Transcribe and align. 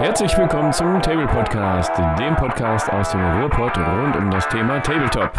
Herzlich 0.00 0.38
willkommen 0.38 0.72
zum 0.72 1.02
Table 1.02 1.26
Podcast, 1.26 1.90
dem 2.20 2.36
Podcast 2.36 2.88
aus 2.88 3.10
dem 3.10 3.20
Ruhrpott 3.20 3.76
rund 3.76 4.14
um 4.14 4.30
das 4.30 4.46
Thema 4.46 4.80
Tabletop. 4.80 5.32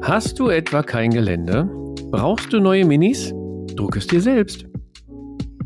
Hast 0.00 0.38
du 0.38 0.48
etwa 0.48 0.82
kein 0.82 1.10
Gelände? 1.10 1.68
Brauchst 2.10 2.50
du 2.50 2.60
neue 2.60 2.86
Minis? 2.86 3.34
Druck 3.76 3.96
es 3.96 4.06
dir 4.06 4.22
selbst. 4.22 4.71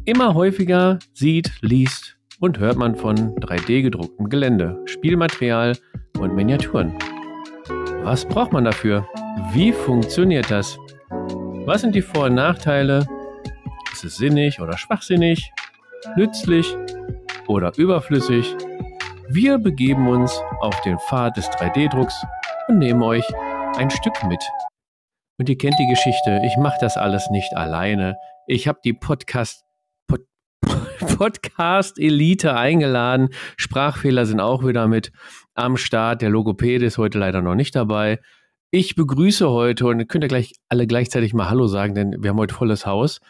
Immer 0.06 0.34
häufiger 0.34 1.00
sieht, 1.14 1.50
liest 1.62 2.16
und 2.38 2.60
hört 2.60 2.76
man 2.76 2.94
von 2.94 3.34
3D 3.40 3.82
gedrucktem 3.82 4.28
Gelände, 4.28 4.80
Spielmaterial 4.84 5.76
und 6.20 6.32
Miniaturen. 6.32 6.96
Was 8.04 8.24
braucht 8.24 8.52
man 8.52 8.64
dafür? 8.64 9.04
Wie 9.52 9.72
funktioniert 9.72 10.48
das? 10.48 10.78
Was 11.64 11.80
sind 11.80 11.96
die 11.96 12.02
Vor- 12.02 12.26
und 12.26 12.36
Nachteile? 12.36 13.04
Ist 13.92 14.04
es 14.04 14.16
sinnig 14.16 14.60
oder 14.60 14.78
schwachsinnig? 14.78 15.50
Nützlich 16.16 16.76
oder 17.48 17.72
überflüssig? 17.76 18.54
Wir 19.28 19.58
begeben 19.58 20.06
uns 20.06 20.40
auf 20.60 20.80
den 20.82 21.00
Pfad 21.00 21.36
des 21.36 21.48
3D-Drucks 21.50 22.24
und 22.68 22.78
nehmen 22.78 23.02
euch 23.02 23.24
ein 23.76 23.90
Stück 23.90 24.22
mit. 24.28 24.40
Und 25.40 25.48
ihr 25.48 25.58
kennt 25.58 25.80
die 25.80 25.88
Geschichte, 25.88 26.40
ich 26.44 26.56
mache 26.58 26.78
das 26.80 26.96
alles 26.96 27.28
nicht 27.30 27.56
alleine. 27.56 28.16
Ich 28.46 28.68
habe 28.68 28.78
die 28.84 28.92
Podcast 28.92 29.65
Podcast-Elite 31.16 32.54
eingeladen. 32.54 33.28
Sprachfehler 33.56 34.26
sind 34.26 34.40
auch 34.40 34.64
wieder 34.64 34.88
mit 34.88 35.12
am 35.54 35.76
Start. 35.76 36.22
Der 36.22 36.30
Logopäde 36.30 36.86
ist 36.86 36.98
heute 36.98 37.18
leider 37.18 37.42
noch 37.42 37.54
nicht 37.54 37.74
dabei. 37.74 38.20
Ich 38.70 38.94
begrüße 38.94 39.48
heute 39.48 39.86
und 39.86 40.08
könnt 40.08 40.24
ihr 40.24 40.28
gleich 40.28 40.54
alle 40.68 40.86
gleichzeitig 40.86 41.32
mal 41.32 41.48
Hallo 41.48 41.66
sagen, 41.66 41.94
denn 41.94 42.16
wir 42.22 42.30
haben 42.30 42.38
heute 42.38 42.54
volles 42.54 42.86
Haus. 42.86 43.20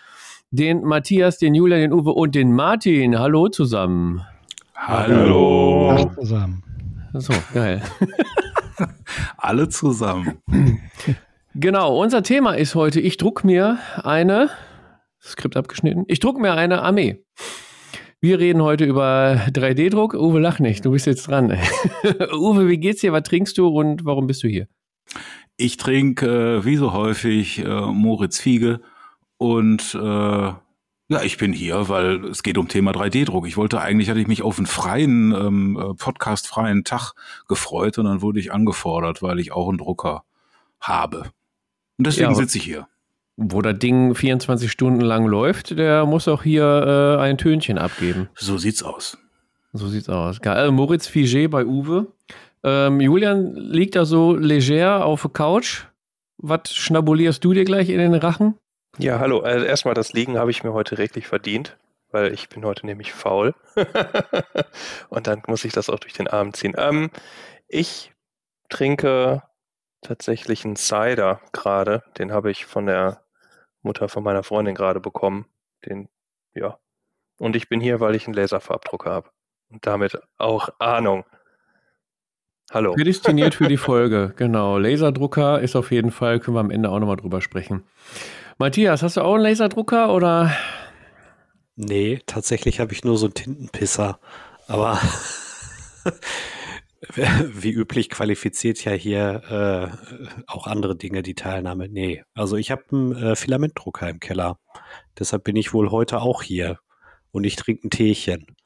Den 0.50 0.82
Matthias, 0.82 1.38
den 1.38 1.54
Julian, 1.54 1.80
den 1.80 1.92
Uwe 1.92 2.12
und 2.12 2.34
den 2.34 2.52
Martin. 2.52 3.18
Hallo 3.18 3.48
zusammen. 3.48 4.22
Hallo. 4.74 5.92
Hallo 5.92 6.10
zusammen. 6.18 6.62
So, 7.14 7.32
geil. 7.54 7.82
Alle 9.36 9.68
zusammen. 9.68 10.38
Genau, 11.54 12.00
unser 12.00 12.22
Thema 12.22 12.52
ist 12.52 12.74
heute, 12.74 13.00
ich 13.00 13.16
druck 13.16 13.44
mir 13.44 13.78
eine 14.02 14.50
Skript 15.26 15.56
abgeschnitten. 15.56 16.04
Ich 16.06 16.20
drucke 16.20 16.40
mir 16.40 16.54
eine 16.54 16.82
Armee. 16.82 17.24
Wir 18.20 18.38
reden 18.38 18.62
heute 18.62 18.84
über 18.84 19.42
3D-Druck. 19.50 20.14
Uwe, 20.14 20.40
lach 20.40 20.58
nicht, 20.58 20.84
du 20.84 20.92
bist 20.92 21.06
jetzt 21.06 21.28
dran. 21.28 21.50
Uwe, 22.32 22.68
wie 22.68 22.78
geht's 22.78 23.00
dir? 23.02 23.12
Was 23.12 23.24
trinkst 23.24 23.58
du 23.58 23.68
und 23.68 24.04
warum 24.04 24.26
bist 24.26 24.42
du 24.42 24.48
hier? 24.48 24.68
Ich 25.56 25.76
trinke, 25.76 26.58
äh, 26.58 26.64
wie 26.64 26.76
so 26.76 26.92
häufig, 26.92 27.58
äh, 27.58 27.80
Moritz 27.80 28.40
Fiege 28.40 28.80
und 29.36 29.94
äh, 29.94 30.52
ja, 31.08 31.22
ich 31.22 31.36
bin 31.36 31.52
hier, 31.52 31.88
weil 31.88 32.24
es 32.24 32.42
geht 32.42 32.58
um 32.58 32.68
Thema 32.68 32.90
3D-Druck. 32.90 33.46
Ich 33.46 33.56
wollte 33.56 33.80
eigentlich, 33.80 34.10
hatte 34.10 34.18
ich 34.18 34.26
mich 34.26 34.42
auf 34.42 34.58
einen 34.58 34.66
freien, 34.66 35.32
ähm, 35.32 35.78
äh, 35.78 35.94
Podcast-freien 35.94 36.84
Tag 36.84 37.12
gefreut 37.46 37.98
und 37.98 38.06
dann 38.06 38.22
wurde 38.22 38.40
ich 38.40 38.52
angefordert, 38.52 39.22
weil 39.22 39.38
ich 39.38 39.52
auch 39.52 39.68
einen 39.68 39.78
Drucker 39.78 40.24
habe. 40.80 41.30
Und 41.98 42.06
deswegen 42.06 42.30
ja, 42.30 42.34
sitze 42.34 42.58
ich 42.58 42.64
hier 42.64 42.88
wo 43.36 43.60
das 43.62 43.78
Ding 43.78 44.14
24 44.14 44.70
Stunden 44.70 45.00
lang 45.00 45.26
läuft, 45.26 45.78
der 45.78 46.06
muss 46.06 46.26
auch 46.26 46.42
hier 46.42 47.18
äh, 47.18 47.22
ein 47.22 47.38
Tönchen 47.38 47.78
abgeben. 47.78 48.28
So 48.34 48.56
sieht's 48.56 48.82
aus. 48.82 49.18
So 49.72 49.88
sieht's 49.88 50.08
aus. 50.08 50.40
Geil. 50.40 50.56
Also 50.56 50.72
Moritz 50.72 51.08
Figé 51.08 51.48
bei 51.48 51.64
Uwe. 51.66 52.06
Ähm, 52.64 53.00
Julian 53.00 53.54
liegt 53.54 53.94
da 53.94 54.04
so 54.04 54.34
leger 54.34 55.04
auf 55.04 55.22
der 55.22 55.30
Couch. 55.30 55.84
Was 56.38 56.72
schnabulierst 56.72 57.44
du 57.44 57.52
dir 57.52 57.64
gleich 57.64 57.90
in 57.90 57.98
den 57.98 58.14
Rachen? 58.14 58.58
Ja, 58.98 59.18
hallo. 59.18 59.40
Also 59.40 59.64
erstmal 59.66 59.94
das 59.94 60.14
Liegen 60.14 60.38
habe 60.38 60.50
ich 60.50 60.64
mir 60.64 60.72
heute 60.72 60.96
reglich 60.96 61.26
verdient, 61.26 61.76
weil 62.10 62.32
ich 62.32 62.48
bin 62.48 62.64
heute 62.64 62.86
nämlich 62.86 63.12
faul. 63.12 63.54
Und 65.10 65.26
dann 65.26 65.42
muss 65.46 65.64
ich 65.64 65.72
das 65.72 65.90
auch 65.90 65.98
durch 65.98 66.14
den 66.14 66.28
Arm 66.28 66.54
ziehen. 66.54 66.74
Ähm, 66.78 67.10
ich 67.68 68.12
trinke 68.70 69.42
tatsächlich 70.00 70.64
einen 70.64 70.76
Cider 70.76 71.40
gerade. 71.52 72.02
Den 72.18 72.32
habe 72.32 72.50
ich 72.50 72.64
von 72.64 72.86
der 72.86 73.25
Mutter 73.86 74.08
von 74.08 74.22
meiner 74.22 74.42
Freundin 74.42 74.74
gerade 74.74 75.00
bekommen. 75.00 75.46
Den, 75.84 76.08
ja. 76.54 76.78
Und 77.38 77.56
ich 77.56 77.68
bin 77.68 77.80
hier, 77.80 78.00
weil 78.00 78.14
ich 78.14 78.26
einen 78.26 78.34
Laserfarbdrucker 78.34 79.10
habe. 79.10 79.30
Und 79.70 79.86
damit 79.86 80.18
auch 80.38 80.68
Ahnung. 80.78 81.24
Hallo. 82.72 82.94
Prädestiniert 82.94 83.54
für 83.54 83.68
die 83.68 83.76
Folge, 83.76 84.34
genau. 84.36 84.78
Laserdrucker 84.78 85.60
ist 85.60 85.76
auf 85.76 85.92
jeden 85.92 86.10
Fall, 86.10 86.40
können 86.40 86.56
wir 86.56 86.60
am 86.60 86.70
Ende 86.70 86.90
auch 86.90 86.98
nochmal 86.98 87.16
drüber 87.16 87.40
sprechen. 87.40 87.84
Matthias, 88.58 89.02
hast 89.02 89.16
du 89.16 89.20
auch 89.20 89.34
einen 89.34 89.44
Laserdrucker 89.44 90.12
oder? 90.12 90.52
Nee, 91.76 92.20
tatsächlich 92.26 92.80
habe 92.80 92.92
ich 92.92 93.04
nur 93.04 93.18
so 93.18 93.26
einen 93.26 93.34
Tintenpisser. 93.34 94.18
Aber 94.66 94.98
wie 97.16 97.70
üblich 97.70 98.10
qualifiziert 98.10 98.84
ja 98.84 98.92
hier 98.92 99.42
äh, 99.50 100.42
auch 100.46 100.66
andere 100.66 100.96
Dinge 100.96 101.22
die 101.22 101.34
Teilnahme. 101.34 101.88
Nee, 101.88 102.24
also 102.34 102.56
ich 102.56 102.70
habe 102.70 102.84
einen 102.92 103.16
äh, 103.16 103.36
Filamentdrucker 103.36 104.08
im 104.08 104.20
Keller. 104.20 104.58
Deshalb 105.18 105.44
bin 105.44 105.56
ich 105.56 105.72
wohl 105.72 105.90
heute 105.90 106.20
auch 106.20 106.42
hier. 106.42 106.78
Und 107.30 107.44
ich 107.44 107.56
trinke 107.56 107.86
ein 107.86 107.90
Teechen. 107.90 108.56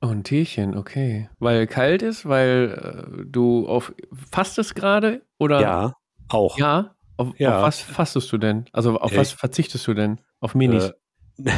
Oh, 0.00 0.08
ein 0.08 0.24
Teechen, 0.24 0.76
okay. 0.76 1.28
Weil 1.38 1.66
kalt 1.66 2.02
ist, 2.02 2.26
weil 2.26 3.20
äh, 3.20 3.24
du 3.26 3.68
auf 3.68 3.92
fastest 4.30 4.74
gerade 4.74 5.22
oder? 5.38 5.60
Ja, 5.60 5.94
auch. 6.28 6.58
Ja. 6.58 6.94
Auf, 7.18 7.38
ja. 7.38 7.58
auf 7.58 7.62
was 7.64 7.80
fastest 7.80 8.32
du 8.32 8.38
denn? 8.38 8.64
Also 8.72 8.98
auf 8.98 9.14
was 9.14 9.32
verzichtest 9.32 9.86
du 9.86 9.92
denn? 9.92 10.20
Auf 10.40 10.54
Minis? 10.54 10.84
Äh, 10.88 10.92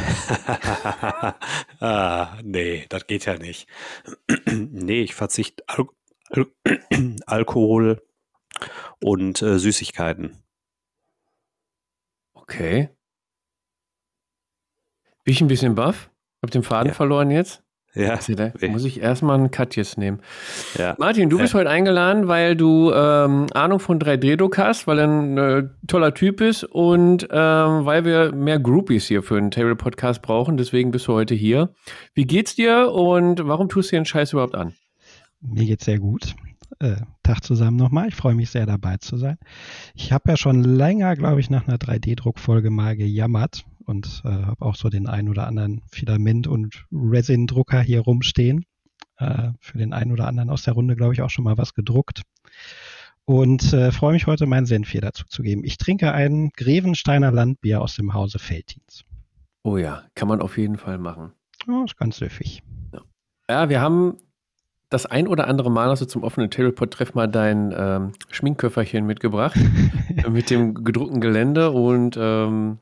ah, 1.79 2.37
nee, 2.43 2.85
das 2.89 3.07
geht 3.07 3.25
ja 3.25 3.37
nicht. 3.37 3.67
nee, 4.45 5.01
ich 5.01 5.15
verzichte 5.15 5.63
Al 6.33 6.47
Al 6.91 7.15
Alkohol 7.25 8.01
und 9.01 9.41
äh, 9.41 9.59
Süßigkeiten. 9.59 10.37
Okay. 12.33 12.89
Bin 15.23 15.33
ich 15.33 15.41
ein 15.41 15.47
bisschen 15.47 15.75
baff? 15.75 16.09
Hab 16.41 16.51
den 16.51 16.63
Faden 16.63 16.89
ja. 16.89 16.93
verloren 16.93 17.31
jetzt? 17.31 17.63
Ja. 17.95 18.17
Da 18.27 18.51
muss 18.69 18.85
ich 18.85 19.01
erstmal 19.01 19.37
einen 19.37 19.51
Cut 19.51 19.75
jetzt 19.75 19.99
nehmen. 19.99 20.19
Ja. 20.77 20.95
Martin, 20.97 21.29
du 21.29 21.37
bist 21.37 21.53
ja. 21.53 21.59
heute 21.59 21.69
eingeladen, 21.69 22.27
weil 22.27 22.55
du 22.55 22.91
ähm, 22.91 23.45
Ahnung 23.53 23.79
von 23.79 23.99
3D-Druck 23.99 24.57
hast, 24.57 24.87
weil 24.87 24.99
er 24.99 25.07
ein 25.07 25.37
äh, 25.37 25.63
toller 25.87 26.13
Typ 26.15 26.41
ist 26.41 26.63
und 26.63 27.27
ähm, 27.29 27.85
weil 27.85 28.03
wir 28.03 28.33
mehr 28.33 28.59
Groupies 28.59 29.07
hier 29.07 29.21
für 29.21 29.37
einen 29.37 29.51
Table-Podcast 29.51 30.23
brauchen. 30.23 30.57
Deswegen 30.57 30.89
bist 30.89 31.07
du 31.07 31.13
heute 31.13 31.35
hier. 31.35 31.73
Wie 32.15 32.25
geht's 32.25 32.55
dir 32.55 32.91
und 32.91 33.47
warum 33.47 33.69
tust 33.69 33.91
du 33.91 33.95
den 33.95 34.05
Scheiß 34.05 34.33
überhaupt 34.33 34.55
an? 34.55 34.73
Mir 35.43 35.65
geht's 35.65 35.85
sehr 35.85 35.99
gut. 35.99 36.35
Äh, 36.79 36.97
Tag 37.21 37.43
zusammen 37.43 37.77
nochmal. 37.77 38.07
Ich 38.07 38.15
freue 38.15 38.33
mich 38.33 38.49
sehr 38.49 38.65
dabei 38.65 38.97
zu 38.97 39.17
sein. 39.17 39.37
Ich 39.93 40.11
habe 40.11 40.31
ja 40.31 40.37
schon 40.37 40.63
länger, 40.63 41.15
glaube 41.15 41.39
ich, 41.39 41.49
nach 41.49 41.67
einer 41.67 41.77
3D-Druckfolge 41.77 42.71
mal 42.71 42.95
gejammert, 42.95 43.65
und 43.85 44.21
äh, 44.25 44.29
habe 44.29 44.65
auch 44.65 44.75
so 44.75 44.89
den 44.89 45.07
ein 45.07 45.29
oder 45.29 45.47
anderen 45.47 45.81
Filament- 45.91 46.47
und 46.47 46.85
Resin-Drucker 46.91 47.81
hier 47.81 48.01
rumstehen. 48.01 48.65
Äh, 49.17 49.51
für 49.59 49.77
den 49.77 49.93
einen 49.93 50.11
oder 50.11 50.27
anderen 50.27 50.49
aus 50.49 50.63
der 50.63 50.73
Runde, 50.73 50.95
glaube 50.95 51.13
ich, 51.13 51.21
auch 51.21 51.29
schon 51.29 51.43
mal 51.43 51.57
was 51.57 51.73
gedruckt. 51.73 52.23
Und 53.25 53.71
äh, 53.73 53.91
freue 53.91 54.13
mich 54.13 54.27
heute, 54.27 54.45
meinen 54.45 54.65
Senf 54.65 54.89
hier 54.89 55.01
dazu 55.01 55.25
zu 55.25 55.43
geben. 55.43 55.63
Ich 55.63 55.77
trinke 55.77 56.11
ein 56.11 56.49
Grevensteiner 56.57 57.31
Landbier 57.31 57.81
aus 57.81 57.95
dem 57.95 58.13
Hause 58.13 58.39
Feltins. 58.39 59.05
Oh 59.63 59.77
ja, 59.77 60.03
kann 60.15 60.27
man 60.27 60.41
auf 60.41 60.57
jeden 60.57 60.77
Fall 60.77 60.97
machen. 60.97 61.31
Oh, 61.69 61.85
ist 61.85 61.97
ganz 61.97 62.17
süffig. 62.17 62.63
Ja. 62.91 63.01
ja, 63.49 63.69
wir 63.69 63.79
haben 63.79 64.17
das 64.93 65.05
ein 65.05 65.27
oder 65.27 65.47
andere 65.47 65.71
Mal 65.71 65.89
hast 65.89 66.01
du 66.01 66.05
zum 66.05 66.23
offenen 66.23 66.51
Tablepot-Treff 66.51 67.15
mal 67.15 67.27
dein 67.27 67.73
ähm, 67.75 68.11
Schminkköfferchen 68.29 69.05
mitgebracht 69.05 69.57
mit 70.29 70.49
dem 70.49 70.83
gedruckten 70.83 71.19
Gelände 71.19 71.71
und 71.71 72.17
ähm, 72.19 72.77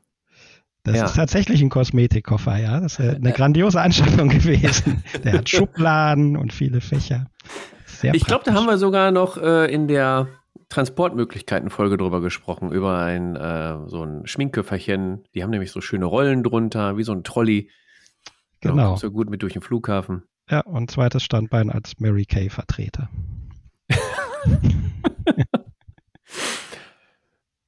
das 0.84 0.96
ja. 0.96 1.04
ist 1.04 1.14
tatsächlich 1.14 1.62
ein 1.62 1.68
Kosmetikkoffer, 1.70 2.56
ja. 2.58 2.80
Das 2.80 2.98
ist 2.98 3.14
eine 3.14 3.32
grandiose 3.32 3.80
Anschaffung 3.80 4.28
gewesen. 4.28 5.04
Der 5.24 5.34
hat 5.34 5.48
Schubladen 5.48 6.36
und 6.36 6.52
viele 6.52 6.80
Fächer. 6.80 7.30
Sehr 7.86 8.14
ich 8.14 8.24
glaube, 8.24 8.42
da 8.44 8.54
haben 8.54 8.66
wir 8.66 8.78
sogar 8.78 9.12
noch 9.12 9.36
äh, 9.36 9.72
in 9.72 9.86
der 9.86 10.26
Transportmöglichkeiten-Folge 10.70 11.98
drüber 11.98 12.20
gesprochen, 12.20 12.72
über 12.72 12.98
ein 12.98 13.36
äh, 13.36 13.78
so 13.86 14.02
ein 14.02 14.26
Schminkköfferchen. 14.26 15.22
Die 15.34 15.44
haben 15.44 15.50
nämlich 15.50 15.70
so 15.70 15.80
schöne 15.80 16.06
Rollen 16.06 16.42
drunter, 16.42 16.96
wie 16.96 17.04
so 17.04 17.12
ein 17.12 17.22
Trolley. 17.22 17.70
Genau. 18.60 18.96
so 18.96 19.10
gut 19.10 19.30
mit 19.30 19.42
durch 19.42 19.52
den 19.52 19.62
Flughafen. 19.62 20.24
Ja, 20.50 20.60
und 20.60 20.90
zweites 20.90 21.22
Standbein 21.22 21.70
als 21.70 21.98
Mary 21.98 22.24
Kay-Vertreter. 22.24 23.08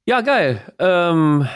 ja, 0.05 0.21
geil. 0.21 0.61
Ähm, 0.79 1.47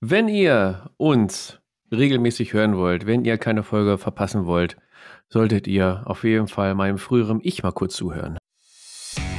wenn 0.00 0.28
ihr 0.28 0.90
uns 0.96 1.60
regelmäßig 1.92 2.52
hören 2.52 2.76
wollt, 2.76 3.06
wenn 3.06 3.24
ihr 3.24 3.38
keine 3.38 3.62
Folge 3.62 3.98
verpassen 3.98 4.46
wollt, 4.46 4.76
solltet 5.28 5.66
ihr 5.66 6.02
auf 6.06 6.24
jeden 6.24 6.48
Fall 6.48 6.74
meinem 6.74 6.98
früheren 6.98 7.40
Ich 7.42 7.62
mal 7.62 7.72
kurz 7.72 7.94
zuhören. 7.94 8.38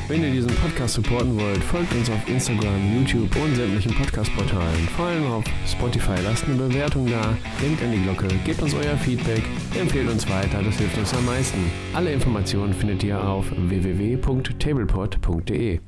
Wenn 0.09 0.21
ihr 0.21 0.31
diesen 0.31 0.53
Podcast 0.55 0.95
supporten 0.95 1.39
wollt, 1.39 1.63
folgt 1.63 1.95
uns 1.95 2.09
auf 2.09 2.27
Instagram, 2.27 2.93
YouTube 2.93 3.33
und 3.37 3.55
sämtlichen 3.55 3.95
Podcast-Portalen. 3.95 4.89
Vor 4.97 5.05
allem 5.05 5.31
auf 5.31 5.45
Spotify. 5.65 6.17
Lasst 6.25 6.43
eine 6.43 6.55
Bewertung 6.55 7.09
da, 7.09 7.37
denkt 7.61 7.81
an 7.81 7.93
die 7.93 8.03
Glocke, 8.03 8.27
gebt 8.43 8.61
uns 8.61 8.75
euer 8.75 8.97
Feedback, 8.97 9.41
empfehlt 9.79 10.09
uns 10.09 10.29
weiter, 10.29 10.61
das 10.61 10.77
hilft 10.77 10.97
uns 10.97 11.13
am 11.13 11.25
meisten. 11.25 11.71
Alle 11.93 12.11
Informationen 12.11 12.73
findet 12.73 13.01
ihr 13.05 13.23
auf 13.23 13.49
www.tablepod.de. 13.55 15.79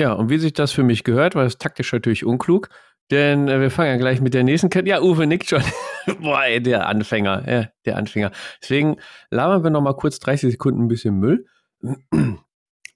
Ja, 0.00 0.12
und 0.12 0.30
wie 0.30 0.38
sich 0.38 0.52
das 0.52 0.70
für 0.70 0.84
mich 0.84 1.02
gehört, 1.02 1.34
war 1.34 1.44
es 1.44 1.58
taktisch 1.58 1.92
natürlich 1.92 2.24
unklug, 2.24 2.68
denn 3.10 3.48
äh, 3.48 3.60
wir 3.60 3.72
fangen 3.72 3.90
ja 3.90 3.96
gleich 3.96 4.20
mit 4.20 4.34
der 4.34 4.44
nächsten 4.44 4.70
Kette. 4.70 4.88
Ja, 4.88 5.02
Uwe 5.02 5.26
nickt 5.26 5.48
schon. 5.48 5.64
Boah, 6.20 6.44
ey, 6.44 6.62
der 6.62 6.86
Anfänger, 6.86 7.42
ja, 7.50 7.66
der 7.84 7.96
Anfänger. 7.96 8.30
Deswegen 8.62 8.98
labern 9.30 9.64
wir 9.64 9.70
noch 9.70 9.82
mal 9.82 9.96
kurz 9.96 10.20
30 10.20 10.52
Sekunden 10.52 10.84
ein 10.84 10.88
bisschen 10.88 11.18
Müll. 11.18 11.44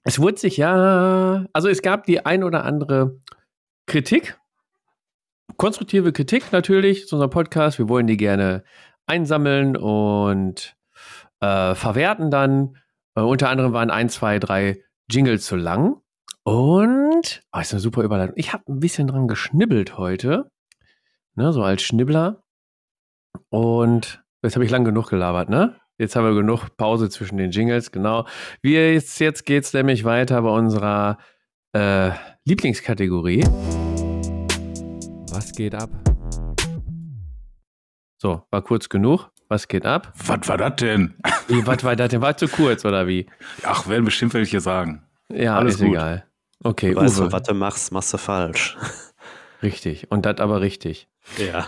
Es 0.03 0.19
wurde 0.19 0.37
sich 0.37 0.57
ja, 0.57 1.45
also 1.53 1.69
es 1.69 1.81
gab 1.81 2.05
die 2.05 2.25
ein 2.25 2.43
oder 2.43 2.65
andere 2.65 3.19
Kritik, 3.85 4.37
konstruktive 5.57 6.11
Kritik 6.11 6.51
natürlich 6.51 7.07
zu 7.07 7.15
unserem 7.15 7.31
Podcast. 7.31 7.79
Wir 7.79 7.87
wollen 7.87 8.07
die 8.07 8.17
gerne 8.17 8.63
einsammeln 9.05 9.77
und 9.77 10.75
äh, 11.39 11.75
verwerten 11.75 12.31
dann. 12.31 12.77
Äh, 13.15 13.21
unter 13.21 13.49
anderem 13.49 13.73
waren 13.73 13.91
ein, 13.91 14.09
zwei, 14.09 14.39
drei 14.39 14.83
Jingles 15.09 15.45
zu 15.45 15.55
lang. 15.55 16.01
Und, 16.43 17.41
oh, 17.53 17.59
ist 17.59 17.73
eine 17.73 17.79
super 17.79 18.03
Überleitung. 18.03 18.35
Ich 18.37 18.51
habe 18.51 18.63
ein 18.67 18.79
bisschen 18.79 19.07
dran 19.07 19.27
geschnibbelt 19.27 19.97
heute. 19.97 20.51
Ne, 21.35 21.53
so 21.53 21.63
als 21.63 21.81
Schnibbler. 21.81 22.43
Und 23.49 24.23
jetzt 24.43 24.55
habe 24.55 24.65
ich 24.65 24.71
lang 24.71 24.83
genug 24.83 25.09
gelabert, 25.09 25.49
ne? 25.49 25.79
Jetzt 25.99 26.15
haben 26.15 26.25
wir 26.25 26.33
genug 26.33 26.75
Pause 26.75 27.09
zwischen 27.09 27.37
den 27.37 27.51
Jingles, 27.51 27.91
genau. 27.91 28.25
Wie 28.61 28.73
jetzt, 28.73 29.19
jetzt 29.19 29.45
geht 29.45 29.63
es 29.63 29.73
nämlich 29.73 30.03
weiter 30.03 30.41
bei 30.41 30.49
unserer 30.49 31.19
äh, 31.73 32.11
Lieblingskategorie. 32.45 33.43
Was 35.31 35.51
geht 35.51 35.75
ab? 35.75 35.89
So, 38.17 38.41
war 38.49 38.61
kurz 38.63 38.89
genug. 38.89 39.29
Was 39.49 39.67
geht 39.67 39.85
ab? 39.85 40.13
Was 40.25 40.47
war 40.47 40.57
das 40.57 40.77
denn? 40.77 41.13
Wie, 41.47 41.65
was 41.67 41.83
war 41.83 41.95
das 41.95 42.09
denn? 42.09 42.21
War 42.21 42.35
zu 42.37 42.47
kurz 42.47 42.85
oder 42.85 43.05
wie? 43.05 43.29
Ach, 43.63 43.87
werden 43.87 44.05
bestimmt 44.05 44.33
welche 44.33 44.61
sagen. 44.61 45.03
Ja, 45.29 45.57
Alles 45.57 45.75
ist 45.75 45.81
gut. 45.81 45.89
egal. 45.89 46.25
Okay, 46.63 46.95
weißt 46.95 47.19
Uwe. 47.19 47.25
du, 47.25 47.31
was 47.33 47.43
du 47.43 47.53
machst, 47.53 47.91
machst 47.91 48.13
du 48.13 48.17
falsch. 48.17 48.77
Richtig. 49.61 50.09
Und 50.09 50.25
das 50.25 50.39
aber 50.39 50.61
richtig. 50.61 51.07
Ja. 51.37 51.67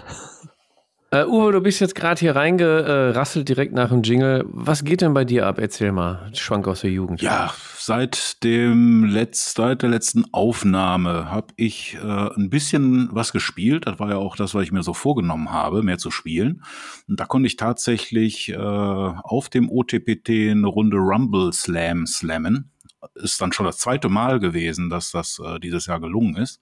Uh, 1.15 1.29
Uwe, 1.29 1.51
du 1.53 1.61
bist 1.61 1.79
jetzt 1.79 1.95
gerade 1.95 2.19
hier 2.19 2.35
reingerasselt 2.35 3.47
direkt 3.47 3.73
nach 3.73 3.87
dem 3.87 4.03
Jingle. 4.03 4.43
Was 4.49 4.83
geht 4.83 4.99
denn 4.99 5.13
bei 5.13 5.23
dir 5.23 5.47
ab? 5.47 5.59
Erzähl 5.59 5.93
mal. 5.93 6.29
Schwank 6.33 6.67
aus 6.67 6.81
der 6.81 6.91
Jugend. 6.91 7.21
Ja, 7.21 7.53
seit 7.77 8.43
dem 8.43 9.05
Letz-, 9.05 9.53
seit 9.55 9.81
der 9.81 9.89
letzten 9.89 10.25
Aufnahme 10.33 11.31
habe 11.31 11.53
ich 11.55 11.97
äh, 12.03 12.29
ein 12.35 12.49
bisschen 12.49 13.07
was 13.13 13.31
gespielt. 13.31 13.87
Das 13.87 13.97
war 13.97 14.09
ja 14.09 14.17
auch 14.17 14.35
das, 14.35 14.53
was 14.55 14.63
ich 14.63 14.73
mir 14.73 14.83
so 14.83 14.93
vorgenommen 14.93 15.53
habe, 15.53 15.83
mehr 15.83 15.99
zu 15.99 16.11
spielen. 16.11 16.63
Und 17.07 17.17
da 17.17 17.25
konnte 17.25 17.47
ich 17.47 17.55
tatsächlich 17.55 18.49
äh, 18.49 18.57
auf 18.57 19.47
dem 19.47 19.69
OTPT 19.69 20.29
eine 20.51 20.67
Runde 20.67 20.97
Rumble 20.97 21.53
Slam 21.53 22.07
slammen. 22.07 22.71
Ist 23.13 23.39
dann 23.39 23.53
schon 23.53 23.65
das 23.65 23.77
zweite 23.77 24.09
Mal 24.09 24.41
gewesen, 24.41 24.89
dass 24.89 25.11
das 25.11 25.39
äh, 25.39 25.61
dieses 25.61 25.85
Jahr 25.85 26.01
gelungen 26.01 26.35
ist. 26.35 26.59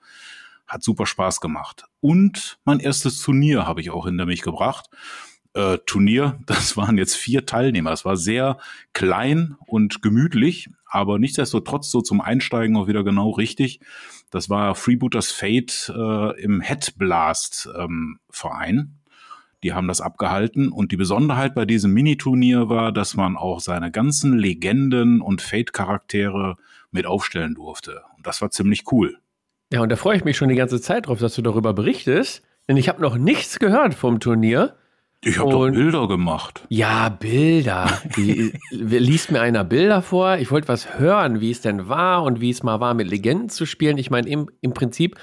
Hat 0.67 0.83
super 0.83 1.05
Spaß 1.05 1.41
gemacht. 1.41 1.85
Und 1.99 2.57
mein 2.65 2.79
erstes 2.79 3.21
Turnier 3.21 3.67
habe 3.67 3.81
ich 3.81 3.91
auch 3.91 4.05
hinter 4.05 4.25
mich 4.25 4.41
gebracht. 4.41 4.89
Äh, 5.53 5.77
Turnier, 5.85 6.39
das 6.45 6.77
waren 6.77 6.97
jetzt 6.97 7.15
vier 7.15 7.45
Teilnehmer. 7.45 7.91
Es 7.91 8.05
war 8.05 8.17
sehr 8.17 8.57
klein 8.93 9.55
und 9.67 10.01
gemütlich, 10.01 10.69
aber 10.85 11.19
nichtsdestotrotz 11.19 11.89
so 11.91 12.01
zum 12.01 12.21
Einsteigen 12.21 12.77
auch 12.77 12.87
wieder 12.87 13.03
genau 13.03 13.31
richtig. 13.31 13.79
Das 14.31 14.49
war 14.49 14.75
Freebooters 14.75 15.31
Fate 15.31 15.93
äh, 15.95 16.41
im 16.41 16.61
Headblast 16.61 17.69
ähm, 17.77 18.19
Verein. 18.29 18.99
Die 19.63 19.73
haben 19.73 19.87
das 19.87 20.01
abgehalten 20.01 20.69
und 20.69 20.91
die 20.91 20.97
Besonderheit 20.97 21.55
bei 21.55 21.65
diesem 21.65 21.93
Miniturnier 21.93 22.67
war, 22.67 22.91
dass 22.91 23.15
man 23.15 23.37
auch 23.37 23.61
seine 23.61 23.91
ganzen 23.91 24.37
Legenden 24.37 25.21
und 25.21 25.41
Fate-Charaktere 25.41 26.57
mit 26.91 27.05
aufstellen 27.05 27.55
durfte. 27.55 28.01
Und 28.17 28.27
das 28.27 28.41
war 28.41 28.51
ziemlich 28.51 28.91
cool. 28.91 29.19
Ja, 29.73 29.81
und 29.81 29.89
da 29.91 29.95
freue 29.95 30.15
ich 30.15 30.23
mich 30.23 30.37
schon 30.37 30.49
die 30.49 30.55
ganze 30.55 30.79
Zeit 30.79 31.07
drauf, 31.07 31.17
dass 31.17 31.33
du 31.33 31.41
darüber 31.41 31.73
berichtest. 31.73 32.43
Denn 32.67 32.77
ich 32.77 32.89
habe 32.89 33.01
noch 33.01 33.17
nichts 33.17 33.57
gehört 33.57 33.95
vom 33.95 34.19
Turnier. 34.19 34.75
Ich 35.23 35.39
habe 35.39 35.49
doch 35.49 35.67
Bilder 35.67 36.07
gemacht. 36.07 36.63
Ja, 36.69 37.09
Bilder. 37.09 37.87
Die, 38.15 38.53
liest 38.69 39.31
mir 39.31 39.41
einer 39.41 39.63
Bilder 39.63 40.03
vor. 40.03 40.37
Ich 40.37 40.51
wollte 40.51 40.67
was 40.67 40.99
hören, 40.99 41.41
wie 41.41 41.49
es 41.49 41.61
denn 41.61 41.89
war 41.89 42.21
und 42.21 42.39
wie 42.39 42.51
es 42.51 42.61
mal 42.61 42.81
war, 42.81 42.93
mit 42.93 43.09
Legenden 43.09 43.49
zu 43.49 43.65
spielen. 43.65 43.97
Ich 43.97 44.11
meine, 44.11 44.29
im, 44.29 44.47
im 44.61 44.75
Prinzip 44.75 45.17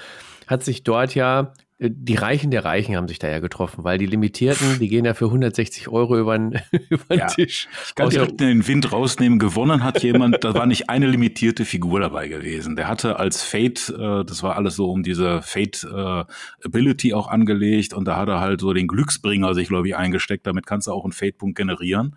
hat 0.47 0.65
sich 0.65 0.83
dort 0.83 1.15
ja 1.15 1.53
die 1.83 2.13
Reichen 2.13 2.51
der 2.51 2.63
Reichen 2.63 2.95
haben 2.95 3.07
sich 3.07 3.17
da 3.17 3.27
ja 3.27 3.39
getroffen, 3.39 3.83
weil 3.83 3.97
die 3.97 4.05
Limitierten, 4.05 4.77
die 4.77 4.87
gehen 4.87 5.03
ja 5.03 5.15
für 5.15 5.25
160 5.25 5.87
Euro 5.87 6.15
über 6.15 6.37
den, 6.37 6.61
über 6.89 7.03
den 7.09 7.19
ja, 7.19 7.25
Tisch. 7.25 7.67
Ich 7.87 7.95
kann 7.95 8.09
direkt 8.09 8.39
den 8.39 8.67
Wind 8.67 8.91
rausnehmen. 8.91 9.39
Gewonnen 9.39 9.83
hat 9.83 10.03
jemand, 10.03 10.43
da 10.43 10.53
war 10.53 10.67
nicht 10.67 10.91
eine 10.91 11.07
limitierte 11.07 11.65
Figur 11.65 11.99
dabei 11.99 12.27
gewesen. 12.27 12.75
Der 12.75 12.87
hatte 12.87 13.17
als 13.17 13.41
Fate, 13.41 13.89
äh, 13.89 14.23
das 14.23 14.43
war 14.43 14.57
alles 14.57 14.75
so 14.75 14.91
um 14.91 15.01
diese 15.01 15.41
Fate 15.41 15.83
äh, 15.83 16.23
Ability 16.63 17.15
auch 17.15 17.27
angelegt 17.27 17.95
und 17.95 18.05
da 18.05 18.15
hat 18.15 18.29
er 18.29 18.39
halt 18.39 18.61
so 18.61 18.73
den 18.73 18.87
Glücksbringer 18.87 19.55
sich, 19.55 19.67
glaube 19.67 19.87
ich, 19.87 19.95
eingesteckt. 19.95 20.45
Damit 20.45 20.67
kannst 20.67 20.85
du 20.85 20.91
auch 20.91 21.03
einen 21.03 21.13
Fate-Punkt 21.13 21.57
generieren. 21.57 22.15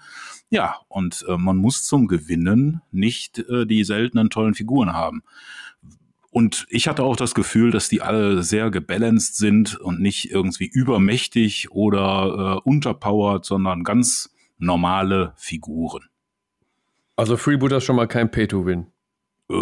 Ja, 0.51 0.77
und 0.89 1.25
äh, 1.27 1.39
man 1.39 1.57
muss 1.57 1.85
zum 1.85 2.07
Gewinnen 2.07 2.83
nicht 2.93 3.39
äh, 3.39 3.65
die 3.65 3.83
seltenen 3.83 4.29
tollen 4.29 4.55
Figuren 4.55 4.93
haben. 4.93 5.23
Und 6.35 6.67
ich 6.69 6.89
hatte 6.89 7.05
auch 7.05 7.15
das 7.15 7.33
Gefühl, 7.33 7.71
dass 7.71 7.89
die 7.89 8.03
alle 8.03 8.43
sehr 8.43 8.73
gebalanced 8.73 9.37
sind 9.37 9.77
und 9.77 10.01
nicht 10.01 10.33
irgendwie 10.33 10.67
übermächtig 10.67 11.71
oder 11.71 12.57
äh, 12.65 12.69
unterpowered, 12.69 13.45
sondern 13.45 13.85
ganz 13.85 14.35
normale 14.59 15.33
Figuren. 15.37 16.03
Also 17.15 17.37
Freebooter 17.37 17.77
ist 17.77 17.85
schon 17.85 17.95
mal 17.95 18.09
kein 18.09 18.33
Pay-to-Win. 18.33 18.89
Äh, 19.49 19.55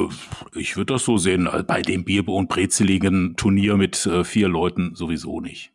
ich 0.55 0.79
würde 0.79 0.95
das 0.95 1.05
so 1.05 1.19
sehen. 1.19 1.47
Äh, 1.47 1.63
bei 1.63 1.83
dem 1.83 2.07
Bier- 2.07 2.27
und 2.27 2.49
brezeligen 2.49 3.37
Turnier 3.37 3.77
mit 3.77 4.07
äh, 4.07 4.25
vier 4.25 4.49
Leuten 4.49 4.95
sowieso 4.95 5.43
nicht. 5.43 5.75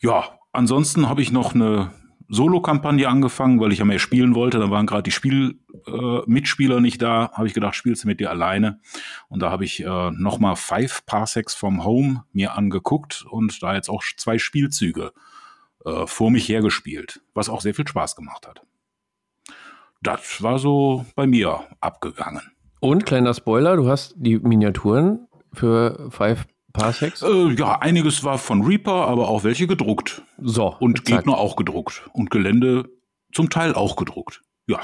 Ja, 0.00 0.40
ansonsten 0.50 1.08
habe 1.08 1.22
ich 1.22 1.30
noch 1.30 1.54
eine 1.54 1.92
Solo-Kampagne 2.32 3.06
angefangen, 3.08 3.60
weil 3.60 3.72
ich 3.72 3.80
ja 3.80 3.84
mehr 3.84 3.98
spielen 3.98 4.34
wollte. 4.34 4.58
Da 4.58 4.70
waren 4.70 4.86
gerade 4.86 5.02
die 5.02 5.10
Spiel-Mitspieler 5.10 6.78
äh, 6.78 6.80
nicht 6.80 7.02
da. 7.02 7.30
Habe 7.34 7.46
ich 7.46 7.52
gedacht, 7.52 7.74
spielst 7.74 8.04
du 8.04 8.08
mit 8.08 8.20
dir 8.20 8.30
alleine. 8.30 8.80
Und 9.28 9.42
da 9.42 9.50
habe 9.50 9.66
ich 9.66 9.84
äh, 9.84 10.10
nochmal 10.12 10.56
Five 10.56 11.04
Parsecs 11.04 11.54
from 11.54 11.84
Home 11.84 12.24
mir 12.32 12.56
angeguckt 12.56 13.26
und 13.30 13.62
da 13.62 13.74
jetzt 13.74 13.90
auch 13.90 14.02
zwei 14.16 14.38
Spielzüge 14.38 15.12
äh, 15.84 16.06
vor 16.06 16.30
mich 16.30 16.48
hergespielt, 16.48 17.20
was 17.34 17.50
auch 17.50 17.60
sehr 17.60 17.74
viel 17.74 17.86
Spaß 17.86 18.16
gemacht 18.16 18.48
hat. 18.48 18.62
Das 20.00 20.42
war 20.42 20.58
so 20.58 21.04
bei 21.14 21.26
mir 21.26 21.60
abgegangen. 21.80 22.50
Und 22.80 23.04
kleiner 23.04 23.34
Spoiler, 23.34 23.76
du 23.76 23.88
hast 23.88 24.14
die 24.16 24.38
Miniaturen 24.38 25.28
für 25.52 26.10
Five 26.10 26.46
Parsecs? 26.72 27.22
Äh, 27.22 27.54
ja, 27.58 27.78
einiges 27.80 28.24
war 28.24 28.38
von 28.38 28.62
Reaper, 28.62 29.06
aber 29.08 29.28
auch 29.28 29.44
welche 29.44 29.66
gedruckt. 29.66 30.22
So. 30.38 30.76
Und 30.78 31.00
exakt. 31.00 31.24
Gegner 31.24 31.38
auch 31.38 31.56
gedruckt. 31.56 32.02
Und 32.12 32.30
Gelände 32.30 32.88
zum 33.32 33.50
Teil 33.50 33.74
auch 33.74 33.96
gedruckt. 33.96 34.42
Ja. 34.66 34.80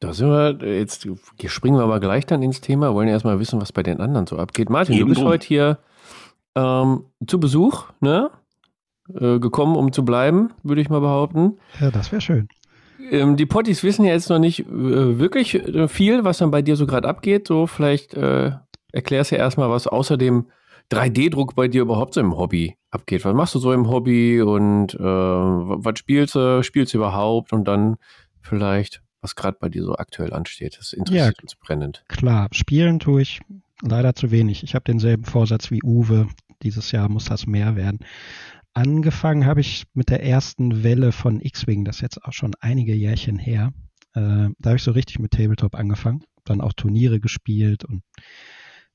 Da 0.00 0.12
sind 0.12 0.28
wir, 0.28 0.58
jetzt 0.76 1.06
springen 1.46 1.76
wir 1.76 1.84
aber 1.84 2.00
gleich 2.00 2.26
dann 2.26 2.42
ins 2.42 2.60
Thema, 2.60 2.94
wollen 2.94 3.08
ja 3.08 3.14
erstmal 3.14 3.38
wissen, 3.38 3.60
was 3.60 3.72
bei 3.72 3.82
den 3.82 4.00
anderen 4.00 4.26
so 4.26 4.36
abgeht. 4.38 4.68
Martin, 4.68 4.96
Eben 4.96 5.04
du 5.04 5.08
bist 5.08 5.20
drum. 5.20 5.28
heute 5.28 5.46
hier 5.46 5.78
ähm, 6.54 7.04
zu 7.26 7.40
Besuch, 7.40 7.86
ne? 8.00 8.30
Äh, 9.08 9.38
gekommen, 9.38 9.76
um 9.76 9.92
zu 9.92 10.04
bleiben, 10.04 10.50
würde 10.62 10.80
ich 10.80 10.88
mal 10.88 11.00
behaupten. 11.00 11.58
Ja, 11.80 11.90
das 11.90 12.10
wäre 12.10 12.22
schön. 12.22 12.48
Ähm, 13.10 13.36
die 13.36 13.46
Potties 13.46 13.82
wissen 13.82 14.04
ja 14.04 14.12
jetzt 14.12 14.30
noch 14.30 14.38
nicht 14.38 14.60
äh, 14.60 15.18
wirklich 15.18 15.54
äh, 15.54 15.88
viel, 15.88 16.24
was 16.24 16.38
dann 16.38 16.50
bei 16.50 16.62
dir 16.62 16.76
so 16.76 16.86
gerade 16.86 17.08
abgeht. 17.08 17.46
So, 17.48 17.66
vielleicht 17.66 18.14
äh, 18.14 18.52
erklärst 18.92 19.30
du 19.30 19.36
ja 19.36 19.42
erstmal, 19.42 19.70
was 19.70 19.86
außer 19.86 20.16
dem 20.16 20.46
3D-Druck 20.90 21.54
bei 21.54 21.68
dir 21.68 21.82
überhaupt 21.82 22.14
so 22.14 22.20
im 22.20 22.36
Hobby 22.36 22.76
abgeht. 22.90 23.24
Was 23.24 23.34
machst 23.34 23.54
du 23.54 23.58
so 23.58 23.72
im 23.72 23.88
Hobby 23.88 24.40
und 24.42 24.94
äh, 24.94 24.98
was 24.98 25.98
spielst 25.98 26.34
du, 26.34 26.62
spielst 26.62 26.94
du 26.94 26.98
überhaupt 26.98 27.52
und 27.52 27.66
dann 27.66 27.96
vielleicht, 28.40 29.02
was 29.20 29.34
gerade 29.34 29.56
bei 29.60 29.68
dir 29.68 29.82
so 29.82 29.96
aktuell 29.96 30.32
ansteht. 30.32 30.76
Das 30.78 30.92
interessiert 30.92 31.36
ja, 31.38 31.42
uns 31.42 31.54
brennend. 31.56 32.04
Klar, 32.08 32.48
spielen 32.52 32.98
tue 32.98 33.22
ich 33.22 33.40
leider 33.82 34.14
zu 34.14 34.30
wenig. 34.30 34.62
Ich 34.62 34.74
habe 34.74 34.84
denselben 34.84 35.24
Vorsatz 35.24 35.70
wie 35.70 35.82
Uwe. 35.82 36.28
Dieses 36.62 36.92
Jahr 36.92 37.08
muss 37.08 37.26
das 37.26 37.46
mehr 37.46 37.76
werden. 37.76 37.98
Angefangen 38.74 39.46
habe 39.46 39.60
ich 39.60 39.84
mit 39.94 40.10
der 40.10 40.22
ersten 40.24 40.82
Welle 40.82 41.12
von 41.12 41.40
X-Wing, 41.40 41.84
das 41.84 41.96
ist 41.96 42.02
jetzt 42.02 42.24
auch 42.24 42.32
schon 42.32 42.54
einige 42.60 42.94
Jährchen 42.94 43.38
her. 43.38 43.72
Äh, 44.14 44.50
da 44.58 44.70
habe 44.70 44.76
ich 44.76 44.82
so 44.82 44.90
richtig 44.90 45.20
mit 45.20 45.32
Tabletop 45.32 45.76
angefangen, 45.76 46.24
dann 46.44 46.60
auch 46.60 46.72
Turniere 46.72 47.20
gespielt 47.20 47.84
und 47.84 48.02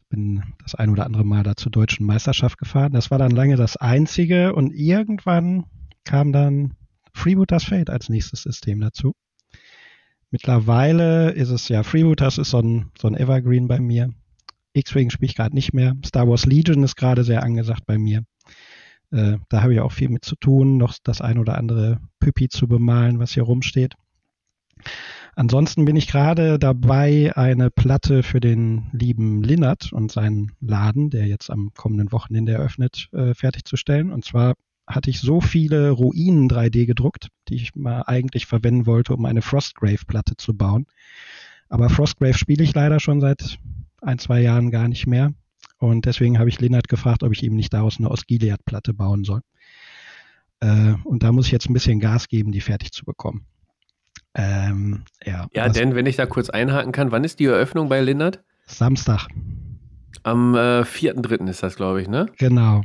bin 0.09 0.43
das 0.63 0.75
ein 0.75 0.89
oder 0.89 1.05
andere 1.05 1.23
Mal 1.23 1.43
da 1.43 1.55
zur 1.55 1.71
deutschen 1.71 2.05
Meisterschaft 2.05 2.57
gefahren. 2.57 2.91
Das 2.93 3.11
war 3.11 3.17
dann 3.17 3.31
lange 3.31 3.55
das 3.55 3.77
einzige 3.77 4.53
und 4.53 4.73
irgendwann 4.73 5.65
kam 6.03 6.31
dann 6.31 6.73
Freebooters 7.13 7.63
Fate 7.63 7.89
als 7.89 8.09
nächstes 8.09 8.43
System 8.43 8.81
dazu. 8.81 9.13
Mittlerweile 10.31 11.31
ist 11.31 11.49
es 11.49 11.69
ja, 11.69 11.83
Freebooters 11.83 12.37
ist 12.37 12.51
so 12.51 12.59
ein, 12.59 12.91
so 12.99 13.07
ein 13.07 13.15
Evergreen 13.15 13.67
bei 13.67 13.79
mir. 13.79 14.13
X-Wing 14.73 15.09
spiele 15.09 15.29
ich 15.29 15.35
gerade 15.35 15.55
nicht 15.55 15.73
mehr. 15.73 15.95
Star 16.05 16.27
Wars 16.27 16.45
Legion 16.45 16.83
ist 16.83 16.95
gerade 16.95 17.23
sehr 17.23 17.43
angesagt 17.43 17.85
bei 17.85 17.97
mir. 17.97 18.23
Äh, 19.11 19.37
da 19.49 19.63
habe 19.63 19.73
ich 19.73 19.79
auch 19.79 19.91
viel 19.91 20.09
mit 20.09 20.23
zu 20.23 20.35
tun, 20.35 20.77
noch 20.77 20.95
das 21.03 21.21
ein 21.21 21.39
oder 21.39 21.57
andere 21.57 21.99
Püppi 22.19 22.47
zu 22.47 22.67
bemalen, 22.67 23.17
was 23.19 23.33
hier 23.33 23.43
rumsteht. 23.43 23.95
Ansonsten 25.39 25.85
bin 25.85 25.95
ich 25.95 26.07
gerade 26.07 26.59
dabei, 26.59 27.31
eine 27.37 27.71
Platte 27.71 28.23
für 28.23 28.41
den 28.41 28.87
lieben 28.91 29.41
Linnert 29.41 29.93
und 29.93 30.11
seinen 30.11 30.51
Laden, 30.59 31.11
der 31.11 31.27
jetzt 31.27 31.49
am 31.49 31.71
kommenden 31.73 32.11
Wochenende 32.11 32.51
eröffnet, 32.51 33.07
äh, 33.13 33.33
fertigzustellen. 33.33 34.11
Und 34.11 34.25
zwar 34.25 34.55
hatte 34.85 35.09
ich 35.09 35.21
so 35.21 35.39
viele 35.39 35.91
Ruinen 35.91 36.49
3D 36.49 36.85
gedruckt, 36.85 37.29
die 37.47 37.55
ich 37.55 37.73
mal 37.73 38.01
eigentlich 38.01 38.47
verwenden 38.47 38.85
wollte, 38.85 39.13
um 39.13 39.23
eine 39.23 39.41
Frostgrave-Platte 39.41 40.35
zu 40.35 40.57
bauen. 40.57 40.87
Aber 41.69 41.89
Frostgrave 41.89 42.37
spiele 42.37 42.65
ich 42.65 42.75
leider 42.75 42.99
schon 42.99 43.21
seit 43.21 43.59
ein, 44.01 44.19
zwei 44.19 44.41
Jahren 44.41 44.71
gar 44.71 44.89
nicht 44.89 45.07
mehr. 45.07 45.31
Und 45.77 46.05
deswegen 46.05 46.37
habe 46.37 46.49
ich 46.49 46.59
Linnert 46.59 46.89
gefragt, 46.89 47.23
ob 47.23 47.31
ich 47.31 47.43
ihm 47.43 47.55
nicht 47.55 47.73
daraus 47.73 47.97
eine 47.97 48.11
Osgiliath-Platte 48.11 48.93
bauen 48.93 49.23
soll. 49.23 49.39
Äh, 50.59 50.95
und 51.05 51.23
da 51.23 51.31
muss 51.31 51.45
ich 51.45 51.53
jetzt 51.53 51.69
ein 51.69 51.73
bisschen 51.73 52.01
Gas 52.01 52.27
geben, 52.27 52.51
die 52.51 52.59
fertig 52.59 52.91
zu 52.91 53.05
bekommen. 53.05 53.45
Ähm, 54.35 55.03
ja, 55.25 55.47
ja 55.53 55.69
denn 55.69 55.95
wenn 55.95 56.05
ich 56.05 56.15
da 56.15 56.25
kurz 56.25 56.49
einhaken 56.49 56.91
kann, 56.91 57.11
wann 57.11 57.23
ist 57.23 57.39
die 57.39 57.45
Eröffnung 57.45 57.89
bei 57.89 58.01
Linnert? 58.01 58.41
Samstag. 58.65 59.27
Am 60.23 60.55
äh, 60.55 60.81
4.3. 60.81 61.47
ist 61.49 61.63
das, 61.63 61.75
glaube 61.75 62.01
ich, 62.01 62.07
ne? 62.07 62.27
Genau. 62.37 62.83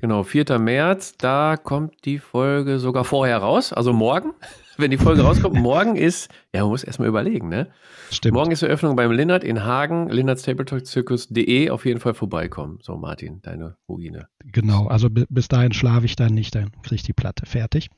Genau, 0.00 0.24
4. 0.24 0.58
März, 0.58 1.14
da 1.16 1.56
kommt 1.56 2.04
die 2.04 2.18
Folge 2.18 2.80
sogar 2.80 3.04
vorher 3.04 3.38
raus, 3.38 3.72
also 3.72 3.92
morgen. 3.92 4.32
Wenn 4.78 4.90
die 4.90 4.96
Folge 4.96 5.22
rauskommt, 5.22 5.54
morgen 5.54 5.96
ist, 5.96 6.30
ja, 6.52 6.62
man 6.62 6.70
muss 6.70 6.82
erstmal 6.82 7.06
überlegen, 7.06 7.48
ne? 7.48 7.68
Stimmt. 8.10 8.34
Morgen 8.34 8.50
ist 8.50 8.62
Eröffnung 8.62 8.96
beim 8.96 9.12
Linnert 9.12 9.44
in 9.44 9.64
Hagen, 9.64 10.08
linnertstabletopcircus.de 10.08 11.70
auf 11.70 11.84
jeden 11.84 12.00
Fall 12.00 12.14
vorbeikommen. 12.14 12.78
So, 12.82 12.96
Martin, 12.96 13.42
deine 13.42 13.76
Ruine. 13.88 14.28
Genau, 14.44 14.86
also 14.86 15.08
bis 15.10 15.48
dahin 15.48 15.72
schlafe 15.72 16.06
ich 16.06 16.16
dann 16.16 16.34
nicht, 16.34 16.54
dann 16.54 16.72
kriege 16.82 16.96
ich 16.96 17.02
die 17.02 17.12
Platte 17.12 17.46
fertig. 17.46 17.90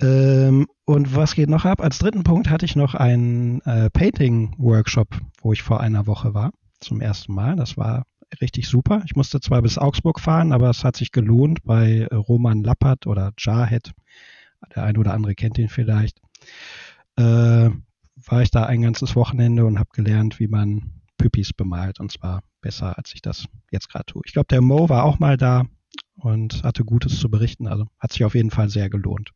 Ähm, 0.00 0.66
und 0.84 1.14
was 1.14 1.34
geht 1.34 1.50
noch 1.50 1.64
ab? 1.64 1.80
Als 1.80 1.98
dritten 1.98 2.24
Punkt 2.24 2.48
hatte 2.48 2.64
ich 2.64 2.76
noch 2.76 2.94
einen 2.94 3.60
äh, 3.62 3.90
Painting-Workshop, 3.90 5.08
wo 5.42 5.52
ich 5.52 5.62
vor 5.62 5.80
einer 5.80 6.06
Woche 6.06 6.34
war, 6.34 6.52
zum 6.80 7.00
ersten 7.00 7.34
Mal. 7.34 7.56
Das 7.56 7.76
war 7.76 8.04
richtig 8.40 8.68
super. 8.68 9.02
Ich 9.04 9.16
musste 9.16 9.40
zwar 9.40 9.62
bis 9.62 9.78
Augsburg 9.78 10.20
fahren, 10.20 10.52
aber 10.52 10.70
es 10.70 10.84
hat 10.84 10.96
sich 10.96 11.12
gelohnt 11.12 11.62
bei 11.64 12.06
Roman 12.06 12.62
Lappert 12.62 13.06
oder 13.06 13.32
Jarhead. 13.38 13.92
Der 14.74 14.84
eine 14.84 14.98
oder 14.98 15.14
andere 15.14 15.34
kennt 15.34 15.58
ihn 15.58 15.68
vielleicht. 15.68 16.20
Äh, 17.16 17.70
war 18.26 18.42
ich 18.42 18.50
da 18.50 18.64
ein 18.64 18.82
ganzes 18.82 19.16
Wochenende 19.16 19.64
und 19.64 19.78
habe 19.78 19.90
gelernt, 19.92 20.38
wie 20.38 20.48
man 20.48 21.00
Püppis 21.16 21.52
bemalt. 21.52 22.00
Und 22.00 22.12
zwar 22.12 22.42
besser, 22.60 22.96
als 22.98 23.14
ich 23.14 23.22
das 23.22 23.46
jetzt 23.70 23.88
gerade 23.90 24.06
tue. 24.06 24.22
Ich 24.24 24.32
glaube, 24.32 24.48
der 24.48 24.60
Mo 24.60 24.88
war 24.88 25.04
auch 25.04 25.18
mal 25.18 25.36
da 25.36 25.64
und 26.14 26.62
hatte 26.62 26.84
Gutes 26.84 27.18
zu 27.18 27.30
berichten. 27.30 27.66
Also 27.66 27.86
hat 27.98 28.12
sich 28.12 28.24
auf 28.24 28.34
jeden 28.34 28.50
Fall 28.50 28.68
sehr 28.68 28.90
gelohnt. 28.90 29.30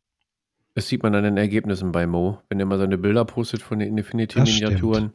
Das 0.75 0.89
sieht 0.89 1.03
man 1.03 1.15
an 1.15 1.23
den 1.23 1.37
Ergebnissen 1.37 1.93
bei 1.93 2.05
Mo, 2.05 2.39
wenn 2.49 2.59
er 2.59 2.65
mal 2.65 2.77
seine 2.77 2.97
Bilder 2.97 3.23
postet 3.23 3.61
von 3.61 3.79
den 3.79 3.97
Infinity-Miniaturen. 3.97 5.13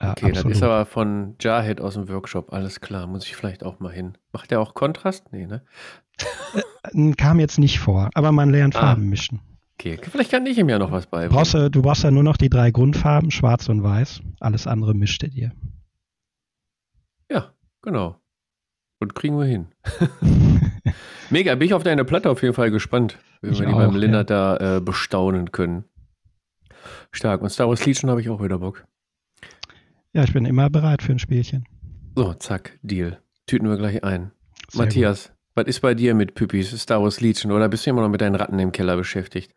Ja, 0.00 0.12
okay, 0.12 0.26
absolut. 0.26 0.36
das 0.36 0.44
ist 0.44 0.62
aber 0.62 0.86
von 0.86 1.34
Jarhead 1.40 1.80
aus 1.80 1.94
dem 1.94 2.08
Workshop, 2.08 2.52
alles 2.52 2.80
klar, 2.80 3.08
muss 3.08 3.26
ich 3.26 3.34
vielleicht 3.34 3.64
auch 3.64 3.80
mal 3.80 3.92
hin. 3.92 4.16
Macht 4.32 4.52
der 4.52 4.60
auch 4.60 4.74
Kontrast? 4.74 5.32
Nee, 5.32 5.46
ne? 5.46 5.62
Äh, 6.94 7.12
kam 7.12 7.40
jetzt 7.40 7.58
nicht 7.58 7.80
vor, 7.80 8.08
aber 8.14 8.32
man 8.32 8.50
lernt 8.50 8.76
ah. 8.76 8.80
Farben 8.80 9.08
mischen. 9.10 9.40
Okay, 9.74 9.98
vielleicht 10.00 10.30
kann 10.30 10.46
ich 10.46 10.58
ihm 10.58 10.68
ja 10.68 10.78
noch 10.78 10.92
was 10.92 11.06
beibringen. 11.06 11.34
Brauchst 11.34 11.54
du, 11.54 11.70
du 11.70 11.82
brauchst 11.82 12.04
ja 12.04 12.10
nur 12.10 12.22
noch 12.22 12.36
die 12.36 12.50
drei 12.50 12.70
Grundfarben, 12.70 13.30
schwarz 13.30 13.68
und 13.68 13.82
weiß. 13.82 14.20
Alles 14.38 14.66
andere 14.66 14.94
mischt 14.94 15.22
er 15.22 15.30
dir. 15.30 15.52
Ja, 17.30 17.52
genau. 17.82 18.20
Und 19.00 19.14
kriegen 19.14 19.38
wir 19.38 19.46
hin. 19.46 19.68
Mega, 21.30 21.54
bin 21.54 21.66
ich 21.66 21.74
auf 21.74 21.82
deine 21.82 22.04
Platte 22.04 22.30
auf 22.30 22.42
jeden 22.42 22.54
Fall 22.54 22.70
gespannt, 22.70 23.18
wenn 23.40 23.52
ich 23.52 23.60
wir 23.60 23.66
die 23.66 23.72
auch, 23.72 23.78
beim 23.78 23.96
Lindert 23.96 24.30
ja. 24.30 24.56
da 24.58 24.76
äh, 24.76 24.80
bestaunen 24.80 25.52
können. 25.52 25.84
Stark. 27.12 27.42
Und 27.42 27.50
Star 27.50 27.68
Wars 27.68 27.84
Legion 27.84 28.10
habe 28.10 28.20
ich 28.20 28.28
auch 28.28 28.42
wieder 28.42 28.58
Bock. 28.58 28.84
Ja, 30.12 30.24
ich 30.24 30.32
bin 30.32 30.44
immer 30.44 30.70
bereit 30.70 31.02
für 31.02 31.12
ein 31.12 31.18
Spielchen. 31.18 31.66
So, 32.16 32.34
zack, 32.34 32.78
Deal. 32.82 33.20
Tüten 33.46 33.68
wir 33.68 33.76
gleich 33.76 34.02
ein. 34.04 34.32
Sehr 34.68 34.84
Matthias, 34.84 35.28
gut. 35.28 35.36
was 35.54 35.66
ist 35.66 35.80
bei 35.80 35.94
dir 35.94 36.14
mit 36.14 36.34
Püppis, 36.34 36.70
Star 36.80 37.02
Wars 37.02 37.20
Legion 37.20 37.52
oder 37.52 37.68
bist 37.68 37.86
du 37.86 37.90
immer 37.90 38.02
noch 38.02 38.08
mit 38.08 38.20
deinen 38.20 38.34
Ratten 38.34 38.58
im 38.58 38.72
Keller 38.72 38.96
beschäftigt? 38.96 39.52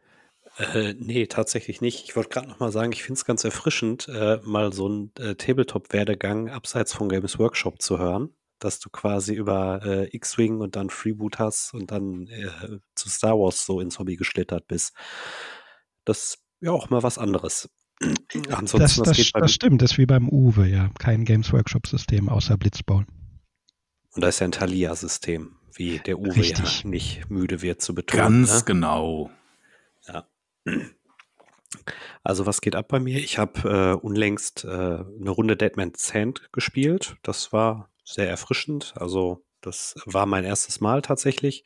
Äh, 0.57 0.93
nee, 0.99 1.25
tatsächlich 1.25 1.81
nicht. 1.81 2.03
Ich 2.03 2.15
wollte 2.15 2.29
gerade 2.29 2.47
noch 2.47 2.59
mal 2.59 2.71
sagen, 2.71 2.91
ich 2.91 3.03
finde 3.03 3.17
es 3.17 3.25
ganz 3.25 3.43
erfrischend, 3.43 4.07
äh, 4.07 4.37
mal 4.43 4.71
so 4.71 4.85
einen 4.85 5.11
äh, 5.17 5.35
Tabletop-Werdegang 5.35 6.49
abseits 6.49 6.93
von 6.93 7.09
Games 7.09 7.39
Workshop 7.39 7.81
zu 7.81 7.97
hören, 7.97 8.29
dass 8.63 8.79
du 8.79 8.89
quasi 8.89 9.33
über 9.33 9.81
äh, 9.83 10.15
X-Wing 10.15 10.59
und 10.59 10.75
dann 10.75 10.89
Freeboot 10.89 11.39
hast 11.39 11.73
und 11.73 11.91
dann 11.91 12.27
äh, 12.27 12.79
zu 12.95 13.09
Star 13.09 13.37
Wars 13.37 13.65
so 13.65 13.79
ins 13.81 13.99
Hobby 13.99 14.15
geschlittert 14.15 14.67
bist. 14.67 14.93
Das 16.05 16.17
ist 16.17 16.43
ja 16.61 16.71
auch 16.71 16.89
mal 16.89 17.03
was 17.03 17.17
anderes. 17.17 17.69
Ansonsten, 18.49 18.79
das, 18.79 18.95
das, 18.95 19.17
das, 19.17 19.31
das 19.31 19.53
stimmt, 19.53 19.81
das 19.81 19.91
ist 19.91 19.97
wie 19.97 20.05
beim 20.05 20.29
Uwe, 20.29 20.67
ja. 20.67 20.89
Kein 20.99 21.25
Games 21.25 21.51
Workshop-System 21.51 22.29
außer 22.29 22.57
Blitzball. 22.57 23.05
Und 24.15 24.21
da 24.21 24.27
ist 24.27 24.39
ja 24.39 24.47
ein 24.47 24.51
Thalia-System, 24.51 25.55
wie 25.73 25.99
der 25.99 26.19
Uwe 26.19 26.35
Richtig. 26.35 26.83
ja 26.83 26.89
nicht 26.89 27.29
müde 27.29 27.61
wird 27.61 27.81
zu 27.81 27.95
betonen. 27.95 28.45
Ganz 28.45 28.59
ne? 28.59 28.63
genau. 28.65 29.31
Ja. 30.07 30.27
Also 32.23 32.45
was 32.45 32.61
geht 32.61 32.75
ab 32.75 32.87
bei 32.87 32.99
mir? 32.99 33.17
Ich 33.17 33.37
habe 33.37 33.69
äh, 33.69 34.05
unlängst 34.05 34.63
äh, 34.63 34.67
eine 34.67 35.29
Runde 35.29 35.57
Deadman's 35.57 36.13
Hand 36.13 36.49
gespielt. 36.51 37.17
Das 37.23 37.51
war 37.51 37.89
sehr 38.03 38.29
erfrischend. 38.29 38.93
Also 38.95 39.43
das 39.61 39.95
war 40.05 40.25
mein 40.25 40.43
erstes 40.43 40.81
Mal 40.81 41.01
tatsächlich. 41.01 41.63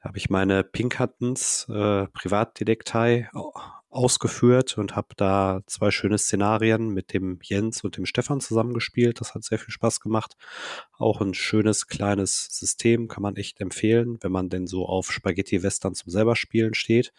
Da 0.00 0.08
habe 0.08 0.18
ich 0.18 0.30
meine 0.30 0.64
Pinkertons 0.64 1.68
äh, 1.68 2.06
Privatdetektei 2.08 3.28
ausgeführt 3.96 4.76
und 4.78 4.94
habe 4.94 5.08
da 5.16 5.62
zwei 5.66 5.90
schöne 5.90 6.18
Szenarien 6.18 6.90
mit 6.90 7.12
dem 7.12 7.38
Jens 7.42 7.82
und 7.82 7.96
dem 7.96 8.04
Stefan 8.04 8.40
zusammengespielt. 8.40 9.20
Das 9.20 9.34
hat 9.34 9.44
sehr 9.44 9.58
viel 9.58 9.70
Spaß 9.70 10.00
gemacht. 10.00 10.36
Auch 10.98 11.20
ein 11.20 11.34
schönes 11.34 11.86
kleines 11.86 12.48
System 12.50 13.08
kann 13.08 13.22
man 13.22 13.36
echt 13.36 13.60
empfehlen, 13.60 14.18
wenn 14.20 14.32
man 14.32 14.50
denn 14.50 14.66
so 14.66 14.86
auf 14.86 15.10
Spaghetti-Western 15.10 15.94
zum 15.94 16.10
selber 16.10 16.36
spielen 16.36 16.74
steht. 16.74 17.12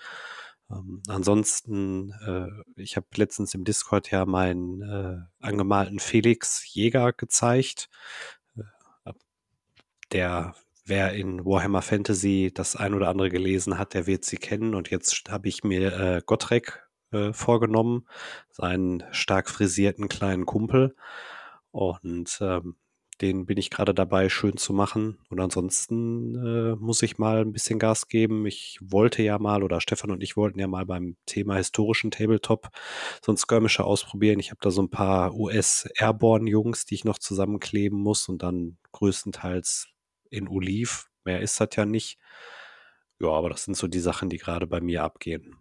Ähm, 0.70 1.02
ansonsten, 1.08 2.12
äh, 2.26 2.82
ich 2.82 2.96
habe 2.96 3.08
letztens 3.16 3.54
im 3.54 3.64
Discord 3.64 4.12
ja 4.12 4.26
meinen 4.26 4.82
äh, 4.82 5.18
angemalten 5.40 6.00
Felix 6.00 6.64
Jäger 6.74 7.14
gezeigt. 7.14 7.90
Der 10.12 10.56
wer 10.88 11.14
in 11.14 11.46
Warhammer 11.46 11.82
Fantasy 11.82 12.52
das 12.54 12.76
ein 12.76 12.94
oder 12.94 13.10
andere 13.10 13.30
gelesen 13.30 13.78
hat, 13.78 13.94
der 13.94 14.08
wird 14.08 14.26
sie 14.26 14.38
kennen. 14.38 14.74
Und 14.74 14.90
jetzt 14.90 15.30
habe 15.30 15.48
ich 15.50 15.64
mir 15.64 15.94
äh, 16.00 16.22
Gottrek 16.26 16.88
äh, 17.12 17.34
vorgenommen, 17.34 18.08
seinen 18.52 19.04
stark 19.12 19.50
frisierten 19.50 20.08
kleinen 20.08 20.46
Kumpel. 20.46 20.96
Und 21.72 22.40
ähm, 22.42 22.76
den 23.22 23.46
bin 23.48 23.58
ich 23.58 23.70
gerade 23.72 23.94
dabei, 23.94 24.30
schön 24.30 24.58
zu 24.58 24.74
machen. 24.74 25.18
Und 25.30 25.40
ansonsten 25.40 26.36
äh, 26.36 26.76
muss 26.76 27.02
ich 27.02 27.18
mal 27.18 27.42
ein 27.42 27.52
bisschen 27.52 27.80
Gas 27.80 28.08
geben. 28.08 28.46
Ich 28.46 28.80
wollte 28.82 29.24
ja 29.24 29.40
mal, 29.40 29.64
oder 29.64 29.82
Stefan 29.82 30.12
und 30.12 30.22
ich 30.24 30.38
wollten 30.38 30.60
ja 30.60 30.68
mal 30.68 30.86
beim 30.86 31.18
Thema 31.26 31.56
historischen 31.56 32.12
Tabletop 32.12 32.70
so 33.26 33.32
ein 33.32 33.38
Skirmisher 33.38 33.86
ausprobieren. 33.86 34.40
Ich 34.40 34.52
habe 34.52 34.60
da 34.62 34.72
so 34.72 34.84
ein 34.84 34.90
paar 34.90 35.34
US-Airborne-Jungs, 35.36 36.86
die 36.86 36.96
ich 36.96 37.06
noch 37.06 37.18
zusammenkleben 37.18 38.00
muss 38.00 38.30
und 38.30 38.44
dann 38.44 38.78
größtenteils 38.92 39.88
in 40.30 40.48
Oliv. 40.48 41.10
Mehr 41.24 41.42
ist 41.42 41.60
das 41.60 41.70
ja 41.76 41.86
nicht. 41.86 42.18
Ja, 43.20 43.30
aber 43.30 43.50
das 43.50 43.64
sind 43.64 43.76
so 43.76 43.88
die 43.88 44.00
Sachen, 44.00 44.30
die 44.30 44.38
gerade 44.38 44.68
bei 44.68 44.80
mir 44.80 45.04
abgehen. 45.04 45.56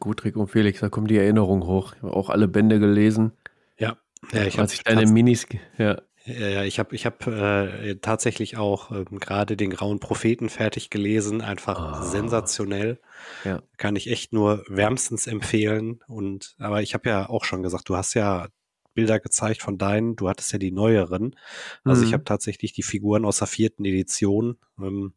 Gut, 0.00 0.24
Rick 0.24 0.36
und 0.36 0.48
Felix, 0.48 0.80
da 0.80 0.88
kommt 0.88 1.10
die 1.10 1.18
Erinnerung 1.18 1.64
hoch. 1.66 1.94
Ich 1.94 2.02
habe 2.02 2.14
auch 2.14 2.28
alle 2.28 2.48
Bände 2.48 2.80
gelesen. 2.80 3.32
Ja, 3.78 3.96
ja 4.32 4.44
ich 4.44 4.58
habe 4.58 4.72
deine 4.84 5.06
Minis. 5.06 5.46
Ja. 5.78 6.02
Ja, 6.26 6.64
ich 6.64 6.80
habe 6.80 6.92
ich 6.96 7.06
hab, 7.06 7.24
äh, 7.28 7.94
tatsächlich 8.00 8.56
auch 8.56 8.90
ähm, 8.90 9.20
gerade 9.20 9.56
den 9.56 9.70
Grauen 9.70 10.00
Propheten 10.00 10.48
fertig 10.48 10.90
gelesen. 10.90 11.40
Einfach 11.40 12.00
oh. 12.00 12.04
sensationell. 12.04 12.98
Ja. 13.44 13.62
Kann 13.76 13.94
ich 13.94 14.10
echt 14.10 14.32
nur 14.32 14.64
wärmstens 14.66 15.28
empfehlen. 15.28 16.00
Und 16.08 16.56
aber 16.58 16.82
ich 16.82 16.94
habe 16.94 17.08
ja 17.08 17.28
auch 17.28 17.44
schon 17.44 17.62
gesagt, 17.62 17.88
du 17.88 17.96
hast 17.96 18.14
ja 18.14 18.48
Bilder 18.96 19.20
gezeigt 19.20 19.62
von 19.62 19.78
deinen. 19.78 20.16
Du 20.16 20.28
hattest 20.28 20.52
ja 20.52 20.58
die 20.58 20.72
neueren. 20.72 21.36
Also 21.84 22.02
mhm. 22.02 22.08
ich 22.08 22.12
habe 22.14 22.24
tatsächlich 22.24 22.72
die 22.72 22.82
Figuren 22.82 23.24
aus 23.24 23.38
der 23.38 23.46
vierten 23.46 23.84
Edition. 23.84 24.56
Ähm, 24.80 25.14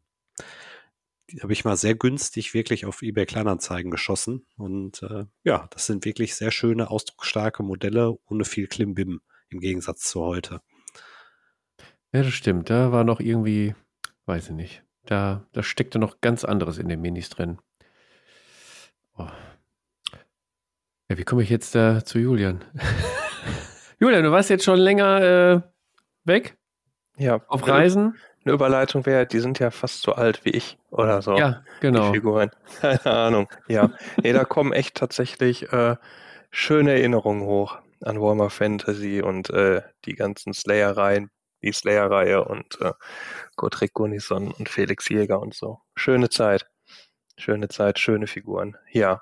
die 1.30 1.42
habe 1.42 1.52
ich 1.52 1.64
mal 1.64 1.76
sehr 1.76 1.94
günstig 1.94 2.54
wirklich 2.54 2.86
auf 2.86 3.02
eBay 3.02 3.26
Kleinanzeigen 3.26 3.90
geschossen. 3.90 4.46
Und 4.56 5.02
äh, 5.02 5.26
ja, 5.44 5.68
das 5.70 5.86
sind 5.86 6.04
wirklich 6.04 6.34
sehr 6.34 6.50
schöne, 6.50 6.90
ausdrucksstarke 6.90 7.62
Modelle 7.62 8.18
ohne 8.28 8.44
viel 8.44 8.66
Klimbim 8.66 9.20
im 9.48 9.60
Gegensatz 9.60 10.02
zu 10.02 10.20
heute. 10.20 10.60
Ja, 12.12 12.22
das 12.22 12.34
stimmt. 12.34 12.70
Da 12.70 12.92
war 12.92 13.04
noch 13.04 13.20
irgendwie, 13.20 13.74
weiß 14.26 14.50
ich 14.50 14.54
nicht, 14.54 14.84
da, 15.06 15.46
da 15.52 15.62
steckte 15.62 15.98
noch 15.98 16.20
ganz 16.20 16.44
anderes 16.44 16.78
in 16.78 16.88
den 16.88 17.00
Minis 17.00 17.28
drin. 17.28 17.58
Oh. 19.16 19.28
Ja, 21.08 21.18
wie 21.18 21.24
komme 21.24 21.42
ich 21.42 21.50
jetzt 21.50 21.74
da 21.74 22.04
zu 22.04 22.18
Julian? 22.18 22.64
Julian, 24.00 24.24
du 24.24 24.32
warst 24.32 24.48
jetzt 24.48 24.64
schon 24.64 24.78
länger 24.78 25.20
äh, 25.20 25.60
weg? 26.24 26.56
Ja. 27.18 27.42
Auf 27.48 27.68
Reisen? 27.68 28.16
Eine 28.44 28.54
Überleitung 28.54 29.04
wäre, 29.04 29.26
die 29.26 29.40
sind 29.40 29.58
ja 29.58 29.70
fast 29.70 30.00
so 30.00 30.12
alt 30.12 30.42
wie 30.46 30.50
ich 30.50 30.78
oder 30.90 31.20
so. 31.20 31.36
Ja, 31.36 31.62
genau. 31.80 32.06
Die 32.08 32.14
Figuren. 32.14 32.50
Keine 32.80 33.04
Ahnung. 33.04 33.52
Ja. 33.68 33.90
nee, 34.22 34.32
da 34.32 34.44
kommen 34.44 34.72
echt 34.72 34.94
tatsächlich 34.94 35.70
äh, 35.74 35.96
schöne 36.50 36.92
Erinnerungen 36.92 37.42
hoch 37.42 37.78
an 38.02 38.18
Warhammer 38.18 38.48
Fantasy 38.48 39.20
und 39.20 39.50
äh, 39.50 39.82
die 40.06 40.14
ganzen 40.14 40.54
Slayer-Reihen, 40.54 41.30
die 41.62 41.72
Slayer-Reihe 41.72 42.42
und 42.42 42.80
äh, 42.80 42.94
Gotrek 43.56 43.92
Gunnison 43.92 44.50
und 44.50 44.70
Felix 44.70 45.10
Jäger 45.10 45.40
und 45.40 45.52
so. 45.52 45.80
Schöne 45.94 46.30
Zeit. 46.30 46.66
Schöne 47.36 47.68
Zeit, 47.68 47.98
schöne 47.98 48.26
Figuren. 48.26 48.78
Ja. 48.90 49.20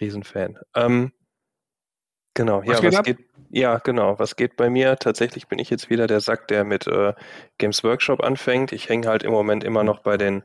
Riesenfan. 0.00 0.58
Ähm, 0.74 1.12
genau, 2.34 2.62
Was 2.64 2.66
ja, 2.66 2.80
geht 2.80 2.92
was 2.92 2.96
ab? 2.98 3.04
geht, 3.04 3.18
ja, 3.50 3.78
genau, 3.78 4.18
was 4.18 4.36
geht 4.36 4.56
bei 4.56 4.70
mir? 4.70 4.96
Tatsächlich 4.96 5.48
bin 5.48 5.58
ich 5.58 5.70
jetzt 5.70 5.90
wieder 5.90 6.06
der 6.06 6.20
Sack, 6.20 6.48
der 6.48 6.64
mit 6.64 6.86
äh, 6.86 7.14
Games 7.58 7.82
Workshop 7.82 8.22
anfängt. 8.22 8.72
Ich 8.72 8.88
hänge 8.88 9.08
halt 9.08 9.22
im 9.24 9.32
Moment 9.32 9.64
immer 9.64 9.82
noch 9.84 10.00
bei 10.00 10.16
den, 10.16 10.44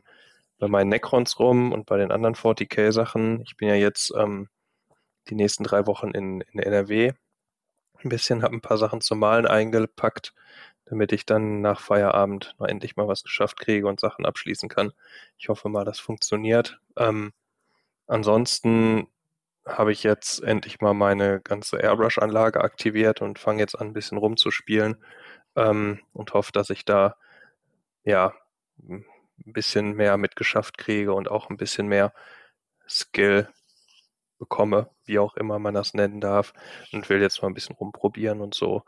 bei 0.58 0.68
meinen 0.68 0.89
Necrons 0.89 1.39
rum 1.39 1.72
und 1.72 1.86
bei 1.86 1.98
den 1.98 2.12
anderen 2.12 2.36
40k-Sachen. 2.36 3.42
Ich 3.44 3.58
bin 3.58 3.68
ja 3.70 3.75
jetzt 3.75 4.12
ähm, 4.18 4.50
die 5.30 5.36
nächsten 5.36 5.63
drei 5.63 5.86
Wochen 5.86 6.12
in, 6.12 6.42
in 6.42 6.60
NRW. 6.60 7.13
Ein 8.04 8.10
bisschen, 8.10 8.44
habe 8.44 8.56
ein 8.56 8.62
paar 8.62 8.77
Sachen 8.77 9.01
zum 9.01 9.20
Malen 9.20 9.48
eingepackt, 9.48 10.34
damit 10.86 11.12
ich 11.12 11.25
dann 11.25 11.62
nach 11.62 11.80
Feierabend 11.82 12.56
noch 12.60 12.68
endlich 12.68 12.96
mal 12.96 13.08
was 13.08 13.24
geschafft 13.24 13.60
kriege 13.60 13.88
und 13.88 14.00
Sachen 14.00 14.25
abschließen 14.25 14.70
kann. 14.70 14.94
Ich 15.38 15.50
hoffe 15.50 15.70
mal, 15.70 15.86
das 15.86 16.00
funktioniert. 16.00 16.80
Ähm, 16.98 17.34
ansonsten 18.08 19.08
habe 19.65 19.91
ich 19.91 20.03
jetzt 20.03 20.43
endlich 20.43 20.79
mal 20.81 20.93
meine 20.93 21.41
ganze 21.41 21.77
Airbrush-Anlage 21.77 22.62
aktiviert 22.62 23.22
und 23.22 23.39
fange 23.39 23.62
jetzt 23.62 23.75
an, 23.75 23.88
ein 23.88 23.93
bisschen 23.93 24.17
rumzuspielen 24.17 24.98
ähm, 25.55 26.01
und 26.13 26.34
hoffe, 26.34 26.51
dass 26.51 26.69
ich 26.69 26.86
da 26.86 27.15
ja 28.03 28.34
ein 28.79 29.03
bisschen 29.38 29.93
mehr 29.93 30.17
mitgeschafft 30.17 30.77
kriege 30.77 31.13
und 31.13 31.29
auch 31.29 31.50
ein 31.50 31.57
bisschen 31.57 31.88
mehr 31.88 32.13
Skill 32.88 33.50
bekomme, 34.38 34.89
wie 35.05 35.19
auch 35.19 35.36
immer 35.36 35.60
man 35.60 35.74
das 35.74 35.93
nennen 35.93 36.22
darf, 36.22 36.53
und 36.91 37.10
will 37.10 37.22
jetzt 37.22 37.41
mal 37.41 37.48
ein 37.48 37.53
bisschen 37.53 37.75
rumprobieren 37.75 38.41
und 38.41 38.53
so. 38.53 38.84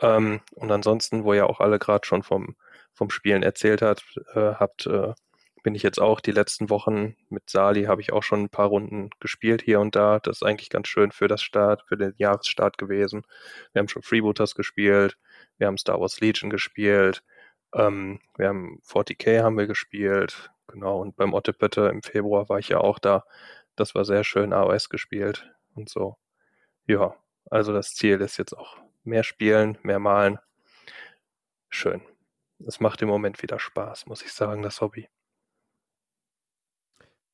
Ähm, 0.00 0.40
und 0.54 0.70
ansonsten, 0.70 1.24
wo 1.24 1.34
ja 1.34 1.46
auch 1.46 1.60
alle 1.60 1.78
gerade 1.78 2.06
schon 2.06 2.22
vom, 2.22 2.56
vom 2.92 3.10
Spielen 3.10 3.42
erzählt 3.42 3.82
hat, 3.82 4.04
äh, 4.34 4.54
habt, 4.54 4.86
äh, 4.86 5.14
bin 5.62 5.74
ich 5.74 5.82
jetzt 5.82 6.00
auch 6.00 6.20
die 6.20 6.32
letzten 6.32 6.70
Wochen 6.70 7.16
mit 7.28 7.48
Sali, 7.50 7.84
habe 7.84 8.00
ich 8.00 8.12
auch 8.12 8.22
schon 8.22 8.44
ein 8.44 8.48
paar 8.48 8.68
Runden 8.68 9.10
gespielt 9.20 9.62
hier 9.62 9.80
und 9.80 9.94
da. 9.96 10.18
Das 10.20 10.38
ist 10.38 10.42
eigentlich 10.42 10.70
ganz 10.70 10.88
schön 10.88 11.12
für 11.12 11.28
das 11.28 11.42
Start, 11.42 11.84
für 11.88 11.96
den 11.96 12.14
Jahresstart 12.16 12.78
gewesen. 12.78 13.24
Wir 13.72 13.80
haben 13.80 13.88
schon 13.88 14.02
Freebooters 14.02 14.54
gespielt, 14.54 15.16
wir 15.58 15.66
haben 15.66 15.78
Star 15.78 16.00
Wars 16.00 16.20
Legion 16.20 16.50
gespielt, 16.50 17.22
ähm, 17.74 18.20
wir 18.36 18.48
haben 18.48 18.80
40k 18.86 19.42
haben 19.42 19.58
wir 19.58 19.66
gespielt, 19.66 20.50
genau, 20.66 21.00
und 21.00 21.16
beim 21.16 21.34
Ottepötte 21.34 21.88
im 21.88 22.02
Februar 22.02 22.48
war 22.48 22.58
ich 22.58 22.68
ja 22.68 22.78
auch 22.78 22.98
da. 22.98 23.24
Das 23.76 23.94
war 23.94 24.04
sehr 24.04 24.24
schön, 24.24 24.52
AOS 24.52 24.88
gespielt 24.88 25.50
und 25.74 25.88
so. 25.88 26.16
Ja, 26.86 27.14
also 27.50 27.72
das 27.72 27.94
Ziel 27.94 28.20
ist 28.20 28.38
jetzt 28.38 28.56
auch 28.56 28.76
mehr 29.04 29.24
spielen, 29.24 29.78
mehr 29.82 29.98
malen. 29.98 30.38
Schön. 31.68 32.02
Es 32.66 32.80
macht 32.80 33.00
im 33.02 33.08
Moment 33.08 33.42
wieder 33.42 33.58
Spaß, 33.58 34.06
muss 34.06 34.22
ich 34.22 34.32
sagen, 34.32 34.62
das 34.62 34.80
Hobby. 34.80 35.08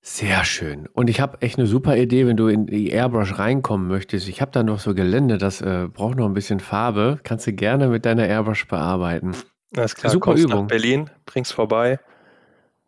Sehr 0.09 0.45
schön. 0.45 0.87
Und 0.93 1.11
ich 1.11 1.21
habe 1.21 1.43
echt 1.43 1.59
eine 1.59 1.67
super 1.67 1.97
Idee, 1.97 2.29
wenn 2.29 2.37
du 2.37 2.47
in 2.47 2.67
die 2.67 2.91
Airbrush 2.91 3.41
reinkommen 3.41 3.89
möchtest. 3.89 4.29
Ich 4.29 4.41
habe 4.41 4.53
da 4.53 4.63
noch 4.63 4.79
so 4.79 4.95
Gelände, 4.95 5.37
das 5.37 5.61
äh, 5.61 5.89
braucht 5.93 6.17
noch 6.17 6.27
ein 6.27 6.33
bisschen 6.33 6.61
Farbe. 6.61 7.19
Kannst 7.25 7.49
du 7.49 7.53
gerne 7.53 7.89
mit 7.89 8.07
deiner 8.07 8.25
Airbrush 8.25 8.69
bearbeiten. 8.69 9.35
Alles 9.77 9.97
klar, 9.97 10.13
Super 10.13 10.27
kommst 10.27 10.45
Übung. 10.45 10.61
nach 10.61 10.69
Berlin, 10.69 11.11
bring's 11.27 11.51
vorbei, 11.51 11.99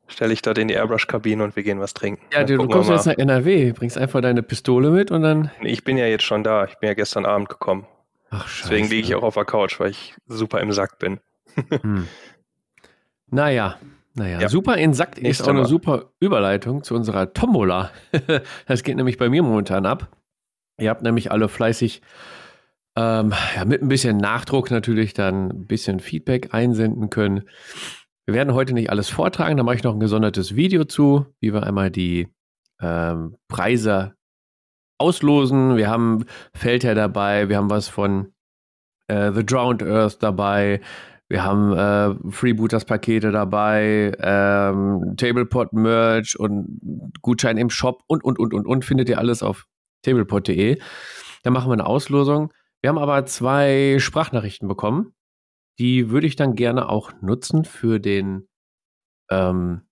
stelle 0.07 0.33
ich 0.33 0.43
dort 0.43 0.59
in 0.59 0.69
die 0.69 0.75
Airbrush-Kabine 0.75 1.43
und 1.43 1.57
wir 1.57 1.65
gehen 1.65 1.81
was 1.81 1.93
trinken. 1.93 2.23
Ja, 2.33 2.45
du, 2.45 2.57
du 2.57 2.69
kommst 2.69 2.89
jetzt 2.89 3.07
nach 3.07 3.19
NRW, 3.19 3.73
bringst 3.73 3.99
einfach 3.99 4.21
deine 4.21 4.45
Pistole 4.45 4.93
mit 4.93 5.11
und 5.11 5.23
dann. 5.23 5.51
Ich 5.63 5.83
bin 5.83 5.99
ja 5.99 6.07
jetzt 6.07 6.25
schon 6.25 6.45
da, 6.45 6.67
ich 6.67 6.79
bin 6.79 6.87
ja 6.87 6.95
gestern 6.95 7.27
Abend 7.27 7.49
gekommen. 7.49 7.89
Ach, 8.31 8.47
scheiße. 8.47 8.71
Deswegen 8.71 8.91
liege 8.91 9.03
ich 9.09 9.15
auch 9.17 9.25
auf 9.25 9.35
der 9.35 9.45
Couch, 9.45 9.81
weil 9.81 9.91
ich 9.91 10.15
super 10.29 10.61
im 10.61 10.71
Sack 10.71 11.01
bin. 11.01 11.19
Hm. 11.83 12.07
Naja, 13.31 13.77
naja. 14.19 14.41
Ja. 14.41 14.49
Super 14.49 14.77
in 14.77 14.95
Sack 14.95 15.19
ist 15.19 15.43
auch 15.43 15.49
eine 15.49 15.65
super 15.65 16.11
Überleitung 16.21 16.83
zu 16.83 16.95
unserer 16.95 17.33
Tombola. 17.33 17.91
das 18.67 18.83
geht 18.83 18.97
nämlich 18.97 19.17
bei 19.17 19.29
mir 19.29 19.43
momentan 19.43 19.87
ab. 19.87 20.09
Ihr 20.81 20.91
habt 20.91 21.03
nämlich 21.03 21.33
alle 21.33 21.49
fleißig 21.49 22.03
ähm, 22.97 23.33
ja, 23.55 23.65
mit 23.65 23.83
ein 23.83 23.89
bisschen 23.89 24.17
Nachdruck 24.17 24.71
natürlich 24.71 25.15
dann 25.15 25.51
ein 25.51 25.67
bisschen 25.67 26.01
Feedback 26.01 26.53
einsenden 26.53 27.11
können. 27.11 27.45
Wir 28.27 28.35
werden 28.35 28.55
heute 28.55 28.75
nicht 28.75 28.91
alles 28.91 29.09
vortragen, 29.09 29.57
da 29.57 29.63
mache 29.63 29.77
ich 29.77 29.85
noch 29.85 29.95
ein 29.95 30.01
gesondertes 30.01 30.55
Video 30.55 30.85
zu, 30.85 31.27
wie 31.41 31.53
wir 31.53 31.63
einmal 31.63 31.91
die 31.91 32.29
ähm, 32.81 33.37
Preise 33.49 34.15
auslosen. 34.99 35.77
Wir 35.77 35.89
haben 35.89 36.27
Feldherr 36.55 36.95
dabei, 36.95 37.49
wir 37.49 37.57
haben 37.57 37.71
was 37.71 37.89
von 37.89 38.33
äh, 39.07 39.33
The 39.33 39.47
Drowned 39.47 39.83
Earth 39.83 40.23
dabei, 40.23 40.81
wir 41.29 41.45
haben 41.45 41.73
äh, 41.73 42.31
Freebooters-Pakete 42.31 43.31
dabei, 43.33 44.13
ähm, 44.19 45.15
Tablepot-Merch 45.17 46.39
und 46.39 47.13
Gutschein 47.21 47.59
im 47.59 47.69
Shop 47.69 48.03
und, 48.07 48.25
und, 48.25 48.39
und, 48.39 48.55
und, 48.55 48.67
und. 48.67 48.85
Findet 48.85 49.11
ihr 49.11 49.19
alles 49.19 49.43
auf 49.43 49.67
tablepot.de. 50.03 50.79
Da 51.43 51.51
machen 51.51 51.69
wir 51.69 51.75
eine 51.75 51.87
Auslosung. 51.87 52.53
Wir 52.81 52.89
haben 52.89 52.99
aber 52.99 53.27
zwei 53.27 53.97
Sprachnachrichten 53.99 54.69
bekommen. 54.69 55.13
Die 55.79 56.11
würde 56.11 56.27
ich 56.27 56.37
dann 56.37 56.55
gerne 56.55 56.89
auch 56.89 57.13
nutzen 57.21 57.65
für 57.65 58.01
den 58.01 58.49
ähm, 59.31 59.83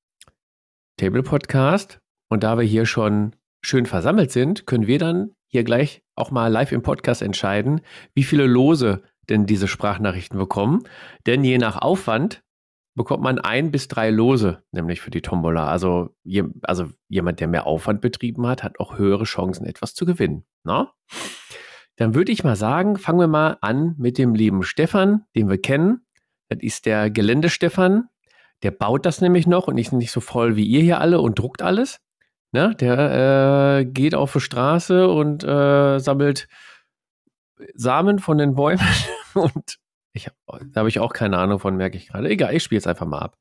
Table-Podcast. 0.97 2.01
Und 2.29 2.45
da 2.45 2.57
wir 2.57 2.65
hier 2.65 2.87
schon 2.87 3.37
schön 3.61 3.85
versammelt 3.85 4.31
sind, 4.31 4.67
können 4.67 4.87
wir 4.87 4.99
dann 4.99 5.33
hier 5.49 5.65
gleich 5.65 6.03
auch 6.15 6.31
mal 6.31 6.49
live 6.49 6.73
im 6.73 6.83
Podcast 6.83 7.21
entscheiden, 7.21 7.83
wie 8.15 8.25
viele 8.25 8.47
Lose 8.47 9.03
denn 9.29 9.47
diese 9.47 9.69
Sprachnachrichten 9.69 10.39
bekommen. 10.39 10.85
Denn 11.27 11.45
je 11.45 11.59
nach 11.59 11.77
Aufwand 11.77 12.43
bekommt 12.95 13.23
man 13.23 13.39
ein 13.39 13.71
bis 13.71 13.89
drei 13.89 14.11
Lose, 14.11 14.63
nämlich 14.73 15.01
für 15.01 15.11
die 15.11 15.21
Tombola. 15.21 15.69
Also, 15.69 16.15
je, 16.25 16.45
also 16.63 16.87
jemand, 17.09 17.41
der 17.41 17.49
mehr 17.49 17.67
Aufwand 17.67 18.01
betrieben 18.01 18.47
hat, 18.47 18.63
hat 18.63 18.81
auch 18.81 18.99
höhere 18.99 19.25
Chancen, 19.25 19.67
etwas 19.67 19.95
zu 19.95 20.07
gewinnen. 20.07 20.45
Na? 20.65 20.93
Dann 21.97 22.15
würde 22.15 22.33
ich 22.33 22.45
mal 22.45 22.57
sagen, 22.57 22.97
fangen 22.97 23.21
wir 23.21 23.27
mal 23.27 23.59
an 23.61 23.95
mit 23.99 24.19
dem 24.19 24.35
lieben 24.35 24.63
Stefan, 24.63 25.25
den 25.35 25.49
wir 25.49 25.61
kennen. 25.61 26.07
Das 26.49 26.59
ist 26.61 26.87
der 26.87 27.11
Geländestefan. 27.11 28.09
Der 28.63 28.71
baut 28.71 29.05
das 29.05 29.21
nämlich 29.21 29.47
noch 29.47 29.69
und 29.69 29.79
ist 29.79 29.93
nicht 29.93 30.11
so 30.11 30.21
voll 30.21 30.57
wie 30.57 30.65
ihr 30.65 30.81
hier 30.81 31.01
alle 31.01 31.21
und 31.21 31.39
druckt 31.39 31.63
alles. 31.63 32.01
Ne? 32.53 32.75
Der 32.81 33.81
äh, 33.81 33.85
geht 33.85 34.15
auf 34.15 34.33
die 34.33 34.41
Straße 34.41 35.09
und 35.09 35.45
äh, 35.45 35.99
sammelt 35.99 36.49
Samen 37.75 38.19
von 38.19 38.39
den 38.39 38.55
Bäumen 38.55 38.81
und 39.37 39.79
ich 40.13 40.27
hab, 40.27 40.35
da 40.73 40.81
habe 40.81 40.89
ich 40.89 40.99
auch 40.99 41.13
keine 41.13 41.39
Ahnung 41.39 41.59
von, 41.59 41.77
merke 41.77 41.97
ich 41.97 42.09
gerade. 42.09 42.29
Egal, 42.29 42.55
ich 42.55 42.63
spiele 42.63 42.79
es 42.79 42.87
einfach 42.87 43.07
mal 43.07 43.19
ab. 43.19 43.37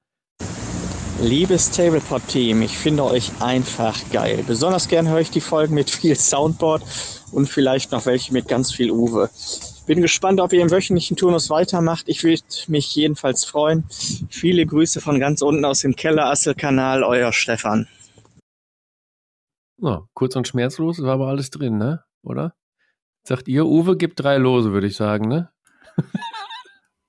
Liebes 1.21 1.71
Tablepod-Team, 1.71 2.61
ich 2.61 2.77
finde 2.77 3.05
euch 3.05 3.31
einfach 3.41 3.97
geil. 4.11 4.43
Besonders 4.45 4.89
gern 4.89 5.07
höre 5.07 5.21
ich 5.21 5.31
die 5.31 5.39
Folgen 5.39 5.73
mit 5.73 5.89
viel 5.89 6.15
Soundboard 6.15 6.83
und 7.31 7.47
vielleicht 7.47 7.93
noch 7.93 8.05
welche 8.05 8.33
mit 8.33 8.49
ganz 8.49 8.73
viel 8.73 8.91
Uwe. 8.91 9.29
Bin 9.87 10.01
gespannt, 10.01 10.41
ob 10.41 10.51
ihr 10.51 10.61
im 10.61 10.71
wöchentlichen 10.71 11.15
Turnus 11.15 11.49
weitermacht. 11.49 12.09
Ich 12.09 12.23
würde 12.25 12.43
mich 12.67 12.93
jedenfalls 12.95 13.45
freuen. 13.45 13.85
Viele 14.29 14.65
Grüße 14.65 14.99
von 14.99 15.19
ganz 15.19 15.41
unten 15.41 15.63
aus 15.63 15.79
dem 15.79 15.95
Keller-Assel-Kanal, 15.95 17.03
euer 17.03 17.31
Stefan. 17.31 17.87
Ja, 19.77 20.05
kurz 20.13 20.35
und 20.35 20.47
schmerzlos, 20.47 21.01
war 21.01 21.13
aber 21.13 21.27
alles 21.27 21.49
drin, 21.49 21.77
ne? 21.77 22.03
Oder? 22.23 22.55
Sagt 23.23 23.47
ihr, 23.47 23.65
Uwe 23.65 23.95
gibt 23.95 24.19
drei 24.19 24.37
Lose, 24.37 24.71
würde 24.73 24.87
ich 24.87 24.95
sagen, 24.95 25.27
ne? 25.27 25.51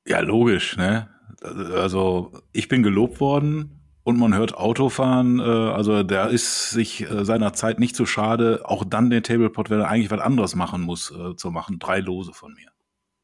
Ja, 0.09 0.21
logisch, 0.21 0.77
ne? 0.77 1.09
Also 1.43 2.33
ich 2.53 2.69
bin 2.69 2.85
gelobt 2.85 3.21
worden 3.21 3.81
und 4.05 4.19
man 4.19 4.35
hört 4.35 4.55
Autofahren, 4.55 5.41
äh, 5.41 5.43
also 5.43 6.05
der 6.05 6.29
ist 6.29 6.71
sich 6.71 7.11
äh, 7.11 7.25
seiner 7.25 7.53
Zeit 7.55 7.81
nicht 7.81 7.97
so 7.97 8.07
schade, 8.07 8.61
auch 8.65 8.85
dann 8.85 9.11
den 9.11 9.25
Tablepot, 9.25 9.69
wenn 9.69 9.81
er 9.81 9.89
eigentlich 9.89 10.13
was 10.13 10.21
anderes 10.21 10.55
machen 10.55 10.83
muss, 10.83 11.11
äh, 11.11 11.35
zu 11.35 11.51
machen. 11.51 11.81
Drei 11.81 11.99
Lose 11.99 12.33
von 12.33 12.55
mir. 12.55 12.71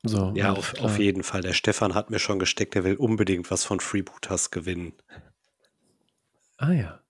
So, 0.02 0.32
Ja, 0.34 0.52
auf, 0.52 0.74
auf 0.80 0.98
jeden 0.98 1.22
Fall. 1.22 1.42
Der 1.42 1.52
Stefan 1.52 1.94
hat 1.94 2.10
mir 2.10 2.18
schon 2.18 2.40
gesteckt, 2.40 2.74
der 2.74 2.82
will 2.82 2.96
unbedingt 2.96 3.48
was 3.52 3.64
von 3.64 3.78
Freebooters 3.78 4.50
gewinnen. 4.50 4.92
Ah 6.56 6.72
ja. 6.72 7.00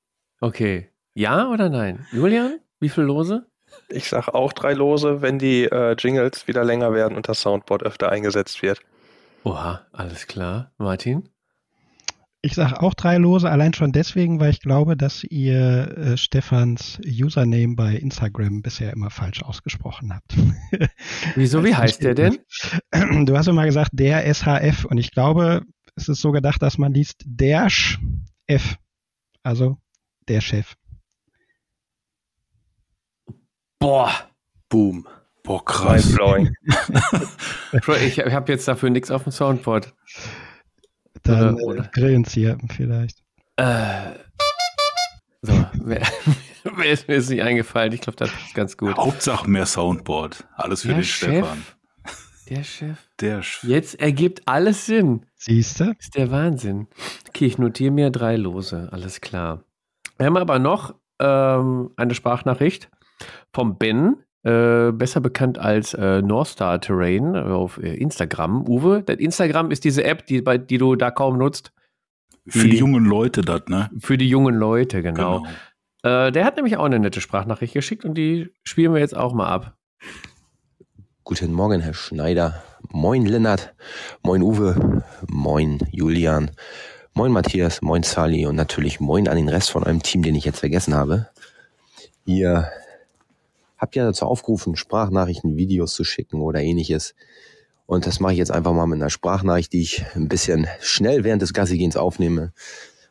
Okay. 0.41 0.91
Ja 1.15 1.49
oder 1.49 1.71
nein? 1.71 2.07
Julian, 2.13 2.59
wie 2.81 2.91
viel 2.91 3.05
Lose? 3.05 3.47
Ich 3.93 4.09
sag 4.09 4.29
auch 4.29 4.53
drei 4.53 4.73
Lose, 4.73 5.23
wenn 5.23 5.39
die 5.39 5.65
äh, 5.65 5.95
Jingles 5.99 6.49
wieder 6.49 6.65
länger 6.65 6.93
werden 6.95 7.17
und 7.17 7.29
das 7.29 7.43
Soundboard 7.43 7.83
öfter 7.83 8.11
eingesetzt 8.11 8.63
wird. 8.63 8.81
Oha, 9.45 9.83
alles 9.93 10.27
klar. 10.27 10.73
Martin? 10.79 11.29
Ich 12.45 12.55
sage 12.55 12.83
auch 12.83 12.95
drei 12.95 13.19
Lose, 13.19 13.49
allein 13.49 13.73
schon 13.73 13.93
deswegen, 13.93 14.41
weil 14.41 14.51
ich 14.51 14.61
glaube, 14.61 14.97
dass 14.97 15.23
ihr 15.23 15.97
äh, 15.97 16.17
Stefans 16.17 16.99
Username 17.07 17.77
bei 17.77 17.95
Instagram 17.95 18.63
bisher 18.63 18.93
immer 18.93 19.11
falsch 19.11 19.43
ausgesprochen 19.45 20.13
habt. 20.13 20.35
Wieso, 21.37 21.65
wie 21.65 21.75
heißt 21.75 22.03
der 22.03 22.15
denn? 22.15 22.39
Du 23.27 23.37
hast 23.37 23.47
immer 23.47 23.65
gesagt, 23.65 23.91
der 23.93 24.23
SHF 24.35 24.87
und 24.87 24.99
ich 24.99 25.13
glaube, 25.13 25.63
es 25.95 26.09
ist 26.09 26.21
so 26.21 26.33
gedacht, 26.33 26.63
dass 26.63 26.79
man 26.79 26.93
liest 26.93 27.23
der 27.27 27.69
F, 28.47 28.77
also 29.45 29.77
der 30.29 30.41
Chef. 30.41 30.75
Boah. 33.83 34.13
Boom. 34.69 35.07
Boah, 35.43 35.65
krass. 35.65 36.05
Mindblowing. 36.07 36.55
ich 38.07 38.19
habe 38.21 38.53
jetzt 38.53 38.69
dafür 38.69 38.91
nichts 38.91 39.11
auf 39.11 39.25
dem 39.25 39.33
Soundboard. 39.33 39.93
Dann 41.25 41.55
Oder- 41.57 41.65
oder- 41.65 41.85
äh, 41.87 41.89
Grillenzieher 41.93 42.59
vielleicht. 42.77 43.19
Äh, 43.57 44.13
so, 45.43 45.67
wer, 45.83 46.07
wer 46.77 46.91
ist 46.93 47.09
mir 47.09 47.15
jetzt 47.17 47.29
nicht 47.31 47.43
eingefallen? 47.43 47.93
Ich 47.93 48.01
glaube, 48.03 48.17
das 48.17 48.31
ist 48.31 48.55
ganz 48.55 48.77
gut. 48.77 48.97
Hauptsache 48.97 49.51
mehr 49.51 49.67
Soundboard. 49.67 50.47
Alles 50.55 50.83
für 50.83 50.89
Der 50.89 50.97
den 50.99 51.05
Chef? 51.05 51.29
Stefan. 51.45 51.63
Der 52.49 52.63
Chef. 52.65 52.99
Der 53.21 53.43
Sch 53.43 53.65
Jetzt 53.65 54.01
ergibt 54.01 54.43
alles 54.47 54.87
Sinn. 54.87 55.27
Siehste? 55.35 55.97
Ist 55.99 56.15
der 56.17 56.31
Wahnsinn. 56.31 56.87
Okay, 57.29 57.47
ich 57.47 57.59
notiere 57.59 57.91
mir 57.91 58.11
drei 58.11 58.37
Lose. 58.37 58.89
Alles 58.93 59.21
klar. 59.21 59.65
Wir 60.19 60.27
haben 60.27 60.37
aber 60.37 60.61
noch 60.61 60.95
ähm, 61.19 61.91
eine 61.97 62.15
Sprachnachricht 62.15 62.89
vom 63.53 63.79
Ben, 63.79 64.17
äh, 64.45 64.93
besser 64.93 65.21
bekannt 65.21 65.59
als 65.59 65.95
äh, 65.95 66.21
Northstar 66.21 66.81
Terrain 66.81 67.37
auf 67.37 67.79
äh, 67.79 67.95
Instagram. 67.95 68.67
Uwe, 68.67 69.03
das 69.05 69.17
Instagram 69.17 69.71
ist 69.71 69.85
diese 69.85 70.05
App, 70.05 70.27
die, 70.27 70.43
bei, 70.43 70.59
die 70.59 70.79
du 70.79 70.97
da 70.97 71.11
kaum 71.11 71.39
nutzt. 71.39 71.73
für 72.49 72.69
die 72.69 72.79
jungen 72.79 73.05
Leute 73.05 73.43
das, 73.43 73.63
ne? 73.69 73.91
Für 73.99 74.19
die 74.19 74.29
jungen 74.29 74.57
Leute, 74.57 75.03
genau. 75.03 75.47
Äh, 76.03 76.33
der 76.33 76.45
hat 76.45 76.57
nämlich 76.57 76.77
auch 76.77 76.85
eine 76.85 76.99
nette 76.99 77.21
Sprachnachricht 77.21 77.75
geschickt 77.75 78.05
und 78.05 78.15
die 78.15 78.51
spielen 78.65 78.93
wir 78.93 79.01
jetzt 79.01 79.17
auch 79.17 79.33
mal 79.33 79.47
ab. 79.47 79.77
Guten 81.25 81.53
Morgen, 81.53 81.81
Herr 81.81 81.95
Schneider. 81.95 82.65
Moin, 82.91 83.25
Lennart. 83.25 83.75
Moin, 84.25 84.43
Uwe. 84.43 85.05
Moin, 85.29 85.79
Julian. 85.93 86.51
Moin, 87.15 87.31
Matthias. 87.31 87.81
Moin, 87.81 88.03
Sally. 88.03 88.45
Und 88.45 88.57
natürlich 88.57 88.99
moin 88.99 89.29
an 89.29 89.37
den 89.37 89.49
Rest 89.49 89.71
von 89.71 89.85
eurem 89.85 90.03
Team, 90.03 90.23
den 90.23 90.35
ich 90.35 90.45
jetzt 90.45 90.59
vergessen 90.59 90.95
habe. 90.95 91.29
Ihr 92.25 92.69
habt 93.83 93.97
ja 93.97 94.05
dazu 94.05 94.27
aufgerufen, 94.27 94.77
Sprachnachrichten, 94.77 95.57
Videos 95.57 95.93
zu 95.95 96.05
schicken 96.05 96.41
oder 96.41 96.61
ähnliches. 96.61 97.17
Und 97.85 98.07
das 98.07 98.21
mache 98.21 98.33
ich 98.33 98.39
jetzt 98.39 98.53
einfach 98.53 98.73
mal 98.73 98.87
mit 98.87 99.01
einer 99.01 99.11
Sprachnachricht, 99.11 99.73
die 99.73 99.83
ich 99.83 100.05
ein 100.15 100.29
bisschen 100.29 100.69
schnell 100.81 101.25
während 101.25 101.43
des 101.43 101.53
Gassigehens 101.53 101.97
aufnehme. 101.97 102.53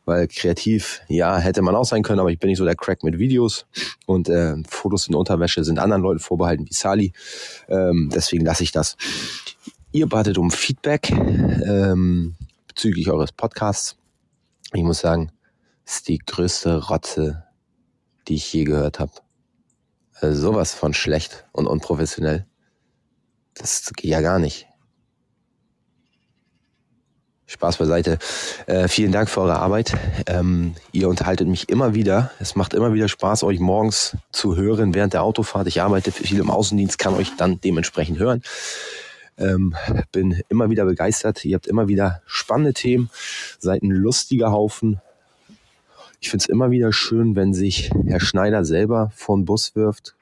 Weil 0.06 0.26
kreativ, 0.28 1.02
ja, 1.08 1.36
hätte 1.36 1.60
man 1.60 1.76
auch 1.76 1.84
sein 1.84 2.02
können, 2.02 2.20
aber 2.20 2.30
ich 2.30 2.38
bin 2.38 2.48
nicht 2.48 2.58
so 2.58 2.64
der 2.64 2.74
Crack 2.74 3.04
mit 3.04 3.18
Videos. 3.18 3.66
Und 4.06 4.30
äh, 4.30 4.56
Fotos 4.66 5.06
in 5.08 5.14
Unterwäsche 5.14 5.62
sind 5.62 5.78
anderen 5.78 6.02
Leuten 6.02 6.20
vorbehalten 6.20 6.66
wie 6.66 6.74
Sally. 6.74 7.12
Ähm, 7.68 8.10
deswegen 8.12 8.44
lasse 8.44 8.64
ich 8.64 8.72
das. 8.72 8.96
Ihr 9.92 10.08
batet 10.08 10.38
um 10.38 10.50
Feedback 10.50 11.10
ähm, 11.10 12.34
bezüglich 12.66 13.10
eures 13.10 13.32
Podcasts. 13.32 13.98
Ich 14.72 14.82
muss 14.82 15.00
sagen, 15.00 15.30
es 15.84 15.96
ist 15.96 16.08
die 16.08 16.18
größte 16.18 16.88
Rotze, 16.88 17.44
die 18.26 18.36
ich 18.36 18.52
je 18.54 18.64
gehört 18.64 18.98
habe. 19.00 19.12
Also 20.22 20.40
sowas 20.40 20.72
von 20.72 20.94
schlecht 20.94 21.44
und 21.50 21.66
unprofessionell. 21.66 22.46
Das 23.54 23.90
geht 23.96 24.10
ja 24.10 24.20
gar 24.20 24.38
nicht. 24.38 24.68
Spaß 27.46 27.76
beiseite. 27.76 28.18
Äh, 28.66 28.88
vielen 28.88 29.12
Dank 29.12 29.28
für 29.28 29.42
eure 29.42 29.58
Arbeit. 29.58 29.92
Ähm, 30.26 30.74
ihr 30.92 31.08
unterhaltet 31.08 31.48
mich 31.48 31.68
immer 31.68 31.92
wieder. 31.92 32.30
Es 32.38 32.54
macht 32.54 32.72
immer 32.72 32.94
wieder 32.94 33.08
Spaß, 33.08 33.42
euch 33.42 33.58
morgens 33.58 34.16
zu 34.30 34.56
hören 34.56 34.94
während 34.94 35.12
der 35.12 35.22
Autofahrt. 35.22 35.66
Ich 35.66 35.82
arbeite 35.82 36.12
viel 36.12 36.38
im 36.38 36.50
Außendienst, 36.50 36.98
kann 36.98 37.14
euch 37.14 37.36
dann 37.36 37.60
dementsprechend 37.60 38.18
hören. 38.18 38.42
Ähm, 39.36 39.74
bin 40.12 40.40
immer 40.48 40.70
wieder 40.70 40.84
begeistert. 40.84 41.44
Ihr 41.44 41.56
habt 41.56 41.66
immer 41.66 41.88
wieder 41.88 42.22
spannende 42.26 42.74
Themen, 42.74 43.10
seid 43.58 43.82
ein 43.82 43.90
lustiger 43.90 44.52
Haufen. 44.52 45.00
Ich 46.22 46.30
finde 46.30 46.44
es 46.44 46.48
immer 46.48 46.70
wieder 46.70 46.92
schön, 46.92 47.34
wenn 47.34 47.52
sich 47.52 47.90
Herr 48.06 48.20
Schneider 48.20 48.64
selber 48.64 49.10
vor 49.12 49.36
den 49.36 49.44
Bus 49.44 49.74
wirft. 49.74 50.14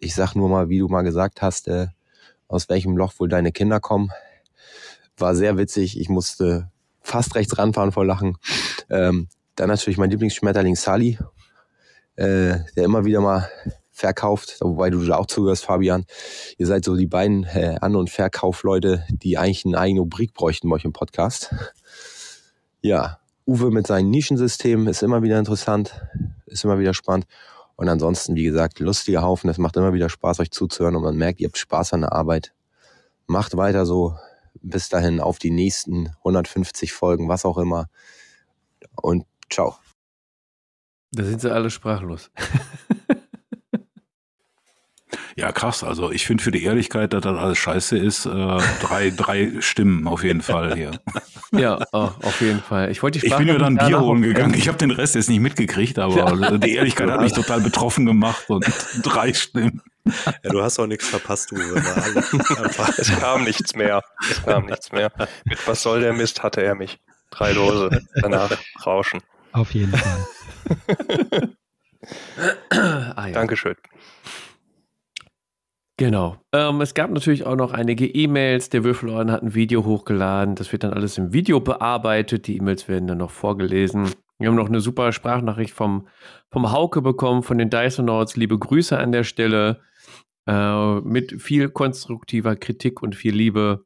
Ich 0.00 0.16
sag 0.16 0.34
nur 0.34 0.48
mal, 0.48 0.68
wie 0.68 0.80
du 0.80 0.88
mal 0.88 1.02
gesagt 1.02 1.42
hast, 1.42 1.68
äh, 1.68 1.86
aus 2.48 2.68
welchem 2.68 2.96
Loch 2.96 3.14
wohl 3.18 3.28
deine 3.28 3.52
Kinder 3.52 3.78
kommen. 3.78 4.10
War 5.16 5.36
sehr 5.36 5.56
witzig. 5.56 5.98
Ich 5.98 6.08
musste 6.08 6.70
fast 7.02 7.36
rechts 7.36 7.56
ranfahren 7.56 7.92
vor 7.92 8.04
Lachen. 8.04 8.36
Ähm, 8.90 9.28
dann 9.54 9.68
natürlich 9.68 9.96
mein 9.96 10.10
Lieblingsschmetterling 10.10 10.74
Sally, 10.74 11.18
äh, 12.16 12.58
der 12.76 12.84
immer 12.84 13.04
wieder 13.04 13.20
mal 13.20 13.48
verkauft, 13.92 14.56
wobei 14.60 14.90
du 14.90 15.04
da 15.06 15.18
auch 15.18 15.26
zugehörst, 15.26 15.66
Fabian. 15.66 16.04
Ihr 16.58 16.66
seid 16.66 16.84
so 16.84 16.96
die 16.96 17.06
beiden 17.06 17.44
äh, 17.44 17.76
An- 17.80 17.94
und 17.94 18.10
Verkaufleute, 18.10 19.06
die 19.08 19.38
eigentlich 19.38 19.64
eine 19.66 19.78
eigene 19.78 20.00
Rubrik 20.00 20.34
bräuchten 20.34 20.68
bei 20.68 20.74
euch 20.74 20.84
im 20.84 20.92
Podcast. 20.92 21.54
Ja, 22.80 23.21
Uwe 23.46 23.70
mit 23.70 23.86
seinem 23.86 24.10
Nischensystem 24.10 24.86
ist 24.86 25.02
immer 25.02 25.22
wieder 25.22 25.38
interessant, 25.38 26.00
ist 26.46 26.64
immer 26.64 26.78
wieder 26.78 26.94
spannend. 26.94 27.26
Und 27.76 27.88
ansonsten, 27.88 28.36
wie 28.36 28.44
gesagt, 28.44 28.78
lustiger 28.78 29.22
Haufen. 29.22 29.50
Es 29.50 29.58
macht 29.58 29.76
immer 29.76 29.92
wieder 29.92 30.08
Spaß, 30.08 30.40
euch 30.40 30.50
zuzuhören 30.50 30.94
und 30.94 31.02
man 31.02 31.16
merkt, 31.16 31.40
ihr 31.40 31.48
habt 31.48 31.58
Spaß 31.58 31.94
an 31.94 32.02
der 32.02 32.12
Arbeit. 32.12 32.54
Macht 33.26 33.56
weiter 33.56 33.86
so. 33.86 34.16
Bis 34.60 34.88
dahin 34.88 35.18
auf 35.18 35.38
die 35.38 35.50
nächsten 35.50 36.10
150 36.18 36.92
Folgen, 36.92 37.28
was 37.28 37.44
auch 37.44 37.58
immer. 37.58 37.88
Und 39.00 39.24
ciao. 39.50 39.76
Da 41.10 41.24
sind 41.24 41.40
sie 41.40 41.52
alle 41.52 41.70
sprachlos. 41.70 42.30
Ja, 45.36 45.50
krass. 45.52 45.82
Also 45.84 46.10
ich 46.12 46.26
finde 46.26 46.42
für 46.44 46.50
die 46.50 46.62
Ehrlichkeit, 46.64 47.12
dass 47.12 47.22
das 47.22 47.36
alles 47.38 47.58
scheiße 47.58 47.96
ist, 47.98 48.26
äh, 48.26 48.30
drei, 48.80 49.10
drei 49.16 49.52
Stimmen 49.60 50.06
auf 50.06 50.24
jeden 50.24 50.42
Fall 50.42 50.74
hier. 50.74 50.90
ja, 51.52 51.78
oh, 51.92 52.10
auf 52.22 52.40
jeden 52.40 52.60
Fall. 52.62 52.90
Ich 52.90 53.02
wollte 53.02 53.18
die 53.18 53.26
Ich 53.26 53.36
bin 53.36 53.48
ja 53.48 53.58
dann 53.58 53.76
Bier 53.76 54.00
holen 54.00 54.22
gegangen. 54.22 54.54
Ich 54.54 54.68
habe 54.68 54.78
den 54.78 54.90
Rest 54.90 55.14
jetzt 55.14 55.28
nicht 55.28 55.40
mitgekriegt, 55.40 55.98
aber 55.98 56.58
die 56.58 56.74
Ehrlichkeit 56.74 57.10
hat 57.10 57.20
mich 57.20 57.32
total 57.32 57.60
betroffen 57.60 58.06
gemacht 58.06 58.44
und 58.48 58.64
drei 59.02 59.32
Stimmen. 59.32 59.82
Ja, 60.42 60.50
du 60.50 60.62
hast 60.62 60.78
auch 60.80 60.86
nichts 60.86 61.06
verpasst, 61.08 61.52
einfach- 61.52 62.88
Es 62.98 63.08
kam 63.20 63.44
nichts 63.44 63.74
mehr. 63.76 64.02
Es 64.28 64.42
kam 64.42 64.66
nichts 64.66 64.90
mehr. 64.90 65.12
Mit 65.44 65.66
was 65.66 65.82
soll 65.82 66.00
der 66.00 66.12
Mist 66.12 66.42
hatte 66.42 66.60
er 66.62 66.74
mich. 66.74 66.98
Drei 67.30 67.52
Lose. 67.52 68.02
Danach 68.20 68.50
rauschen. 68.84 69.20
Auf 69.52 69.70
jeden 69.72 69.92
Fall. 69.96 70.26
ah, 72.70 73.26
ja. 73.26 73.32
Dankeschön. 73.32 73.76
Genau. 75.98 76.36
Ähm, 76.52 76.80
es 76.80 76.94
gab 76.94 77.10
natürlich 77.10 77.44
auch 77.44 77.56
noch 77.56 77.72
einige 77.72 78.06
E-Mails. 78.06 78.70
Der 78.70 78.82
Würfelorden 78.82 79.30
hat 79.30 79.42
ein 79.42 79.54
Video 79.54 79.84
hochgeladen. 79.84 80.54
Das 80.54 80.72
wird 80.72 80.84
dann 80.84 80.92
alles 80.92 81.18
im 81.18 81.32
Video 81.32 81.60
bearbeitet. 81.60 82.46
Die 82.46 82.56
E-Mails 82.56 82.88
werden 82.88 83.06
dann 83.06 83.18
noch 83.18 83.30
vorgelesen. 83.30 84.10
Wir 84.38 84.48
haben 84.48 84.56
noch 84.56 84.68
eine 84.68 84.80
super 84.80 85.12
Sprachnachricht 85.12 85.74
vom, 85.74 86.08
vom 86.50 86.72
Hauke 86.72 87.02
bekommen, 87.02 87.42
von 87.42 87.58
den 87.58 87.70
Dysonauts. 87.70 88.36
Liebe 88.36 88.58
Grüße 88.58 88.98
an 88.98 89.12
der 89.12 89.24
Stelle. 89.24 89.80
Äh, 90.48 91.00
mit 91.00 91.40
viel 91.40 91.68
konstruktiver 91.68 92.56
Kritik 92.56 93.02
und 93.02 93.14
viel 93.14 93.34
Liebe. 93.34 93.84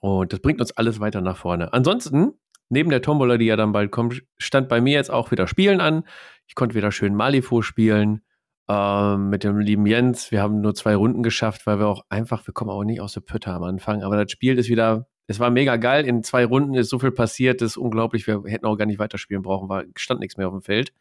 Und 0.00 0.32
das 0.32 0.40
bringt 0.40 0.60
uns 0.60 0.72
alles 0.72 1.00
weiter 1.00 1.20
nach 1.20 1.38
vorne. 1.38 1.72
Ansonsten, 1.72 2.32
neben 2.68 2.90
der 2.90 3.00
Tombola, 3.00 3.38
die 3.38 3.46
ja 3.46 3.56
dann 3.56 3.72
bald 3.72 3.92
kommt, 3.92 4.22
stand 4.36 4.68
bei 4.68 4.80
mir 4.80 4.94
jetzt 4.94 5.10
auch 5.10 5.30
wieder 5.30 5.46
Spielen 5.46 5.80
an. 5.80 6.04
Ich 6.48 6.54
konnte 6.54 6.74
wieder 6.74 6.92
schön 6.92 7.14
Malifaux 7.14 7.62
spielen 7.64 8.20
ähm, 8.68 9.30
mit 9.30 9.44
dem 9.44 9.58
lieben 9.58 9.86
Jens. 9.86 10.30
Wir 10.30 10.42
haben 10.42 10.60
nur 10.60 10.74
zwei 10.74 10.94
Runden 10.96 11.22
geschafft, 11.22 11.66
weil 11.66 11.78
wir 11.78 11.86
auch 11.88 12.04
einfach, 12.08 12.46
wir 12.46 12.54
kommen 12.54 12.70
auch 12.70 12.84
nicht 12.84 13.00
aus 13.00 13.14
der 13.14 13.20
Pütte 13.20 13.50
am 13.50 13.62
Anfang, 13.62 14.02
aber 14.02 14.22
das 14.22 14.32
Spiel 14.32 14.58
ist 14.58 14.68
wieder, 14.68 15.06
es 15.26 15.40
war 15.40 15.50
mega 15.50 15.76
geil. 15.76 16.06
In 16.06 16.22
zwei 16.22 16.44
Runden 16.44 16.74
ist 16.74 16.90
so 16.90 16.98
viel 16.98 17.12
passiert, 17.12 17.60
das 17.60 17.72
ist 17.72 17.76
unglaublich. 17.76 18.26
Wir 18.26 18.42
hätten 18.46 18.66
auch 18.66 18.76
gar 18.76 18.86
nicht 18.86 18.98
weiterspielen 18.98 19.42
brauchen, 19.42 19.68
war, 19.68 19.84
stand 19.96 20.20
nichts 20.20 20.36
mehr 20.36 20.48
auf 20.48 20.54
dem 20.54 20.62
Feld. 20.62 20.92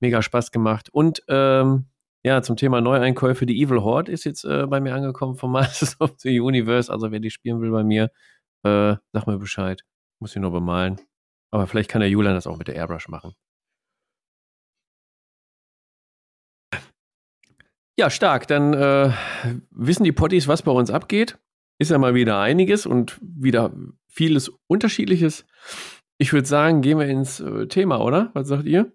Mega 0.00 0.22
Spaß 0.22 0.50
gemacht. 0.50 0.88
Und 0.92 1.22
ähm, 1.28 1.86
ja, 2.24 2.42
zum 2.42 2.56
Thema 2.56 2.80
Neueinkäufe, 2.80 3.46
die 3.46 3.62
Evil 3.62 3.80
Horde 3.80 4.10
ist 4.12 4.24
jetzt 4.24 4.44
äh, 4.44 4.66
bei 4.66 4.80
mir 4.80 4.94
angekommen 4.94 5.36
vom 5.36 5.52
Masters 5.52 6.00
of 6.00 6.14
the 6.18 6.40
Universe. 6.40 6.92
Also 6.92 7.10
wer 7.10 7.20
die 7.20 7.30
spielen 7.30 7.60
will 7.60 7.70
bei 7.70 7.84
mir, 7.84 8.10
äh, 8.64 8.96
sag 9.12 9.26
mir 9.26 9.38
Bescheid. 9.38 9.82
Muss 10.20 10.34
ich 10.34 10.42
nur 10.42 10.50
bemalen. 10.50 11.00
Aber 11.50 11.66
vielleicht 11.66 11.90
kann 11.90 12.00
der 12.00 12.10
Julian 12.10 12.34
das 12.34 12.46
auch 12.46 12.58
mit 12.58 12.68
der 12.68 12.74
Airbrush 12.74 13.08
machen. 13.08 13.34
Ja, 17.98 18.10
stark. 18.10 18.46
Dann 18.46 18.74
äh, 18.74 19.10
wissen 19.70 20.04
die 20.04 20.12
Potties, 20.12 20.46
was 20.46 20.62
bei 20.62 20.70
uns 20.70 20.88
abgeht. 20.88 21.36
Ist 21.78 21.90
ja 21.90 21.98
mal 21.98 22.14
wieder 22.14 22.38
einiges 22.38 22.86
und 22.86 23.18
wieder 23.20 23.72
vieles 24.08 24.52
Unterschiedliches. 24.68 25.44
Ich 26.16 26.32
würde 26.32 26.46
sagen, 26.46 26.80
gehen 26.80 26.98
wir 27.00 27.06
ins 27.06 27.40
äh, 27.40 27.66
Thema, 27.66 28.00
oder? 28.00 28.30
Was 28.34 28.46
sagt 28.46 28.66
ihr? 28.66 28.92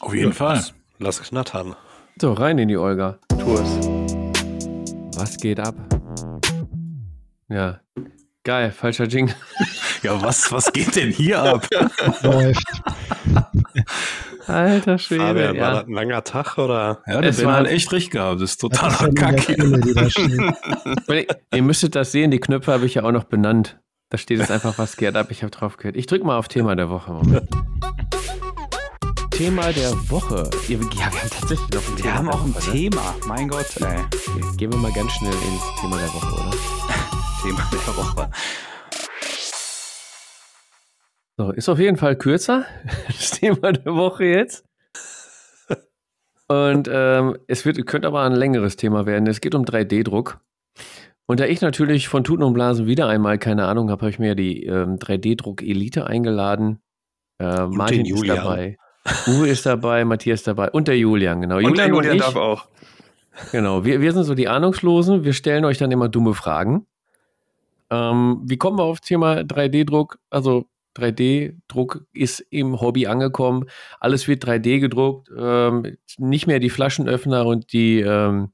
Auf 0.00 0.14
jeden 0.14 0.28
Ja, 0.30 0.34
Fall. 0.34 0.54
Lass, 0.56 0.74
lass 0.98 1.22
knattern. 1.22 1.76
So, 2.18 2.32
rein 2.32 2.58
in 2.58 2.68
die 2.68 2.78
Olga. 2.78 3.18
Tu 3.28 3.54
es. 3.54 5.18
Was 5.18 5.36
geht 5.36 5.60
ab? 5.60 5.74
Ja, 7.48 7.80
geil, 8.42 8.70
falscher 8.70 9.04
Jingle. 9.04 9.34
Ja, 10.02 10.20
was, 10.22 10.50
was 10.50 10.72
geht 10.72 10.96
denn 10.96 11.10
hier 11.10 11.42
ab? 11.42 11.68
Läuft. 12.22 12.66
Alter 14.46 14.98
Schwede, 14.98 15.22
Fabian, 15.24 15.48
war 15.48 15.54
ja. 15.54 15.74
das 15.74 15.84
ein 15.86 15.92
langer 15.92 16.24
Tag 16.24 16.58
oder? 16.58 17.02
Ja, 17.06 17.20
der 17.20 17.32
Ben 17.32 17.46
war- 17.46 17.56
hat 17.58 17.66
echt 17.66 17.90
recht 17.92 18.10
gehabt. 18.10 18.40
Das 18.40 18.50
ist 18.52 18.62
Das 18.62 18.70
totaler 18.70 19.10
der 19.10 19.32
Kacke. 19.32 21.26
Ihr 21.54 21.62
müsstet 21.62 21.94
das 21.94 22.12
sehen, 22.12 22.30
die 22.30 22.40
Knöpfe 22.40 22.72
habe 22.72 22.86
ich 22.86 22.94
ja 22.94 23.04
auch 23.04 23.12
noch 23.12 23.24
benannt. 23.24 23.78
Da 24.10 24.18
steht 24.18 24.38
jetzt 24.38 24.50
einfach, 24.50 24.78
was 24.78 24.96
geht 24.96 25.16
ab. 25.16 25.28
Ich 25.30 25.42
habe 25.42 25.50
drauf 25.50 25.76
gehört. 25.76 25.96
Ich 25.96 26.06
drücke 26.06 26.24
mal 26.24 26.38
auf 26.38 26.48
Thema 26.48 26.76
der 26.76 26.88
Woche. 26.90 27.12
Moment. 27.12 27.48
Thema 29.30 29.72
der 29.72 29.90
Woche. 30.10 30.48
Ja, 30.68 30.78
wir 30.80 31.04
haben 31.06 31.16
tatsächlich 31.30 31.70
noch 31.70 31.88
ein 31.88 31.96
Thema. 31.96 32.04
Wir 32.04 32.14
haben 32.14 32.28
auch 32.28 32.44
ein 32.44 32.54
Woche, 32.54 32.70
ne? 32.70 32.76
Thema. 32.76 33.14
Mein 33.26 33.48
Gott, 33.48 33.66
ey. 33.80 33.98
Okay, 33.98 34.56
Gehen 34.58 34.72
wir 34.72 34.78
mal 34.78 34.92
ganz 34.92 35.10
schnell 35.12 35.32
ins 35.32 35.80
Thema 35.80 35.96
der 35.96 36.08
Woche, 36.14 36.34
oder? 36.34 36.50
Thema 37.42 37.68
der 37.72 37.96
Woche. 37.96 38.30
So, 41.36 41.50
ist 41.50 41.68
auf 41.68 41.78
jeden 41.78 41.96
Fall 41.96 42.16
kürzer, 42.16 42.64
das 43.06 43.32
Thema 43.32 43.72
der 43.72 43.94
Woche 43.94 44.24
jetzt. 44.24 44.64
Und 46.46 46.88
ähm, 46.92 47.38
es 47.46 47.64
wird, 47.64 47.84
könnte 47.86 48.06
aber 48.06 48.22
ein 48.22 48.32
längeres 48.32 48.76
Thema 48.76 49.06
werden. 49.06 49.26
Es 49.26 49.40
geht 49.40 49.54
um 49.54 49.64
3D-Druck. 49.64 50.40
Und 51.26 51.40
da 51.40 51.46
ich 51.46 51.62
natürlich 51.62 52.08
von 52.08 52.22
Tuten 52.22 52.42
und 52.42 52.52
Blasen 52.52 52.86
wieder 52.86 53.08
einmal 53.08 53.38
keine 53.38 53.66
Ahnung 53.66 53.90
habe, 53.90 54.02
habe 54.02 54.10
ich 54.10 54.18
mir 54.18 54.34
die 54.34 54.64
ähm, 54.64 54.98
3D-Druck-Elite 54.98 56.06
eingeladen. 56.06 56.80
Äh, 57.38 57.66
Martin 57.66 58.02
ist 58.02 58.10
Julian. 58.10 58.36
dabei. 58.36 58.76
Uwe 59.26 59.48
ist 59.48 59.66
dabei, 59.66 60.04
Matthias 60.04 60.42
dabei 60.42 60.70
und 60.70 60.88
der 60.88 60.98
Julian, 60.98 61.40
genau. 61.40 61.56
Und 61.56 61.76
der 61.76 61.88
Julian 61.88 62.16
ich, 62.16 62.22
darf 62.22 62.36
auch. 62.36 62.68
Genau, 63.52 63.84
wir, 63.84 64.00
wir 64.00 64.12
sind 64.12 64.24
so 64.24 64.34
die 64.34 64.48
Ahnungslosen. 64.48 65.24
Wir 65.24 65.32
stellen 65.32 65.64
euch 65.64 65.78
dann 65.78 65.90
immer 65.90 66.08
dumme 66.08 66.34
Fragen. 66.34 66.86
Ähm, 67.90 68.42
wie 68.44 68.56
kommen 68.56 68.78
wir 68.78 68.84
auf 68.84 69.00
das 69.00 69.08
Thema 69.08 69.38
3D-Druck? 69.40 70.18
Also 70.30 70.66
3D-Druck 70.96 72.06
ist 72.12 72.40
im 72.50 72.80
Hobby 72.80 73.06
angekommen. 73.06 73.66
Alles 74.00 74.28
wird 74.28 74.44
3D 74.44 74.80
gedruckt. 74.80 75.30
Ähm, 75.36 75.96
nicht 76.18 76.46
mehr 76.46 76.60
die 76.60 76.70
Flaschenöffner 76.70 77.46
und 77.46 77.72
die 77.72 78.00
ähm, 78.00 78.52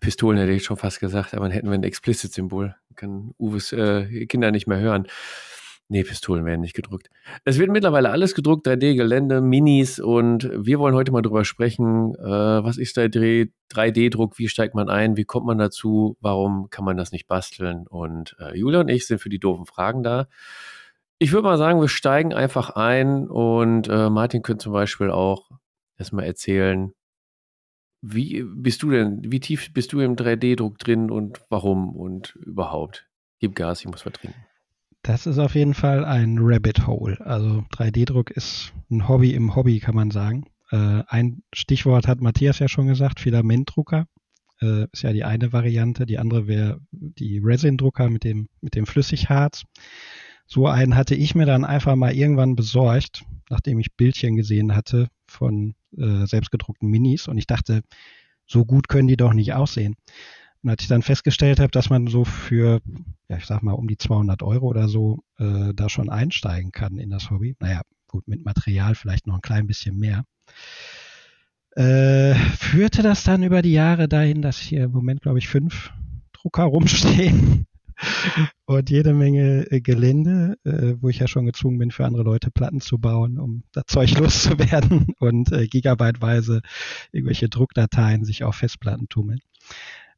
Pistolen 0.00 0.38
hätte 0.38 0.52
ich 0.52 0.64
schon 0.64 0.76
fast 0.76 1.00
gesagt, 1.00 1.34
aber 1.34 1.44
dann 1.44 1.52
hätten 1.52 1.68
wir 1.68 1.74
ein 1.74 1.82
Explicit-Symbol. 1.82 2.76
Kann 2.94 3.32
Uwes 3.38 3.72
äh, 3.72 4.26
Kinder 4.26 4.50
nicht 4.50 4.66
mehr 4.66 4.78
hören. 4.78 5.06
Nee, 5.88 6.02
Pistolen 6.02 6.46
werden 6.46 6.62
nicht 6.62 6.74
gedruckt. 6.74 7.10
Es 7.44 7.58
wird 7.58 7.70
mittlerweile 7.70 8.10
alles 8.10 8.34
gedruckt, 8.34 8.66
3D-Gelände, 8.66 9.42
Minis 9.42 10.00
und 10.00 10.50
wir 10.54 10.78
wollen 10.78 10.94
heute 10.94 11.12
mal 11.12 11.20
drüber 11.20 11.44
sprechen, 11.44 12.14
äh, 12.14 12.24
was 12.24 12.78
ist 12.78 12.96
der 12.96 13.10
3D-Druck, 13.10 14.38
wie 14.38 14.48
steigt 14.48 14.74
man 14.74 14.88
ein, 14.88 15.18
wie 15.18 15.26
kommt 15.26 15.44
man 15.44 15.58
dazu, 15.58 16.16
warum 16.20 16.70
kann 16.70 16.86
man 16.86 16.96
das 16.96 17.12
nicht 17.12 17.26
basteln 17.26 17.86
und 17.86 18.34
äh, 18.40 18.56
Julia 18.56 18.80
und 18.80 18.88
ich 18.88 19.06
sind 19.06 19.20
für 19.20 19.28
die 19.28 19.38
doofen 19.38 19.66
Fragen 19.66 20.02
da. 20.02 20.26
Ich 21.24 21.32
würde 21.32 21.48
mal 21.48 21.56
sagen, 21.56 21.80
wir 21.80 21.88
steigen 21.88 22.34
einfach 22.34 22.68
ein 22.76 23.28
und 23.28 23.88
äh, 23.88 24.10
Martin 24.10 24.42
könnte 24.42 24.64
zum 24.64 24.74
Beispiel 24.74 25.10
auch 25.10 25.48
erstmal 25.96 26.26
erzählen, 26.26 26.92
wie 28.02 28.42
bist 28.42 28.82
du 28.82 28.90
denn, 28.90 29.22
wie 29.24 29.40
tief 29.40 29.72
bist 29.72 29.94
du 29.94 30.00
im 30.00 30.16
3D-Druck 30.16 30.76
drin 30.76 31.10
und 31.10 31.40
warum 31.48 31.96
und 31.96 32.34
überhaupt? 32.34 33.08
Gib 33.40 33.54
Gas, 33.54 33.80
ich 33.80 33.86
muss 33.86 34.04
was 34.04 34.12
trinken. 34.12 34.36
Das 35.00 35.26
ist 35.26 35.38
auf 35.38 35.54
jeden 35.54 35.72
Fall 35.72 36.04
ein 36.04 36.36
Rabbit 36.40 36.86
Hole. 36.86 37.18
Also 37.24 37.64
3D-Druck 37.72 38.30
ist 38.30 38.74
ein 38.90 39.08
Hobby 39.08 39.32
im 39.32 39.56
Hobby, 39.56 39.80
kann 39.80 39.94
man 39.94 40.10
sagen. 40.10 40.44
Äh, 40.72 41.04
ein 41.06 41.42
Stichwort 41.54 42.06
hat 42.06 42.20
Matthias 42.20 42.58
ja 42.58 42.68
schon 42.68 42.86
gesagt, 42.86 43.18
Filamentdrucker. 43.18 44.08
Äh, 44.60 44.88
ist 44.92 45.00
ja 45.00 45.14
die 45.14 45.24
eine 45.24 45.54
Variante. 45.54 46.04
Die 46.04 46.18
andere 46.18 46.46
wäre 46.46 46.80
die 46.90 47.40
Resin-Drucker 47.42 48.10
mit 48.10 48.24
dem, 48.24 48.50
mit 48.60 48.74
dem 48.74 48.84
Flüssigharz. 48.84 49.64
So 50.46 50.66
einen 50.66 50.94
hatte 50.94 51.14
ich 51.14 51.34
mir 51.34 51.46
dann 51.46 51.64
einfach 51.64 51.96
mal 51.96 52.14
irgendwann 52.14 52.56
besorgt, 52.56 53.24
nachdem 53.50 53.78
ich 53.78 53.94
Bildchen 53.96 54.36
gesehen 54.36 54.74
hatte 54.74 55.08
von 55.26 55.74
äh, 55.96 56.26
selbstgedruckten 56.26 56.88
Minis. 56.88 57.28
Und 57.28 57.38
ich 57.38 57.46
dachte, 57.46 57.82
so 58.46 58.64
gut 58.64 58.88
können 58.88 59.08
die 59.08 59.16
doch 59.16 59.32
nicht 59.32 59.54
aussehen. 59.54 59.96
Und 60.62 60.70
als 60.70 60.82
ich 60.82 60.88
dann 60.88 61.02
festgestellt 61.02 61.60
habe, 61.60 61.70
dass 61.70 61.90
man 61.90 62.06
so 62.06 62.24
für, 62.24 62.80
ja, 63.28 63.36
ich 63.36 63.46
sag 63.46 63.62
mal, 63.62 63.72
um 63.72 63.88
die 63.88 63.98
200 63.98 64.42
Euro 64.42 64.66
oder 64.66 64.88
so 64.88 65.22
äh, 65.38 65.74
da 65.74 65.88
schon 65.88 66.08
einsteigen 66.08 66.72
kann 66.72 66.98
in 66.98 67.10
das 67.10 67.30
Hobby. 67.30 67.56
Naja, 67.60 67.82
gut, 68.08 68.28
mit 68.28 68.44
Material 68.44 68.94
vielleicht 68.94 69.26
noch 69.26 69.36
ein 69.36 69.42
klein 69.42 69.66
bisschen 69.66 69.98
mehr. 69.98 70.24
Äh, 71.76 72.34
führte 72.34 73.02
das 73.02 73.24
dann 73.24 73.42
über 73.42 73.60
die 73.60 73.72
Jahre 73.72 74.08
dahin, 74.08 74.40
dass 74.42 74.58
hier 74.58 74.84
im 74.84 74.92
Moment, 74.92 75.22
glaube 75.22 75.38
ich, 75.38 75.48
fünf 75.48 75.90
Drucker 76.32 76.64
rumstehen 76.64 77.66
und 78.66 78.90
jede 78.90 79.14
Menge 79.14 79.70
äh, 79.70 79.80
Gelände, 79.80 80.56
äh, 80.64 80.94
wo 81.00 81.08
ich 81.08 81.18
ja 81.18 81.28
schon 81.28 81.46
gezwungen 81.46 81.78
bin, 81.78 81.90
für 81.90 82.04
andere 82.06 82.22
Leute 82.22 82.50
Platten 82.50 82.80
zu 82.80 82.98
bauen, 82.98 83.38
um 83.38 83.62
das 83.72 83.84
Zeug 83.86 84.10
loszuwerden 84.18 85.14
und 85.18 85.52
äh, 85.52 85.66
gigabyteweise 85.66 86.60
irgendwelche 87.12 87.48
Druckdateien 87.48 88.24
sich 88.24 88.44
auf 88.44 88.56
Festplatten 88.56 89.08
tummeln. 89.08 89.40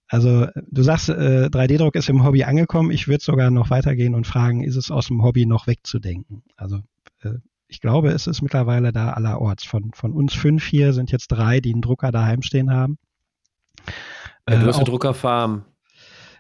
Also 0.09 0.47
du 0.71 0.83
sagst, 0.83 1.09
äh, 1.09 1.49
3D-Druck 1.51 1.97
ist 1.97 2.09
im 2.09 2.23
Hobby 2.25 2.45
angekommen. 2.45 2.93
Ich 2.93 3.09
würde 3.09 3.25
sogar 3.25 3.51
noch 3.51 3.71
weitergehen 3.71 4.15
und 4.15 4.27
fragen, 4.27 4.63
ist 4.63 4.77
es 4.77 4.91
aus 4.93 5.09
dem 5.09 5.23
Hobby 5.25 5.47
noch 5.47 5.67
wegzudenken? 5.67 6.43
Also 6.57 6.81
äh, 7.23 7.39
ich 7.69 7.81
glaube, 7.81 8.11
es 8.11 8.29
ist 8.29 8.41
mittlerweile 8.43 8.93
da 8.93 9.11
allerorts. 9.15 9.65
Von, 9.65 9.91
von 9.95 10.13
uns 10.13 10.33
fünf 10.33 10.65
hier 10.65 10.93
sind 10.93 11.11
jetzt 11.11 11.27
drei, 11.29 11.59
die 11.61 11.73
einen 11.73 11.83
Drucker 11.83 12.13
daheim 12.13 12.43
stehen 12.43 12.71
haben. 12.71 12.99
Ja, 13.87 13.93
du 14.47 14.53
Äh, 14.53 14.57
hast 14.69 14.75
eine 14.77 14.83
auch- 14.83 14.89
Druckerfarm. 14.89 15.65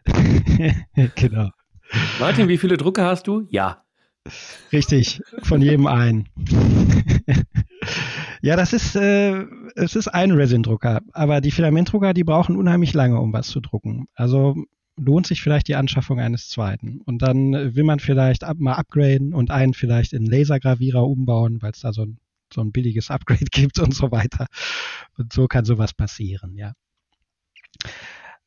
genau. 1.15 1.51
Martin, 2.19 2.49
wie 2.49 2.59
viele 2.59 2.77
Drucker 2.77 3.07
hast 3.07 3.27
du? 3.27 3.47
Ja. 3.51 3.83
Richtig, 4.73 5.21
von 5.43 5.63
jedem 5.63 5.87
einen. 5.87 6.29
ja, 8.43 8.57
das 8.57 8.73
ist, 8.73 8.97
äh, 8.97 9.45
es 9.77 9.95
ist 9.95 10.09
ein 10.09 10.33
Resin-Drucker, 10.33 11.01
aber 11.13 11.41
die 11.41 11.53
Filamentdrucker, 11.53 12.13
die 12.13 12.25
brauchen 12.25 12.57
unheimlich 12.57 12.93
lange, 12.93 13.21
um 13.21 13.33
was 13.33 13.47
zu 13.47 13.61
drucken. 13.61 14.09
Also 14.15 14.57
lohnt 14.97 15.27
sich 15.27 15.43
vielleicht 15.43 15.69
die 15.69 15.77
Anschaffung 15.77 16.21
eines 16.21 16.49
zweiten. 16.49 17.01
Und 17.03 17.23
dann 17.23 17.53
will 17.53 17.85
man 17.85 18.01
vielleicht 18.01 18.45
ab, 18.45 18.57
mal 18.59 18.75
upgraden 18.75 19.35
und 19.35 19.51
einen 19.51 19.75
vielleicht 19.75 20.13
in 20.13 20.27
Lasergravierer 20.27 21.07
umbauen, 21.07 21.61
weil 21.61 21.73
es 21.73 21.81
da 21.81 21.93
so 21.93 22.03
ein, 22.03 22.19
so 22.53 22.63
ein 22.63 22.73
billiges 22.73 23.11
Upgrade 23.11 23.45
gibt 23.51 23.79
und 23.79 23.95
so 23.95 24.11
weiter. 24.11 24.47
Und 25.19 25.33
so 25.33 25.47
kann 25.47 25.65
sowas 25.65 25.93
passieren, 25.93 26.57
ja. 26.57 26.73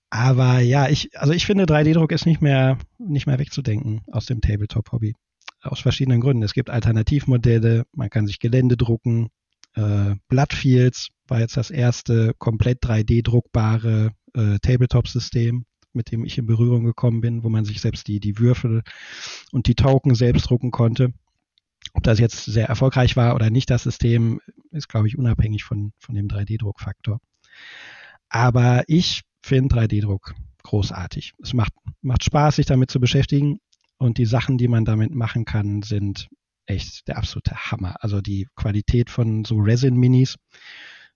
Aber 0.10 0.60
ja, 0.60 0.90
ich, 0.90 1.18
also 1.20 1.34
ich 1.34 1.46
finde 1.46 1.66
3D-Druck 1.66 2.12
ist 2.12 2.26
nicht 2.26 2.42
mehr, 2.42 2.78
nicht 2.98 3.28
mehr 3.28 3.40
wegzudenken 3.40 4.02
aus 4.12 4.26
dem 4.26 4.42
Tabletop-Hobby 4.42 5.16
aus 5.62 5.82
verschiedenen 5.82 6.22
Gründen. 6.22 6.44
Es 6.44 6.54
gibt 6.54 6.70
Alternativmodelle, 6.70 7.86
man 7.94 8.10
kann 8.10 8.28
sich 8.28 8.40
Gelände 8.40 8.78
drucken. 8.78 9.30
Äh, 9.76 10.16
Bloodfields 10.28 11.10
war 11.28 11.40
jetzt 11.40 11.58
das 11.58 11.70
erste 11.70 12.34
komplett 12.38 12.84
3D-druckbare 12.84 14.12
äh, 14.34 14.60
Tabletop-System, 14.60 15.66
mit 15.94 16.12
dem 16.12 16.26
ich 16.26 16.38
in 16.38 16.46
Berührung 16.46 16.86
gekommen 16.86 17.22
bin, 17.22 17.44
wo 17.44 17.50
man 17.50 17.66
sich 17.66 17.82
selbst 17.82 18.08
die, 18.08 18.20
die 18.20 18.40
Würfel 18.40 18.84
und 19.52 19.68
die 19.68 19.76
Token 19.76 20.16
selbst 20.16 20.50
drucken 20.50 20.72
konnte. 20.72 21.14
Ob 21.94 22.04
das 22.04 22.20
jetzt 22.20 22.46
sehr 22.46 22.68
erfolgreich 22.68 23.16
war 23.16 23.36
oder 23.36 23.50
nicht, 23.50 23.70
das 23.70 23.84
System 23.84 24.40
ist, 24.72 24.90
glaube 24.90 25.08
ich, 25.08 25.18
unabhängig 25.18 25.64
von, 25.64 25.92
von 25.98 26.16
dem 26.16 26.28
3D-Druckfaktor. 26.28 27.20
Aber 28.30 28.84
ich 28.88 29.24
finde 29.42 29.76
3D-Druck 29.76 30.34
großartig. 30.64 31.34
Es 31.42 31.54
macht, 31.54 31.74
macht 32.02 32.24
Spaß, 32.24 32.58
sich 32.58 32.66
damit 32.66 32.92
zu 32.92 33.00
beschäftigen. 33.00 33.60
Und 33.98 34.18
die 34.18 34.26
Sachen, 34.26 34.58
die 34.58 34.68
man 34.68 34.86
damit 34.86 35.14
machen 35.14 35.46
kann, 35.46 35.82
sind 35.82 36.30
echt 36.66 37.08
der 37.08 37.18
absolute 37.18 37.56
Hammer. 37.56 37.96
Also 38.02 38.22
die 38.22 38.48
Qualität 38.56 39.10
von 39.10 39.44
so 39.44 39.58
Resin-Minis, 39.58 40.36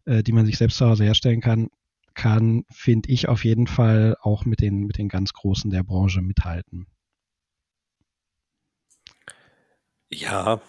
äh, 0.06 0.24
die 0.24 0.32
man 0.32 0.46
sich 0.46 0.58
selbst 0.58 0.78
zu 0.78 0.88
Hause 0.88 1.06
herstellen 1.06 1.42
kann, 1.42 1.70
kann, 2.14 2.64
finde 2.70 3.10
ich 3.10 3.28
auf 3.28 3.44
jeden 3.44 3.68
Fall 3.68 4.16
auch 4.22 4.46
mit 4.46 4.62
den, 4.62 4.86
mit 4.86 4.98
den 4.98 5.10
ganz 5.10 5.34
Großen 5.34 5.70
der 5.72 5.84
Branche 5.84 6.22
mithalten. 6.22 6.88
Ja, 10.12 10.62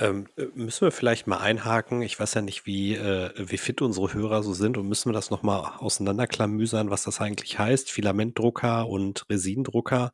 ähm, 0.00 0.28
müssen 0.54 0.82
wir 0.82 0.92
vielleicht 0.92 1.26
mal 1.26 1.38
einhaken. 1.38 2.02
Ich 2.02 2.18
weiß 2.18 2.34
ja 2.34 2.42
nicht, 2.42 2.66
wie, 2.66 2.94
äh, 2.94 3.32
wie 3.36 3.58
fit 3.58 3.82
unsere 3.82 4.12
Hörer 4.12 4.42
so 4.42 4.52
sind 4.52 4.76
und 4.76 4.88
müssen 4.88 5.08
wir 5.08 5.12
das 5.12 5.30
nochmal 5.30 5.72
auseinanderklamüsern, 5.78 6.90
was 6.90 7.02
das 7.02 7.20
eigentlich 7.20 7.58
heißt, 7.58 7.90
Filamentdrucker 7.90 8.88
und 8.88 9.24
Resindrucker, 9.28 10.12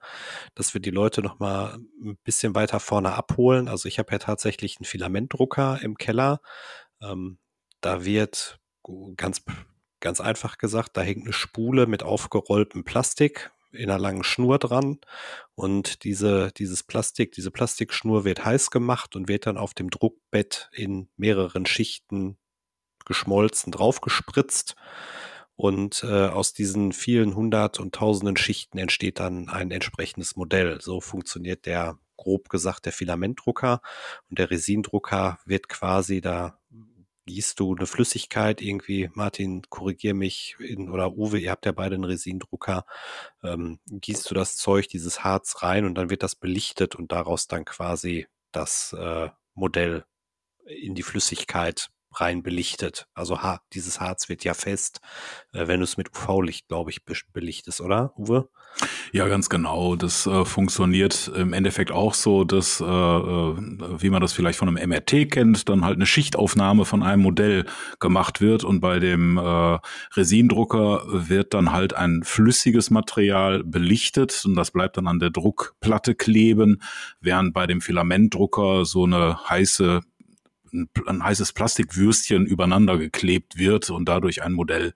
dass 0.54 0.74
wir 0.74 0.80
die 0.80 0.90
Leute 0.90 1.22
nochmal 1.22 1.78
ein 2.02 2.16
bisschen 2.24 2.54
weiter 2.54 2.80
vorne 2.80 3.12
abholen. 3.12 3.68
Also 3.68 3.88
ich 3.88 3.98
habe 3.98 4.12
ja 4.12 4.18
tatsächlich 4.18 4.78
einen 4.78 4.86
Filamentdrucker 4.86 5.80
im 5.82 5.96
Keller. 5.96 6.40
Ähm, 7.02 7.38
da 7.80 8.04
wird 8.04 8.58
ganz, 9.16 9.42
ganz 10.00 10.20
einfach 10.20 10.58
gesagt, 10.58 10.96
da 10.96 11.02
hängt 11.02 11.24
eine 11.24 11.32
Spule 11.32 11.86
mit 11.86 12.02
aufgerolltem 12.02 12.84
Plastik 12.84 13.53
in 13.74 13.90
einer 13.90 13.98
langen 13.98 14.24
Schnur 14.24 14.58
dran 14.58 14.98
und 15.54 16.04
diese, 16.04 16.50
dieses 16.56 16.82
Plastik, 16.82 17.32
diese 17.32 17.50
Plastikschnur 17.50 18.24
wird 18.24 18.44
heiß 18.44 18.70
gemacht 18.70 19.16
und 19.16 19.28
wird 19.28 19.46
dann 19.46 19.58
auf 19.58 19.74
dem 19.74 19.90
Druckbett 19.90 20.70
in 20.72 21.08
mehreren 21.16 21.66
Schichten 21.66 22.38
geschmolzen 23.04 23.72
draufgespritzt. 23.72 24.76
Und 25.56 26.02
äh, 26.02 26.26
aus 26.26 26.52
diesen 26.52 26.92
vielen 26.92 27.36
hundert 27.36 27.78
und 27.78 27.94
tausenden 27.94 28.36
Schichten 28.36 28.76
entsteht 28.76 29.20
dann 29.20 29.48
ein 29.48 29.70
entsprechendes 29.70 30.34
Modell. 30.34 30.80
So 30.80 31.00
funktioniert 31.00 31.66
der, 31.66 31.96
grob 32.16 32.48
gesagt, 32.48 32.86
der 32.86 32.92
Filamentdrucker. 32.92 33.80
Und 34.28 34.38
der 34.40 34.50
Resindrucker 34.50 35.38
wird 35.44 35.68
quasi, 35.68 36.20
da 36.20 36.58
gießt 37.26 37.58
du 37.60 37.74
eine 37.74 37.86
Flüssigkeit 37.86 38.60
irgendwie, 38.60 39.10
Martin, 39.14 39.62
korrigier 39.68 40.14
mich, 40.14 40.56
in, 40.58 40.90
oder 40.90 41.16
Uwe, 41.16 41.38
ihr 41.38 41.50
habt 41.50 41.66
ja 41.66 41.72
beide 41.72 41.94
einen 41.94 42.04
Resindrucker, 42.04 42.84
ähm, 43.42 43.80
gießt 43.86 44.30
du 44.30 44.34
das 44.34 44.56
Zeug, 44.56 44.88
dieses 44.88 45.24
Harz 45.24 45.62
rein 45.62 45.84
und 45.84 45.94
dann 45.94 46.10
wird 46.10 46.22
das 46.22 46.34
belichtet 46.34 46.94
und 46.94 47.12
daraus 47.12 47.48
dann 47.48 47.64
quasi 47.64 48.26
das 48.52 48.94
äh, 48.98 49.30
Modell 49.54 50.04
in 50.66 50.94
die 50.94 51.02
Flüssigkeit 51.02 51.90
rein 52.20 52.42
belichtet. 52.42 53.06
Also 53.14 53.42
ha 53.42 53.60
dieses 53.72 54.00
Harz 54.00 54.28
wird 54.28 54.44
ja 54.44 54.54
fest, 54.54 55.00
äh, 55.52 55.66
wenn 55.66 55.80
du 55.80 55.84
es 55.84 55.96
mit 55.96 56.10
UV-Licht, 56.10 56.68
glaube 56.68 56.90
ich, 56.90 57.04
be 57.04 57.14
belichtest, 57.32 57.80
oder, 57.80 58.12
Uwe? 58.16 58.48
Ja, 59.12 59.28
ganz 59.28 59.48
genau. 59.48 59.94
Das 59.94 60.26
äh, 60.26 60.44
funktioniert 60.44 61.30
im 61.36 61.52
Endeffekt 61.52 61.92
auch 61.92 62.14
so, 62.14 62.42
dass, 62.42 62.80
äh, 62.80 62.84
äh 62.84 63.56
wie 63.98 64.10
man 64.10 64.20
das 64.20 64.32
vielleicht 64.32 64.58
von 64.58 64.68
einem 64.68 64.88
MRT 64.88 65.30
kennt, 65.30 65.68
dann 65.68 65.84
halt 65.84 65.96
eine 65.96 66.06
Schichtaufnahme 66.06 66.84
von 66.84 67.02
einem 67.02 67.22
Modell 67.22 67.66
gemacht 68.00 68.40
wird 68.40 68.64
und 68.64 68.80
bei 68.80 68.98
dem 68.98 69.38
äh, 69.38 69.78
Resindrucker 70.16 71.04
wird 71.06 71.54
dann 71.54 71.70
halt 71.70 71.94
ein 71.94 72.22
flüssiges 72.24 72.90
Material 72.90 73.62
belichtet 73.62 74.42
und 74.44 74.56
das 74.56 74.72
bleibt 74.72 74.96
dann 74.96 75.06
an 75.06 75.20
der 75.20 75.30
Druckplatte 75.30 76.16
kleben, 76.16 76.82
während 77.20 77.54
bei 77.54 77.68
dem 77.68 77.80
Filamentdrucker 77.80 78.84
so 78.84 79.04
eine 79.04 79.48
heiße 79.48 80.00
ein, 80.74 80.88
ein 81.06 81.22
heißes 81.22 81.52
Plastikwürstchen 81.52 82.46
übereinander 82.46 82.98
geklebt 82.98 83.56
wird 83.56 83.90
und 83.90 84.08
dadurch 84.08 84.42
ein 84.42 84.52
Modell 84.52 84.94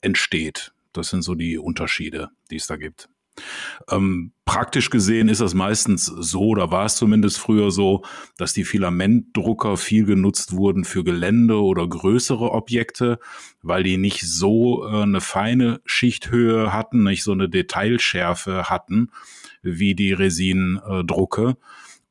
entsteht. 0.00 0.72
Das 0.92 1.08
sind 1.08 1.22
so 1.22 1.34
die 1.34 1.58
Unterschiede, 1.58 2.30
die 2.50 2.56
es 2.56 2.66
da 2.66 2.76
gibt. 2.76 3.08
Ähm, 3.88 4.32
praktisch 4.44 4.90
gesehen 4.90 5.28
ist 5.28 5.40
das 5.40 5.54
meistens 5.54 6.06
so, 6.06 6.40
oder 6.40 6.70
war 6.70 6.84
es 6.84 6.96
zumindest 6.96 7.38
früher 7.38 7.70
so, 7.70 8.02
dass 8.36 8.52
die 8.52 8.64
Filamentdrucker 8.64 9.76
viel 9.76 10.04
genutzt 10.04 10.52
wurden 10.52 10.84
für 10.84 11.04
Gelände 11.04 11.62
oder 11.62 11.86
größere 11.86 12.50
Objekte, 12.50 13.18
weil 13.62 13.82
die 13.82 13.96
nicht 13.96 14.22
so 14.22 14.86
äh, 14.86 15.02
eine 15.02 15.20
feine 15.20 15.80
Schichthöhe 15.84 16.72
hatten, 16.72 17.04
nicht 17.04 17.22
so 17.22 17.32
eine 17.32 17.48
Detailschärfe 17.48 18.64
hatten 18.64 19.10
wie 19.62 19.94
die 19.94 20.12
Resindrucke. 20.12 21.50
Äh, 21.50 21.54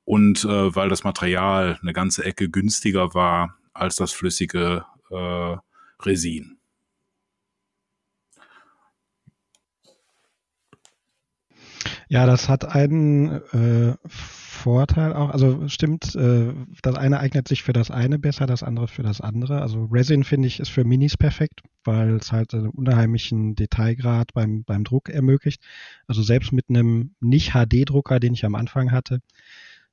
und 0.09 0.43
äh, 0.43 0.75
weil 0.75 0.89
das 0.89 1.03
Material 1.03 1.77
eine 1.83 1.93
ganze 1.93 2.25
Ecke 2.25 2.49
günstiger 2.49 3.13
war 3.13 3.57
als 3.75 3.95
das 3.95 4.11
flüssige 4.11 4.83
äh, 5.11 5.55
Resin. 6.01 6.57
Ja, 12.07 12.25
das 12.25 12.49
hat 12.49 12.65
einen 12.65 13.39
äh, 13.53 13.97
Vorteil 14.07 15.13
auch. 15.13 15.29
Also 15.29 15.67
stimmt, 15.67 16.15
äh, 16.15 16.55
das 16.81 16.95
eine 16.95 17.19
eignet 17.19 17.47
sich 17.47 17.61
für 17.61 17.73
das 17.73 17.91
eine 17.91 18.17
besser, 18.17 18.47
das 18.47 18.63
andere 18.63 18.87
für 18.87 19.03
das 19.03 19.21
andere. 19.21 19.61
Also 19.61 19.85
Resin 19.91 20.23
finde 20.23 20.47
ich 20.47 20.59
ist 20.59 20.69
für 20.69 20.85
Minis 20.85 21.17
perfekt, 21.17 21.61
weil 21.83 22.15
es 22.15 22.31
halt 22.31 22.55
einen 22.55 22.69
unheimlichen 22.69 23.53
Detailgrad 23.53 24.33
beim, 24.33 24.63
beim 24.63 24.83
Druck 24.85 25.09
ermöglicht. 25.09 25.61
Also 26.07 26.23
selbst 26.23 26.51
mit 26.51 26.65
einem 26.69 27.13
nicht 27.19 27.51
HD-Drucker, 27.51 28.19
den 28.19 28.33
ich 28.33 28.43
am 28.43 28.55
Anfang 28.55 28.91
hatte, 28.91 29.21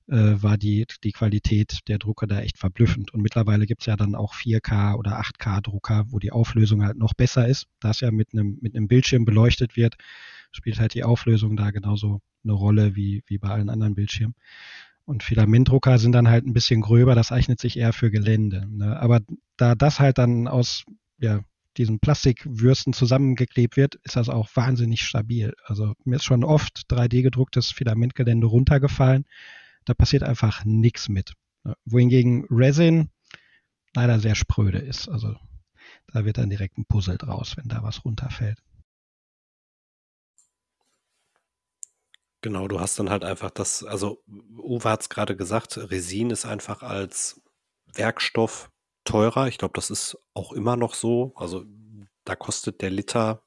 war 0.09 0.57
die, 0.57 0.87
die 1.03 1.13
Qualität 1.13 1.81
der 1.89 1.99
Drucker 1.99 2.27
da 2.27 2.41
echt 2.41 2.59
verblüffend. 2.59 3.13
Und 3.13 3.23
mittlerweile 3.23 3.67
gibt's 3.67 3.87
ja 3.87 3.97
dann 3.97 4.15
auch 4.15 4.35
4K 4.35 4.95
oder 4.95 5.21
8K 5.21 5.63
Drucker, 5.63 6.05
wo 6.09 6.19
die 6.19 6.31
Auflösung 6.31 6.85
halt 6.85 6.97
noch 6.97 7.15
besser 7.15 7.49
ist. 7.49 7.67
Da 7.81 7.91
es 7.91 8.01
ja 8.01 8.11
mit 8.13 8.29
einem, 8.33 8.59
mit 8.61 8.77
einem 8.77 8.87
Bildschirm 8.87 9.25
beleuchtet 9.25 9.77
wird, 9.77 9.97
spielt 10.53 10.79
halt 10.79 10.95
die 10.95 11.05
Auflösung 11.05 11.57
da 11.57 11.71
genauso 11.73 12.21
eine 12.45 12.53
Rolle 12.53 12.95
wie, 12.95 13.25
wie 13.27 13.39
bei 13.39 13.49
allen 13.49 13.69
anderen 13.69 13.97
Bildschirmen. 13.97 14.37
Und 15.05 15.23
Filamentdrucker 15.23 15.99
sind 15.99 16.13
dann 16.13 16.29
halt 16.29 16.47
ein 16.47 16.53
bisschen 16.53 16.81
gröber, 16.81 17.15
das 17.15 17.33
eignet 17.33 17.61
sich 17.61 17.77
eher 17.77 17.93
für 17.93 18.11
Gelände. 18.11 18.67
Ne? 18.69 18.99
Aber 19.01 19.21
da 19.57 19.75
das 19.75 19.99
halt 19.99 20.19
dann 20.19 20.47
aus 20.47 20.85
ja, 21.19 21.41
diesen 21.77 21.99
Plastikwürsten 21.99 22.93
zusammengeklebt 22.93 23.77
wird, 23.77 23.97
ist 24.05 24.17
das 24.17 24.29
auch 24.29 24.49
wahnsinnig 24.55 25.03
stabil. 25.03 25.55
Also 25.65 25.95
mir 26.05 26.17
ist 26.17 26.25
schon 26.25 26.45
oft 26.45 26.83
3D 26.91 27.23
gedrucktes 27.23 27.71
Filamentgelände 27.71 28.47
runtergefallen 28.47 29.25
da 29.87 29.95
passiert 29.95 30.23
einfach 30.23 30.65
nichts 30.65 31.09
mit. 31.09 31.33
Wohingegen 31.85 32.47
Resin 32.51 33.11
leider 33.95 34.21
sehr 34.21 34.35
spröde 34.35 34.79
ist. 34.79 35.09
Also 35.09 35.35
da 36.09 36.25
wird 36.25 36.39
dann 36.39 36.51
direkt 36.51 36.77
ein 36.77 36.85
Puzzle 36.85 37.17
draus, 37.19 37.57
wenn 37.57 37.69
da 37.69 37.83
was 37.83 38.05
runterfällt. 38.05 38.63
Genau, 42.43 42.69
du 42.69 42.79
hast 42.79 42.99
dann 42.99 43.11
halt 43.11 43.25
einfach 43.25 43.51
das, 43.51 43.83
also 43.83 44.23
Uwe 44.29 44.89
hat 44.89 45.01
es 45.01 45.09
gerade 45.09 45.35
gesagt, 45.37 45.79
Resin 45.79 46.31
ist 46.31 46.45
einfach 46.45 46.83
als 46.83 47.41
Werkstoff 47.93 48.71
teurer. 49.05 49.49
Ich 49.49 49.59
glaube, 49.59 49.73
das 49.75 49.91
ist 49.91 50.19
auch 50.35 50.53
immer 50.53 50.77
noch 50.77 50.95
so. 50.95 51.33
Also 51.37 51.65
da 52.25 52.37
kostet 52.37 52.83
der 52.83 52.91
Liter, 52.91 53.43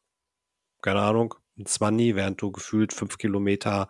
keine 0.82 1.02
Ahnung, 1.02 1.36
ein 1.58 1.66
20, 1.66 2.16
während 2.16 2.42
du 2.42 2.52
gefühlt 2.52 2.94
fünf 2.94 3.18
Kilometer 3.18 3.88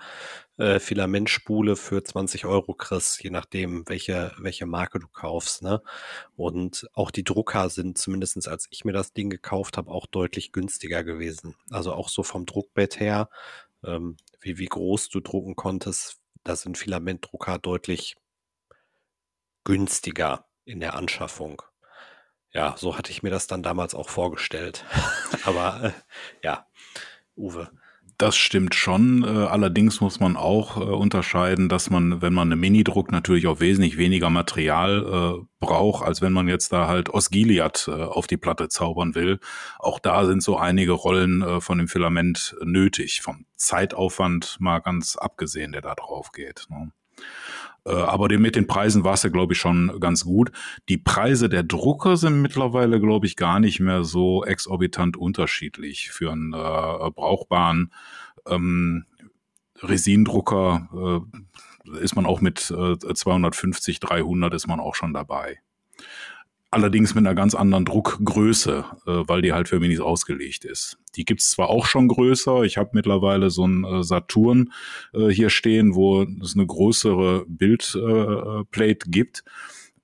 äh, 0.60 0.80
Filamentspule 0.80 1.76
für 1.78 2.04
20 2.04 2.46
Euro 2.46 2.74
kriegst, 2.74 3.24
je 3.24 3.30
nachdem, 3.30 3.88
welche, 3.88 4.34
welche 4.38 4.66
Marke 4.66 5.00
du 5.00 5.08
kaufst. 5.08 5.62
Ne? 5.62 5.82
Und 6.36 6.88
auch 6.94 7.12
die 7.12 7.24
Drucker 7.24 7.70
sind, 7.70 7.98
zumindestens 7.98 8.48
als 8.48 8.68
ich 8.70 8.84
mir 8.84 8.92
das 8.92 9.14
Ding 9.14 9.30
gekauft 9.30 9.78
habe, 9.78 9.90
auch 9.90 10.06
deutlich 10.06 10.52
günstiger 10.52 11.04
gewesen. 11.04 11.56
Also 11.72 11.94
auch 11.94 12.10
so 12.10 12.24
vom 12.24 12.46
Druckbett 12.46 13.00
her, 13.00 13.30
ähm, 13.86 14.18
wie, 14.42 14.58
wie 14.58 14.66
groß 14.66 15.10
du 15.10 15.22
drucken 15.22 15.56
konntest, 15.56 16.20
da 16.44 16.56
sind 16.56 16.78
Filamentdrucker 16.78 17.58
deutlich 17.58 18.18
günstiger 19.64 20.46
in 20.66 20.82
der 20.82 20.96
Anschaffung. 20.96 21.62
Ja, 22.52 22.76
so 22.78 22.98
hatte 22.98 23.12
ich 23.12 23.24
mir 23.24 23.30
das 23.30 23.48
dann 23.48 23.64
damals 23.64 23.96
auch 23.96 24.10
vorgestellt. 24.10 24.84
Aber 25.46 25.84
äh, 25.84 25.92
ja, 26.44 26.68
Uwe. 27.38 27.72
Das 28.20 28.36
stimmt 28.36 28.76
schon. 28.76 29.24
Äh, 29.24 29.28
allerdings 29.28 30.02
muss 30.02 30.20
man 30.20 30.36
auch 30.36 30.76
äh, 30.76 30.82
unterscheiden, 30.82 31.70
dass 31.70 31.90
man, 31.90 32.22
wenn 32.22 32.34
man 32.34 32.50
eine 32.50 32.58
Minidruck 32.58 33.14
natürlich 33.14 33.48
auch 33.48 33.62
wesentlich 33.62 33.98
weniger 33.98 34.30
Material 34.30 35.06
äh, 35.40 35.46
braucht, 35.62 36.06
als 36.06 36.22
wenn 36.22 36.34
man 36.34 36.50
jetzt 36.50 36.74
da 36.74 36.88
halt 36.88 37.10
Osgiliath 37.10 37.88
äh, 37.88 37.92
auf 37.92 38.28
die 38.28 38.36
Platte 38.36 38.68
zaubern 38.68 39.16
will. 39.16 39.40
Auch 39.80 40.00
da 40.00 40.26
sind 40.26 40.44
so 40.44 40.58
einige 40.58 40.92
Rollen 40.92 41.42
äh, 41.42 41.62
von 41.62 41.78
dem 41.78 41.88
Filament 41.88 42.58
nötig, 42.62 43.22
vom 43.22 43.46
Zeitaufwand 43.56 44.58
mal 44.60 44.80
ganz 44.80 45.16
abgesehen, 45.16 45.72
der 45.72 45.82
da 45.82 45.96
drauf 45.96 46.34
geht. 46.34 46.68
Ne? 46.70 46.92
Äh, 47.86 47.92
aber 47.92 48.38
mit 48.38 48.56
den 48.56 48.68
Preisen 48.68 49.04
war 49.04 49.14
es 49.14 49.24
ja, 49.24 49.30
glaube 49.30 49.54
ich, 49.54 49.60
schon 49.60 50.00
ganz 50.00 50.26
gut. 50.26 50.52
Die 50.90 50.98
Preise 50.98 51.50
der 51.50 51.64
Drucker 51.64 52.18
sind 52.18 52.42
mittlerweile, 52.42 53.00
glaube 53.00 53.26
ich, 53.26 53.36
gar 53.36 53.60
nicht 53.60 53.80
mehr 53.80 54.04
so 54.04 54.44
exorbitant 54.44 55.18
unterschiedlich. 55.18 56.10
Für 56.12 56.32
einen 56.32 56.54
äh, 56.54 57.12
brauchbaren 57.12 57.92
ähm, 58.48 59.06
Resindrucker 59.82 61.26
äh, 61.26 62.00
ist 62.00 62.16
man 62.16 62.26
auch 62.26 62.42
mit 62.42 62.72
äh, 62.72 62.98
250, 62.98 64.00
300 64.00 64.54
ist 64.54 64.68
man 64.68 64.80
auch 64.80 64.96
schon 64.96 65.14
dabei. 65.14 65.60
Allerdings 66.72 67.16
mit 67.16 67.26
einer 67.26 67.34
ganz 67.34 67.56
anderen 67.56 67.86
Druckgröße, 67.86 68.86
äh, 69.08 69.12
weil 69.28 69.42
die 69.42 69.54
halt 69.54 69.70
für 69.70 69.80
Minis 69.80 70.00
ausgelegt 70.00 70.66
ist. 70.66 71.00
Die 71.16 71.26
gibt's 71.26 71.50
zwar 71.50 71.70
auch 71.70 71.88
schon 71.88 72.08
größer, 72.08 72.62
ich 72.62 72.78
habe 72.78 72.92
mittlerweile 72.94 73.50
so 73.50 73.66
ein 73.66 73.84
äh, 73.84 74.04
Saturn 74.04 74.72
äh, 75.14 75.30
hier 75.30 75.50
stehen, 75.50 75.96
wo 75.96 76.24
es 76.24 76.56
eine 76.56 76.68
größere 76.68 77.46
Bildplate 77.48 79.06
äh, 79.08 79.10
gibt. 79.10 79.44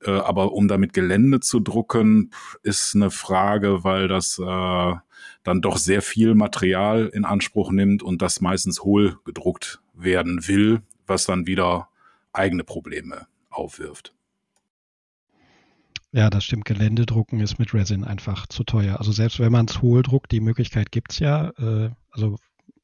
Äh, 0.01 0.09
aber 0.09 0.53
um 0.53 0.67
damit 0.67 0.93
Gelände 0.93 1.39
zu 1.39 1.59
drucken, 1.59 2.31
ist 2.63 2.95
eine 2.95 3.11
Frage, 3.11 3.83
weil 3.83 4.07
das 4.07 4.39
äh, 4.39 4.93
dann 5.43 5.61
doch 5.61 5.77
sehr 5.77 6.01
viel 6.01 6.33
Material 6.33 7.07
in 7.13 7.25
Anspruch 7.25 7.71
nimmt 7.71 8.01
und 8.01 8.23
das 8.23 8.41
meistens 8.41 8.81
hohl 8.81 9.19
gedruckt 9.23 9.81
werden 9.93 10.47
will, 10.47 10.81
was 11.05 11.25
dann 11.25 11.45
wieder 11.45 11.89
eigene 12.33 12.63
Probleme 12.63 13.27
aufwirft. 13.51 14.14
Ja, 16.15 16.29
das 16.29 16.45
stimmt. 16.45 16.63
Geländedrucken 16.63 17.41
ist 17.41 17.59
mit 17.59 17.73
Resin 17.73 18.05
einfach 18.05 18.47
zu 18.47 18.63
teuer. 18.63 18.99
Also 18.99 19.11
selbst 19.11 19.41
wenn 19.41 19.51
man 19.51 19.65
es 19.65 19.81
hohl 19.81 20.01
druckt, 20.01 20.31
die 20.31 20.39
Möglichkeit 20.39 20.89
gibt's 20.89 21.19
ja. 21.19 21.49
Äh, 21.57 21.89
also 22.09 22.37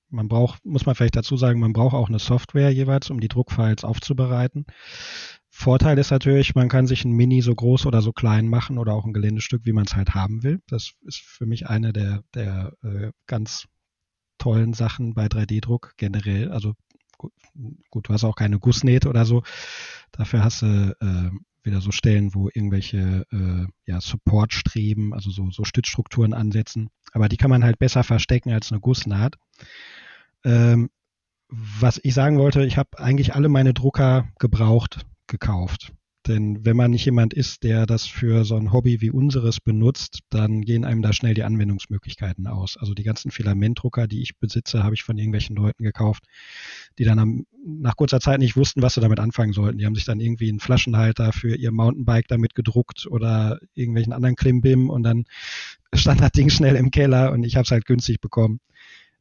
man 0.09 0.27
braucht, 0.27 0.65
muss 0.65 0.85
man 0.85 0.95
vielleicht 0.95 1.15
dazu 1.15 1.37
sagen, 1.37 1.61
man 1.61 1.71
braucht 1.71 1.93
auch 1.93 2.09
eine 2.09 2.19
Software 2.19 2.71
jeweils, 2.71 3.09
um 3.09 3.21
die 3.21 3.29
Druckfiles 3.29 3.85
aufzubereiten. 3.85 4.65
Vorteil 5.49 5.97
ist 5.97 6.11
natürlich, 6.11 6.55
man 6.55 6.67
kann 6.67 6.87
sich 6.87 7.05
ein 7.05 7.13
Mini 7.13 7.41
so 7.41 7.55
groß 7.55 7.85
oder 7.85 8.01
so 8.01 8.11
klein 8.11 8.49
machen 8.49 8.77
oder 8.77 8.93
auch 8.93 9.05
ein 9.05 9.13
Geländestück, 9.13 9.61
wie 9.63 9.71
man 9.71 9.85
es 9.85 9.95
halt 9.95 10.13
haben 10.13 10.43
will. 10.43 10.61
Das 10.67 10.91
ist 11.05 11.21
für 11.21 11.45
mich 11.45 11.69
eine 11.69 11.93
der, 11.93 12.25
der 12.35 12.73
äh, 12.83 13.11
ganz 13.27 13.69
tollen 14.39 14.73
Sachen 14.73 15.13
bei 15.13 15.27
3D-Druck 15.27 15.93
generell. 15.95 16.51
Also 16.51 16.73
gut, 17.17 17.31
gut, 17.89 18.09
du 18.09 18.13
hast 18.13 18.25
auch 18.25 18.35
keine 18.35 18.59
Gussnähte 18.59 19.07
oder 19.07 19.23
so. 19.23 19.41
Dafür 20.11 20.43
hast 20.43 20.63
du 20.63 20.97
äh, 20.99 21.31
wieder 21.63 21.81
so 21.81 21.91
Stellen, 21.91 22.33
wo 22.33 22.49
irgendwelche 22.53 23.25
äh, 23.31 23.65
ja, 23.85 24.01
Support-Streben, 24.01 25.13
also 25.13 25.29
so, 25.29 25.49
so 25.51 25.63
Stützstrukturen 25.63 26.33
ansetzen. 26.33 26.89
Aber 27.11 27.29
die 27.29 27.37
kann 27.37 27.49
man 27.49 27.63
halt 27.63 27.79
besser 27.79 28.03
verstecken 28.03 28.51
als 28.51 28.71
eine 28.71 28.81
Gussnaht. 28.81 29.35
Ähm, 30.43 30.89
was 31.49 31.99
ich 32.03 32.13
sagen 32.13 32.39
wollte, 32.39 32.65
ich 32.65 32.77
habe 32.77 32.97
eigentlich 32.97 33.35
alle 33.35 33.49
meine 33.49 33.73
Drucker 33.73 34.29
gebraucht 34.39 35.05
gekauft. 35.27 35.93
Denn 36.27 36.63
wenn 36.63 36.77
man 36.77 36.91
nicht 36.91 37.05
jemand 37.05 37.33
ist, 37.33 37.63
der 37.63 37.87
das 37.87 38.05
für 38.05 38.45
so 38.45 38.55
ein 38.55 38.71
Hobby 38.71 39.01
wie 39.01 39.09
unseres 39.09 39.59
benutzt, 39.59 40.19
dann 40.29 40.61
gehen 40.61 40.85
einem 40.85 41.01
da 41.01 41.13
schnell 41.13 41.33
die 41.33 41.43
Anwendungsmöglichkeiten 41.43 42.45
aus. 42.45 42.77
Also 42.77 42.93
die 42.93 43.03
ganzen 43.03 43.31
Filamentdrucker, 43.31 44.07
die 44.07 44.21
ich 44.21 44.37
besitze, 44.37 44.83
habe 44.83 44.93
ich 44.93 45.03
von 45.03 45.17
irgendwelchen 45.17 45.55
Leuten 45.55 45.83
gekauft, 45.83 46.23
die 46.99 47.05
dann 47.05 47.17
am, 47.17 47.45
nach 47.65 47.95
kurzer 47.95 48.19
Zeit 48.19 48.39
nicht 48.39 48.55
wussten, 48.55 48.83
was 48.83 48.93
sie 48.93 49.01
damit 49.01 49.19
anfangen 49.19 49.53
sollten. 49.53 49.79
Die 49.79 49.85
haben 49.85 49.95
sich 49.95 50.05
dann 50.05 50.19
irgendwie 50.19 50.49
einen 50.49 50.59
Flaschenhalter 50.59 51.33
für 51.33 51.55
ihr 51.55 51.71
Mountainbike 51.71 52.27
damit 52.27 52.53
gedruckt 52.53 53.07
oder 53.09 53.59
irgendwelchen 53.73 54.13
anderen 54.13 54.35
Klimbim 54.35 54.91
und 54.91 55.01
dann 55.01 55.23
stand 55.91 56.21
das 56.21 56.31
Ding 56.33 56.49
schnell 56.49 56.75
im 56.75 56.91
Keller 56.91 57.31
und 57.31 57.43
ich 57.43 57.55
habe 57.55 57.63
es 57.63 57.71
halt 57.71 57.85
günstig 57.85 58.21
bekommen. 58.21 58.59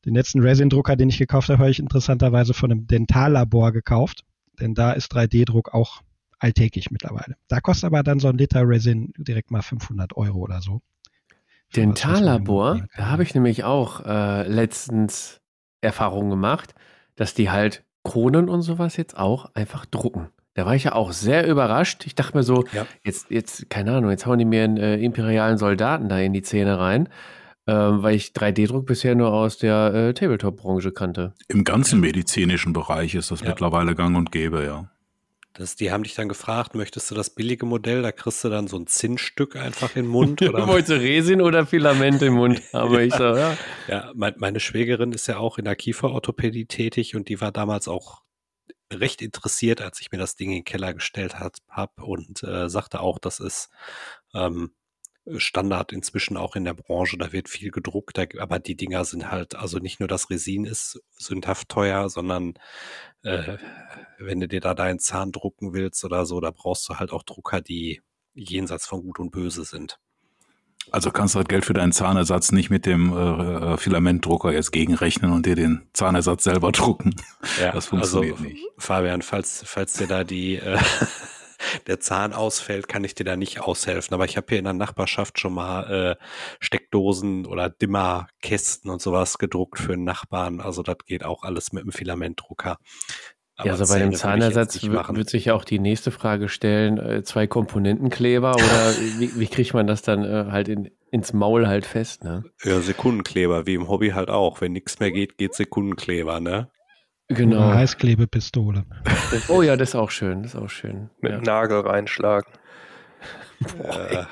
Den 0.04 0.14
letzten 0.14 0.40
Resin-Drucker, 0.40 0.96
den 0.96 1.08
ich 1.08 1.18
gekauft 1.18 1.48
habe, 1.48 1.60
habe 1.60 1.70
ich 1.70 1.78
interessanterweise 1.78 2.52
von 2.52 2.70
einem 2.70 2.86
Dentallabor 2.86 3.72
gekauft, 3.72 4.24
denn 4.60 4.74
da 4.74 4.92
ist 4.92 5.14
3D-Druck 5.14 5.72
auch 5.72 6.02
alltäglich 6.40 6.90
mittlerweile. 6.90 7.36
Da 7.48 7.60
kostet 7.60 7.84
aber 7.84 8.02
dann 8.02 8.18
so 8.18 8.28
ein 8.28 8.38
Liter 8.38 8.66
Resin 8.66 9.12
direkt 9.16 9.50
mal 9.50 9.62
500 9.62 10.16
Euro 10.16 10.40
oder 10.40 10.60
so. 10.60 10.80
Dentallabor, 11.76 12.86
da 12.96 13.06
habe 13.06 13.22
ich 13.22 13.34
nämlich 13.34 13.62
auch 13.62 14.04
äh, 14.04 14.48
letztens 14.48 15.40
Erfahrungen 15.80 16.30
gemacht, 16.30 16.74
dass 17.14 17.34
die 17.34 17.50
halt 17.50 17.84
Kronen 18.02 18.48
und 18.48 18.62
sowas 18.62 18.96
jetzt 18.96 19.16
auch 19.16 19.54
einfach 19.54 19.86
drucken. 19.86 20.30
Da 20.54 20.66
war 20.66 20.74
ich 20.74 20.84
ja 20.84 20.94
auch 20.94 21.12
sehr 21.12 21.46
überrascht. 21.46 22.06
Ich 22.06 22.16
dachte 22.16 22.36
mir 22.36 22.42
so, 22.42 22.64
ja. 22.72 22.86
jetzt, 23.04 23.30
jetzt, 23.30 23.70
keine 23.70 23.92
Ahnung, 23.92 24.10
jetzt 24.10 24.26
hauen 24.26 24.38
die 24.38 24.44
mir 24.44 24.64
einen 24.64 24.78
äh, 24.78 24.96
imperialen 24.96 25.58
Soldaten 25.58 26.08
da 26.08 26.18
in 26.18 26.32
die 26.32 26.42
Zähne 26.42 26.78
rein, 26.78 27.08
äh, 27.66 27.72
weil 27.72 28.16
ich 28.16 28.32
3D-Druck 28.32 28.86
bisher 28.86 29.14
nur 29.14 29.32
aus 29.32 29.58
der 29.58 29.94
äh, 29.94 30.14
Tabletop-Branche 30.14 30.90
kannte. 30.90 31.34
Im 31.46 31.62
ganzen 31.62 32.00
medizinischen 32.00 32.72
Bereich 32.72 33.14
ist 33.14 33.30
das 33.30 33.42
ja. 33.42 33.48
mittlerweile 33.48 33.94
gang 33.94 34.16
und 34.16 34.32
gäbe, 34.32 34.64
ja. 34.64 34.90
Das, 35.60 35.76
die 35.76 35.92
haben 35.92 36.04
dich 36.04 36.14
dann 36.14 36.30
gefragt, 36.30 36.74
möchtest 36.74 37.10
du 37.10 37.14
das 37.14 37.28
billige 37.28 37.66
Modell? 37.66 38.00
Da 38.00 38.12
kriegst 38.12 38.42
du 38.42 38.48
dann 38.48 38.66
so 38.66 38.78
ein 38.78 38.86
Zinnstück 38.86 39.56
einfach 39.56 39.94
in 39.94 40.04
den 40.04 40.10
Mund. 40.10 40.40
Oder? 40.48 40.66
Wolltest 40.66 40.90
du 40.90 40.94
Resin 40.94 41.42
oder 41.42 41.66
Filament 41.66 42.22
im 42.22 42.32
Mund? 42.34 42.62
Aber 42.72 43.00
ja. 43.00 43.06
ich 43.06 43.14
so, 43.14 43.36
ja. 43.36 43.58
Ja, 43.86 44.10
mein, 44.14 44.32
meine 44.38 44.58
Schwägerin 44.58 45.12
ist 45.12 45.26
ja 45.26 45.36
auch 45.36 45.58
in 45.58 45.66
der 45.66 45.76
Kieferorthopädie 45.76 46.64
tätig 46.64 47.14
und 47.14 47.28
die 47.28 47.42
war 47.42 47.52
damals 47.52 47.88
auch 47.88 48.22
recht 48.90 49.20
interessiert, 49.20 49.82
als 49.82 50.00
ich 50.00 50.10
mir 50.10 50.18
das 50.18 50.34
Ding 50.34 50.48
in 50.48 50.56
den 50.58 50.64
Keller 50.64 50.94
gestellt 50.94 51.36
habe 51.38 52.02
und 52.02 52.42
äh, 52.42 52.70
sagte 52.70 53.00
auch, 53.00 53.18
das 53.18 53.38
ist 53.38 53.68
ähm, 54.32 54.72
Standard 55.36 55.92
inzwischen 55.92 56.36
auch 56.36 56.56
in 56.56 56.64
der 56.64 56.74
Branche. 56.74 57.18
Da 57.18 57.32
wird 57.32 57.48
viel 57.48 57.70
gedruckt, 57.70 58.18
aber 58.38 58.58
die 58.58 58.76
Dinger 58.76 59.04
sind 59.04 59.30
halt, 59.30 59.54
also 59.54 59.78
nicht 59.78 60.00
nur 60.00 60.08
das 60.08 60.30
Resin 60.30 60.64
ist 60.64 61.00
sündhaft 61.12 61.68
teuer, 61.68 62.08
sondern 62.08 62.54
äh, 63.22 63.58
wenn 64.18 64.40
du 64.40 64.48
dir 64.48 64.60
da 64.60 64.74
deinen 64.74 64.98
Zahn 64.98 65.32
drucken 65.32 65.72
willst 65.72 66.04
oder 66.04 66.26
so, 66.26 66.40
da 66.40 66.50
brauchst 66.50 66.88
du 66.88 66.96
halt 66.96 67.12
auch 67.12 67.22
Drucker, 67.22 67.60
die 67.60 68.02
jenseits 68.34 68.86
von 68.86 69.02
Gut 69.02 69.18
und 69.18 69.30
Böse 69.30 69.64
sind. 69.64 69.98
Also 70.90 71.10
kannst 71.10 71.34
du 71.34 71.38
halt 71.38 71.48
Geld 71.48 71.64
für 71.64 71.74
deinen 71.74 71.92
Zahnersatz 71.92 72.52
nicht 72.52 72.70
mit 72.70 72.86
dem 72.86 73.12
äh, 73.12 73.74
äh 73.74 73.76
Filamentdrucker 73.76 74.52
jetzt 74.52 74.72
gegenrechnen 74.72 75.30
und 75.30 75.44
dir 75.44 75.54
den 75.54 75.88
Zahnersatz 75.92 76.44
selber 76.44 76.72
drucken. 76.72 77.14
Ja, 77.60 77.72
das 77.72 77.86
funktioniert 77.86 78.38
also, 78.38 78.44
nicht. 78.44 78.64
Fabian, 78.78 79.22
falls, 79.22 79.62
falls 79.66 79.92
dir 79.94 80.06
da 80.06 80.24
die 80.24 80.56
äh, 80.56 80.78
der 81.86 82.00
Zahn 82.00 82.32
ausfällt, 82.32 82.88
kann 82.88 83.04
ich 83.04 83.14
dir 83.14 83.24
da 83.24 83.36
nicht 83.36 83.60
aushelfen. 83.60 84.14
Aber 84.14 84.24
ich 84.24 84.36
habe 84.36 84.46
hier 84.48 84.58
in 84.58 84.64
der 84.64 84.72
Nachbarschaft 84.74 85.38
schon 85.38 85.54
mal 85.54 86.16
äh, 86.18 86.24
Steckdosen 86.60 87.46
oder 87.46 87.68
Dimmerkästen 87.70 88.90
und 88.90 89.00
sowas 89.02 89.38
gedruckt 89.38 89.78
für 89.78 89.94
einen 89.94 90.04
Nachbarn. 90.04 90.60
Also 90.60 90.82
das 90.82 90.98
geht 91.06 91.24
auch 91.24 91.42
alles 91.42 91.72
mit 91.72 91.84
dem 91.84 91.92
Filamentdrucker. 91.92 92.78
Aber 93.60 93.66
ja, 93.66 93.72
also 93.74 93.92
bei 93.92 93.98
dem 93.98 94.14
Zahnersatz 94.14 94.82
wird 94.82 95.28
sich 95.28 95.46
ja 95.46 95.54
auch 95.54 95.64
die 95.64 95.78
nächste 95.78 96.10
Frage 96.10 96.48
stellen, 96.48 96.98
äh, 96.98 97.22
zwei 97.22 97.46
Komponentenkleber 97.46 98.54
oder 98.54 98.94
wie, 99.18 99.38
wie, 99.38 99.46
kriegt 99.48 99.74
man 99.74 99.86
das 99.86 100.00
dann 100.00 100.24
äh, 100.24 100.50
halt 100.50 100.68
in, 100.68 100.90
ins 101.10 101.34
Maul 101.34 101.68
halt 101.68 101.84
fest, 101.84 102.24
ne? 102.24 102.44
Ja, 102.64 102.80
Sekundenkleber, 102.80 103.66
wie 103.66 103.74
im 103.74 103.88
Hobby 103.88 104.10
halt 104.10 104.30
auch. 104.30 104.62
Wenn 104.62 104.72
nichts 104.72 104.98
mehr 104.98 105.10
geht, 105.10 105.36
geht 105.36 105.54
Sekundenkleber, 105.54 106.40
ne? 106.40 106.70
Genau. 107.30 107.58
Oder 107.58 107.74
Heißklebepistole. 107.76 108.84
oh 109.48 109.62
ja, 109.62 109.76
das 109.76 109.90
ist 109.90 109.94
auch 109.94 110.10
schön. 110.10 110.42
Das 110.42 110.54
ist 110.54 110.60
auch 110.60 110.68
schön. 110.68 111.10
Mit 111.20 111.32
ja. 111.32 111.40
Nagel 111.40 111.80
reinschlagen. 111.80 112.50
Boah, 113.78 114.26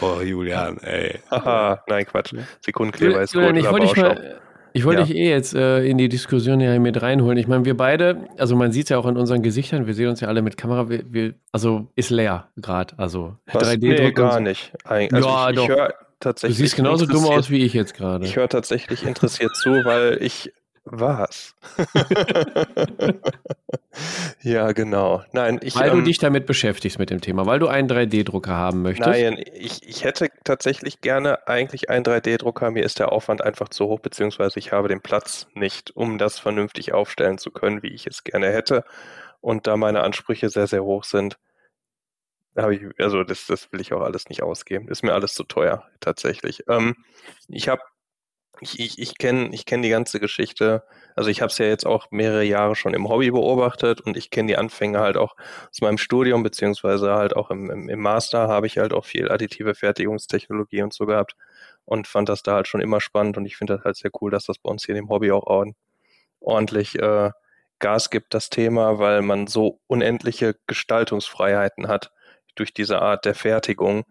oh, 0.00 0.20
Julian, 0.20 0.78
ey. 0.78 1.18
Haha, 1.30 1.82
nein, 1.88 2.06
Quatsch. 2.06 2.34
Sekundenkleber 2.60 3.22
ist 3.22 3.32
gut. 3.32 3.56
Ich 3.56 3.68
wollte 3.68 4.00
mal, 4.00 4.40
ich 4.72 4.84
wollte 4.84 5.00
ja. 5.00 5.06
dich 5.06 5.16
eh 5.16 5.30
jetzt 5.30 5.54
äh, 5.54 5.84
in 5.84 5.98
die 5.98 6.08
Diskussion 6.08 6.60
ja 6.60 6.78
mit 6.78 7.00
reinholen. 7.02 7.38
Ich 7.38 7.48
meine, 7.48 7.64
wir 7.64 7.76
beide, 7.76 8.28
also 8.38 8.54
man 8.54 8.70
sieht 8.70 8.84
es 8.84 8.90
ja 8.90 8.98
auch 8.98 9.06
in 9.06 9.16
unseren 9.16 9.42
Gesichtern, 9.42 9.86
wir 9.86 9.94
sehen 9.94 10.08
uns 10.08 10.20
ja 10.20 10.28
alle 10.28 10.42
mit 10.42 10.56
Kamera, 10.56 10.88
wir, 10.88 11.02
wir, 11.08 11.34
also 11.50 11.88
ist 11.96 12.10
leer 12.10 12.48
gerade. 12.56 12.94
Also 12.98 13.36
3D-Druck. 13.48 13.80
Nee, 13.80 14.12
gar 14.12 14.40
nicht. 14.40 14.72
Also 14.84 15.28
ja, 15.28 15.50
ich, 15.50 15.58
ich 15.58 15.66
doch. 15.66 15.88
tatsächlich. 16.20 16.58
Du 16.58 16.62
siehst 16.62 16.76
genauso 16.76 17.06
dumm 17.06 17.24
aus 17.24 17.50
wie 17.50 17.64
ich 17.64 17.72
jetzt 17.72 17.94
gerade. 17.94 18.24
Ich 18.24 18.36
höre 18.36 18.48
tatsächlich 18.48 19.04
interessiert 19.04 19.56
zu, 19.56 19.70
weil 19.84 20.18
ich 20.20 20.52
was? 20.84 21.54
ja, 24.42 24.72
genau. 24.72 25.22
Nein, 25.32 25.58
ich, 25.62 25.74
weil 25.76 25.90
du 25.90 25.98
ähm, 25.98 26.04
dich 26.04 26.18
damit 26.18 26.46
beschäftigst 26.46 26.98
mit 26.98 27.10
dem 27.10 27.20
Thema, 27.20 27.46
weil 27.46 27.58
du 27.58 27.68
einen 27.68 27.88
3D-Drucker 27.88 28.52
haben 28.52 28.82
möchtest. 28.82 29.08
Nein, 29.08 29.42
ich, 29.54 29.86
ich 29.88 30.04
hätte 30.04 30.28
tatsächlich 30.44 31.00
gerne 31.00 31.48
eigentlich 31.48 31.88
einen 31.88 32.04
3D-Drucker. 32.04 32.70
Mir 32.70 32.84
ist 32.84 32.98
der 32.98 33.12
Aufwand 33.12 33.42
einfach 33.42 33.70
zu 33.70 33.86
hoch, 33.86 34.00
beziehungsweise 34.00 34.58
ich 34.58 34.72
habe 34.72 34.88
den 34.88 35.00
Platz 35.00 35.46
nicht, 35.54 35.96
um 35.96 36.18
das 36.18 36.38
vernünftig 36.38 36.92
aufstellen 36.92 37.38
zu 37.38 37.50
können, 37.50 37.82
wie 37.82 37.94
ich 37.94 38.06
es 38.06 38.22
gerne 38.22 38.50
hätte. 38.50 38.84
Und 39.40 39.66
da 39.66 39.76
meine 39.76 40.02
Ansprüche 40.02 40.50
sehr, 40.50 40.66
sehr 40.66 40.84
hoch 40.84 41.04
sind, 41.04 41.38
habe 42.56 42.74
ich, 42.74 42.82
also 42.98 43.24
das, 43.24 43.46
das 43.46 43.72
will 43.72 43.80
ich 43.80 43.92
auch 43.92 44.02
alles 44.02 44.28
nicht 44.28 44.42
ausgeben. 44.42 44.88
Ist 44.88 45.02
mir 45.02 45.14
alles 45.14 45.34
zu 45.34 45.44
teuer, 45.44 45.84
tatsächlich. 46.00 46.64
Ähm, 46.68 46.94
ich 47.48 47.68
habe 47.68 47.82
ich, 48.60 48.78
ich, 48.80 48.98
ich 48.98 49.18
kenne 49.18 49.50
ich 49.52 49.66
kenn 49.66 49.82
die 49.82 49.88
ganze 49.90 50.20
Geschichte. 50.20 50.84
Also 51.16 51.30
ich 51.30 51.40
habe 51.42 51.50
es 51.50 51.58
ja 51.58 51.66
jetzt 51.66 51.86
auch 51.86 52.10
mehrere 52.10 52.44
Jahre 52.44 52.76
schon 52.76 52.94
im 52.94 53.08
Hobby 53.08 53.30
beobachtet 53.30 54.00
und 54.00 54.16
ich 54.16 54.30
kenne 54.30 54.48
die 54.48 54.56
Anfänge 54.56 55.00
halt 55.00 55.16
auch 55.16 55.36
aus 55.70 55.80
meinem 55.80 55.98
Studium, 55.98 56.42
beziehungsweise 56.42 57.14
halt 57.14 57.36
auch 57.36 57.50
im, 57.50 57.70
im, 57.70 57.88
im 57.88 58.00
Master 58.00 58.48
habe 58.48 58.66
ich 58.66 58.78
halt 58.78 58.92
auch 58.92 59.04
viel 59.04 59.30
additive 59.30 59.74
Fertigungstechnologie 59.74 60.82
und 60.82 60.92
so 60.92 61.06
gehabt 61.06 61.36
und 61.84 62.06
fand 62.06 62.28
das 62.28 62.42
da 62.42 62.54
halt 62.54 62.68
schon 62.68 62.80
immer 62.80 63.00
spannend 63.00 63.36
und 63.36 63.46
ich 63.46 63.56
finde 63.56 63.76
das 63.76 63.84
halt 63.84 63.96
sehr 63.96 64.10
cool, 64.20 64.30
dass 64.30 64.44
das 64.46 64.58
bei 64.58 64.70
uns 64.70 64.84
hier 64.84 64.96
im 64.96 65.08
Hobby 65.08 65.30
auch 65.32 65.46
ordentlich 66.40 66.98
äh, 66.98 67.30
Gas 67.78 68.10
gibt, 68.10 68.34
das 68.34 68.50
Thema, 68.50 68.98
weil 68.98 69.22
man 69.22 69.46
so 69.46 69.80
unendliche 69.86 70.56
Gestaltungsfreiheiten 70.66 71.88
hat 71.88 72.12
durch 72.54 72.72
diese 72.72 73.02
Art 73.02 73.24
der 73.24 73.34
Fertigung 73.34 74.04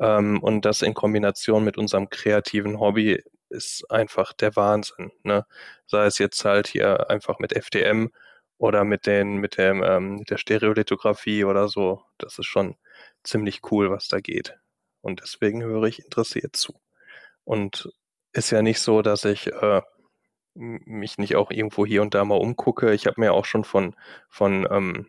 ähm, 0.00 0.40
und 0.42 0.64
das 0.64 0.82
in 0.82 0.94
Kombination 0.94 1.62
mit 1.64 1.78
unserem 1.78 2.10
kreativen 2.10 2.80
Hobby 2.80 3.22
ist 3.50 3.90
einfach 3.90 4.32
der 4.32 4.56
Wahnsinn. 4.56 5.12
Ne? 5.22 5.46
Sei 5.86 6.06
es 6.06 6.18
jetzt 6.18 6.44
halt 6.44 6.68
hier 6.68 7.10
einfach 7.10 7.38
mit 7.38 7.52
FDM 7.52 8.10
oder 8.58 8.84
mit 8.84 9.06
den, 9.06 9.36
mit 9.36 9.58
dem, 9.58 9.82
ähm, 9.82 10.24
der 10.24 10.38
Stereolithografie 10.38 11.44
oder 11.44 11.68
so. 11.68 12.02
Das 12.18 12.38
ist 12.38 12.46
schon 12.46 12.76
ziemlich 13.24 13.60
cool, 13.70 13.90
was 13.90 14.08
da 14.08 14.20
geht. 14.20 14.58
Und 15.02 15.20
deswegen 15.22 15.62
höre 15.62 15.84
ich 15.84 16.04
interessiert 16.04 16.56
zu. 16.56 16.74
Und 17.44 17.90
ist 18.32 18.50
ja 18.50 18.62
nicht 18.62 18.80
so, 18.80 19.02
dass 19.02 19.24
ich 19.24 19.48
äh, 19.48 19.82
mich 20.54 21.18
nicht 21.18 21.36
auch 21.36 21.50
irgendwo 21.50 21.86
hier 21.86 22.02
und 22.02 22.14
da 22.14 22.24
mal 22.24 22.36
umgucke. 22.36 22.92
Ich 22.92 23.06
habe 23.06 23.20
mir 23.20 23.32
auch 23.32 23.44
schon 23.44 23.64
von, 23.64 23.96
von 24.28 24.66
ähm, 24.70 25.06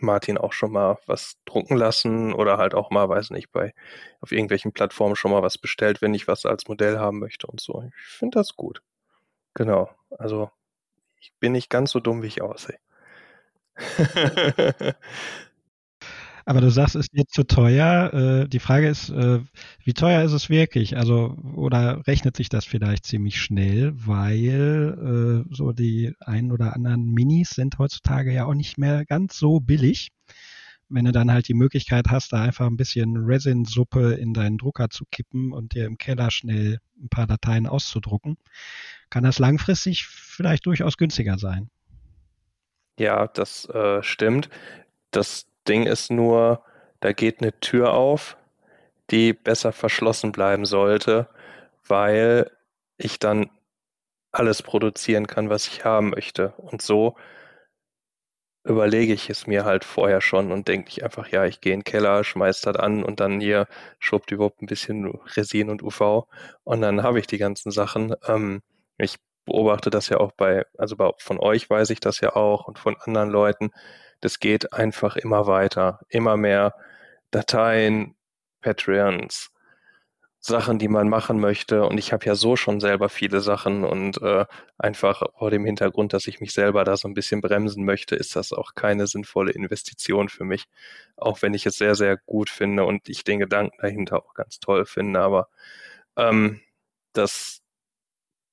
Martin 0.00 0.38
auch 0.38 0.52
schon 0.52 0.72
mal 0.72 0.98
was 1.06 1.36
drucken 1.44 1.76
lassen 1.76 2.32
oder 2.32 2.58
halt 2.58 2.74
auch 2.74 2.90
mal, 2.90 3.08
weiß 3.08 3.30
nicht, 3.30 3.52
bei 3.52 3.74
auf 4.20 4.32
irgendwelchen 4.32 4.72
Plattformen 4.72 5.16
schon 5.16 5.30
mal 5.32 5.42
was 5.42 5.58
bestellt, 5.58 6.02
wenn 6.02 6.14
ich 6.14 6.28
was 6.28 6.46
als 6.46 6.68
Modell 6.68 6.98
haben 6.98 7.18
möchte 7.18 7.46
und 7.46 7.60
so. 7.60 7.82
Ich 7.88 7.94
finde 8.16 8.38
das 8.38 8.56
gut. 8.56 8.82
Genau. 9.54 9.90
Also 10.18 10.50
ich 11.20 11.32
bin 11.40 11.52
nicht 11.52 11.70
ganz 11.70 11.92
so 11.92 12.00
dumm, 12.00 12.22
wie 12.22 12.28
ich 12.28 12.42
aussehe. 12.42 12.78
Aber 16.50 16.60
du 16.60 16.68
sagst, 16.68 16.96
es 16.96 17.02
ist 17.02 17.10
jetzt 17.12 17.32
zu 17.32 17.44
teuer. 17.44 18.12
Äh, 18.12 18.48
die 18.48 18.58
Frage 18.58 18.88
ist, 18.88 19.08
äh, 19.10 19.38
wie 19.84 19.94
teuer 19.94 20.24
ist 20.24 20.32
es 20.32 20.50
wirklich? 20.50 20.96
Also, 20.96 21.36
oder 21.54 22.04
rechnet 22.08 22.36
sich 22.36 22.48
das 22.48 22.64
vielleicht 22.64 23.06
ziemlich 23.06 23.40
schnell, 23.40 23.92
weil 23.94 25.46
äh, 25.46 25.54
so 25.54 25.70
die 25.70 26.12
ein 26.18 26.50
oder 26.50 26.74
anderen 26.74 27.04
Minis 27.04 27.50
sind 27.50 27.78
heutzutage 27.78 28.32
ja 28.32 28.46
auch 28.46 28.54
nicht 28.54 28.78
mehr 28.78 29.04
ganz 29.04 29.38
so 29.38 29.60
billig. 29.60 30.08
Wenn 30.88 31.04
du 31.04 31.12
dann 31.12 31.30
halt 31.30 31.46
die 31.46 31.54
Möglichkeit 31.54 32.06
hast, 32.08 32.32
da 32.32 32.42
einfach 32.42 32.66
ein 32.66 32.76
bisschen 32.76 33.16
Resin-Suppe 33.16 34.14
in 34.14 34.34
deinen 34.34 34.58
Drucker 34.58 34.90
zu 34.90 35.04
kippen 35.08 35.52
und 35.52 35.74
dir 35.76 35.86
im 35.86 35.98
Keller 35.98 36.32
schnell 36.32 36.80
ein 37.00 37.10
paar 37.10 37.28
Dateien 37.28 37.68
auszudrucken, 37.68 38.38
kann 39.08 39.22
das 39.22 39.38
langfristig 39.38 40.04
vielleicht 40.04 40.66
durchaus 40.66 40.96
günstiger 40.96 41.38
sein. 41.38 41.70
Ja, 42.98 43.28
das 43.28 43.66
äh, 43.66 44.02
stimmt. 44.02 44.50
Das 45.12 45.46
Ding 45.68 45.86
ist 45.86 46.10
nur, 46.10 46.62
da 47.00 47.12
geht 47.12 47.40
eine 47.42 47.58
Tür 47.60 47.92
auf, 47.94 48.36
die 49.10 49.32
besser 49.32 49.72
verschlossen 49.72 50.32
bleiben 50.32 50.64
sollte, 50.66 51.28
weil 51.86 52.50
ich 52.98 53.18
dann 53.18 53.50
alles 54.32 54.62
produzieren 54.62 55.26
kann, 55.26 55.50
was 55.50 55.66
ich 55.68 55.84
haben 55.84 56.10
möchte. 56.10 56.54
Und 56.58 56.82
so 56.82 57.16
überlege 58.64 59.12
ich 59.14 59.30
es 59.30 59.46
mir 59.46 59.64
halt 59.64 59.84
vorher 59.84 60.20
schon 60.20 60.52
und 60.52 60.68
denke 60.68 60.88
ich 60.90 61.02
einfach, 61.02 61.28
ja, 61.28 61.44
ich 61.46 61.60
gehe 61.60 61.72
in 61.72 61.80
den 61.80 61.84
Keller, 61.84 62.24
schmeiß 62.24 62.60
das 62.62 62.76
an 62.76 63.02
und 63.02 63.20
dann 63.20 63.40
hier 63.40 63.66
schwuppdiwupp 64.00 64.60
ein 64.60 64.66
bisschen 64.66 65.06
Resin 65.36 65.70
und 65.70 65.82
UV 65.82 66.26
und 66.64 66.82
dann 66.82 67.02
habe 67.02 67.18
ich 67.20 67.26
die 67.26 67.38
ganzen 67.38 67.70
Sachen. 67.70 68.14
Ähm, 68.26 68.62
ich 68.98 69.16
beobachte 69.46 69.88
das 69.90 70.08
ja 70.10 70.18
auch 70.18 70.32
bei, 70.32 70.66
also 70.76 70.96
bei, 70.96 71.10
von 71.18 71.38
euch 71.38 71.70
weiß 71.70 71.90
ich 71.90 72.00
das 72.00 72.20
ja 72.20 72.36
auch 72.36 72.66
und 72.68 72.78
von 72.78 72.96
anderen 73.00 73.30
Leuten. 73.30 73.70
Das 74.20 74.38
geht 74.38 74.72
einfach 74.72 75.16
immer 75.16 75.46
weiter, 75.46 76.00
immer 76.08 76.36
mehr 76.36 76.74
Dateien, 77.30 78.16
Patreons, 78.60 79.50
Sachen, 80.42 80.78
die 80.78 80.88
man 80.88 81.08
machen 81.08 81.38
möchte. 81.38 81.84
Und 81.84 81.98
ich 81.98 82.12
habe 82.12 82.24
ja 82.24 82.34
so 82.34 82.56
schon 82.56 82.80
selber 82.80 83.10
viele 83.10 83.40
Sachen 83.40 83.84
und 83.84 84.20
äh, 84.22 84.46
einfach 84.78 85.22
vor 85.38 85.50
dem 85.50 85.66
Hintergrund, 85.66 86.14
dass 86.14 86.26
ich 86.26 86.40
mich 86.40 86.54
selber 86.54 86.84
da 86.84 86.96
so 86.96 87.08
ein 87.08 87.14
bisschen 87.14 87.42
bremsen 87.42 87.84
möchte, 87.84 88.16
ist 88.16 88.36
das 88.36 88.52
auch 88.52 88.74
keine 88.74 89.06
sinnvolle 89.06 89.52
Investition 89.52 90.30
für 90.30 90.44
mich. 90.44 90.66
Auch 91.16 91.42
wenn 91.42 91.52
ich 91.54 91.66
es 91.66 91.76
sehr, 91.76 91.94
sehr 91.94 92.16
gut 92.16 92.48
finde 92.50 92.84
und 92.84 93.08
ich 93.10 93.22
den 93.24 93.38
Gedanken 93.38 93.76
dahinter 93.80 94.24
auch 94.24 94.34
ganz 94.34 94.60
toll 94.60 94.86
finde. 94.86 95.20
Aber 95.20 95.48
ähm, 96.16 96.60
das 97.12 97.59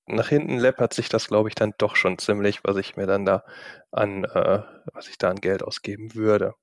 nach 0.07 0.29
hinten 0.29 0.57
läppert 0.57 0.93
sich 0.93 1.09
das, 1.09 1.27
glaube 1.27 1.49
ich, 1.49 1.55
dann 1.55 1.73
doch 1.77 1.95
schon 1.95 2.17
ziemlich, 2.17 2.63
was 2.63 2.77
ich 2.77 2.95
mir 2.95 3.07
dann 3.07 3.25
da 3.25 3.43
an, 3.91 4.23
äh, 4.23 4.63
was 4.93 5.07
ich 5.07 5.17
da 5.17 5.29
an 5.29 5.41
Geld 5.41 5.63
ausgeben 5.63 6.15
würde. 6.15 6.53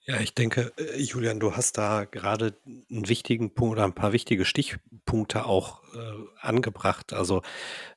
Ja, 0.00 0.20
ich 0.20 0.34
denke, 0.34 0.72
äh, 0.76 1.00
Julian, 1.00 1.40
du 1.40 1.54
hast 1.56 1.78
da 1.78 2.04
gerade 2.04 2.58
einen 2.66 3.08
wichtigen 3.08 3.54
Punkt 3.54 3.72
oder 3.72 3.84
ein 3.84 3.94
paar 3.94 4.12
wichtige 4.12 4.44
Stichpunkte 4.44 5.44
auch 5.46 5.82
äh, 5.94 6.14
angebracht. 6.40 7.12
Also 7.12 7.42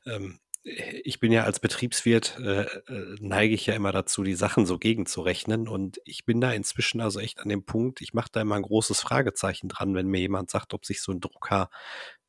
ähm, 0.06 0.40
ich 0.64 1.20
bin 1.20 1.32
ja 1.32 1.44
als 1.44 1.60
Betriebswirt, 1.60 2.38
äh, 2.40 2.62
äh, 2.62 3.16
neige 3.20 3.56
ich 3.56 3.66
ja 3.66 3.74
immer 3.74 3.92
dazu, 3.92 4.24
die 4.24 4.36
Sachen 4.36 4.66
so 4.68 4.78
gegenzurechnen. 4.78 5.68
Und 5.68 6.00
ich 6.06 6.26
bin 6.26 6.40
da 6.40 6.52
inzwischen 6.52 7.02
also 7.02 7.20
echt 7.20 7.40
an 7.40 7.50
dem 7.50 7.66
Punkt, 7.66 8.02
ich 8.02 8.14
mache 8.14 8.30
da 8.32 8.42
immer 8.42 8.56
ein 8.56 8.62
großes 8.62 9.02
Fragezeichen 9.02 9.70
dran, 9.70 9.96
wenn 9.96 10.08
mir 10.08 10.20
jemand 10.20 10.52
sagt, 10.52 10.74
ob 10.74 10.86
sich 10.86 11.02
so 11.02 11.12
ein 11.12 11.20
Drucker 11.20 11.70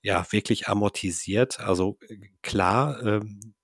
ja 0.02 0.26
wirklich 0.30 0.68
amortisiert. 0.68 1.60
Also 1.60 1.98
äh, 2.08 2.16
klar, 2.42 3.02
ähm, 3.02 3.54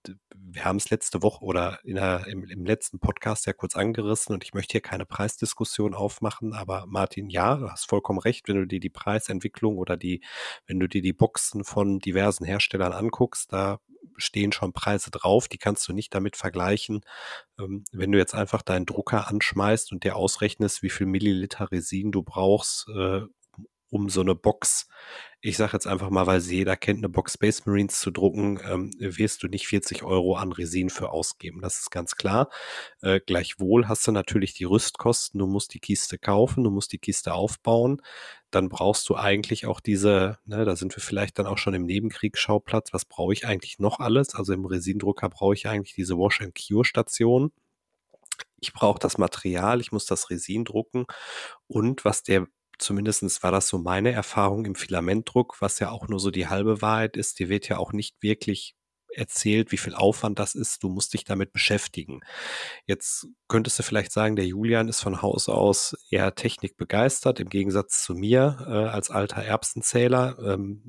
wir 0.51 0.65
haben 0.65 0.77
es 0.77 0.91
letzte 0.91 1.23
Woche 1.23 1.45
oder 1.45 1.79
der, 1.85 2.27
im, 2.27 2.45
im, 2.45 2.65
letzten 2.65 3.01
Podcast 3.01 3.47
ja 3.47 3.53
kurz 3.53 3.77
angerissen 3.77 4.33
und 4.33 4.45
ich 4.45 4.55
möchte 4.55 4.73
hier 4.73 4.81
keine 4.81 5.05
Preisdiskussion 5.05 5.95
aufmachen, 5.95 6.55
aber 6.55 6.87
Martin, 6.87 7.29
ja, 7.29 7.57
du 7.57 7.69
hast 7.69 7.89
vollkommen 7.89 8.19
recht, 8.19 8.49
wenn 8.49 8.57
du 8.57 8.67
dir 8.67 8.81
die 8.81 8.89
Preisentwicklung 8.89 9.77
oder 9.77 9.97
die, 9.97 10.23
wenn 10.67 10.81
du 10.81 10.89
dir 10.89 11.03
die 11.03 11.13
Boxen 11.13 11.65
von 11.65 11.99
diversen 11.99 12.45
Herstellern 12.45 12.93
anguckst, 12.93 13.53
da 13.53 13.81
stehen 14.17 14.53
schon 14.53 14.73
Preise 14.73 15.11
drauf, 15.11 15.49
die 15.49 15.59
kannst 15.59 15.87
du 15.89 15.93
nicht 15.93 16.15
damit 16.15 16.37
vergleichen. 16.37 17.03
Ähm, 17.59 17.85
wenn 17.93 18.13
du 18.13 18.19
jetzt 18.19 18.35
einfach 18.35 18.63
deinen 18.63 18.87
Drucker 18.87 19.29
anschmeißt 19.29 19.93
und 19.93 20.05
dir 20.05 20.17
ausrechnest, 20.17 20.83
wie 20.83 20.91
viel 20.91 21.07
Milliliter 21.07 21.71
Resin 21.71 22.11
du 22.11 22.23
brauchst, 22.23 22.89
äh, 22.89 23.21
um 23.91 24.09
so 24.09 24.21
eine 24.21 24.35
Box, 24.35 24.89
ich 25.41 25.57
sage 25.57 25.73
jetzt 25.75 25.87
einfach 25.87 26.11
mal, 26.11 26.27
weil 26.27 26.41
sie 26.41 26.57
jeder 26.57 26.77
kennt, 26.77 26.99
eine 26.99 27.09
Box 27.09 27.35
Space 27.35 27.65
Marines 27.65 28.01
zu 28.01 28.11
drucken, 28.11 28.59
ähm, 28.65 28.91
wirst 28.99 29.43
du 29.43 29.49
nicht 29.49 29.69
40 29.69 30.03
Euro 30.03 30.35
an 30.37 30.51
Resin 30.53 30.91
für 30.91 31.11
ausgeben. 31.11 31.61
Das 31.61 31.79
ist 31.79 31.91
ganz 31.91 32.17
klar. 32.17 32.51
Äh, 33.03 33.21
gleichwohl 33.25 33.87
hast 33.87 34.07
du 34.09 34.13
natürlich 34.13 34.55
die 34.55 34.65
Rüstkosten. 34.65 35.39
Du 35.39 35.47
musst 35.47 35.75
die 35.75 35.81
Kiste 35.81 36.19
kaufen, 36.19 36.65
du 36.65 36.71
musst 36.71 36.93
die 36.93 36.99
Kiste 36.99 37.35
aufbauen. 37.35 38.03
Dann 38.51 38.69
brauchst 38.69 39.09
du 39.09 39.15
eigentlich 39.17 39.67
auch 39.67 39.81
diese, 39.81 40.39
ne, 40.45 40.65
da 40.65 40.75
sind 40.75 40.97
wir 40.97 41.03
vielleicht 41.03 41.39
dann 41.39 41.47
auch 41.47 41.59
schon 41.59 41.75
im 41.75 41.85
Nebenkriegsschauplatz. 41.85 42.93
Was 42.93 43.05
brauche 43.05 43.33
ich 43.33 43.47
eigentlich 43.47 43.79
noch 43.79 44.01
alles? 44.01 44.35
Also 44.35 44.53
im 44.55 44.65
Resindrucker 44.65 45.29
brauche 45.29 45.55
ich 45.55 45.69
eigentlich 45.69 45.95
diese 45.95 46.17
Wash 46.17 46.41
and 46.41 46.57
Cure 46.57 46.85
Station 46.85 47.53
ich 48.61 48.73
brauche 48.73 48.99
das 48.99 49.19
Material, 49.19 49.81
ich 49.81 49.93
muss 49.93 50.07
das 50.07 50.31
Resin 50.31 50.65
drucken 50.65 51.07
und 51.67 52.05
was 52.05 52.23
der 52.23 52.47
zumindestens 52.79 53.43
war 53.43 53.53
das 53.53 53.69
so 53.69 53.79
meine 53.79 54.13
Erfahrung 54.13 54.65
im 54.65 54.75
Filamentdruck, 54.75 55.61
was 55.61 55.79
ja 55.79 55.91
auch 55.91 56.09
nur 56.09 56.21
so 56.21 56.31
die 56.31 56.49
halbe 56.49 56.83
Wahrheit 56.83 57.17
ist. 57.17 57.39
Dir 57.39 57.49
wird 57.49 57.69
ja 57.69 57.79
auch 57.79 57.93
nicht 57.93 58.23
wirklich 58.23 58.77
erzählt, 59.19 59.73
wie 59.73 59.77
viel 59.77 59.95
Aufwand 59.95 60.39
das 60.39 60.55
ist. 60.55 60.83
Du 60.83 60.89
musst 60.89 61.13
dich 61.15 61.25
damit 61.25 61.53
beschäftigen. 61.53 62.21
Jetzt 62.87 63.27
könntest 63.49 63.79
du 63.79 63.83
vielleicht 63.83 64.13
sagen, 64.13 64.37
der 64.37 64.47
Julian 64.47 64.89
ist 64.89 65.01
von 65.01 65.23
Haus 65.23 65.49
aus 65.49 65.97
eher 66.11 66.35
Technik 66.35 66.77
begeistert, 66.77 67.41
im 67.41 67.49
Gegensatz 67.49 68.03
zu 68.03 68.15
mir 68.15 68.65
äh, 68.67 68.71
als 68.71 69.11
alter 69.11 69.43
Erbsenzähler. 69.43 70.39
Ähm, 70.39 70.83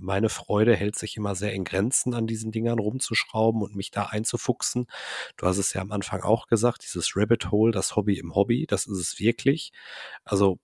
meine 0.00 0.28
Freude 0.28 0.74
hält 0.74 0.96
sich 0.96 1.16
immer 1.16 1.34
sehr 1.34 1.52
in 1.52 1.64
Grenzen, 1.64 2.14
an 2.14 2.26
diesen 2.26 2.52
Dingern 2.52 2.78
rumzuschrauben 2.78 3.62
und 3.62 3.76
mich 3.76 3.90
da 3.90 4.04
einzufuchsen. 4.04 4.86
Du 5.36 5.46
hast 5.46 5.58
es 5.58 5.72
ja 5.72 5.82
am 5.82 5.92
Anfang 5.92 6.22
auch 6.22 6.46
gesagt, 6.46 6.82
dieses 6.84 7.16
Rabbit 7.16 7.50
Hole, 7.50 7.72
das 7.72 7.96
Hobby 7.96 8.18
im 8.18 8.34
Hobby, 8.34 8.66
das 8.66 8.86
ist 8.86 8.98
es 8.98 9.20
wirklich. 9.20 9.72
Also 10.24 10.58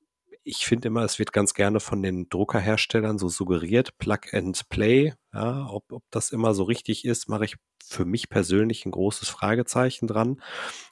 ich 0.45 0.67
finde 0.67 0.89
immer, 0.89 1.03
es 1.03 1.19
wird 1.19 1.33
ganz 1.33 1.55
gerne 1.55 1.81
von 1.81 2.03
den 2.03 2.29
Druckerherstellern 2.29 3.19
so 3.19 3.29
suggeriert, 3.29 3.97
Plug 3.99 4.21
and 4.33 4.69
Play. 4.69 5.15
Ja, 5.33 5.67
ob, 5.71 5.91
ob 5.91 6.05
das 6.11 6.31
immer 6.31 6.55
so 6.55 6.65
richtig 6.65 7.05
ist, 7.07 7.29
mache 7.29 7.47
ich 7.47 7.57
für 7.83 8.05
mich 8.05 8.29
persönlich 8.29 8.85
ein 8.85 8.91
großes 8.91 9.29
Fragezeichen 9.29 10.07
dran. 10.07 10.43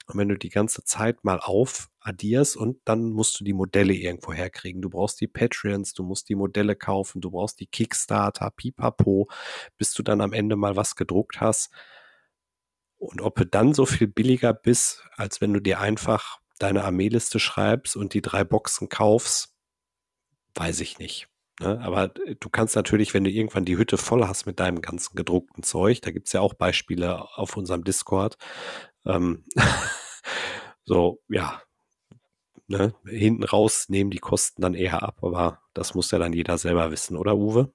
Und 0.07 0.17
wenn 0.17 0.27
du 0.27 0.37
die 0.37 0.49
ganze 0.49 0.83
Zeit 0.83 1.23
mal 1.23 1.39
aufaddierst 1.39 2.57
und 2.57 2.81
dann 2.85 3.11
musst 3.11 3.39
du 3.39 3.43
die 3.43 3.53
Modelle 3.53 3.93
irgendwo 3.93 4.33
herkriegen. 4.33 4.81
Du 4.81 4.89
brauchst 4.89 5.21
die 5.21 5.27
Patreons, 5.27 5.93
du 5.93 6.03
musst 6.03 6.29
die 6.29 6.35
Modelle 6.35 6.75
kaufen, 6.75 7.21
du 7.21 7.31
brauchst 7.31 7.59
die 7.59 7.67
Kickstarter, 7.67 8.51
pipapo, 8.51 9.29
bis 9.77 9.93
du 9.93 10.03
dann 10.03 10.21
am 10.21 10.33
Ende 10.33 10.55
mal 10.55 10.75
was 10.75 10.95
gedruckt 10.95 11.41
hast. 11.41 11.71
Und 12.97 13.21
ob 13.21 13.35
du 13.35 13.45
dann 13.45 13.73
so 13.73 13.85
viel 13.85 14.07
billiger 14.07 14.53
bist, 14.53 15.03
als 15.15 15.41
wenn 15.41 15.53
du 15.53 15.59
dir 15.59 15.79
einfach 15.79 16.39
deine 16.59 16.83
Armeeliste 16.83 17.39
schreibst 17.39 17.95
und 17.95 18.13
die 18.13 18.21
drei 18.21 18.43
Boxen 18.43 18.89
kaufst, 18.89 19.55
weiß 20.55 20.79
ich 20.81 20.99
nicht. 20.99 21.27
Ne? 21.59 21.79
Aber 21.81 22.07
du 22.07 22.49
kannst 22.49 22.75
natürlich, 22.75 23.13
wenn 23.13 23.23
du 23.23 23.29
irgendwann 23.29 23.65
die 23.65 23.77
Hütte 23.77 23.97
voll 23.97 24.27
hast 24.27 24.45
mit 24.45 24.59
deinem 24.59 24.81
ganzen 24.81 25.15
gedruckten 25.15 25.63
Zeug, 25.63 26.01
da 26.01 26.11
gibt 26.11 26.27
es 26.27 26.33
ja 26.33 26.41
auch 26.41 26.53
Beispiele 26.53 27.21
auf 27.37 27.57
unserem 27.57 27.83
Discord. 27.83 28.37
Ähm, 29.05 29.45
so, 30.85 31.21
ja, 31.29 31.61
ne? 32.67 32.93
hinten 33.05 33.43
raus 33.43 33.89
nehmen 33.89 34.09
die 34.09 34.19
Kosten 34.19 34.61
dann 34.61 34.73
eher 34.73 35.03
ab, 35.03 35.23
aber 35.23 35.61
das 35.73 35.93
muss 35.95 36.11
ja 36.11 36.19
dann 36.19 36.33
jeder 36.33 36.57
selber 36.57 36.91
wissen, 36.91 37.17
oder 37.17 37.35
Uwe? 37.35 37.71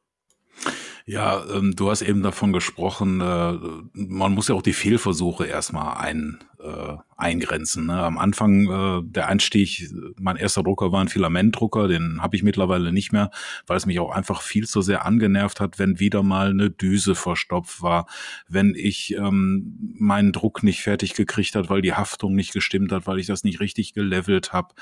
Ja, 1.09 1.43
ähm, 1.55 1.75
du 1.75 1.91
hast 1.91 2.03
eben 2.03 2.23
davon 2.23 2.53
gesprochen, 2.53 3.23
äh, 3.23 3.55
man 3.95 4.35
muss 4.35 4.49
ja 4.49 4.55
auch 4.55 4.61
die 4.61 4.75
Fehlversuche 4.75 5.47
erstmal 5.47 5.97
ein, 5.97 6.39
äh, 6.63 6.97
eingrenzen. 7.17 7.87
Ne? 7.87 7.95
Am 7.95 8.19
Anfang 8.19 8.69
äh, 8.69 9.03
der 9.11 9.27
Einstieg, 9.27 9.89
mein 10.21 10.37
erster 10.37 10.63
Drucker 10.63 10.93
war 10.93 11.01
ein 11.01 11.09
Filamentdrucker, 11.09 11.89
den 11.89 12.21
habe 12.21 12.37
ich 12.37 12.43
mittlerweile 12.43 12.93
nicht 12.93 13.11
mehr, 13.11 13.31
weil 13.67 13.79
es 13.79 13.87
mich 13.87 14.01
auch 14.01 14.11
einfach 14.11 14.43
viel 14.43 14.69
zu 14.69 14.83
sehr 14.83 15.07
angenervt 15.07 15.61
hat, 15.61 15.79
wenn 15.79 15.99
wieder 15.99 16.23
mal 16.23 16.51
eine 16.51 16.69
Düse 16.69 17.15
verstopft 17.15 17.81
war, 17.81 18.07
wenn 18.47 18.75
ich 18.75 19.15
ähm, 19.17 19.79
meinen 19.99 20.33
Druck 20.33 20.63
nicht 20.63 20.83
fertig 20.83 21.15
gekriegt 21.15 21.55
hat, 21.55 21.71
weil 21.71 21.81
die 21.81 21.95
Haftung 21.95 22.35
nicht 22.35 22.53
gestimmt 22.53 22.93
hat, 22.93 23.07
weil 23.07 23.19
ich 23.19 23.27
das 23.27 23.45
nicht 23.45 23.61
richtig 23.61 23.95
gelevelt 23.95 24.53
habe. 24.53 24.75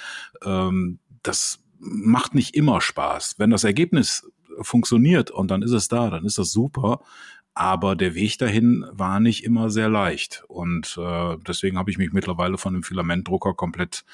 Ähm, 0.44 0.98
das 1.22 1.60
macht 1.78 2.34
nicht 2.34 2.56
immer 2.56 2.80
Spaß. 2.80 3.36
Wenn 3.38 3.50
das 3.50 3.62
Ergebnis 3.62 4.28
funktioniert 4.60 5.30
und 5.30 5.50
dann 5.50 5.62
ist 5.62 5.72
es 5.72 5.88
da, 5.88 6.10
dann 6.10 6.24
ist 6.24 6.38
das 6.38 6.52
super. 6.52 7.00
Aber 7.54 7.96
der 7.96 8.14
Weg 8.14 8.36
dahin 8.36 8.84
war 8.92 9.18
nicht 9.18 9.42
immer 9.42 9.70
sehr 9.70 9.88
leicht. 9.88 10.44
Und 10.46 10.98
äh, 11.00 11.36
deswegen 11.46 11.78
habe 11.78 11.90
ich 11.90 11.96
mich 11.96 12.12
mittlerweile 12.12 12.58
von 12.58 12.74
dem 12.74 12.82
Filamentdrucker 12.82 13.54
komplett 13.54 14.04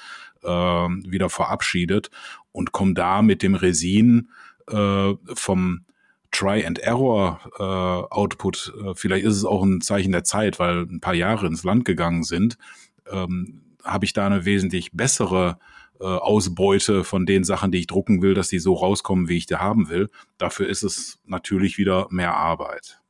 äh, 0.45 0.49
wieder 0.49 1.29
verabschiedet 1.29 2.11
und 2.53 2.71
komme 2.71 2.95
da 2.95 3.21
mit 3.21 3.43
dem 3.43 3.57
Resin 3.57 4.31
äh, 4.71 5.15
vom 5.35 5.85
Try 6.31 6.65
and 6.65 6.79
Error 6.79 7.41
äh, 7.59 8.15
Output, 8.15 8.73
äh, 8.81 8.95
vielleicht 8.95 9.25
ist 9.25 9.37
es 9.37 9.45
auch 9.45 9.63
ein 9.63 9.81
Zeichen 9.81 10.13
der 10.13 10.25
Zeit, 10.25 10.59
weil 10.59 10.83
ein 10.83 11.01
paar 11.01 11.15
Jahre 11.15 11.47
ins 11.47 11.63
Land 11.63 11.85
gegangen 11.85 12.25
sind, 12.25 12.57
ähm, 13.11 13.63
habe 13.85 14.05
ich 14.05 14.13
da 14.13 14.27
eine 14.27 14.45
wesentlich 14.45 14.93
bessere 14.93 15.59
äh, 16.03 16.05
Ausbeute 16.05 17.05
von 17.05 17.27
den 17.27 17.45
Sachen, 17.45 17.71
die 17.71 17.79
ich 17.79 17.87
drucken 17.87 18.23
will, 18.23 18.35
dass 18.35 18.49
die 18.49 18.59
so 18.59 18.75
rauskommen, 18.75 19.29
wie 19.29 19.37
ich 19.37 19.47
die 19.47 19.57
haben 19.57 19.89
will. 19.89 20.11
Dafür 20.37 20.69
ist 20.69 20.83
es 20.83 21.21
natürlich 21.25 21.79
wieder 21.79 22.09
mehr 22.11 22.35
Arbeit. 22.35 23.03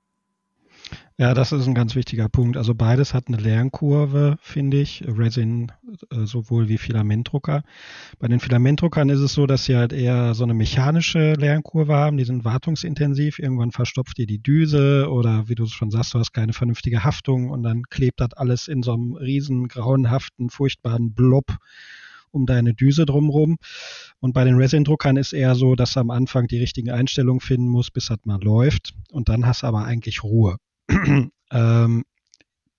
Ja, 1.18 1.34
das 1.34 1.52
ist 1.52 1.66
ein 1.66 1.74
ganz 1.74 1.94
wichtiger 1.94 2.28
Punkt. 2.28 2.56
Also 2.56 2.74
beides 2.74 3.14
hat 3.14 3.28
eine 3.28 3.36
Lernkurve, 3.36 4.38
finde 4.40 4.80
ich. 4.80 5.04
Resin 5.06 5.70
äh, 6.10 6.24
sowohl 6.26 6.68
wie 6.68 6.78
Filamentdrucker. 6.78 7.62
Bei 8.18 8.28
den 8.28 8.40
Filamentdruckern 8.40 9.08
ist 9.08 9.20
es 9.20 9.32
so, 9.32 9.46
dass 9.46 9.64
sie 9.64 9.76
halt 9.76 9.92
eher 9.92 10.34
so 10.34 10.42
eine 10.44 10.54
mechanische 10.54 11.34
Lernkurve 11.34 11.94
haben. 11.94 12.16
Die 12.16 12.24
sind 12.24 12.44
wartungsintensiv. 12.44 13.38
Irgendwann 13.38 13.72
verstopft 13.72 14.18
ihr 14.18 14.26
die 14.26 14.42
Düse 14.42 15.08
oder 15.10 15.48
wie 15.48 15.54
du 15.54 15.66
schon 15.66 15.90
sagst, 15.90 16.14
du 16.14 16.18
hast 16.18 16.32
keine 16.32 16.54
vernünftige 16.54 17.04
Haftung 17.04 17.50
und 17.50 17.62
dann 17.62 17.84
klebt 17.84 18.20
das 18.20 18.32
alles 18.32 18.66
in 18.66 18.82
so 18.82 18.92
einem 18.94 19.12
riesen 19.12 19.68
grauenhaften, 19.68 20.50
furchtbaren 20.50 21.14
Blob 21.14 21.56
um 22.32 22.46
deine 22.46 22.74
Düse 22.74 23.06
drumherum. 23.06 23.58
Und 24.18 24.32
bei 24.32 24.44
den 24.44 24.56
Resin-Druckern 24.56 25.16
ist 25.16 25.32
eher 25.32 25.54
so, 25.54 25.74
dass 25.74 25.94
du 25.94 26.00
am 26.00 26.10
Anfang 26.10 26.48
die 26.48 26.58
richtigen 26.58 26.90
Einstellungen 26.90 27.40
finden 27.40 27.68
musst, 27.68 27.92
bis 27.92 28.06
das 28.06 28.18
mal 28.24 28.42
läuft. 28.42 28.94
Und 29.10 29.28
dann 29.28 29.46
hast 29.46 29.62
du 29.62 29.66
aber 29.68 29.84
eigentlich 29.84 30.22
Ruhe. 30.22 30.56
ähm, 31.50 32.04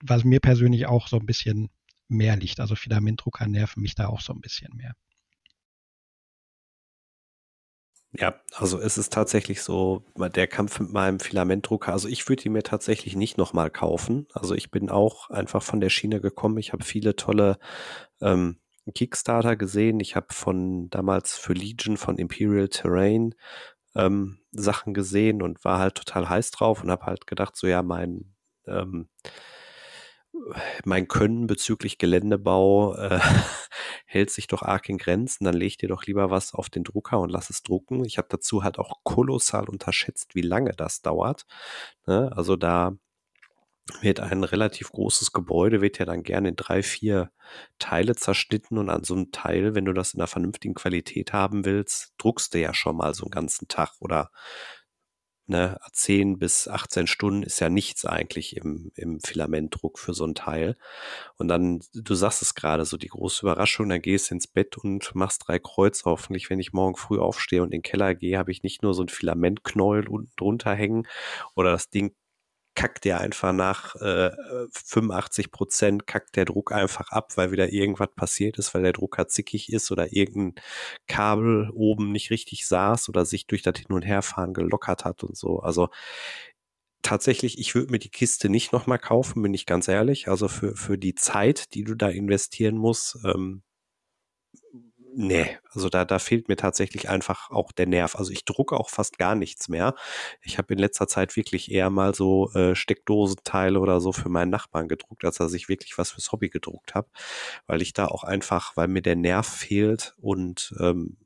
was 0.04 0.24
mir 0.24 0.39
persönlich 0.39 0.86
auch 0.88 1.08
so 1.08 1.18
ein 1.18 1.26
bisschen 1.26 1.70
mehr 2.10 2.36
liegt. 2.36 2.60
Also 2.60 2.76
Filamentdrucker 2.76 3.47
nerven 3.47 3.82
mich 3.82 3.95
da 3.95 4.08
auch 4.08 4.22
so 4.22 4.34
ein 4.34 4.41
bisschen 4.41 4.76
mehr. 4.76 4.93
Ja, 8.16 8.36
also 8.54 8.80
es 8.80 8.99
ist 8.99 9.12
tatsächlich 9.12 9.64
so, 9.64 10.06
der 10.16 10.45
Kampf 10.45 10.80
mit 10.80 10.91
meinem 10.91 11.20
Filamentdrucker, 11.20 11.91
also 11.91 12.08
ich 12.08 12.30
würde 12.30 12.43
ihn 12.43 12.51
mir 12.51 12.62
tatsächlich 12.62 13.16
nicht 13.16 13.39
nochmal 13.39 13.72
kaufen. 13.72 14.28
Also 14.34 14.54
ich 14.54 14.70
bin 14.70 14.91
auch 14.91 15.32
einfach 15.32 15.64
von 15.64 15.80
der 15.80 15.89
Schiene 15.89 16.22
gekommen. 16.22 16.60
Ich 16.60 16.74
habe 16.74 16.84
viele 16.84 17.16
tolle 17.16 17.58
ähm, 18.22 18.58
Kickstarter 18.93 19.55
gesehen. 19.55 19.99
Ich 19.99 20.15
habe 20.15 20.27
von 20.31 20.89
damals 20.89 21.38
für 21.38 21.53
Legion 21.53 21.97
von 21.97 22.17
Imperial 22.17 22.67
Terrain 22.69 23.36
ähm, 23.95 24.39
Sachen 24.51 24.93
gesehen 24.93 25.41
und 25.41 25.63
war 25.63 25.79
halt 25.79 25.95
total 25.95 26.29
heiß 26.29 26.51
drauf 26.51 26.84
und 26.84 26.91
habe 26.91 27.05
halt 27.05 27.27
gedacht, 27.27 27.55
so 27.55 27.67
ja, 27.67 27.84
mein 27.84 28.34
ähm, 28.67 29.09
mein 30.84 31.07
Können 31.07 31.47
bezüglich 31.47 31.97
Geländebau 31.97 32.95
äh, 32.95 33.19
hält 34.05 34.31
sich 34.31 34.47
doch 34.47 34.63
arg 34.63 34.89
in 34.89 34.97
Grenzen, 34.97 35.45
dann 35.45 35.53
leg 35.53 35.77
dir 35.77 35.89
doch 35.89 36.05
lieber 36.05 36.31
was 36.31 36.53
auf 36.53 36.69
den 36.69 36.84
Drucker 36.84 37.19
und 37.19 37.29
lass 37.29 37.49
es 37.49 37.63
drucken. 37.63 38.03
Ich 38.05 38.17
habe 38.17 38.27
dazu 38.29 38.63
halt 38.63 38.79
auch 38.79 39.03
kolossal 39.03 39.69
unterschätzt, 39.69 40.36
wie 40.36 40.41
lange 40.41 40.71
das 40.71 41.01
dauert. 41.01 41.45
Ne? 42.07 42.31
Also 42.36 42.55
da 42.55 42.97
wird 44.01 44.19
ein 44.19 44.43
relativ 44.43 44.91
großes 44.91 45.34
Gebäude, 45.34 45.81
wird 45.81 45.99
ja 45.99 46.05
dann 46.05 46.23
gerne 46.23 46.49
in 46.49 46.55
drei, 46.55 46.84
vier 46.84 47.31
Teile 47.79 48.15
zerschnitten 48.15 48.77
und 48.77 48.89
an 48.89 49.03
so 49.03 49.13
einem 49.13 49.31
Teil, 49.31 49.75
wenn 49.75 49.86
du 49.86 49.93
das 49.93 50.13
in 50.13 50.21
einer 50.21 50.27
vernünftigen 50.27 50.73
Qualität 50.73 51.34
haben 51.34 51.65
willst, 51.65 52.13
druckst 52.17 52.53
du 52.53 52.59
ja 52.59 52.73
schon 52.73 52.97
mal 52.97 53.13
so 53.13 53.25
einen 53.25 53.31
ganzen 53.31 53.67
Tag 53.67 53.91
oder 53.99 54.31
ne, 55.47 55.77
10 55.91 56.38
bis 56.39 56.67
18 56.67 57.07
Stunden 57.07 57.43
ist 57.43 57.59
ja 57.59 57.69
nichts 57.69 58.05
eigentlich 58.05 58.55
im, 58.55 58.91
im 58.95 59.19
Filamentdruck 59.19 59.99
für 59.99 60.13
so 60.13 60.25
ein 60.25 60.36
Teil. 60.36 60.77
Und 61.36 61.47
dann, 61.49 61.81
du 61.93 62.15
sagst 62.15 62.41
es 62.41 62.55
gerade, 62.55 62.86
so 62.86 62.97
die 62.97 63.09
große 63.09 63.45
Überraschung, 63.45 63.89
dann 63.89 64.01
gehst 64.01 64.29
du 64.29 64.36
ins 64.36 64.47
Bett 64.47 64.77
und 64.77 65.13
machst 65.15 65.43
drei 65.47 65.59
Kreuze. 65.59 66.03
Hoffentlich, 66.05 66.49
wenn 66.49 66.59
ich 66.59 66.73
morgen 66.73 66.95
früh 66.95 67.19
aufstehe 67.19 67.61
und 67.61 67.67
in 67.67 67.79
den 67.79 67.81
Keller 67.81 68.15
gehe, 68.15 68.38
habe 68.38 68.51
ich 68.51 68.63
nicht 68.63 68.84
nur 68.84 68.93
so 68.93 69.03
ein 69.03 69.09
Filamentknäuel 69.09 70.07
unten 70.07 70.34
drunter 70.38 70.73
hängen 70.73 71.07
oder 71.55 71.71
das 71.71 71.89
Ding 71.89 72.15
kackt 72.76 73.05
der 73.05 73.19
einfach 73.19 73.53
nach 73.53 73.95
äh, 73.95 74.32
85 74.71 75.51
Prozent, 75.51 76.07
kackt 76.07 76.36
der 76.36 76.45
Druck 76.45 76.71
einfach 76.71 77.09
ab, 77.11 77.34
weil 77.36 77.51
wieder 77.51 77.71
irgendwas 77.71 78.09
passiert 78.15 78.57
ist, 78.57 78.74
weil 78.74 78.84
der 78.84 78.93
Drucker 78.93 79.28
zickig 79.28 79.71
ist 79.71 79.91
oder 79.91 80.13
irgendein 80.13 80.63
Kabel 81.07 81.69
oben 81.74 82.11
nicht 82.11 82.32
richtig 82.32 82.67
saß 82.67 83.09
oder 83.09 83.26
sich 83.26 83.47
durch 83.47 83.61
das 83.61 83.78
Hin- 83.78 83.95
und 83.95 84.03
Herfahren 84.03 84.53
gelockert 84.53 85.05
hat 85.05 85.24
und 85.24 85.38
so. 85.38 85.59
Also 85.59 85.89
tatsächlich, 87.03 87.59
ich 87.59 87.76
würde 87.76 87.91
mir 87.91 87.99
die 87.99 88.09
Kiste 88.09 88.49
nicht 88.49 88.74
nochmal 88.74 88.99
kaufen, 88.99 89.43
bin 89.43 89.53
ich 89.53 89.65
ganz 89.65 89.88
ehrlich. 89.88 90.28
Also 90.28 90.47
für, 90.47 90.76
für 90.76 90.97
die 90.97 91.15
Zeit, 91.15 91.74
die 91.76 91.84
du 91.84 91.95
da 91.95 92.09
investieren 92.09 92.78
musst, 92.78 93.19
ähm, 93.26 93.61
Nee, 95.16 95.59
also 95.70 95.89
da, 95.89 96.05
da 96.05 96.18
fehlt 96.18 96.47
mir 96.47 96.55
tatsächlich 96.55 97.07
einfach 97.07 97.51
auch 97.51 97.72
der 97.72 97.86
Nerv. 97.86 98.16
Also 98.16 98.32
ich 98.32 98.45
drucke 98.45 98.76
auch 98.78 98.89
fast 98.89 99.20
gar 99.20 99.36
nichts 99.36 99.70
mehr. 99.70 99.93
Ich 100.41 100.57
habe 100.57 100.74
in 100.74 100.80
letzter 100.80 101.07
Zeit 101.07 101.36
wirklich 101.36 101.70
eher 101.72 101.91
mal 101.91 102.16
so 102.16 102.51
äh, 102.53 102.74
Steckdosenteile 102.74 103.80
oder 103.80 104.01
so 104.01 104.11
für 104.11 104.30
meinen 104.30 104.49
Nachbarn 104.49 104.88
gedruckt, 104.88 105.24
als 105.24 105.38
dass 105.38 105.53
ich 105.53 105.70
wirklich 105.70 105.99
was 105.99 106.11
fürs 106.11 106.32
Hobby 106.32 106.49
gedruckt 106.49 106.95
habe, 106.95 107.09
weil 107.68 107.84
ich 107.84 107.93
da 107.93 108.07
auch 108.07 108.24
einfach, 108.24 108.76
weil 108.76 108.88
mir 108.88 109.03
der 109.03 109.16
Nerv 109.16 109.47
fehlt 109.47 110.16
und 110.18 110.74
ähm, 110.80 111.18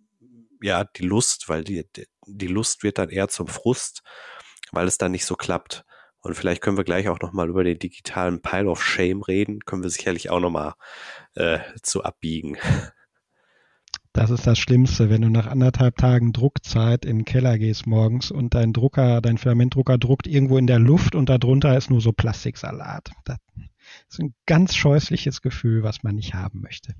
ja, 0.62 0.84
die 0.84 1.04
Lust, 1.04 1.48
weil 1.48 1.64
die, 1.64 1.88
die 2.26 2.48
Lust 2.48 2.84
wird 2.84 2.98
dann 2.98 3.10
eher 3.10 3.30
zum 3.30 3.48
Frust, 3.48 4.04
weil 4.72 4.88
es 4.88 4.98
dann 4.98 5.12
nicht 5.14 5.26
so 5.26 5.36
klappt. 5.36 5.86
Und 6.20 6.34
vielleicht 6.34 6.62
können 6.62 6.78
wir 6.78 6.84
gleich 6.84 7.08
auch 7.08 7.22
nochmal 7.22 7.48
über 7.48 7.64
den 7.64 7.80
digitalen 7.80 8.42
Pile 8.42 8.70
of 8.70 8.84
Shame 8.84 9.22
reden, 9.22 9.62
können 9.62 9.84
wir 9.84 9.90
sicherlich 9.90 10.30
auch 10.30 10.42
nochmal 10.42 10.74
äh, 11.36 11.60
zu 11.84 12.04
abbiegen. 12.04 12.58
Das 14.18 14.32
ist 14.32 14.48
das 14.48 14.58
Schlimmste, 14.58 15.12
wenn 15.12 15.22
du 15.22 15.30
nach 15.30 15.46
anderthalb 15.46 15.96
Tagen 15.96 16.34
Druckzeit 16.34 17.06
in 17.06 17.20
den 17.20 17.26
Keller 17.26 17.60
gehst 17.60 17.86
morgens 17.86 18.32
und 18.32 18.56
dein 18.56 18.74
Drucker, 18.74 19.22
dein 19.22 19.38
Filamentdrucker 19.38 20.00
druckt 20.00 20.26
irgendwo 20.26 20.58
in 20.58 20.66
der 20.66 20.80
Luft 20.80 21.14
und 21.14 21.30
darunter 21.30 21.78
ist 21.78 21.92
nur 21.92 22.02
so 22.02 22.14
Plastiksalat. 22.14 23.12
Das 23.26 23.38
ist 24.10 24.20
ein 24.20 24.34
ganz 24.48 24.76
scheußliches 24.76 25.44
Gefühl, 25.44 25.84
was 25.84 26.02
man 26.02 26.16
nicht 26.16 26.34
haben 26.34 26.62
möchte. 26.62 26.96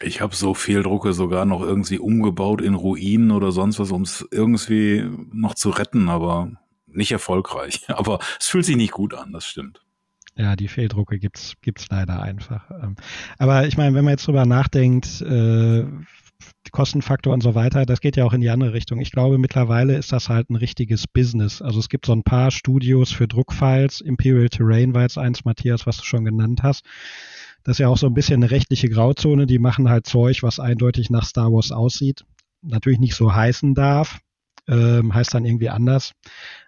Ich 0.00 0.20
habe 0.20 0.34
so 0.34 0.52
viel 0.52 0.82
Drucke 0.82 1.12
sogar 1.12 1.44
noch 1.44 1.60
irgendwie 1.60 2.00
umgebaut 2.00 2.60
in 2.60 2.74
Ruinen 2.74 3.30
oder 3.30 3.52
sonst 3.52 3.78
was, 3.78 3.92
um 3.92 4.02
es 4.02 4.26
irgendwie 4.32 5.08
noch 5.30 5.54
zu 5.54 5.70
retten, 5.70 6.08
aber 6.08 6.50
nicht 6.86 7.12
erfolgreich. 7.12 7.84
Aber 7.88 8.18
es 8.40 8.48
fühlt 8.48 8.64
sich 8.64 8.76
nicht 8.76 8.92
gut 8.92 9.14
an, 9.14 9.30
das 9.30 9.46
stimmt. 9.46 9.80
Ja, 10.38 10.54
die 10.54 10.68
Fehldrucke 10.68 11.18
gibt's 11.18 11.54
gibt's 11.62 11.88
leider 11.90 12.22
einfach. 12.22 12.70
Ähm. 12.70 12.94
Aber 13.38 13.66
ich 13.66 13.76
meine, 13.76 13.94
wenn 13.96 14.04
man 14.04 14.12
jetzt 14.12 14.26
drüber 14.28 14.46
nachdenkt, 14.46 15.20
äh, 15.20 15.84
Kostenfaktor 16.70 17.34
und 17.34 17.42
so 17.42 17.56
weiter, 17.56 17.86
das 17.86 18.00
geht 18.00 18.16
ja 18.16 18.24
auch 18.24 18.32
in 18.32 18.40
die 18.40 18.50
andere 18.50 18.72
Richtung. 18.72 19.00
Ich 19.00 19.10
glaube, 19.10 19.38
mittlerweile 19.38 19.96
ist 19.96 20.12
das 20.12 20.28
halt 20.28 20.48
ein 20.50 20.54
richtiges 20.56 21.08
Business. 21.08 21.60
Also 21.60 21.80
es 21.80 21.88
gibt 21.88 22.06
so 22.06 22.12
ein 22.12 22.22
paar 22.22 22.52
Studios 22.52 23.10
für 23.10 23.26
Druckfiles. 23.26 24.00
Imperial 24.00 24.48
Terrain 24.48 24.94
war 24.94 25.02
jetzt 25.02 25.18
eins, 25.18 25.44
Matthias, 25.44 25.86
was 25.86 25.96
du 25.96 26.04
schon 26.04 26.24
genannt 26.24 26.62
hast. 26.62 26.84
Das 27.64 27.74
ist 27.74 27.78
ja 27.80 27.88
auch 27.88 27.96
so 27.96 28.06
ein 28.06 28.14
bisschen 28.14 28.42
eine 28.42 28.52
rechtliche 28.52 28.88
Grauzone. 28.88 29.46
Die 29.46 29.58
machen 29.58 29.88
halt 29.88 30.06
Zeug, 30.06 30.44
was 30.44 30.60
eindeutig 30.60 31.10
nach 31.10 31.24
Star 31.24 31.52
Wars 31.52 31.72
aussieht. 31.72 32.24
Natürlich 32.62 33.00
nicht 33.00 33.14
so 33.14 33.34
heißen 33.34 33.74
darf. 33.74 34.20
Ähm, 34.68 35.14
heißt 35.14 35.34
dann 35.34 35.46
irgendwie 35.46 35.70
anders. 35.70 36.12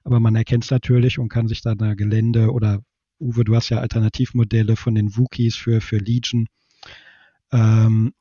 Aber 0.02 0.18
man 0.18 0.34
erkennt 0.34 0.64
es 0.64 0.70
natürlich 0.70 1.18
und 1.18 1.28
kann 1.28 1.46
sich 1.46 1.60
dann 1.60 1.78
da 1.78 1.94
Gelände 1.94 2.50
oder 2.50 2.80
Uwe, 3.20 3.44
du 3.44 3.54
hast 3.54 3.68
ja 3.68 3.78
Alternativmodelle 3.78 4.76
von 4.76 4.94
den 4.94 5.16
Wookies 5.16 5.56
für, 5.56 5.80
für 5.80 5.98
Legion. 5.98 6.48
Ähm, 7.52 8.12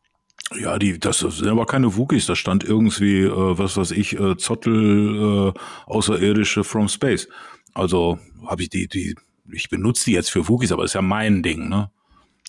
ja, 0.56 0.80
die, 0.80 1.00
das 1.00 1.20
sind 1.20 1.48
aber 1.48 1.66
keine 1.66 1.96
Wookies, 1.96 2.26
da 2.26 2.36
stand 2.36 2.64
irgendwie, 2.64 3.22
äh, 3.22 3.58
was 3.58 3.78
weiß 3.78 3.92
ich, 3.92 4.20
äh, 4.20 4.36
Zottel, 4.38 5.54
äh, 5.56 5.60
Außerirdische 5.86 6.64
from 6.64 6.88
Space. 6.88 7.28
Also 7.74 8.20
habe 8.48 8.64
ich 8.64 8.70
die, 8.70 8.88
die, 8.88 9.16
ich 9.52 9.70
benutze 9.70 10.06
die 10.06 10.14
jetzt 10.14 10.32
für 10.32 10.48
Wookies, 10.48 10.72
aber 10.72 10.84
ist 10.84 10.96
ja 10.96 11.02
mein 11.02 11.44
Ding, 11.44 11.70
ne? 11.70 11.92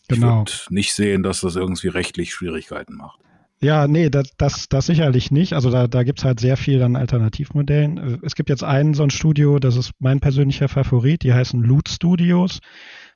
Genau. 0.09 0.45
Ich 0.47 0.67
würde 0.67 0.75
nicht 0.75 0.93
sehen, 0.95 1.23
dass 1.23 1.43
das 1.43 1.57
irgendwie 1.57 1.89
rechtlich 1.89 2.33
Schwierigkeiten 2.33 2.97
macht. 2.97 3.21
Ja, 3.63 3.87
nee, 3.87 4.09
das, 4.09 4.33
das, 4.39 4.71
das 4.71 4.87
sicherlich 4.87 5.31
nicht. 5.31 5.53
Also 5.53 5.71
da, 5.71 5.87
da 5.87 6.03
gibt's 6.03 6.25
halt 6.25 6.41
sehr 6.41 6.57
viel 6.57 6.83
an 6.83 6.97
Alternativmodellen. 6.97 8.21
Es 8.25 8.35
gibt 8.35 8.49
jetzt 8.49 8.65
einen 8.65 8.95
so 8.95 9.03
ein 9.03 9.11
Studio, 9.11 9.59
das 9.59 9.77
ist 9.77 9.93
mein 9.99 10.19
persönlicher 10.21 10.69
Favorit, 10.69 11.23
die 11.23 11.35
heißen 11.35 11.61
Loot 11.63 11.91
Studios. 11.91 12.61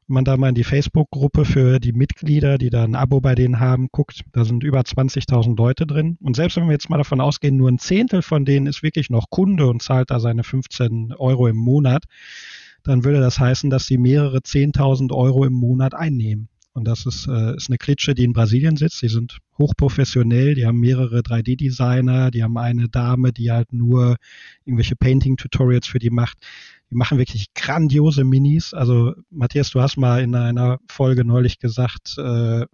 Wenn 0.07 0.15
man 0.15 0.25
da 0.27 0.37
mal 0.37 0.51
in 0.51 0.55
die 0.55 0.65
Facebook-Gruppe 0.65 1.47
für 1.47 1.81
die 1.81 1.95
Mitglieder, 1.95 2.59
die 2.59 2.69
da 2.69 2.85
ein 2.85 2.95
Abo 2.95 3.23
bei 3.23 3.35
denen 3.35 3.59
haben, 3.59 3.89
guckt, 3.91 4.21
da 4.33 4.45
sind 4.45 4.63
über 4.63 4.81
20.000 4.81 5.57
Leute 5.57 5.87
drin. 5.87 6.19
Und 6.21 6.37
selbst 6.37 6.59
wenn 6.59 6.67
wir 6.67 6.73
jetzt 6.73 6.91
mal 6.91 6.99
davon 6.99 7.23
ausgehen, 7.23 7.57
nur 7.57 7.71
ein 7.71 7.79
Zehntel 7.79 8.21
von 8.21 8.45
denen 8.45 8.67
ist 8.67 8.83
wirklich 8.83 9.09
noch 9.09 9.31
Kunde 9.31 9.67
und 9.67 9.81
zahlt 9.81 10.11
da 10.11 10.21
seine 10.21 10.45
15 10.45 11.15
Euro 11.17 11.49
im 11.49 11.57
Monat, 11.57 12.05
dann 12.83 13.03
würde 13.03 13.21
das 13.21 13.41
heißen, 13.41 13.71
dass 13.71 13.87
sie 13.87 13.97
mehrere 13.97 14.41
10.000 14.41 15.11
Euro 15.15 15.47
im 15.47 15.55
Monat 15.55 15.95
einnehmen. 15.95 16.51
Und 16.75 16.85
das 16.89 17.07
ist, 17.07 17.29
äh, 17.29 17.55
ist 17.55 17.71
eine 17.71 17.79
Klitsche, 17.79 18.15
die 18.15 18.25
in 18.25 18.33
Brasilien 18.33 18.77
sitzt. 18.77 19.01
Die 19.01 19.09
sind 19.09 19.39
hochprofessionell, 19.59 20.57
die 20.57 20.67
haben 20.67 20.81
mehrere 20.81 21.21
3D-Designer, 21.21 22.33
die 22.33 22.43
haben 22.43 22.59
eine 22.59 22.89
Dame, 22.89 23.33
die 23.33 23.53
halt 23.53 23.73
nur 23.73 24.17
irgendwelche 24.65 24.97
Painting-Tutorials 24.97 25.87
für 25.87 26.01
die 26.01 26.11
macht. 26.11 26.37
Die 26.91 26.97
machen 26.97 27.17
wirklich 27.17 27.55
grandiose 27.55 28.25
Minis. 28.25 28.75
Also 28.75 29.15
Matthias, 29.31 29.71
du 29.71 29.81
hast 29.81 29.97
mal 29.97 30.21
in 30.21 30.35
einer 30.35 30.81
Folge 30.89 31.25
neulich 31.25 31.61
gesagt, 31.61 32.19
äh, 32.19 32.67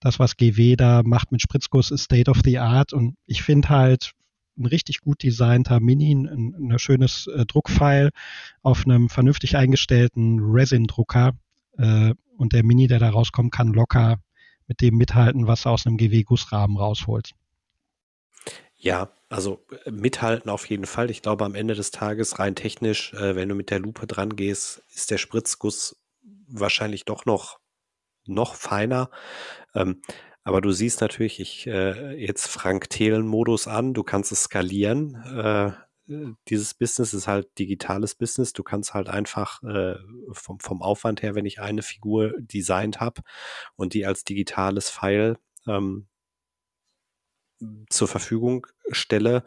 das, 0.00 0.18
was 0.18 0.36
GW 0.36 0.74
da 0.74 1.02
macht 1.04 1.30
mit 1.30 1.40
Spritzguss, 1.40 1.92
ist 1.92 2.02
State 2.02 2.28
of 2.28 2.40
the 2.44 2.58
Art. 2.58 2.92
Und 2.92 3.16
ich 3.26 3.42
finde 3.42 3.68
halt 3.68 4.10
ein 4.58 4.66
richtig 4.66 5.02
gut 5.02 5.22
designter 5.22 5.78
Mini, 5.78 6.12
ein, 6.12 6.72
ein 6.72 6.78
schönes 6.80 7.28
äh, 7.28 7.46
Druckfile 7.46 8.10
auf 8.62 8.84
einem 8.84 9.08
vernünftig 9.08 9.56
eingestellten 9.56 10.40
Resin-Drucker 10.40 11.34
äh, 11.78 12.14
und 12.36 12.52
der 12.52 12.64
Mini, 12.64 12.86
der 12.86 12.98
da 12.98 13.10
rauskommt, 13.10 13.52
kann 13.52 13.72
locker 13.72 14.18
mit 14.66 14.80
dem 14.80 14.96
mithalten, 14.96 15.46
was 15.46 15.64
er 15.64 15.72
aus 15.72 15.86
einem 15.86 15.96
GW-Gussrahmen 15.96 16.76
rausholt. 16.76 17.32
Ja, 18.76 19.10
also 19.28 19.64
äh, 19.84 19.90
mithalten 19.90 20.50
auf 20.50 20.68
jeden 20.68 20.86
Fall. 20.86 21.10
Ich 21.10 21.22
glaube, 21.22 21.44
am 21.44 21.54
Ende 21.54 21.74
des 21.74 21.90
Tages 21.90 22.38
rein 22.38 22.54
technisch, 22.54 23.14
äh, 23.14 23.34
wenn 23.34 23.48
du 23.48 23.54
mit 23.54 23.70
der 23.70 23.80
Lupe 23.80 24.06
dran 24.06 24.36
gehst, 24.36 24.82
ist 24.94 25.10
der 25.10 25.18
Spritzguss 25.18 25.96
wahrscheinlich 26.48 27.04
doch 27.04 27.24
noch, 27.26 27.58
noch 28.26 28.54
feiner. 28.54 29.10
Ähm, 29.74 30.02
aber 30.44 30.60
du 30.60 30.70
siehst 30.70 31.00
natürlich, 31.00 31.40
ich 31.40 31.66
äh, 31.66 32.14
jetzt 32.14 32.46
Frank 32.46 32.88
Thelen 32.90 33.26
Modus 33.26 33.66
an, 33.66 33.94
du 33.94 34.04
kannst 34.04 34.30
es 34.30 34.44
skalieren. 34.44 35.14
Äh, 35.36 35.72
dieses 36.06 36.74
Business 36.74 37.14
ist 37.14 37.26
halt 37.26 37.58
digitales 37.58 38.14
Business. 38.14 38.52
Du 38.52 38.62
kannst 38.62 38.94
halt 38.94 39.08
einfach 39.08 39.62
äh, 39.62 39.96
vom, 40.32 40.60
vom 40.60 40.82
Aufwand 40.82 41.22
her, 41.22 41.34
wenn 41.34 41.46
ich 41.46 41.60
eine 41.60 41.82
Figur 41.82 42.34
designt 42.38 43.00
habe 43.00 43.22
und 43.76 43.94
die 43.94 44.06
als 44.06 44.24
digitales 44.24 44.88
File 44.88 45.38
ähm, 45.66 46.06
zur 47.88 48.06
Verfügung 48.06 48.66
stelle, 48.90 49.42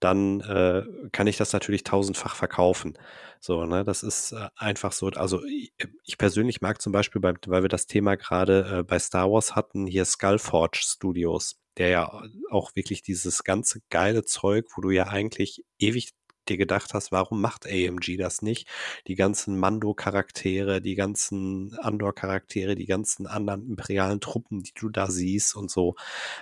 dann 0.00 0.40
äh, 0.40 0.82
kann 1.12 1.26
ich 1.26 1.36
das 1.36 1.52
natürlich 1.52 1.84
tausendfach 1.84 2.34
verkaufen. 2.34 2.98
So, 3.38 3.64
ne, 3.66 3.84
das 3.84 4.02
ist 4.02 4.32
äh, 4.32 4.48
einfach 4.56 4.92
so. 4.92 5.08
Also 5.08 5.44
ich 5.44 6.18
persönlich 6.18 6.60
mag 6.62 6.80
zum 6.80 6.92
Beispiel, 6.92 7.20
bei, 7.20 7.34
weil 7.46 7.62
wir 7.62 7.68
das 7.68 7.86
Thema 7.86 8.16
gerade 8.16 8.78
äh, 8.78 8.82
bei 8.82 8.98
Star 8.98 9.30
Wars 9.30 9.54
hatten, 9.56 9.86
hier 9.86 10.04
Skullforge 10.04 10.78
Studios, 10.78 11.60
der 11.80 11.88
ja 11.88 12.22
auch 12.50 12.76
wirklich 12.76 13.00
dieses 13.00 13.42
ganze 13.42 13.80
geile 13.88 14.24
Zeug, 14.24 14.66
wo 14.76 14.82
du 14.82 14.90
ja 14.90 15.08
eigentlich 15.08 15.64
ewig 15.78 16.10
dir 16.46 16.58
gedacht 16.58 16.92
hast, 16.92 17.10
warum 17.10 17.40
macht 17.40 17.66
AMG 17.66 18.18
das 18.18 18.42
nicht? 18.42 18.68
Die 19.06 19.14
ganzen 19.14 19.58
Mando-Charaktere, 19.58 20.82
die 20.82 20.94
ganzen 20.94 21.74
Andor-Charaktere, 21.78 22.74
die 22.74 22.84
ganzen 22.84 23.26
anderen 23.26 23.66
imperialen 23.66 24.20
Truppen, 24.20 24.62
die 24.62 24.72
du 24.74 24.90
da 24.90 25.10
siehst 25.10 25.56
und 25.56 25.70
so. 25.70 25.94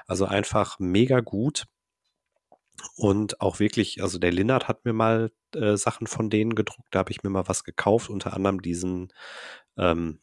Also 0.07 0.24
einfach 0.24 0.80
mega 0.80 1.20
gut. 1.20 1.66
Und 2.97 3.41
auch 3.41 3.61
wirklich, 3.61 4.03
also 4.03 4.18
der 4.18 4.32
Linnert 4.32 4.66
hat 4.66 4.84
mir 4.84 4.93
mal 4.93 5.30
äh, 5.55 5.76
Sachen 5.76 6.09
von 6.09 6.30
denen 6.30 6.57
gedruckt, 6.57 6.89
da 6.91 7.01
habe 7.01 7.12
ich 7.12 7.22
mir 7.22 7.30
mal 7.30 7.49
was 7.49 7.62
gekauft, 7.64 8.11
unter 8.11 8.34
anderem 8.34 8.61
diesen, 8.61 9.12
ähm, 9.76 10.20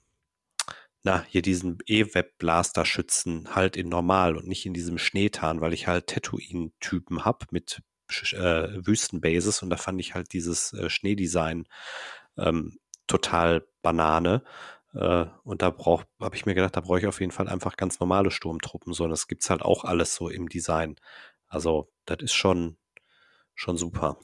na, 1.06 1.24
hier 1.30 1.44
diesen 1.44 1.78
E-Web-Blaster-Schützen 1.86 3.56
halt 3.56 3.78
in 3.78 3.90
normal 3.90 4.36
und 4.36 4.48
nicht 4.48 4.66
in 4.66 4.74
diesem 4.74 4.98
Schneetarn, 4.98 5.62
weil 5.62 5.74
ich 5.74 5.86
halt 5.88 6.08
Tatooine-Typen 6.08 7.24
habe 7.24 7.46
mit 7.52 7.84
äh, 8.34 8.86
Wüstenbases 8.86 9.62
und 9.62 9.70
da 9.70 9.78
fand 9.78 10.02
ich 10.02 10.16
halt 10.16 10.34
dieses 10.34 10.74
äh, 10.74 10.90
Schneedesign 10.90 11.68
ähm, 12.38 12.80
total 13.06 13.68
Banane. 13.84 14.44
Äh, 14.96 15.28
und 15.44 15.62
da 15.62 15.76
habe 15.78 16.36
ich 16.36 16.48
mir 16.48 16.56
gedacht, 16.56 16.76
da 16.76 16.82
brauche 16.82 17.00
ich 17.00 17.08
auf 17.08 17.20
jeden 17.20 17.32
Fall 17.32 17.50
einfach 17.50 17.78
ganz 17.78 18.00
normale 18.00 18.32
Sturmtruppen. 18.32 18.94
So, 18.94 19.04
und 19.04 19.12
das 19.12 19.28
gibt's 19.28 19.52
halt 19.52 19.62
auch 19.62 19.84
alles 19.84 20.16
so 20.16 20.30
im 20.30 20.50
Design. 20.50 20.96
Also, 21.48 21.92
das 22.06 22.18
ist 22.22 22.34
schon, 22.34 22.78
schon 23.54 23.78
super. 23.78 24.18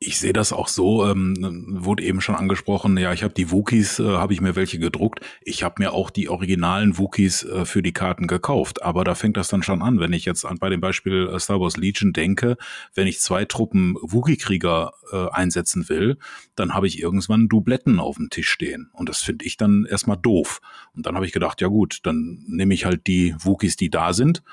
Ich 0.00 0.20
sehe 0.20 0.32
das 0.32 0.52
auch 0.52 0.68
so, 0.68 1.04
ähm, 1.06 1.66
wurde 1.82 2.04
eben 2.04 2.20
schon 2.20 2.36
angesprochen, 2.36 2.96
ja, 2.98 3.12
ich 3.12 3.24
habe 3.24 3.34
die 3.34 3.50
Wookies, 3.50 3.98
äh, 3.98 4.04
habe 4.04 4.32
ich 4.32 4.40
mir 4.40 4.54
welche 4.54 4.78
gedruckt. 4.78 5.18
Ich 5.42 5.64
habe 5.64 5.74
mir 5.78 5.92
auch 5.92 6.10
die 6.10 6.28
originalen 6.28 6.98
Wookies 6.98 7.42
äh, 7.42 7.64
für 7.64 7.82
die 7.82 7.92
Karten 7.92 8.28
gekauft. 8.28 8.82
Aber 8.84 9.02
da 9.02 9.16
fängt 9.16 9.36
das 9.36 9.48
dann 9.48 9.64
schon 9.64 9.82
an, 9.82 9.98
wenn 9.98 10.12
ich 10.12 10.24
jetzt 10.24 10.44
an, 10.44 10.58
bei 10.58 10.68
dem 10.68 10.80
Beispiel 10.80 11.28
äh, 11.28 11.40
Star 11.40 11.60
Wars 11.60 11.76
Legion 11.76 12.12
denke, 12.12 12.56
wenn 12.94 13.08
ich 13.08 13.18
zwei 13.18 13.44
Truppen 13.44 13.96
Wookie-Krieger 14.00 14.92
äh, 15.10 15.30
einsetzen 15.30 15.88
will, 15.88 16.16
dann 16.54 16.74
habe 16.74 16.86
ich 16.86 17.02
irgendwann 17.02 17.48
Dubletten 17.48 17.98
auf 17.98 18.18
dem 18.18 18.30
Tisch 18.30 18.50
stehen. 18.50 18.90
Und 18.92 19.08
das 19.08 19.22
finde 19.22 19.46
ich 19.46 19.56
dann 19.56 19.84
erstmal 19.84 20.16
doof. 20.16 20.60
Und 20.94 21.06
dann 21.06 21.16
habe 21.16 21.26
ich 21.26 21.32
gedacht, 21.32 21.60
ja 21.60 21.66
gut, 21.66 21.98
dann 22.04 22.44
nehme 22.46 22.72
ich 22.72 22.84
halt 22.84 23.08
die 23.08 23.34
Wookies, 23.40 23.74
die 23.74 23.90
da 23.90 24.12
sind 24.12 24.44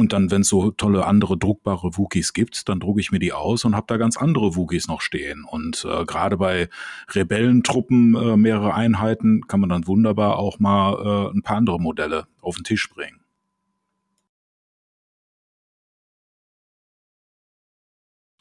und 0.00 0.14
dann, 0.14 0.30
wenn 0.30 0.40
es 0.40 0.48
so 0.48 0.70
tolle 0.70 1.06
andere 1.06 1.36
druckbare 1.36 1.96
Wookies 1.96 2.32
gibt, 2.32 2.68
dann 2.68 2.80
drucke 2.80 3.00
ich 3.00 3.12
mir 3.12 3.18
die 3.18 3.34
aus 3.34 3.64
und 3.64 3.76
habe 3.76 3.86
da 3.86 3.98
ganz 3.98 4.16
andere 4.16 4.56
Wookies 4.56 4.88
noch 4.88 5.02
stehen. 5.02 5.44
Und 5.44 5.84
äh, 5.84 6.06
gerade 6.06 6.38
bei 6.38 6.68
Rebellentruppen, 7.10 8.14
äh, 8.16 8.36
mehrere 8.36 8.74
Einheiten, 8.74 9.46
kann 9.46 9.60
man 9.60 9.68
dann 9.68 9.86
wunderbar 9.86 10.38
auch 10.38 10.58
mal 10.58 11.28
äh, 11.28 11.36
ein 11.36 11.42
paar 11.42 11.58
andere 11.58 11.78
Modelle 11.78 12.26
auf 12.40 12.56
den 12.56 12.64
Tisch 12.64 12.88
bringen. 12.88 13.20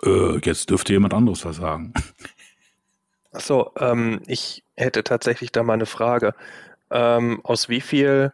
Äh, 0.01 0.39
jetzt 0.39 0.70
dürfte 0.70 0.93
jemand 0.93 1.14
anderes 1.14 1.43
was 1.43 1.57
sagen. 1.57 1.93
Achso, 3.32 3.72
ähm, 3.78 4.22
ich 4.28 4.64
hätte 4.76 5.03
tatsächlich 5.03 5.51
da 5.51 5.64
mal 5.64 5.74
eine 5.74 5.86
Frage. 5.86 6.34
Ähm, 6.89 7.41
aus 7.43 7.68
wie 7.68 7.82
viel 7.82 8.32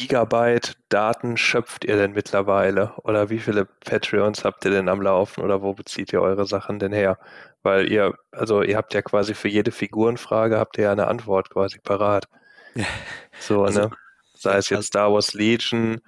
Gigabyte 0.00 0.78
Daten 0.88 1.36
schöpft 1.36 1.84
ihr 1.84 1.96
denn 1.96 2.12
mittlerweile? 2.12 2.94
Oder 3.04 3.28
wie 3.28 3.38
viele 3.38 3.66
Patreons 3.66 4.46
habt 4.46 4.64
ihr 4.64 4.70
denn 4.70 4.88
am 4.88 5.02
Laufen? 5.02 5.42
Oder 5.44 5.60
wo 5.60 5.74
bezieht 5.74 6.14
ihr 6.14 6.22
eure 6.22 6.46
Sachen 6.46 6.78
denn 6.78 6.92
her? 6.92 7.18
Weil 7.62 7.92
ihr, 7.92 8.14
also 8.30 8.62
ihr 8.62 8.78
habt 8.78 8.94
ja 8.94 9.02
quasi 9.02 9.34
für 9.34 9.48
jede 9.48 9.72
Figurenfrage 9.72 10.58
habt 10.58 10.78
ihr 10.78 10.84
ja 10.84 10.92
eine 10.92 11.06
Antwort 11.06 11.50
quasi 11.50 11.78
parat. 11.78 12.28
So, 13.38 13.64
also, 13.64 13.80
ne? 13.80 13.90
Sei 14.34 14.56
es 14.56 14.70
jetzt 14.70 14.86
Star 14.86 15.12
Wars 15.12 15.34
Legion 15.34 16.00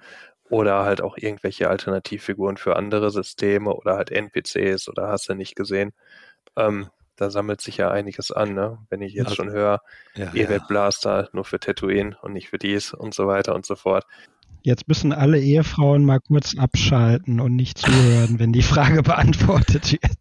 oder 0.49 0.85
halt 0.85 1.01
auch 1.01 1.15
irgendwelche 1.17 1.69
Alternativfiguren 1.69 2.57
für 2.57 2.75
andere 2.75 3.11
Systeme 3.11 3.73
oder 3.73 3.95
halt 3.95 4.09
NPCs 4.11 4.89
oder 4.89 5.07
hast 5.09 5.29
du 5.29 5.35
nicht 5.35 5.55
gesehen. 5.55 5.93
Ähm, 6.55 6.89
da 7.15 7.29
sammelt 7.29 7.61
sich 7.61 7.77
ja 7.77 7.91
einiges 7.91 8.31
an, 8.31 8.53
ne? 8.53 8.79
Wenn 8.89 9.01
ich 9.01 9.13
jetzt 9.13 9.27
also, 9.27 9.35
schon 9.35 9.51
höre, 9.51 9.81
ja, 10.15 10.33
E-Web 10.33 10.67
Blaster 10.67 11.29
nur 11.33 11.45
für 11.45 11.59
Tatooine 11.59 12.17
und 12.21 12.33
nicht 12.33 12.49
für 12.49 12.57
dies 12.57 12.93
und 12.93 13.13
so 13.13 13.27
weiter 13.27 13.55
und 13.55 13.65
so 13.65 13.75
fort. 13.75 14.05
Jetzt 14.65 14.87
müssen 14.87 15.11
alle 15.11 15.39
Ehefrauen 15.39 16.05
mal 16.05 16.19
kurz 16.21 16.57
abschalten 16.57 17.41
und 17.41 17.55
nicht 17.55 17.77
zuhören, 17.79 18.39
wenn 18.39 18.53
die 18.53 18.61
Frage 18.61 19.03
beantwortet 19.03 19.91
wird. 19.91 20.17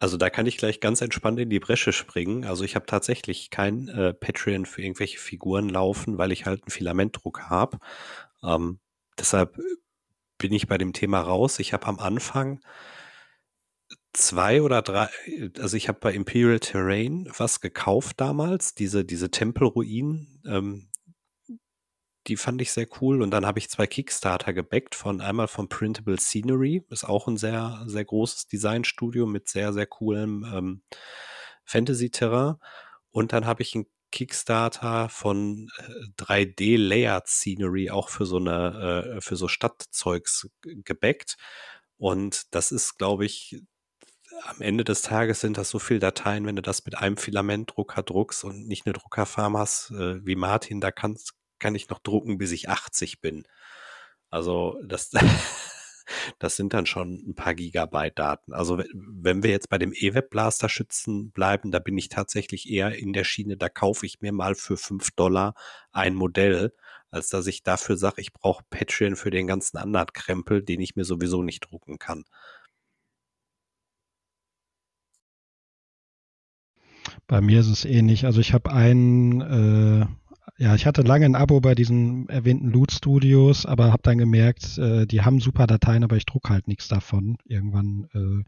Also 0.00 0.16
da 0.16 0.28
kann 0.28 0.46
ich 0.46 0.58
gleich 0.58 0.80
ganz 0.80 1.00
entspannt 1.00 1.38
in 1.38 1.50
die 1.50 1.60
Bresche 1.60 1.92
springen. 1.92 2.44
Also 2.44 2.64
ich 2.64 2.74
habe 2.74 2.86
tatsächlich 2.86 3.50
kein 3.50 3.88
äh, 3.88 4.12
Patreon 4.12 4.66
für 4.66 4.82
irgendwelche 4.82 5.18
Figuren 5.18 5.68
laufen, 5.68 6.18
weil 6.18 6.32
ich 6.32 6.46
halt 6.46 6.62
einen 6.62 6.70
Filamentdruck 6.70 7.42
habe. 7.42 7.78
Ähm, 8.42 8.80
deshalb 9.18 9.56
bin 10.38 10.52
ich 10.52 10.66
bei 10.66 10.78
dem 10.78 10.92
Thema 10.92 11.20
raus. 11.20 11.60
Ich 11.60 11.72
habe 11.72 11.86
am 11.86 11.98
Anfang 11.98 12.60
zwei 14.16 14.62
oder 14.62 14.82
drei, 14.82 15.08
also 15.58 15.76
ich 15.76 15.88
habe 15.88 15.98
bei 16.00 16.12
Imperial 16.12 16.60
Terrain 16.60 17.30
was 17.36 17.60
gekauft 17.60 18.20
damals, 18.20 18.74
diese, 18.74 19.04
diese 19.04 19.30
Tempelruinen, 19.30 20.42
ähm, 20.46 20.88
die 22.26 22.36
fand 22.36 22.60
ich 22.60 22.72
sehr 22.72 22.88
cool. 23.00 23.22
Und 23.22 23.30
dann 23.30 23.46
habe 23.46 23.58
ich 23.58 23.70
zwei 23.70 23.86
Kickstarter 23.86 24.52
gebackt 24.52 24.94
von 24.94 25.20
einmal 25.20 25.48
von 25.48 25.68
Printable 25.68 26.18
Scenery, 26.18 26.84
ist 26.90 27.04
auch 27.04 27.28
ein 27.28 27.36
sehr, 27.36 27.84
sehr 27.86 28.04
großes 28.04 28.48
Designstudio 28.48 29.26
mit 29.26 29.48
sehr, 29.48 29.72
sehr 29.72 29.86
coolem 29.86 30.44
ähm, 30.52 30.82
Fantasy-Terrain. 31.64 32.56
Und 33.10 33.32
dann 33.32 33.46
habe 33.46 33.62
ich 33.62 33.74
einen 33.74 33.86
Kickstarter 34.10 35.08
von 35.08 35.68
äh, 35.78 36.22
3D 36.22 36.78
Layered 36.78 37.28
Scenery 37.28 37.90
auch 37.90 38.08
für 38.08 38.26
so 38.26 38.38
eine, 38.38 39.16
äh, 39.16 39.20
für 39.20 39.36
so 39.36 39.46
Stadtzeugs 39.46 40.48
gebackt. 40.62 41.36
Und 41.98 42.54
das 42.54 42.72
ist, 42.72 42.98
glaube 42.98 43.24
ich, 43.24 43.62
am 44.44 44.60
Ende 44.60 44.84
des 44.84 45.02
Tages 45.02 45.40
sind 45.40 45.58
das 45.58 45.70
so 45.70 45.78
viele 45.78 46.00
Dateien, 46.00 46.46
wenn 46.46 46.56
du 46.56 46.62
das 46.62 46.84
mit 46.84 46.98
einem 46.98 47.16
Filamentdrucker 47.16 48.02
druckst 48.02 48.44
und 48.44 48.66
nicht 48.66 48.86
eine 48.86 48.92
Druckerfarm 48.92 49.56
hast, 49.56 49.90
äh, 49.90 50.24
wie 50.24 50.36
Martin, 50.36 50.80
da 50.80 50.90
kannst, 50.90 51.34
kann 51.58 51.74
ich 51.74 51.88
noch 51.88 51.98
drucken, 51.98 52.38
bis 52.38 52.52
ich 52.52 52.68
80 52.68 53.20
bin. 53.20 53.46
Also 54.30 54.78
das, 54.84 55.10
das 56.38 56.56
sind 56.56 56.74
dann 56.74 56.86
schon 56.86 57.22
ein 57.26 57.34
paar 57.34 57.54
Gigabyte 57.54 58.18
Daten. 58.18 58.52
Also 58.52 58.82
wenn 58.92 59.42
wir 59.42 59.50
jetzt 59.50 59.68
bei 59.68 59.78
dem 59.78 59.92
E-Web 59.92 60.30
Blaster 60.30 60.68
Schützen 60.68 61.30
bleiben, 61.30 61.70
da 61.70 61.78
bin 61.78 61.96
ich 61.98 62.08
tatsächlich 62.08 62.68
eher 62.70 62.94
in 62.96 63.12
der 63.12 63.24
Schiene, 63.24 63.56
da 63.56 63.68
kaufe 63.68 64.06
ich 64.06 64.20
mir 64.20 64.32
mal 64.32 64.54
für 64.54 64.76
5 64.76 65.12
Dollar 65.12 65.54
ein 65.92 66.14
Modell, 66.14 66.72
als 67.10 67.28
dass 67.28 67.46
ich 67.46 67.62
dafür 67.62 67.96
sage, 67.96 68.20
ich 68.20 68.32
brauche 68.32 68.64
Patreon 68.70 69.16
für 69.16 69.30
den 69.30 69.46
ganzen 69.46 69.78
anderen 69.78 70.12
Krempel, 70.12 70.62
den 70.62 70.80
ich 70.80 70.96
mir 70.96 71.04
sowieso 71.04 71.42
nicht 71.42 71.70
drucken 71.70 71.98
kann. 71.98 72.24
Bei 77.26 77.40
mir 77.40 77.60
ist 77.60 77.68
es 77.68 77.84
ähnlich. 77.84 78.24
Also 78.24 78.40
ich 78.40 78.52
habe 78.52 78.72
einen, 78.72 79.40
äh, 79.40 80.06
ja, 80.58 80.74
ich 80.74 80.86
hatte 80.86 81.02
lange 81.02 81.26
ein 81.26 81.34
Abo 81.34 81.60
bei 81.60 81.74
diesen 81.74 82.28
erwähnten 82.28 82.70
Loot 82.70 82.92
Studios, 82.92 83.66
aber 83.66 83.92
habe 83.92 84.02
dann 84.02 84.18
gemerkt, 84.18 84.78
äh, 84.78 85.06
die 85.06 85.22
haben 85.22 85.40
super 85.40 85.66
Dateien, 85.66 86.04
aber 86.04 86.16
ich 86.16 86.26
druck 86.26 86.50
halt 86.50 86.68
nichts 86.68 86.86
davon. 86.88 87.36
Irgendwann 87.44 88.08
äh, 88.14 88.44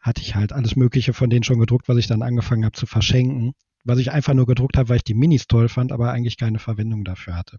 hatte 0.00 0.20
ich 0.20 0.34
halt 0.34 0.52
alles 0.52 0.76
Mögliche 0.76 1.14
von 1.14 1.30
denen 1.30 1.42
schon 1.42 1.58
gedruckt, 1.58 1.88
was 1.88 1.96
ich 1.96 2.06
dann 2.06 2.22
angefangen 2.22 2.64
habe 2.64 2.76
zu 2.76 2.86
verschenken. 2.86 3.54
Was 3.84 3.98
ich 3.98 4.10
einfach 4.10 4.34
nur 4.34 4.46
gedruckt 4.46 4.76
habe, 4.76 4.88
weil 4.90 4.96
ich 4.96 5.04
die 5.04 5.14
Minis 5.14 5.46
toll 5.46 5.68
fand, 5.68 5.92
aber 5.92 6.10
eigentlich 6.12 6.36
keine 6.36 6.58
Verwendung 6.58 7.04
dafür 7.04 7.36
hatte. 7.36 7.58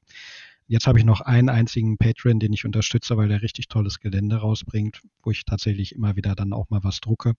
Jetzt 0.67 0.85
habe 0.85 0.99
ich 0.99 1.05
noch 1.05 1.21
einen 1.21 1.49
einzigen 1.49 1.97
Patreon, 1.97 2.39
den 2.39 2.51
ich 2.51 2.65
unterstütze, 2.65 3.15
weil 3.15 3.29
der 3.29 3.41
richtig 3.41 3.69
tolles 3.69 3.99
Gelände 4.01 4.35
rausbringt, 4.35 5.01
wo 5.23 5.31
ich 5.31 5.45
tatsächlich 5.45 5.95
immer 5.95 6.17
wieder 6.17 6.35
dann 6.35 6.51
auch 6.51 6.69
mal 6.69 6.83
was 6.83 6.99
drucke 6.99 7.33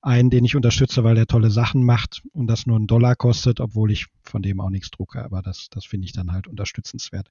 einen, 0.00 0.30
den 0.30 0.44
ich 0.44 0.56
unterstütze, 0.56 1.02
weil 1.04 1.14
der 1.14 1.26
tolle 1.26 1.50
Sachen 1.50 1.82
macht 1.82 2.22
und 2.32 2.46
das 2.46 2.66
nur 2.66 2.76
einen 2.76 2.86
Dollar 2.86 3.16
kostet, 3.16 3.60
obwohl 3.60 3.90
ich 3.90 4.06
von 4.22 4.42
dem 4.42 4.60
auch 4.60 4.70
nichts 4.70 4.90
drucke. 4.90 5.24
Aber 5.24 5.42
das, 5.42 5.68
das 5.70 5.84
finde 5.84 6.06
ich 6.06 6.12
dann 6.12 6.32
halt 6.32 6.46
unterstützenswert. 6.46 7.30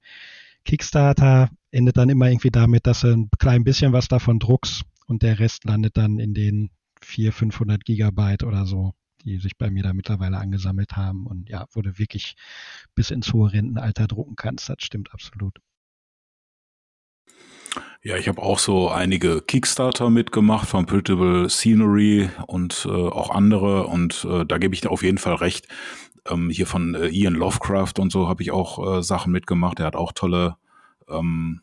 Kickstarter 0.66 1.50
endet 1.72 1.98
dann 1.98 2.10
immer 2.10 2.30
irgendwie 2.30 2.52
damit, 2.52 2.88
dass 2.88 3.02
du 3.02 3.08
ein 3.08 3.30
klein 3.40 3.64
bisschen 3.64 3.94
was 3.94 4.08
davon 4.08 4.40
druckst 4.40 4.84
und 5.08 5.24
der 5.24 5.40
Rest 5.40 5.64
landet 5.64 5.96
dann 5.96 6.20
in 6.20 6.34
den 6.34 6.70
400, 7.02 7.34
500 7.36 7.86
Gigabyte 7.86 8.44
oder 8.44 8.66
so, 8.66 8.94
die 9.24 9.38
sich 9.38 9.58
bei 9.58 9.70
mir 9.70 9.84
da 9.84 9.94
mittlerweile 9.94 10.38
angesammelt 10.38 10.98
haben. 10.98 11.26
Und 11.26 11.50
ja, 11.50 11.68
wo 11.72 11.82
du 11.82 11.98
wirklich 11.98 12.36
bis 12.96 13.12
ins 13.12 13.32
hohe 13.32 13.54
Rentenalter 13.54 14.08
drucken 14.08 14.36
kannst, 14.36 14.68
das 14.68 14.78
stimmt 14.80 15.14
absolut. 15.14 15.60
Ja, 18.08 18.16
ich 18.16 18.30
habe 18.30 18.42
auch 18.42 18.58
so 18.58 18.88
einige 18.88 19.42
Kickstarter 19.42 20.10
mitgemacht 20.10 20.70
von 20.70 20.86
Pritable 20.86 21.50
Scenery 21.50 22.30
und 22.46 22.88
äh, 22.90 22.94
auch 22.94 23.32
andere 23.32 23.88
und 23.88 24.26
äh, 24.32 24.46
da 24.46 24.60
gebe 24.60 24.74
ich 24.74 24.80
dir 24.80 24.92
auf 24.92 25.04
jeden 25.04 25.18
Fall 25.18 25.34
recht. 25.34 25.68
Ähm, 26.26 26.50
hier 26.50 26.68
von 26.68 26.96
äh, 26.96 27.10
Ian 27.10 27.34
Lovecraft 27.34 28.00
und 28.00 28.10
so 28.10 28.30
habe 28.30 28.42
ich 28.42 28.52
auch 28.52 29.00
äh, 29.00 29.04
Sachen 29.04 29.34
mitgemacht. 29.34 29.82
Er 29.82 29.88
hat 29.88 29.98
auch 29.98 30.14
tolle 30.14 30.56
ähm, 31.10 31.60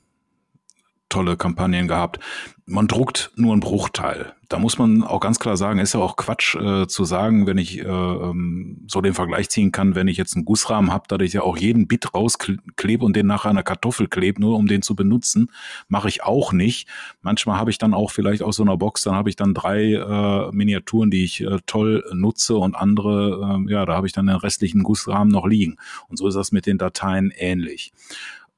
tolle 1.09 1.37
Kampagnen 1.37 1.89
gehabt. 1.89 2.19
Man 2.67 2.89
druckt 2.89 3.31
nur 3.37 3.53
einen 3.53 3.61
Bruchteil. 3.61 4.33
Da 4.49 4.59
muss 4.59 4.79
man 4.79 5.03
auch 5.03 5.21
ganz 5.21 5.39
klar 5.39 5.57
sagen, 5.57 5.79
ist 5.79 5.95
ja 5.95 6.01
auch 6.01 6.17
Quatsch 6.17 6.55
äh, 6.55 6.87
zu 6.87 7.05
sagen, 7.05 7.47
wenn 7.47 7.59
ich 7.59 7.81
äh, 7.81 7.85
ähm, 7.85 8.85
so 8.89 9.01
den 9.01 9.15
Vergleich 9.15 9.51
ziehen 9.51 9.71
kann, 9.71 9.95
wenn 9.95 10.09
ich 10.09 10.17
jetzt 10.17 10.35
einen 10.35 10.45
Gussrahmen 10.45 10.93
habe, 10.93 11.05
da 11.09 11.17
ich 11.19 11.35
ja 11.35 11.43
auch 11.43 11.57
jeden 11.59 11.89
Bit 11.89 12.15
rausklebe 12.15 13.05
und 13.05 13.17
den 13.17 13.27
nachher 13.27 13.51
einer 13.51 13.63
Kartoffel 13.63 14.09
klebe, 14.09 14.41
nur 14.41 14.57
um 14.57 14.67
den 14.67 14.83
zu 14.83 14.97
benutzen, 14.97 15.51
mache 15.89 16.09
ich 16.09 16.23
auch 16.23 16.53
nicht. 16.53 16.89
Manchmal 17.21 17.59
habe 17.59 17.71
ich 17.71 17.79
dann 17.79 17.95
auch 17.95 18.11
vielleicht 18.11 18.43
aus 18.43 18.57
so 18.57 18.63
einer 18.63 18.77
Box, 18.77 19.03
dann 19.03 19.15
habe 19.15 19.29
ich 19.29 19.37
dann 19.37 19.55
drei 19.55 19.93
äh, 19.93 20.51
Miniaturen, 20.53 21.11
die 21.11 21.25
ich 21.25 21.43
äh, 21.43 21.59
toll 21.67 22.03
nutze 22.13 22.57
und 22.57 22.75
andere, 22.75 23.61
äh, 23.67 23.73
ja, 23.73 23.85
da 23.85 23.95
habe 23.95 24.07
ich 24.07 24.13
dann 24.13 24.27
den 24.27 24.37
restlichen 24.37 24.83
Gussrahmen 24.83 25.33
noch 25.33 25.47
liegen. 25.47 25.77
Und 26.09 26.17
so 26.17 26.29
ist 26.29 26.35
das 26.35 26.51
mit 26.51 26.67
den 26.67 26.79
Dateien 26.79 27.31
ähnlich 27.37 27.93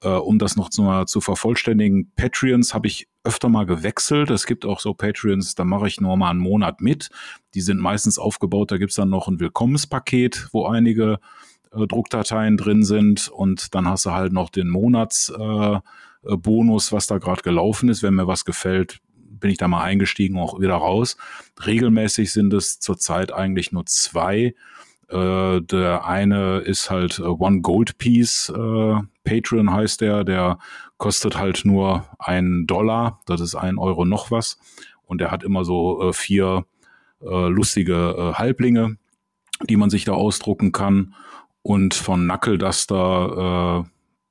äh, 0.03 0.09
um 0.09 0.39
das 0.39 0.57
noch 0.57 0.71
zu, 0.71 1.05
zu 1.07 1.21
vervollständigen, 1.21 2.13
Patreons 2.17 2.75
habe 2.75 2.87
ich 2.87 3.09
öfter 3.25 3.49
mal 3.49 3.67
gewechselt. 3.67 4.31
Es 4.31 4.47
gibt 4.47 4.65
auch 4.65 4.81
so 4.81 4.95
Patreons, 4.95 5.55
da 5.55 5.65
mache 5.65 5.89
ich 5.89 6.01
nur 6.01 6.17
mal 6.17 6.31
einen 6.31 6.39
Monat 6.41 6.81
mit. 6.81 7.11
Die 7.55 7.61
sind 7.61 7.79
meistens 7.81 8.19
aufgebaut, 8.19 8.71
da 8.71 8.79
gibt 8.79 8.91
es 8.91 8.97
dann 8.97 9.11
noch 9.11 9.29
ein 9.29 9.41
Willkommenspaket, 9.41 10.49
wo 10.53 10.67
einige 10.67 11.19
äh, 11.73 11.87
Druckdateien 11.87 12.57
drin 12.57 12.83
sind 12.85 13.29
und 13.29 13.75
dann 13.75 13.89
hast 13.89 14.07
du 14.07 14.13
halt 14.13 14.33
noch 14.33 14.51
den 14.51 14.69
Monatsbonus, 14.69 15.83
äh, 16.89 16.93
was 16.93 17.07
da 17.07 17.19
gerade 17.19 17.43
gelaufen 17.43 17.89
ist. 17.89 18.03
Wenn 18.03 18.15
mir 18.15 18.27
was 18.27 18.45
gefällt, 18.45 19.01
bin 19.15 19.51
ich 19.51 19.59
da 19.59 19.69
mal 19.69 19.83
eingestiegen, 19.83 20.39
auch 20.39 20.61
wieder 20.61 20.75
raus. 20.75 21.17
Regelmäßig 21.65 22.33
sind 22.33 22.53
es 22.53 22.81
zurzeit 22.81 23.33
eigentlich 23.33 23.73
nur 23.73 23.87
zwei. 23.87 24.55
Äh, 25.09 25.61
der 25.63 26.05
eine 26.07 26.59
ist 26.59 26.91
halt 26.91 27.19
äh, 27.19 27.23
One 27.23 27.61
Gold 27.61 27.99
Piece, 27.99 28.49
äh, 28.49 28.97
Patreon 29.25 29.73
heißt 29.73 30.01
der, 30.01 30.25
der 30.25 30.59
kostet 30.99 31.39
halt 31.39 31.65
nur 31.65 32.07
einen 32.19 32.67
Dollar, 32.67 33.21
das 33.27 33.41
ist 33.41 33.55
ein 33.55 33.79
Euro 33.79 34.05
noch 34.05 34.31
was. 34.31 34.59
Und 35.05 35.21
der 35.21 35.31
hat 35.31 35.45
immer 35.45 35.65
so 35.65 36.09
äh, 36.09 36.13
vier 36.13 36.65
äh, 37.21 37.49
lustige 37.49 38.35
Halblinge, 38.37 38.97
die 39.69 39.77
man 39.77 39.91
sich 39.91 40.05
da 40.05 40.13
ausdrucken 40.13 40.73
kann. 40.73 41.15
Und 41.63 41.95
von 41.95 42.25
Knuckle 42.25 42.59
Duster, 42.59 43.85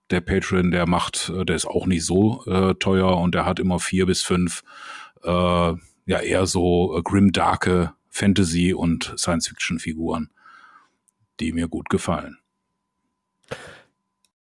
der 0.10 0.22
Patreon, 0.22 0.72
der 0.72 0.88
macht, 0.88 1.34
der 1.36 1.54
ist 1.54 1.66
auch 1.66 1.86
nicht 1.86 2.06
so 2.06 2.44
teuer 2.80 3.18
und 3.18 3.36
der 3.36 3.46
hat 3.46 3.60
immer 3.60 3.80
vier 3.80 4.06
bis 4.06 4.22
fünf, 4.22 4.64
ja 6.06 6.20
eher 6.20 6.46
so 6.46 6.98
äh, 6.98 7.02
grim 7.02 7.32
darke 7.32 7.94
Fantasy 8.10 8.74
und 8.74 9.14
Science-Fiction-Figuren 9.18 10.30
die 11.40 11.52
mir 11.52 11.68
gut 11.68 11.90
gefallen. 11.90 12.38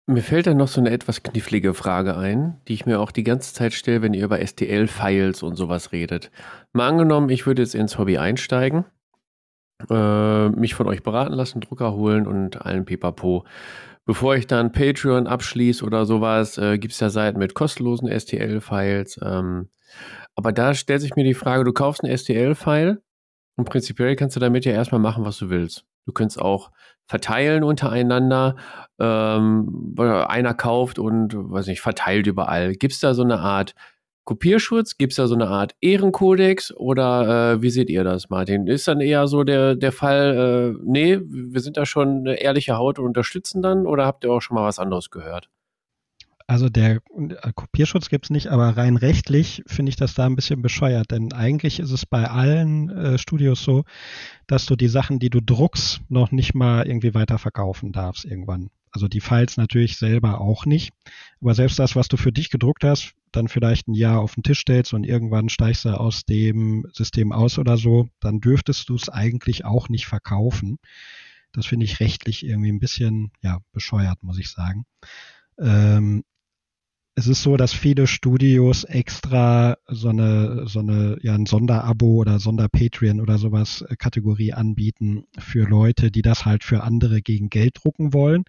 Mir 0.07 0.23
fällt 0.23 0.49
dann 0.49 0.57
noch 0.57 0.69
so 0.69 0.81
eine 0.81 0.91
etwas 0.91 1.23
knifflige 1.23 1.75
Frage 1.75 2.17
ein, 2.17 2.61
die 2.67 2.75
ich 2.75 2.87
mir 2.87 2.99
auch 2.99 3.13
die 3.13 3.23
ganze 3.23 3.55
Zeit 3.55 3.73
stelle, 3.73 4.03
wenn 4.03 4.15
ihr 4.15 4.25
über 4.25 4.45
STL-Files 4.45 5.45
und 5.45 5.55
sowas 5.55 5.93
redet. 5.93 6.33
Mal 6.73 6.89
angenommen, 6.89 7.29
ich 7.29 7.47
würde 7.47 7.63
jetzt 7.63 7.77
ins 7.77 7.99
Hobby 7.99 8.19
einsteigen, 8.19 8.85
äh, 9.89 10.49
mich 10.49 10.75
von 10.75 10.89
euch 10.89 11.05
beraten 11.05 11.35
lassen, 11.35 11.61
Drucker 11.61 11.93
holen 11.95 12.27
und 12.27 12.63
allen 12.67 12.85
Pipapo. 12.85 13.45
Bevor 14.05 14.35
ich 14.35 14.49
dann 14.49 14.73
Patreon 14.73 15.29
abschließe 15.29 15.85
oder 15.85 16.05
sowas, 16.05 16.59
äh, 16.59 16.79
gibt 16.79 16.95
es 16.95 17.01
ja 17.01 17.09
Seiten 17.09 17.39
mit 17.39 17.55
kostenlosen 17.55 18.09
STL-Files. 18.09 19.21
Ähm, 19.23 19.69
aber 20.35 20.53
da 20.53 20.75
stellt 20.75 21.01
sich 21.01 21.15
mir 21.15 21.25
die 21.25 21.35
Frage, 21.35 21.63
du 21.63 21.73
kaufst 21.73 22.03
einen 22.03 22.17
STL-File 22.17 23.01
und 23.57 23.69
prinzipiell 23.69 24.17
kannst 24.17 24.37
du 24.37 24.41
damit 24.41 24.65
ja 24.65 24.73
erstmal 24.73 25.01
machen, 25.01 25.25
was 25.25 25.39
du 25.39 25.51
willst. 25.51 25.85
Du 26.07 26.13
könntest 26.13 26.41
auch 26.41 26.71
verteilen 27.07 27.63
untereinander. 27.63 28.57
Ähm, 28.99 29.95
einer 29.99 30.55
kauft 30.55 30.99
und, 30.99 31.35
weiß 31.35 31.67
nicht, 31.67 31.81
verteilt 31.81 32.27
überall. 32.27 32.73
Gibt 32.75 32.95
es 32.95 33.01
da 33.01 33.15
so 33.15 33.23
eine 33.23 33.39
Art 33.41 33.75
Kopierschutz? 34.25 34.97
Gibt 34.99 35.13
es 35.13 35.17
da 35.17 35.27
so 35.27 35.35
eine 35.35 35.49
Art 35.49 35.75
Ehrenkodex? 35.81 36.73
Oder 36.77 37.55
äh, 37.55 37.63
wie 37.63 37.71
seht 37.71 37.91
ihr 37.91 38.05
das, 38.05 38.31
Martin? 38.31 38.67
Ist 38.67 38.89
dann 38.89 39.01
eher 39.01 39.27
so 39.27 39.45
der, 39.45 39.75
der 39.75 39.93
Fall, 39.93 40.77
äh, 40.77 40.83
nee, 40.85 41.21
wir 41.21 41.61
sind 41.61 41.77
da 41.77 41.87
schon 41.87 42.21
eine 42.21 42.41
ehrliche 42.41 42.77
Haut 42.77 42.99
und 42.99 43.07
unterstützen 43.07 43.63
dann? 43.63 43.87
Oder 43.87 44.07
habt 44.07 44.25
ihr 44.25 44.33
auch 44.33 44.41
schon 44.41 44.55
mal 44.55 44.65
was 44.65 44.79
anderes 44.79 45.11
gehört? 45.11 45.51
Also 46.47 46.69
der 46.69 47.01
äh, 47.17 47.53
Kopierschutz 47.55 48.09
gibt 48.09 48.27
es 48.27 48.31
nicht, 48.31 48.49
aber 48.49 48.77
rein 48.77 48.97
rechtlich 48.97 49.63
finde 49.67 49.91
ich 49.91 49.97
das 49.97 50.15
da 50.15 50.27
ein 50.27 50.37
bisschen 50.37 50.63
bescheuert, 50.63 51.11
denn 51.11 51.33
eigentlich 51.33 51.81
ist 51.81 51.91
es 51.91 52.07
bei 52.07 52.29
allen 52.29 52.91
äh, 52.91 53.19
Studios 53.19 53.63
so, 53.63 53.85
dass 54.47 54.67
du 54.67 54.77
die 54.77 54.89
Sachen, 54.89 55.19
die 55.19 55.31
du 55.31 55.41
druckst, 55.41 56.01
noch 56.09 56.33
nicht 56.33 56.55
mal 56.55 56.87
irgendwie 56.87 57.15
weiter 57.15 57.39
verkaufen 57.39 57.93
darfst 57.93 58.25
irgendwann. 58.25 58.71
Also 58.91 59.09
die 59.09 59.21
Files 59.21 59.57
natürlich 59.57 59.97
selber 59.97 60.41
auch 60.41 60.67
nicht, 60.67 60.93
aber 61.41 61.55
selbst 61.55 61.79
das, 61.79 61.97
was 61.97 62.09
du 62.09 62.19
für 62.19 62.33
dich 62.33 62.51
gedruckt 62.51 62.85
hast, 62.85 63.15
dann 63.33 63.49
vielleicht 63.49 63.89
ein 63.89 63.95
Jahr 63.95 64.21
auf 64.21 64.35
den 64.35 64.43
Tisch 64.43 64.61
stellst 64.61 64.93
und 64.93 65.05
irgendwann 65.05 65.49
steigst 65.49 65.87
du 65.87 65.99
aus 65.99 66.25
dem 66.25 66.87
System 66.93 67.33
aus 67.33 67.59
oder 67.59 67.79
so, 67.79 68.09
dann 68.21 68.41
dürftest 68.41 68.89
du 68.91 68.95
es 68.95 69.09
eigentlich 69.09 69.65
auch 69.65 69.89
nicht 69.89 70.07
verkaufen. 70.07 70.79
Das 71.53 71.67
finde 71.67 71.85
ich 71.85 72.01
rechtlich 72.01 72.45
irgendwie 72.45 72.71
ein 72.71 72.81
bisschen 72.81 73.31
ja 73.43 73.61
bescheuert, 73.73 74.23
muss 74.23 74.39
ich 74.39 74.51
sagen. 74.51 74.85
Ähm, 75.59 76.25
es 77.15 77.27
ist 77.27 77.43
so, 77.43 77.57
dass 77.57 77.75
viele 77.75 78.07
Studios 78.07 78.85
extra 78.85 79.77
so 79.87 80.09
eine, 80.09 80.67
so 80.67 80.81
eine, 80.81 81.19
ja, 81.23 81.35
ein 81.35 81.47
Sonderabo 81.47 82.17
oder 82.17 82.39
Sonderpatreon 82.39 83.21
oder 83.21 83.37
sowas 83.39 83.83
äh, 83.83 83.97
Kategorie 83.97 84.53
anbieten 84.55 85.25
für 85.39 85.69
Leute, 85.69 86.11
die 86.11 86.23
das 86.23 86.47
halt 86.47 86.65
für 86.65 86.83
andere 86.83 87.21
gegen 87.21 87.51
Geld 87.51 87.81
drucken 87.83 88.15
wollen. 88.15 88.45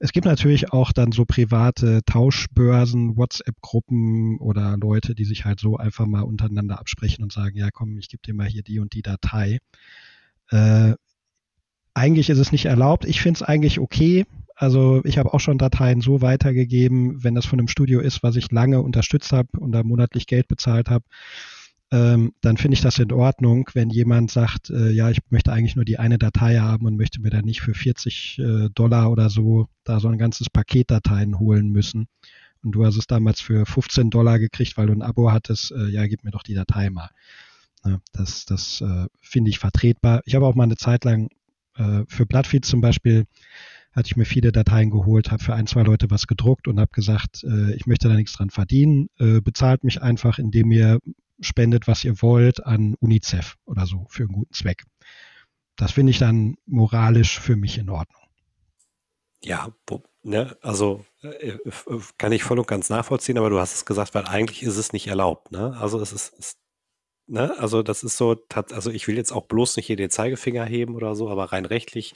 Es 0.00 0.12
gibt 0.12 0.24
natürlich 0.24 0.72
auch 0.72 0.92
dann 0.92 1.12
so 1.12 1.26
private 1.26 2.00
Tauschbörsen, 2.06 3.16
WhatsApp-Gruppen 3.16 4.38
oder 4.38 4.76
Leute, 4.78 5.14
die 5.14 5.26
sich 5.26 5.44
halt 5.44 5.60
so 5.60 5.76
einfach 5.76 6.06
mal 6.06 6.22
untereinander 6.22 6.80
absprechen 6.80 7.22
und 7.22 7.32
sagen, 7.32 7.56
ja 7.56 7.70
komm, 7.70 7.98
ich 7.98 8.08
gebe 8.08 8.22
dir 8.22 8.34
mal 8.34 8.48
hier 8.48 8.62
die 8.62 8.80
und 8.80 8.94
die 8.94 9.02
Datei. 9.02 9.58
Äh, 10.50 10.94
eigentlich 11.94 12.30
ist 12.30 12.38
es 12.38 12.50
nicht 12.50 12.64
erlaubt. 12.64 13.04
Ich 13.04 13.20
finde 13.20 13.38
es 13.38 13.42
eigentlich 13.42 13.78
okay, 13.78 14.24
also 14.60 15.00
ich 15.04 15.16
habe 15.16 15.32
auch 15.32 15.40
schon 15.40 15.56
Dateien 15.56 16.02
so 16.02 16.20
weitergegeben, 16.20 17.24
wenn 17.24 17.34
das 17.34 17.46
von 17.46 17.58
einem 17.58 17.66
Studio 17.66 17.98
ist, 18.00 18.22
was 18.22 18.36
ich 18.36 18.52
lange 18.52 18.82
unterstützt 18.82 19.32
habe 19.32 19.48
und 19.58 19.72
da 19.72 19.82
monatlich 19.82 20.26
Geld 20.26 20.48
bezahlt 20.48 20.90
habe, 20.90 21.06
ähm, 21.90 22.34
dann 22.42 22.58
finde 22.58 22.74
ich 22.74 22.82
das 22.82 22.98
in 22.98 23.10
Ordnung, 23.10 23.70
wenn 23.72 23.88
jemand 23.88 24.30
sagt, 24.30 24.68
äh, 24.68 24.90
ja, 24.90 25.08
ich 25.08 25.20
möchte 25.30 25.50
eigentlich 25.50 25.76
nur 25.76 25.86
die 25.86 25.98
eine 25.98 26.18
Datei 26.18 26.58
haben 26.58 26.84
und 26.84 26.98
möchte 26.98 27.22
mir 27.22 27.30
dann 27.30 27.46
nicht 27.46 27.62
für 27.62 27.72
40 27.72 28.38
äh, 28.38 28.68
Dollar 28.74 29.10
oder 29.10 29.30
so 29.30 29.66
da 29.82 29.98
so 29.98 30.08
ein 30.08 30.18
ganzes 30.18 30.50
Paket 30.50 30.90
Dateien 30.90 31.38
holen 31.38 31.70
müssen. 31.70 32.06
Und 32.62 32.72
du 32.72 32.84
hast 32.84 32.98
es 32.98 33.06
damals 33.06 33.40
für 33.40 33.64
15 33.64 34.10
Dollar 34.10 34.38
gekriegt, 34.38 34.76
weil 34.76 34.88
du 34.88 34.92
ein 34.92 35.00
Abo 35.00 35.32
hattest, 35.32 35.72
äh, 35.72 35.88
ja, 35.88 36.06
gib 36.06 36.22
mir 36.22 36.32
doch 36.32 36.42
die 36.42 36.54
Datei 36.54 36.90
mal. 36.90 37.08
Ja, 37.82 37.98
das 38.12 38.44
das 38.44 38.82
äh, 38.82 39.06
finde 39.22 39.48
ich 39.48 39.58
vertretbar. 39.58 40.20
Ich 40.26 40.34
habe 40.34 40.44
auch 40.44 40.54
mal 40.54 40.64
eine 40.64 40.76
Zeit 40.76 41.06
lang 41.06 41.30
äh, 41.76 42.02
für 42.08 42.26
Bloodfeed 42.26 42.66
zum 42.66 42.82
Beispiel 42.82 43.24
hatte 43.92 44.06
ich 44.06 44.16
mir 44.16 44.24
viele 44.24 44.52
Dateien 44.52 44.90
geholt, 44.90 45.30
habe 45.30 45.42
für 45.42 45.54
ein, 45.54 45.66
zwei 45.66 45.82
Leute 45.82 46.10
was 46.10 46.26
gedruckt 46.26 46.68
und 46.68 46.78
habe 46.78 46.90
gesagt, 46.92 47.44
äh, 47.44 47.74
ich 47.74 47.86
möchte 47.86 48.08
da 48.08 48.14
nichts 48.14 48.34
dran 48.34 48.50
verdienen, 48.50 49.08
äh, 49.18 49.40
bezahlt 49.40 49.84
mich 49.84 50.00
einfach, 50.00 50.38
indem 50.38 50.70
ihr 50.70 50.98
spendet, 51.40 51.86
was 51.86 52.04
ihr 52.04 52.20
wollt, 52.22 52.64
an 52.64 52.94
UNICEF 53.00 53.56
oder 53.64 53.86
so 53.86 54.06
für 54.08 54.24
einen 54.24 54.32
guten 54.32 54.52
Zweck. 54.52 54.84
Das 55.76 55.92
finde 55.92 56.10
ich 56.10 56.18
dann 56.18 56.56
moralisch 56.66 57.40
für 57.40 57.56
mich 57.56 57.78
in 57.78 57.88
Ordnung. 57.88 58.20
Ja, 59.42 59.68
ne, 60.22 60.56
also 60.60 61.04
äh, 61.22 61.56
kann 62.18 62.32
ich 62.32 62.44
voll 62.44 62.58
und 62.58 62.68
ganz 62.68 62.90
nachvollziehen, 62.90 63.38
aber 63.38 63.48
du 63.48 63.58
hast 63.58 63.74
es 63.74 63.86
gesagt, 63.86 64.14
weil 64.14 64.26
eigentlich 64.26 64.62
ist 64.62 64.76
es 64.76 64.92
nicht 64.92 65.06
erlaubt. 65.06 65.50
Ne? 65.50 65.74
Also 65.80 65.98
es 66.00 66.12
ist, 66.12 66.34
ist 66.38 66.58
Ne? 67.30 67.56
Also 67.58 67.82
das 67.84 68.02
ist 68.02 68.16
so, 68.16 68.36
also 68.72 68.90
ich 68.90 69.06
will 69.06 69.16
jetzt 69.16 69.30
auch 69.32 69.46
bloß 69.46 69.76
nicht 69.76 69.86
hier 69.86 69.94
den 69.96 70.10
Zeigefinger 70.10 70.64
heben 70.64 70.96
oder 70.96 71.14
so, 71.14 71.30
aber 71.30 71.52
rein 71.52 71.64
rechtlich, 71.64 72.12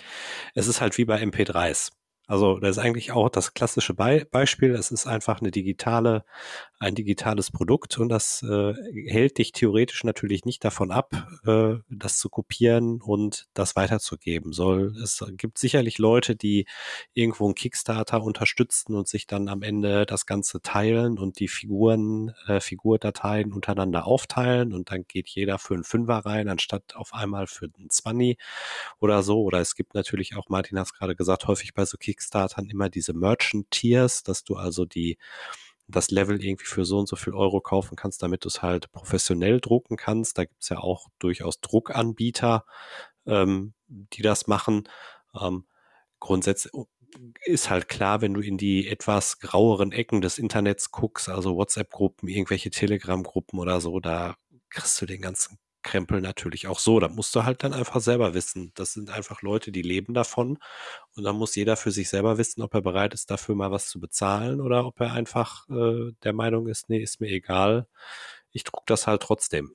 es 0.54 0.66
ist 0.66 0.80
halt 0.80 0.98
wie 0.98 1.04
bei 1.04 1.22
MP3s. 1.22 1.92
Also 2.26 2.58
das 2.58 2.76
ist 2.76 2.78
eigentlich 2.78 3.12
auch 3.12 3.28
das 3.28 3.52
klassische 3.52 3.92
Be 3.92 4.26
Beispiel. 4.30 4.74
Es 4.74 4.90
ist 4.90 5.06
einfach 5.06 5.40
eine 5.40 5.50
digitale, 5.50 6.24
ein 6.78 6.94
digitales 6.94 7.50
Produkt 7.50 7.98
und 7.98 8.08
das 8.08 8.42
äh, 8.42 8.74
hält 9.06 9.36
dich 9.38 9.52
theoretisch 9.52 10.04
natürlich 10.04 10.44
nicht 10.46 10.64
davon 10.64 10.90
ab, 10.90 11.12
äh, 11.46 11.74
das 11.90 12.18
zu 12.18 12.30
kopieren 12.30 13.02
und 13.02 13.48
das 13.52 13.76
weiterzugeben. 13.76 14.52
Soll 14.52 14.94
es 15.02 15.22
gibt 15.36 15.58
sicherlich 15.58 15.98
Leute, 15.98 16.34
die 16.34 16.66
irgendwo 17.12 17.44
einen 17.44 17.54
Kickstarter 17.54 18.22
unterstützen 18.22 18.94
und 18.94 19.06
sich 19.06 19.26
dann 19.26 19.48
am 19.48 19.62
Ende 19.62 20.06
das 20.06 20.24
Ganze 20.24 20.62
teilen 20.62 21.18
und 21.18 21.40
die 21.40 21.48
Figuren, 21.48 22.32
äh, 22.46 22.60
Figurdateien 22.60 23.52
untereinander 23.52 24.06
aufteilen 24.06 24.72
und 24.72 24.90
dann 24.90 25.04
geht 25.06 25.28
jeder 25.28 25.58
für 25.58 25.74
einen 25.74 25.84
Fünfer 25.84 26.18
rein, 26.24 26.48
anstatt 26.48 26.96
auf 26.96 27.12
einmal 27.12 27.46
für 27.46 27.66
einen 27.76 27.90
Zwanni 27.90 28.38
oder 28.98 29.22
so. 29.22 29.42
Oder 29.42 29.60
es 29.60 29.74
gibt 29.74 29.94
natürlich 29.94 30.36
auch, 30.36 30.48
Martin 30.48 30.78
hat 30.78 30.86
es 30.86 30.94
gerade 30.94 31.14
gesagt, 31.16 31.46
häufig 31.46 31.74
bei 31.74 31.84
so 31.84 31.98
Kickstartern 32.14 32.66
immer 32.66 32.88
diese 32.88 33.12
Merchant 33.12 33.70
Tiers, 33.70 34.22
dass 34.22 34.44
du 34.44 34.56
also 34.56 34.84
die 34.84 35.18
das 35.86 36.10
Level 36.10 36.42
irgendwie 36.42 36.64
für 36.64 36.84
so 36.84 36.98
und 36.98 37.08
so 37.08 37.16
viel 37.16 37.34
Euro 37.34 37.60
kaufen 37.60 37.96
kannst, 37.96 38.22
damit 38.22 38.44
du 38.44 38.48
es 38.48 38.62
halt 38.62 38.90
professionell 38.92 39.60
drucken 39.60 39.96
kannst. 39.96 40.38
Da 40.38 40.44
gibt's 40.44 40.70
ja 40.70 40.78
auch 40.78 41.08
durchaus 41.18 41.60
Druckanbieter, 41.60 42.64
ähm, 43.26 43.74
die 43.88 44.22
das 44.22 44.46
machen. 44.46 44.88
Ähm, 45.38 45.66
grundsätzlich 46.20 46.72
ist 47.44 47.70
halt 47.70 47.88
klar, 47.88 48.22
wenn 48.22 48.34
du 48.34 48.40
in 48.40 48.56
die 48.56 48.88
etwas 48.88 49.38
graueren 49.38 49.92
Ecken 49.92 50.20
des 50.20 50.38
Internets 50.38 50.90
guckst, 50.90 51.28
also 51.28 51.56
WhatsApp-Gruppen, 51.56 52.28
irgendwelche 52.28 52.70
Telegram-Gruppen 52.70 53.58
oder 53.58 53.80
so, 53.80 54.00
da 54.00 54.36
kriegst 54.70 55.00
du 55.00 55.06
den 55.06 55.20
ganzen 55.20 55.58
Krempel 55.84 56.20
natürlich 56.20 56.66
auch 56.66 56.80
so. 56.80 56.98
Da 56.98 57.08
musst 57.08 57.34
du 57.36 57.44
halt 57.44 57.62
dann 57.62 57.72
einfach 57.72 58.00
selber 58.00 58.34
wissen. 58.34 58.72
Das 58.74 58.92
sind 58.92 59.10
einfach 59.10 59.42
Leute, 59.42 59.70
die 59.70 59.82
leben 59.82 60.14
davon. 60.14 60.58
Und 61.14 61.24
dann 61.24 61.36
muss 61.36 61.54
jeder 61.54 61.76
für 61.76 61.92
sich 61.92 62.08
selber 62.08 62.38
wissen, 62.38 62.62
ob 62.62 62.74
er 62.74 62.82
bereit 62.82 63.14
ist, 63.14 63.30
dafür 63.30 63.54
mal 63.54 63.70
was 63.70 63.88
zu 63.88 64.00
bezahlen 64.00 64.60
oder 64.60 64.86
ob 64.86 65.00
er 65.00 65.12
einfach 65.12 65.68
äh, 65.68 66.12
der 66.24 66.32
Meinung 66.32 66.66
ist, 66.68 66.88
nee, 66.90 66.98
ist 66.98 67.20
mir 67.20 67.28
egal. 67.30 67.86
Ich 68.50 68.64
druck 68.64 68.86
das 68.86 69.06
halt 69.06 69.22
trotzdem. 69.22 69.74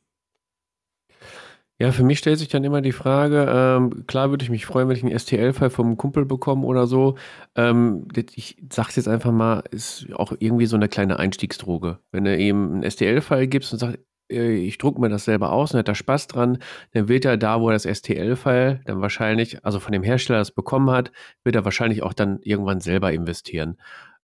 Ja, 1.82 1.94
für 1.94 2.04
mich 2.04 2.20
stellt 2.20 2.38
sich 2.40 2.50
dann 2.50 2.66
immer 2.66 2.82
die 2.82 2.92
Frage, 2.92 3.46
ähm, 3.50 4.06
klar 4.06 4.32
würde 4.32 4.44
ich 4.44 4.50
mich 4.50 4.66
freuen, 4.66 4.90
wenn 4.90 4.98
ich 4.98 5.04
einen 5.04 5.18
STL-File 5.18 5.70
vom 5.70 5.96
Kumpel 5.96 6.26
bekomme 6.26 6.66
oder 6.66 6.88
so. 6.88 7.16
Ähm, 7.56 8.06
ich 8.36 8.58
sag's 8.70 8.98
jetzt 8.98 9.08
einfach 9.08 9.32
mal, 9.32 9.64
ist 9.72 10.08
auch 10.14 10.34
irgendwie 10.40 10.66
so 10.66 10.76
eine 10.76 10.90
kleine 10.90 11.20
Einstiegsdroge. 11.20 12.00
Wenn 12.12 12.26
du 12.26 12.36
ihm 12.36 12.74
einen 12.74 12.92
STL-File 12.92 13.48
gibst 13.48 13.72
und 13.72 13.80
sagst, 13.80 14.00
ich 14.30 14.78
drucke 14.78 15.02
mir 15.02 15.10
das 15.10 15.26
selber 15.26 15.52
aus 15.52 15.74
und 15.74 15.80
hat 15.80 15.88
da 15.88 15.96
Spaß 15.96 16.28
dran, 16.28 16.60
dann 16.92 17.08
wird 17.08 17.26
er 17.26 17.38
da, 17.38 17.60
wo 17.62 17.70
er 17.70 17.74
das 17.74 17.84
STL-File 17.84 18.82
dann 18.86 19.02
wahrscheinlich, 19.02 19.66
also 19.66 19.80
von 19.80 19.92
dem 19.92 20.04
Hersteller 20.04 20.40
das 20.40 20.52
bekommen 20.52 20.90
hat, 20.92 21.12
wird 21.44 21.56
er 21.56 21.66
wahrscheinlich 21.66 22.04
auch 22.04 22.14
dann 22.14 22.40
irgendwann 22.42 22.80
selber 22.80 23.12
investieren. 23.12 23.78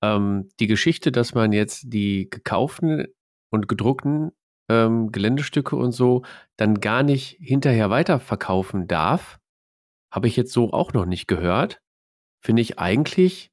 Ähm, 0.01 0.49
die 0.59 0.67
Geschichte, 0.67 1.11
dass 1.11 1.33
man 1.33 1.51
jetzt 1.51 1.83
die 1.87 2.29
gekauften 2.29 3.07
und 3.51 3.67
gedruckten 3.67 4.31
ähm, 4.69 5.11
Geländestücke 5.11 5.75
und 5.75 5.91
so 5.91 6.23
dann 6.57 6.79
gar 6.79 7.03
nicht 7.03 7.37
hinterher 7.41 7.89
weiterverkaufen 7.89 8.87
darf, 8.87 9.39
habe 10.11 10.27
ich 10.27 10.35
jetzt 10.37 10.53
so 10.53 10.71
auch 10.71 10.93
noch 10.93 11.05
nicht 11.05 11.27
gehört. 11.27 11.81
Finde 12.41 12.61
ich 12.61 12.79
eigentlich 12.79 13.51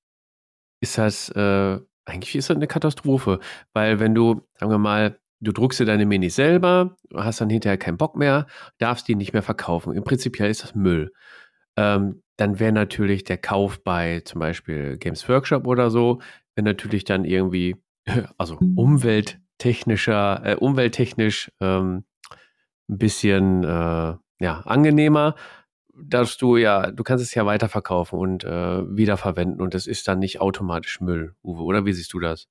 ist 0.81 0.99
das, 0.99 1.31
äh, 1.31 1.81
eigentlich 2.05 2.37
ist 2.37 2.51
das 2.51 2.57
eine 2.57 2.67
Katastrophe, 2.67 3.41
weil 3.73 3.99
wenn 3.99 4.15
du, 4.15 4.47
sagen 4.55 4.71
wir 4.71 4.79
mal, 4.79 5.19
Du 5.41 5.53
druckst 5.53 5.81
dir 5.81 5.85
deine 5.85 6.07
Minis 6.07 6.37
selber, 6.37 6.97
hast 7.15 7.41
dann 7.41 7.51
hinterher 7.51 7.77
keinen 7.77 7.99
Bock 7.99 8.17
mehr, 8.17 8.47
darfst 8.79 9.07
die 9.07 9.15
nicht 9.15 9.33
mehr 9.33 9.43
verkaufen. 9.43 9.93
Im 9.95 10.05
Prinzip 10.05 10.41
ist 10.41 10.63
das 10.63 10.75
Müll. 10.75 11.13
Ähm, 11.77 12.23
dann 12.37 12.59
wäre 12.59 12.73
natürlich 12.73 13.25
der 13.25 13.39
Kauf 13.39 13.83
bei 13.83 14.21
zum 14.21 14.41
Beispiel 14.41 14.97
Games 14.99 15.29
Workshop 15.29 15.67
oder 15.67 15.91
so, 15.91 16.21
wäre 16.55 16.65
natürlich 16.65 17.05
dann 17.05 17.25
irgendwie, 17.25 17.77
also 18.39 18.59
umwelttechnischer, 18.77 20.43
äh, 20.45 20.55
umwelttechnisch 20.57 21.51
ähm, 21.61 22.05
ein 22.89 22.99
bisschen 22.99 23.65
äh, 23.65 24.15
ja, 24.39 24.61
angenehmer, 24.65 25.35
dass 25.95 26.37
du 26.37 26.57
ja, 26.57 26.91
du 26.91 27.03
kannst 27.03 27.25
es 27.25 27.35
ja 27.35 27.47
weiterverkaufen 27.47 28.19
und 28.19 28.45
äh, 28.45 28.97
wiederverwenden 28.97 29.61
und 29.61 29.75
es 29.75 29.87
ist 29.87 30.09
dann 30.09 30.19
nicht 30.19 30.41
automatisch 30.41 31.01
Müll, 31.01 31.35
Uwe, 31.43 31.63
oder 31.63 31.87
wie 31.87 31.93
siehst 31.93 32.13
du 32.13 32.21
das? 32.21 32.49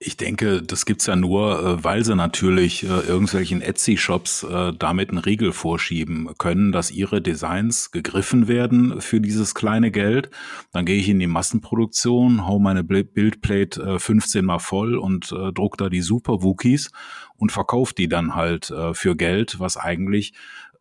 Ich 0.00 0.16
denke, 0.16 0.60
das 0.60 0.86
gibt's 0.86 1.06
ja 1.06 1.16
nur, 1.16 1.62
äh, 1.62 1.84
weil 1.84 2.04
sie 2.04 2.16
natürlich 2.16 2.82
äh, 2.82 2.88
irgendwelchen 2.88 3.62
Etsy-Shops 3.62 4.42
äh, 4.42 4.72
damit 4.76 5.10
einen 5.10 5.18
Riegel 5.18 5.52
vorschieben 5.52 6.28
können, 6.36 6.72
dass 6.72 6.90
ihre 6.90 7.22
Designs 7.22 7.90
gegriffen 7.92 8.48
werden 8.48 9.00
für 9.00 9.20
dieses 9.20 9.54
kleine 9.54 9.92
Geld. 9.92 10.30
Dann 10.72 10.84
gehe 10.84 10.98
ich 10.98 11.08
in 11.08 11.20
die 11.20 11.28
Massenproduktion, 11.28 12.44
hau 12.46 12.58
meine 12.58 12.82
Bildplate 12.82 13.98
15 13.98 14.44
mal 14.44 14.58
voll 14.58 14.96
und 14.96 15.30
druck 15.30 15.78
da 15.78 15.88
die 15.88 16.02
Super 16.02 16.42
Wookies 16.42 16.90
und 17.36 17.52
verkaufe 17.52 17.94
die 17.94 18.08
dann 18.08 18.34
halt 18.34 18.72
für 18.92 19.16
Geld, 19.16 19.60
was 19.60 19.76
eigentlich 19.76 20.34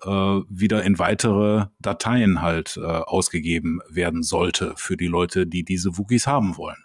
wieder 0.06 0.84
in 0.84 1.00
weitere 1.00 1.68
Dateien 1.80 2.42
halt 2.42 2.78
ausgegeben 2.78 3.80
werden 3.90 4.24
sollte 4.24 4.74
für 4.76 4.98
die 4.98 5.08
Leute, 5.08 5.48
die 5.48 5.64
diese 5.64 5.98
Wookies 5.98 6.28
haben 6.28 6.58
wollen. 6.58 6.84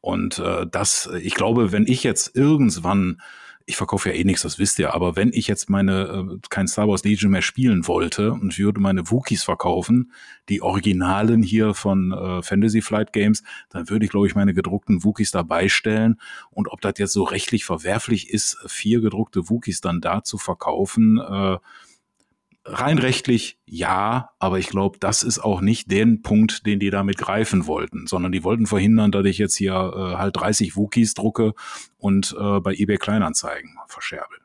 Und 0.00 0.38
äh, 0.38 0.66
das, 0.70 1.10
ich 1.20 1.34
glaube, 1.34 1.72
wenn 1.72 1.86
ich 1.86 2.02
jetzt 2.02 2.36
irgendwann 2.36 3.18
ich 3.66 3.76
verkaufe 3.76 4.10
ja 4.10 4.14
eh 4.14 4.24
nichts, 4.24 4.42
das 4.42 4.58
wisst 4.58 4.78
ihr, 4.78 4.94
aber 4.94 5.16
wenn 5.16 5.32
ich 5.32 5.46
jetzt 5.46 5.70
meine 5.70 6.02
äh, 6.34 6.38
kein 6.50 6.68
Star 6.68 6.86
Wars 6.86 7.04
Legion 7.04 7.30
mehr 7.30 7.42
spielen 7.42 7.86
wollte 7.86 8.32
und 8.32 8.58
würde 8.58 8.80
meine 8.80 9.10
Wookies 9.10 9.42
verkaufen, 9.42 10.12
die 10.48 10.60
Originalen 10.60 11.42
hier 11.42 11.72
von 11.72 12.12
äh, 12.12 12.42
Fantasy 12.42 12.82
Flight 12.82 13.12
Games, 13.12 13.42
dann 13.70 13.88
würde 13.88 14.04
ich 14.04 14.10
glaube 14.10 14.26
ich 14.26 14.34
meine 14.34 14.52
gedruckten 14.52 15.02
Wookies 15.02 15.30
dabei 15.30 15.68
stellen 15.68 16.20
und 16.50 16.68
ob 16.68 16.82
das 16.82 16.94
jetzt 16.98 17.14
so 17.14 17.22
rechtlich 17.22 17.64
verwerflich 17.64 18.30
ist, 18.30 18.58
vier 18.66 19.00
gedruckte 19.00 19.48
Wookies 19.48 19.80
dann 19.80 20.02
da 20.02 20.22
zu 20.22 20.36
verkaufen, 20.36 21.18
äh, 21.18 21.56
rein 22.64 22.98
rechtlich 22.98 23.58
ja, 23.66 24.30
aber 24.38 24.58
ich 24.58 24.68
glaube, 24.68 24.98
das 24.98 25.22
ist 25.22 25.38
auch 25.38 25.60
nicht 25.60 25.90
den 25.90 26.22
Punkt, 26.22 26.66
den 26.66 26.80
die 26.80 26.90
damit 26.90 27.18
greifen 27.18 27.66
wollten, 27.66 28.06
sondern 28.06 28.32
die 28.32 28.44
wollten 28.44 28.66
verhindern, 28.66 29.12
dass 29.12 29.26
ich 29.26 29.38
jetzt 29.38 29.56
hier 29.56 29.72
äh, 29.72 30.16
halt 30.16 30.36
30 30.36 30.76
Wookies 30.76 31.14
drucke 31.14 31.54
und 31.98 32.34
äh, 32.38 32.60
bei 32.60 32.74
eBay 32.74 32.96
Kleinanzeigen 32.96 33.76
verscherbel. 33.88 34.38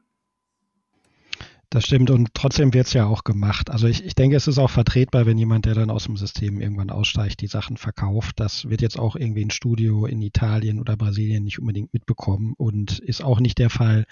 Das 1.72 1.86
stimmt 1.86 2.10
und 2.10 2.34
trotzdem 2.34 2.74
wird 2.74 2.88
es 2.88 2.94
ja 2.94 3.06
auch 3.06 3.24
gemacht. 3.24 3.70
Also 3.70 3.88
ich, 3.88 4.04
ich 4.04 4.16
denke, 4.16 4.36
es 4.36 4.48
ist 4.48 4.58
auch 4.58 4.72
vertretbar, 4.72 5.28
wenn 5.28 5.38
jemand, 5.38 5.66
der 5.66 5.76
dann 5.76 5.92
aus 5.92 6.06
dem 6.06 6.18
System 6.18 6.60
irgendwann 6.60 6.90
aussteigt, 6.90 7.42
die 7.42 7.48
Sachen 7.48 7.78
verkauft. 7.78 8.40
Das 8.40 8.68
wird 8.70 8.82
jetzt 8.82 8.98
auch 8.98 9.16
irgendwie 9.16 9.46
ein 9.46 9.52
Studio 9.52 10.08
in 10.08 10.20
Italien 10.24 10.80
oder 10.80 10.98
Brasilien 10.98 11.44
nicht 11.44 11.60
unbedingt 11.60 11.94
mitbekommen 11.94 12.56
und 12.58 12.98
ist 12.98 13.24
auch 13.24 13.40
nicht 13.40 13.60
der 13.60 13.70
Fall, 13.70 14.06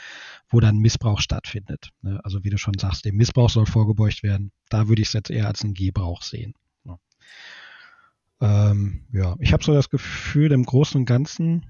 wo 0.49 0.59
dann 0.59 0.77
Missbrauch 0.77 1.19
stattfindet. 1.19 1.89
Ne? 2.03 2.19
Also 2.23 2.43
wie 2.43 2.51
du 2.51 2.59
schon 2.59 2.77
sagst, 2.77 3.05
dem 3.05 3.15
Missbrauch 3.15 3.49
soll 3.49 3.65
vorgebeugt 3.65 4.21
werden. 4.21 4.51
Da 4.69 4.87
würde 4.87 5.01
ich 5.01 5.07
es 5.07 5.13
jetzt 5.13 5.31
eher 5.31 5.47
als 5.47 5.63
einen 5.63 5.73
Gebrauch 5.73 6.21
sehen. 6.21 6.53
Ja, 6.85 6.99
ähm, 8.39 9.07
ja. 9.11 9.35
ich 9.39 9.51
habe 9.51 9.63
so 9.63 9.73
das 9.73 9.89
Gefühl, 9.89 10.51
im 10.51 10.63
Großen 10.63 11.01
und 11.01 11.05
Ganzen 11.05 11.65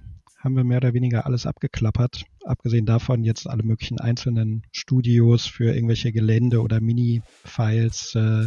haben 0.47 0.55
wir 0.55 0.63
mehr 0.63 0.77
oder 0.77 0.93
weniger 0.93 1.25
alles 1.25 1.45
abgeklappert. 1.45 2.23
Abgesehen 2.45 2.85
davon 2.85 3.25
jetzt 3.25 3.49
alle 3.49 3.63
möglichen 3.63 3.99
einzelnen 3.99 4.63
Studios 4.71 5.45
für 5.45 5.73
irgendwelche 5.73 6.13
Gelände 6.13 6.61
oder 6.61 6.79
Mini-Files 6.79 8.15
äh, 8.15 8.45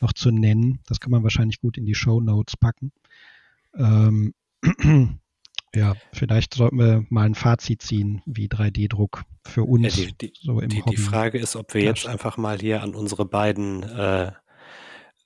noch 0.00 0.14
zu 0.14 0.30
nennen. 0.30 0.80
Das 0.86 0.98
kann 0.98 1.10
man 1.10 1.22
wahrscheinlich 1.22 1.60
gut 1.60 1.76
in 1.76 1.84
die 1.84 1.94
Show 1.94 2.22
Notes 2.22 2.56
packen. 2.56 2.90
Ähm, 3.76 4.32
ja, 5.74 5.94
vielleicht 6.14 6.54
sollten 6.54 6.78
wir 6.78 7.04
mal 7.10 7.26
ein 7.26 7.34
Fazit 7.34 7.82
ziehen, 7.82 8.22
wie 8.24 8.48
3D-Druck 8.48 9.24
für 9.44 9.64
uns 9.64 9.94
ja, 9.94 10.06
die, 10.06 10.16
die, 10.16 10.32
so 10.40 10.60
im 10.60 10.70
die, 10.70 10.80
Hobby. 10.80 10.96
Die 10.96 11.02
Frage 11.02 11.38
ist, 11.38 11.54
ob 11.54 11.74
wir 11.74 11.82
jetzt 11.82 12.06
einfach 12.06 12.38
mal 12.38 12.58
hier 12.58 12.82
an 12.82 12.94
unsere 12.94 13.26
beiden 13.26 13.82
äh, 13.82 14.32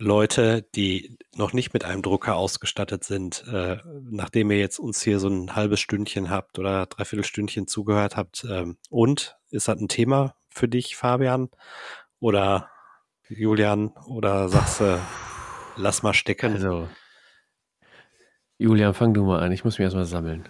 Leute, 0.00 0.62
die 0.74 1.18
noch 1.36 1.52
nicht 1.52 1.74
mit 1.74 1.84
einem 1.84 2.00
Drucker 2.00 2.34
ausgestattet 2.34 3.04
sind, 3.04 3.44
äh, 3.52 3.76
nachdem 4.10 4.50
ihr 4.50 4.58
jetzt 4.58 4.78
uns 4.78 5.02
hier 5.02 5.20
so 5.20 5.28
ein 5.28 5.54
halbes 5.54 5.78
Stündchen 5.78 6.30
habt 6.30 6.58
oder 6.58 6.86
dreiviertel 6.86 7.24
Stündchen 7.24 7.66
zugehört 7.66 8.16
habt. 8.16 8.46
Ähm, 8.48 8.78
und 8.88 9.36
ist 9.50 9.68
das 9.68 9.78
ein 9.78 9.88
Thema 9.88 10.34
für 10.48 10.68
dich, 10.68 10.96
Fabian? 10.96 11.50
Oder 12.18 12.70
Julian? 13.28 13.88
Oder 14.08 14.48
sagst 14.48 14.80
du, 14.80 14.98
lass 15.76 16.02
mal 16.02 16.14
stecken? 16.14 16.54
Also, 16.54 16.88
Julian, 18.56 18.94
fang 18.94 19.12
du 19.12 19.22
mal 19.24 19.40
an. 19.40 19.52
Ich 19.52 19.64
muss 19.64 19.78
mich 19.78 19.84
erstmal 19.84 20.06
sammeln. 20.06 20.48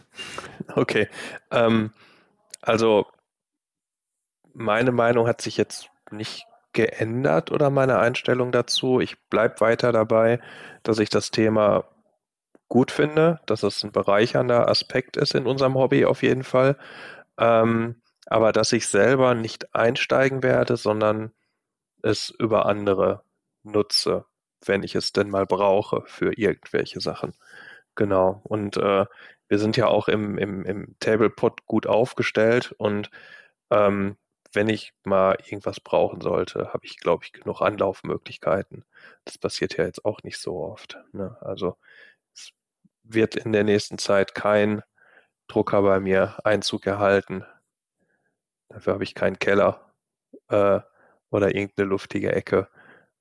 Okay. 0.77 1.09
Ähm, 1.51 1.93
also, 2.63 3.05
meine 4.53 4.93
Meinung 4.93 5.27
hat 5.27 5.41
sich 5.41 5.57
jetzt 5.57 5.91
nicht 6.13 6.47
geändert 6.73 7.51
oder 7.51 7.71
meine 7.71 7.99
Einstellung 7.99 8.53
dazu. 8.53 9.01
Ich 9.01 9.21
bleibe 9.29 9.61
weiter 9.61 9.93
dabei, 9.93 10.41
dass 10.83 10.99
ich 10.99 11.11
das 11.11 11.31
Thema 11.31 11.85
gut 12.69 12.93
finde, 12.93 13.41
dass 13.47 13.63
es 13.65 13.83
ein 13.85 13.93
bereichernder 13.93 14.69
Aspekt 14.69 15.17
ist 15.17 15.35
in 15.35 15.47
unserem 15.47 15.75
Hobby 15.75 16.05
auf 16.05 16.23
jeden 16.23 16.45
Fall. 16.45 16.77
Ähm, 17.39 18.03
aber 18.27 18.53
dass 18.53 18.73
ich 18.73 18.87
selber 18.89 19.35
nicht 19.35 19.75
einsteigen 19.75 20.43
werde, 20.43 20.77
sondern 20.77 21.33
es 22.03 22.31
über 22.31 22.67
andere 22.67 23.25
nutze, 23.65 24.25
wenn 24.65 24.83
ich 24.83 24.95
es 24.95 25.13
denn 25.13 25.31
mal 25.31 25.47
brauche 25.47 26.03
für 26.07 26.33
irgendwelche 26.39 27.01
Sachen. 27.01 27.35
Genau. 27.97 28.41
Und 28.45 28.77
äh, 28.77 29.07
wir 29.49 29.59
sind 29.59 29.77
ja 29.77 29.89
auch 29.89 30.09
im, 30.09 30.39
im, 30.39 30.65
im 30.65 30.97
Tablepot 31.01 31.67
gut 31.67 31.87
aufgestellt 31.87 32.73
und 32.79 33.11
ähm, 33.71 34.17
wenn 34.53 34.69
ich 34.69 34.93
mal 35.05 35.37
irgendwas 35.45 35.81
brauchen 35.81 36.21
sollte, 36.21 36.73
habe 36.73 36.85
ich, 36.85 36.99
glaube 36.99 37.25
ich, 37.25 37.33
genug 37.33 37.61
Anlaufmöglichkeiten. 37.61 38.85
Das 39.25 39.39
passiert 39.39 39.77
ja 39.77 39.85
jetzt 39.85 40.05
auch 40.05 40.23
nicht 40.23 40.39
so 40.39 40.59
oft. 40.59 40.99
Ne? 41.13 41.37
Also 41.41 41.77
es 42.35 42.53
wird 43.03 43.37
in 43.37 43.53
der 43.53 43.65
nächsten 43.65 43.99
Zeit 43.99 44.35
kein 44.35 44.83
Drucker 45.47 45.83
bei 45.83 46.01
mir 46.01 46.39
Einzug 46.45 46.87
erhalten. 46.87 47.45
Dafür 48.69 48.95
habe 48.95 49.05
ich 49.05 49.15
keinen 49.15 49.39
Keller 49.39 49.93
äh, 50.49 50.81
oder 51.31 51.55
irgendeine 51.55 51.89
luftige 51.89 52.33
Ecke. 52.33 52.69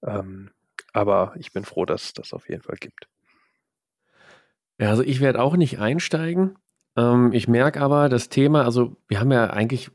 Ähm, 0.03 0.51
aber 0.93 1.33
ich 1.37 1.51
bin 1.53 1.65
froh, 1.65 1.85
dass 1.85 2.05
es 2.05 2.13
das 2.13 2.33
auf 2.33 2.49
jeden 2.49 2.63
Fall 2.63 2.77
gibt. 2.77 3.07
Ja, 4.79 4.89
also 4.89 5.03
ich 5.03 5.19
werde 5.19 5.41
auch 5.41 5.55
nicht 5.55 5.79
einsteigen. 5.79 6.57
Ähm, 6.97 7.31
ich 7.33 7.47
merke 7.47 7.81
aber 7.81 8.09
das 8.09 8.29
Thema, 8.29 8.63
also 8.63 8.97
wir 9.07 9.19
haben 9.19 9.31
ja 9.31 9.47
eigentlich, 9.47 9.91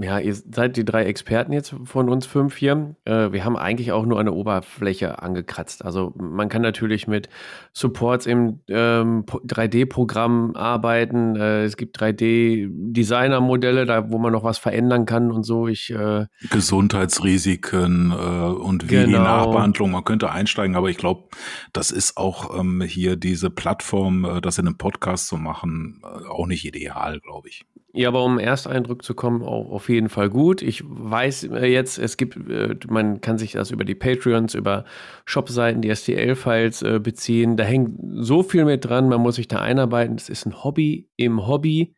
ja, 0.00 0.18
ihr 0.18 0.34
seid 0.34 0.76
die 0.76 0.84
drei 0.84 1.04
Experten 1.04 1.52
jetzt 1.52 1.74
von 1.84 2.08
uns 2.08 2.26
fünf 2.26 2.56
hier. 2.56 2.94
Äh, 3.04 3.32
wir 3.32 3.44
haben 3.44 3.56
eigentlich 3.56 3.92
auch 3.92 4.06
nur 4.06 4.18
eine 4.18 4.32
Oberfläche 4.32 5.22
angekratzt. 5.22 5.84
Also 5.84 6.14
man 6.16 6.48
kann 6.48 6.62
natürlich 6.62 7.06
mit 7.06 7.28
Supports 7.72 8.26
im 8.26 8.60
ähm, 8.68 9.24
3D-Programm 9.26 10.56
arbeiten. 10.56 11.36
Äh, 11.36 11.64
es 11.64 11.76
gibt 11.76 12.00
3D-Designer-Modelle, 12.00 13.84
da 13.84 14.10
wo 14.10 14.18
man 14.18 14.32
noch 14.32 14.44
was 14.44 14.58
verändern 14.58 15.04
kann 15.04 15.30
und 15.30 15.44
so. 15.44 15.68
Ich, 15.68 15.90
äh, 15.90 16.26
Gesundheitsrisiken 16.50 18.12
äh, 18.12 18.14
und 18.14 18.90
wie 18.90 18.96
genau. 18.96 19.06
die 19.06 19.12
Nachbehandlung. 19.12 19.90
Man 19.90 20.04
könnte 20.04 20.30
einsteigen, 20.30 20.74
aber 20.74 20.88
ich 20.88 20.96
glaube, 20.96 21.28
das 21.72 21.90
ist 21.90 22.16
auch 22.16 22.58
ähm, 22.58 22.80
hier 22.82 23.16
diese 23.16 23.50
Plattform, 23.50 24.24
äh, 24.24 24.40
das 24.40 24.58
in 24.58 24.66
einem 24.66 24.78
Podcast 24.78 25.28
zu 25.28 25.36
machen, 25.36 26.02
äh, 26.02 26.29
auch 26.30 26.46
nicht 26.46 26.64
ideal, 26.64 27.20
glaube 27.20 27.48
ich. 27.48 27.64
Ja, 27.92 28.08
aber 28.08 28.24
um 28.24 28.38
Ersteindruck 28.38 29.02
zu 29.02 29.14
kommen, 29.14 29.42
auch 29.42 29.70
auf 29.70 29.88
jeden 29.88 30.08
Fall 30.08 30.30
gut. 30.30 30.62
Ich 30.62 30.82
weiß 30.86 31.44
äh, 31.44 31.66
jetzt, 31.66 31.98
es 31.98 32.16
gibt, 32.16 32.36
äh, 32.48 32.76
man 32.88 33.20
kann 33.20 33.36
sich 33.36 33.52
das 33.52 33.72
über 33.72 33.84
die 33.84 33.96
Patreons, 33.96 34.54
über 34.54 34.84
Shopseiten, 35.24 35.82
die 35.82 35.94
STL-Files 35.94 36.82
äh, 36.82 37.00
beziehen. 37.00 37.56
Da 37.56 37.64
hängt 37.64 37.98
so 38.14 38.42
viel 38.42 38.64
mit 38.64 38.84
dran, 38.84 39.08
man 39.08 39.20
muss 39.20 39.36
sich 39.36 39.48
da 39.48 39.60
einarbeiten. 39.60 40.16
Das 40.16 40.28
ist 40.28 40.46
ein 40.46 40.62
Hobby 40.62 41.08
im 41.16 41.46
Hobby. 41.46 41.94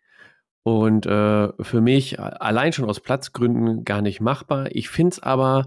Und 0.64 1.06
äh, 1.06 1.48
für 1.60 1.80
mich 1.80 2.20
allein 2.20 2.72
schon 2.72 2.88
aus 2.88 3.00
Platzgründen 3.00 3.84
gar 3.84 4.00
nicht 4.00 4.20
machbar. 4.20 4.74
Ich 4.74 4.88
finde 4.88 5.14
es 5.14 5.22
aber 5.22 5.66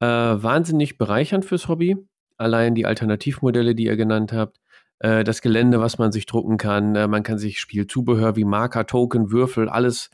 äh, 0.00 0.06
wahnsinnig 0.06 0.98
bereichernd 0.98 1.44
fürs 1.44 1.68
Hobby. 1.68 1.96
Allein 2.38 2.74
die 2.74 2.86
Alternativmodelle, 2.86 3.74
die 3.74 3.84
ihr 3.84 3.96
genannt 3.96 4.32
habt. 4.32 4.59
Äh, 5.00 5.24
das 5.24 5.42
Gelände, 5.42 5.80
was 5.80 5.98
man 5.98 6.12
sich 6.12 6.26
drucken 6.26 6.56
kann. 6.56 6.94
Äh, 6.94 7.08
man 7.08 7.22
kann 7.22 7.38
sich 7.38 7.58
Spielzubehör 7.58 8.36
wie 8.36 8.44
Marker, 8.44 8.86
Token, 8.86 9.30
Würfel, 9.32 9.68
alles 9.68 10.10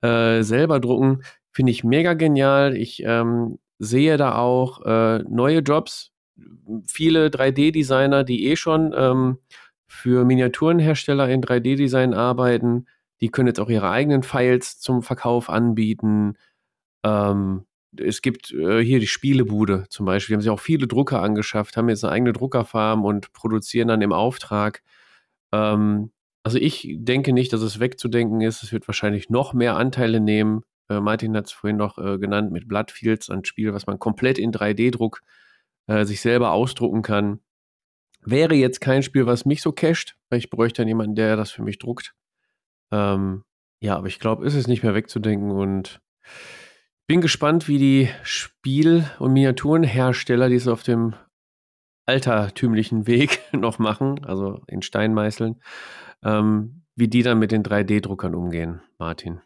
äh, 0.00 0.42
selber 0.42 0.80
drucken. 0.80 1.22
Finde 1.52 1.72
ich 1.72 1.84
mega 1.84 2.14
genial. 2.14 2.76
Ich 2.76 3.02
ähm, 3.04 3.58
sehe 3.78 4.16
da 4.16 4.36
auch 4.36 4.82
äh, 4.84 5.18
neue 5.28 5.60
Jobs. 5.60 6.12
Viele 6.86 7.28
3D-Designer, 7.28 8.22
die 8.22 8.46
eh 8.46 8.56
schon 8.56 8.94
ähm, 8.96 9.38
für 9.88 10.24
Miniaturenhersteller 10.24 11.28
in 11.28 11.42
3D-Design 11.42 12.14
arbeiten, 12.14 12.86
die 13.20 13.30
können 13.30 13.48
jetzt 13.48 13.58
auch 13.58 13.70
ihre 13.70 13.90
eigenen 13.90 14.22
Files 14.22 14.78
zum 14.78 15.02
Verkauf 15.02 15.50
anbieten. 15.50 16.36
Ähm, 17.04 17.64
es 17.96 18.22
gibt 18.22 18.52
äh, 18.52 18.82
hier 18.84 19.00
die 19.00 19.06
Spielebude 19.06 19.86
zum 19.88 20.06
Beispiel, 20.06 20.32
die 20.32 20.36
haben 20.36 20.42
sich 20.42 20.50
auch 20.50 20.60
viele 20.60 20.86
Drucker 20.86 21.22
angeschafft, 21.22 21.76
haben 21.76 21.88
jetzt 21.88 22.04
eine 22.04 22.12
eigene 22.12 22.32
Druckerfarm 22.32 23.04
und 23.04 23.32
produzieren 23.32 23.88
dann 23.88 24.02
im 24.02 24.12
Auftrag. 24.12 24.82
Ähm, 25.52 26.10
also 26.42 26.58
ich 26.58 26.88
denke 26.98 27.32
nicht, 27.32 27.52
dass 27.52 27.62
es 27.62 27.80
wegzudenken 27.80 28.40
ist. 28.40 28.62
Es 28.62 28.72
wird 28.72 28.88
wahrscheinlich 28.88 29.30
noch 29.30 29.52
mehr 29.54 29.76
Anteile 29.76 30.20
nehmen. 30.20 30.62
Äh, 30.88 31.00
Martin 31.00 31.36
hat 31.36 31.46
es 31.46 31.52
vorhin 31.52 31.76
noch 31.76 31.98
äh, 31.98 32.18
genannt 32.18 32.52
mit 32.52 32.68
Bloodfields, 32.68 33.30
ein 33.30 33.44
Spiel, 33.44 33.74
was 33.74 33.86
man 33.86 33.98
komplett 33.98 34.38
in 34.38 34.52
3D-Druck 34.52 35.22
äh, 35.86 36.04
sich 36.04 36.20
selber 36.20 36.52
ausdrucken 36.52 37.02
kann. 37.02 37.40
Wäre 38.20 38.54
jetzt 38.54 38.80
kein 38.80 39.02
Spiel, 39.02 39.26
was 39.26 39.44
mich 39.44 39.62
so 39.62 39.72
casht, 39.72 40.16
weil 40.28 40.38
ich 40.38 40.50
bräuchte 40.50 40.82
dann 40.82 40.88
jemanden, 40.88 41.14
der 41.14 41.36
das 41.36 41.50
für 41.50 41.62
mich 41.62 41.78
druckt. 41.78 42.14
Ähm, 42.90 43.44
ja, 43.80 43.96
aber 43.96 44.08
ich 44.08 44.18
glaube, 44.18 44.44
ist 44.46 44.54
es 44.54 44.66
nicht 44.66 44.82
mehr 44.82 44.94
wegzudenken 44.94 45.50
und 45.50 46.00
bin 47.08 47.20
gespannt, 47.22 47.66
wie 47.66 47.78
die 47.78 48.08
Spiel- 48.22 49.10
und 49.18 49.32
Miniaturenhersteller, 49.32 50.48
die 50.48 50.56
es 50.56 50.68
auf 50.68 50.82
dem 50.82 51.14
altertümlichen 52.06 53.06
Weg 53.06 53.40
noch 53.52 53.78
machen, 53.78 54.24
also 54.24 54.60
in 54.68 54.82
Steinmeißeln, 54.82 55.60
ähm, 56.22 56.84
wie 56.94 57.08
die 57.08 57.22
dann 57.22 57.38
mit 57.38 57.50
den 57.50 57.64
3D-Druckern 57.64 58.34
umgehen, 58.34 58.82
Martin. 58.98 59.40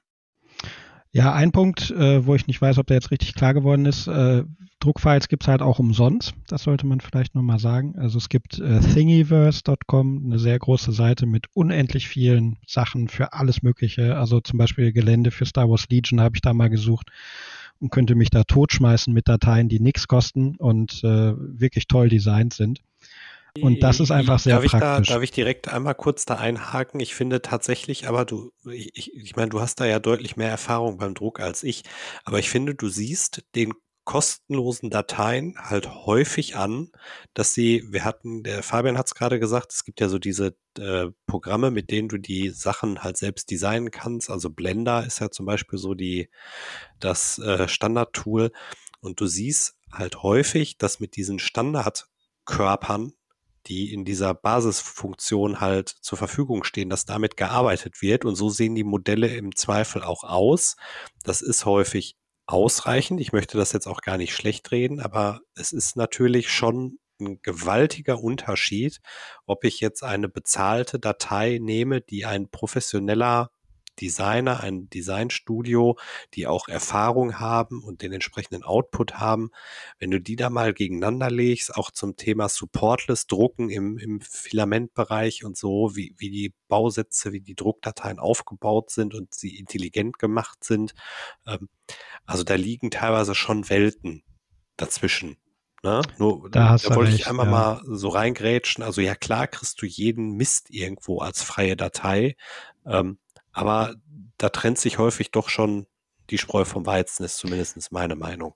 Ja, 1.15 1.35
ein 1.35 1.53
Punkt, 1.53 1.91
äh, 1.91 2.25
wo 2.25 2.35
ich 2.35 2.47
nicht 2.47 2.63
weiß, 2.63 2.79
ob 2.79 2.87
der 2.87 2.97
jetzt 2.97 3.11
richtig 3.11 3.35
klar 3.35 3.53
geworden 3.53 3.85
ist, 3.85 4.07
äh, 4.07 4.45
Druckfiles 4.81 5.29
gibt 5.29 5.45
es 5.45 5.49
halt 5.49 5.61
auch 5.61 5.79
umsonst. 5.79 6.33
Das 6.49 6.63
sollte 6.63 6.87
man 6.87 7.01
vielleicht 7.01 7.35
nochmal 7.35 7.59
sagen. 7.59 7.95
Also 7.99 8.17
es 8.17 8.31
gibt 8.31 8.59
äh, 8.59 8.81
thingiverse.com, 8.81 10.23
eine 10.25 10.39
sehr 10.39 10.59
große 10.59 10.91
Seite 10.91 11.27
mit 11.27 11.47
unendlich 11.53 12.09
vielen 12.09 12.57
Sachen 12.67 13.09
für 13.09 13.35
alles 13.35 13.63
Mögliche. 13.63 14.17
Also 14.17 14.41
zum 14.41 14.59
Beispiel 14.59 14.93
Gelände 14.93 15.31
für 15.31 15.45
Star 15.45 15.69
Wars 15.69 15.87
Legion 15.91 16.21
habe 16.21 16.37
ich 16.37 16.41
da 16.41 16.55
mal 16.55 16.71
gesucht 16.71 17.11
und 17.79 17.91
könnte 17.91 18.15
mich 18.15 18.31
da 18.31 18.45
totschmeißen 18.45 19.13
mit 19.13 19.29
Dateien, 19.29 19.69
die 19.69 19.81
nichts 19.81 20.09
kosten 20.09 20.57
und 20.57 21.05
äh, 21.05 21.35
wirklich 21.37 21.89
toll 21.89 22.09
designt 22.09 22.55
sind. 22.55 22.81
Und 23.61 23.83
das 23.83 24.01
ist 24.01 24.11
einfach 24.11 24.39
sehr 24.39 24.55
darf 24.55 24.65
praktisch. 24.65 25.01
Ich 25.03 25.09
da, 25.09 25.15
darf 25.15 25.23
ich 25.23 25.31
direkt 25.31 25.69
einmal 25.69 25.95
kurz 25.95 26.25
da 26.25 26.37
einhaken? 26.37 27.01
Ich 27.01 27.15
finde 27.15 27.43
tatsächlich, 27.43 28.09
aber 28.09 28.25
du, 28.25 28.53
ich, 28.65 29.15
ich 29.15 29.37
meine, 29.37 29.51
du 29.51 29.61
hast 29.61 29.81
da 29.81 29.85
ja 29.85 29.99
deutlich 29.99 30.37
mehr 30.37 30.49
Erfahrung 30.49 30.97
beim 30.97 31.15
Druck 31.15 31.39
als 31.39 31.63
ich, 31.63 31.83
aber 32.25 32.39
ich 32.39 32.49
finde, 32.49 32.75
du 32.75 32.89
siehst 32.89 33.45
den 33.55 33.75
kostenlosen 34.05 34.91
Dateien 34.91 35.55
halt 35.59 35.89
häufig 36.07 36.57
an, 36.57 36.91
dass 37.35 37.55
sie, 37.55 37.85
wir 37.91 38.05
hatten, 38.05 38.43
der 38.43 38.63
Fabian 38.63 38.99
hat 38.99 39.07
es 39.07 39.15
gerade 39.15 39.39
gesagt, 39.39 39.73
es 39.73 39.85
gibt 39.85 40.01
ja 40.01 40.09
so 40.09 40.19
diese 40.19 40.57
äh, 40.79 41.09
Programme, 41.27 41.71
mit 41.71 41.91
denen 41.91 42.09
du 42.09 42.19
die 42.19 42.51
Sachen 42.51 43.05
halt 43.05 43.17
selbst 43.17 43.51
designen 43.51 43.91
kannst. 43.91 44.29
Also 44.29 44.51
Blender 44.51 45.07
ist 45.07 45.21
ja 45.21 45.31
zum 45.31 45.47
Beispiel 45.47 45.79
so 45.79 45.95
die, 45.95 46.31
das 46.99 47.39
äh, 47.39 47.69
Standard-Tool. 47.69 48.51
Und 49.01 49.21
du 49.21 49.27
siehst 49.27 49.77
halt 49.93 50.23
häufig, 50.23 50.79
dass 50.79 50.99
mit 50.99 51.17
diesen 51.17 51.39
Standardkörpern 51.39 53.13
die 53.67 53.93
in 53.93 54.05
dieser 54.05 54.35
Basisfunktion 54.35 55.61
halt 55.61 55.89
zur 55.89 56.19
Verfügung 56.19 56.65
stehen, 56.65 56.91
dass 56.91 57.05
damit 57.05 57.37
gearbeitet 57.37 58.03
wird. 58.03 58.25
Und 58.25 58.37
so 58.37 58.49
sehen 58.49 58.75
die 58.75 58.85
Modelle 58.85 59.29
im 59.29 59.55
Zweifel 59.55 60.03
auch 60.03 60.25
aus. 60.25 60.77
Das 61.23 61.43
ist 61.43 61.65
häufig 61.65 62.17
ausreichend. 62.47 63.21
Ich 63.21 63.33
möchte 63.33 63.57
das 63.57 63.73
jetzt 63.73 63.87
auch 63.87 64.01
gar 64.01 64.19
nicht 64.19 64.35
schlecht 64.35 64.71
reden, 64.73 65.01
aber 65.01 65.41
es 65.55 65.73
ist 65.73 65.97
natürlich 65.97 66.51
schon 66.51 66.99
ein 67.21 67.41
gewaltiger 67.43 68.21
Unterschied, 68.23 69.01
ob 69.47 69.65
ich 69.65 69.81
jetzt 69.81 70.03
eine 70.03 70.29
bezahlte 70.29 70.99
Datei 70.99 71.59
nehme, 71.61 72.01
die 72.01 72.25
ein 72.25 72.49
professioneller 72.49 73.51
Designer, 74.01 74.61
ein 74.61 74.89
Designstudio, 74.89 75.99
die 76.35 76.47
auch 76.47 76.69
Erfahrung 76.69 77.39
haben 77.39 77.83
und 77.83 78.03
den 78.03 78.13
entsprechenden 78.13 78.63
Output 78.63 79.15
haben. 79.15 79.51
Wenn 79.99 80.11
du 80.11 80.21
die 80.21 80.37
da 80.37 80.51
mal 80.51 80.73
gegeneinander 80.73 81.31
legst, 81.31 81.75
auch 81.75 81.91
zum 81.91 82.17
Thema 82.17 82.49
Supportless 82.49 83.27
Drucken 83.27 83.71
im, 83.71 83.99
im 83.99 84.21
Filamentbereich 84.21 85.45
und 85.45 85.57
so, 85.57 85.95
wie, 85.95 86.15
wie 86.19 86.31
die 86.31 86.55
Bausätze, 86.69 87.33
wie 87.33 87.41
die 87.41 87.55
Druckdateien 87.55 88.19
aufgebaut 88.19 88.91
sind 88.91 89.15
und 89.15 89.35
sie 89.35 89.57
intelligent 89.59 90.19
gemacht 90.19 90.65
sind. 90.65 90.95
Ähm, 91.47 91.69
also 92.25 92.45
da 92.45 92.55
liegen 92.55 92.91
teilweise 92.91 93.35
schon 93.35 93.69
Welten 93.69 94.23
dazwischen. 94.77 95.37
Ne? 95.83 96.01
Nur, 96.19 96.49
da, 96.49 96.77
da 96.77 96.95
wollte 96.95 97.11
recht, 97.11 97.23
ich 97.23 97.27
einmal 97.27 97.47
ja. 97.47 97.51
mal 97.51 97.83
so 97.85 98.09
reingrätschen. 98.09 98.85
Also 98.85 99.01
ja 99.01 99.17
klar 99.17 99.49
kriegst 99.49 99.83
du 99.83 99.87
jeden 99.87 100.37
Mist 100.37 100.71
irgendwo 100.71 101.19
als 101.19 101.43
freie 101.43 101.77
Datei. 101.77 102.37
Ähm, 102.87 103.19
aber 103.53 103.95
da 104.39 104.49
trennt 104.49 104.79
sich 104.79 104.99
häufig 104.99 105.31
doch 105.31 105.49
schon 105.49 105.87
die 106.31 106.39
Spreu 106.39 106.65
vom 106.65 106.87
Weizen, 106.87 107.25
ist 107.25 107.37
zumindest 107.37 107.93
meine 107.93 108.17
Meinung. 108.17 108.55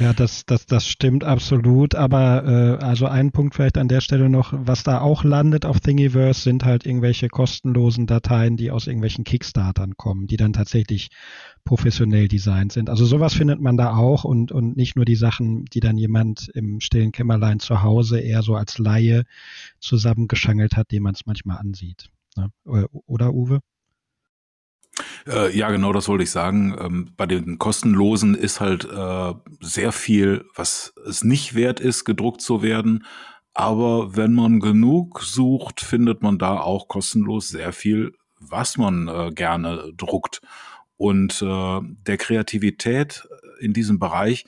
Ja, 0.00 0.12
das, 0.12 0.44
das, 0.46 0.66
das 0.66 0.88
stimmt 0.88 1.24
absolut. 1.24 1.94
Aber 1.94 2.44
äh, 2.80 2.84
also 2.84 3.06
ein 3.06 3.30
Punkt 3.30 3.54
vielleicht 3.54 3.78
an 3.78 3.88
der 3.88 4.00
Stelle 4.00 4.28
noch, 4.28 4.52
was 4.56 4.82
da 4.82 5.00
auch 5.00 5.24
landet 5.24 5.64
auf 5.64 5.80
Thingiverse, 5.80 6.40
sind 6.40 6.64
halt 6.64 6.84
irgendwelche 6.84 7.28
kostenlosen 7.28 8.06
Dateien, 8.06 8.56
die 8.56 8.70
aus 8.70 8.86
irgendwelchen 8.86 9.24
Kickstartern 9.24 9.96
kommen, 9.96 10.26
die 10.26 10.36
dann 10.36 10.52
tatsächlich 10.52 11.10
professionell 11.64 12.28
designt 12.28 12.72
sind. 12.72 12.90
Also 12.90 13.04
sowas 13.04 13.34
findet 13.34 13.60
man 13.60 13.76
da 13.76 13.94
auch 13.94 14.24
und, 14.24 14.52
und 14.52 14.76
nicht 14.76 14.96
nur 14.96 15.04
die 15.04 15.16
Sachen, 15.16 15.64
die 15.66 15.80
dann 15.80 15.96
jemand 15.96 16.48
im 16.54 16.80
stillen 16.80 17.12
Kämmerlein 17.12 17.60
zu 17.60 17.82
Hause 17.82 18.18
eher 18.20 18.42
so 18.42 18.56
als 18.56 18.78
Laie 18.78 19.24
zusammengeschangelt 19.78 20.76
hat, 20.76 20.90
die 20.90 21.00
man 21.00 21.14
es 21.14 21.26
manchmal 21.26 21.58
ansieht. 21.58 22.08
Ne? 22.36 22.50
Oder 22.64 23.32
Uwe? 23.32 23.60
Äh, 25.26 25.56
ja, 25.56 25.70
genau, 25.70 25.92
das 25.92 26.08
wollte 26.08 26.24
ich 26.24 26.30
sagen. 26.30 26.76
Ähm, 26.78 27.10
bei 27.16 27.26
den 27.26 27.58
kostenlosen 27.58 28.34
ist 28.34 28.60
halt 28.60 28.84
äh, 28.84 29.34
sehr 29.60 29.92
viel, 29.92 30.44
was 30.54 30.94
es 31.06 31.24
nicht 31.24 31.54
wert 31.54 31.80
ist, 31.80 32.04
gedruckt 32.04 32.40
zu 32.40 32.62
werden. 32.62 33.04
Aber 33.54 34.16
wenn 34.16 34.34
man 34.34 34.60
genug 34.60 35.22
sucht, 35.22 35.80
findet 35.80 36.22
man 36.22 36.38
da 36.38 36.58
auch 36.58 36.88
kostenlos 36.88 37.48
sehr 37.48 37.72
viel, 37.72 38.12
was 38.40 38.76
man 38.76 39.08
äh, 39.08 39.30
gerne 39.32 39.92
druckt. 39.96 40.40
Und 40.96 41.40
äh, 41.42 41.80
der 41.82 42.16
Kreativität 42.16 43.26
in 43.60 43.72
diesem 43.72 43.98
Bereich, 43.98 44.44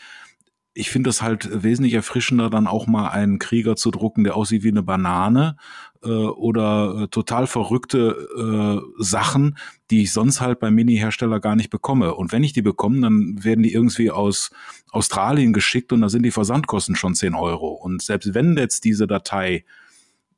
ich 0.74 0.90
finde 0.90 1.10
es 1.10 1.22
halt 1.22 1.62
wesentlich 1.62 1.94
erfrischender, 1.94 2.50
dann 2.50 2.66
auch 2.66 2.86
mal 2.86 3.08
einen 3.08 3.38
Krieger 3.38 3.76
zu 3.76 3.90
drucken, 3.90 4.24
der 4.24 4.36
aussieht 4.36 4.62
wie 4.62 4.68
eine 4.68 4.82
Banane 4.82 5.56
äh, 6.02 6.08
oder 6.08 7.02
äh, 7.02 7.08
total 7.08 7.46
verrückte 7.46 8.82
äh, 8.98 9.02
Sachen, 9.02 9.58
die 9.90 10.02
ich 10.02 10.12
sonst 10.12 10.40
halt 10.40 10.60
beim 10.60 10.74
Mini-Hersteller 10.74 11.40
gar 11.40 11.56
nicht 11.56 11.70
bekomme. 11.70 12.14
Und 12.14 12.32
wenn 12.32 12.44
ich 12.44 12.52
die 12.52 12.62
bekomme, 12.62 13.00
dann 13.00 13.42
werden 13.44 13.62
die 13.62 13.72
irgendwie 13.72 14.10
aus 14.10 14.50
Australien 14.90 15.52
geschickt 15.52 15.92
und 15.92 16.00
da 16.00 16.08
sind 16.08 16.22
die 16.22 16.30
Versandkosten 16.30 16.96
schon 16.96 17.14
10 17.14 17.34
Euro. 17.34 17.68
Und 17.68 18.02
selbst 18.02 18.34
wenn 18.34 18.56
jetzt 18.56 18.84
diese 18.84 19.06
Datei 19.06 19.64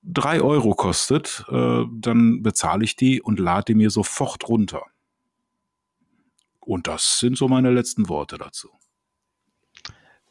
drei 0.02 0.40
Euro 0.40 0.74
kostet, 0.74 1.44
äh, 1.48 1.84
dann 1.92 2.42
bezahle 2.42 2.84
ich 2.84 2.96
die 2.96 3.20
und 3.20 3.38
lade 3.38 3.66
die 3.68 3.74
mir 3.74 3.90
sofort 3.90 4.48
runter. 4.48 4.82
Und 6.60 6.86
das 6.86 7.18
sind 7.18 7.36
so 7.36 7.48
meine 7.48 7.70
letzten 7.70 8.08
Worte 8.08 8.38
dazu. 8.38 8.68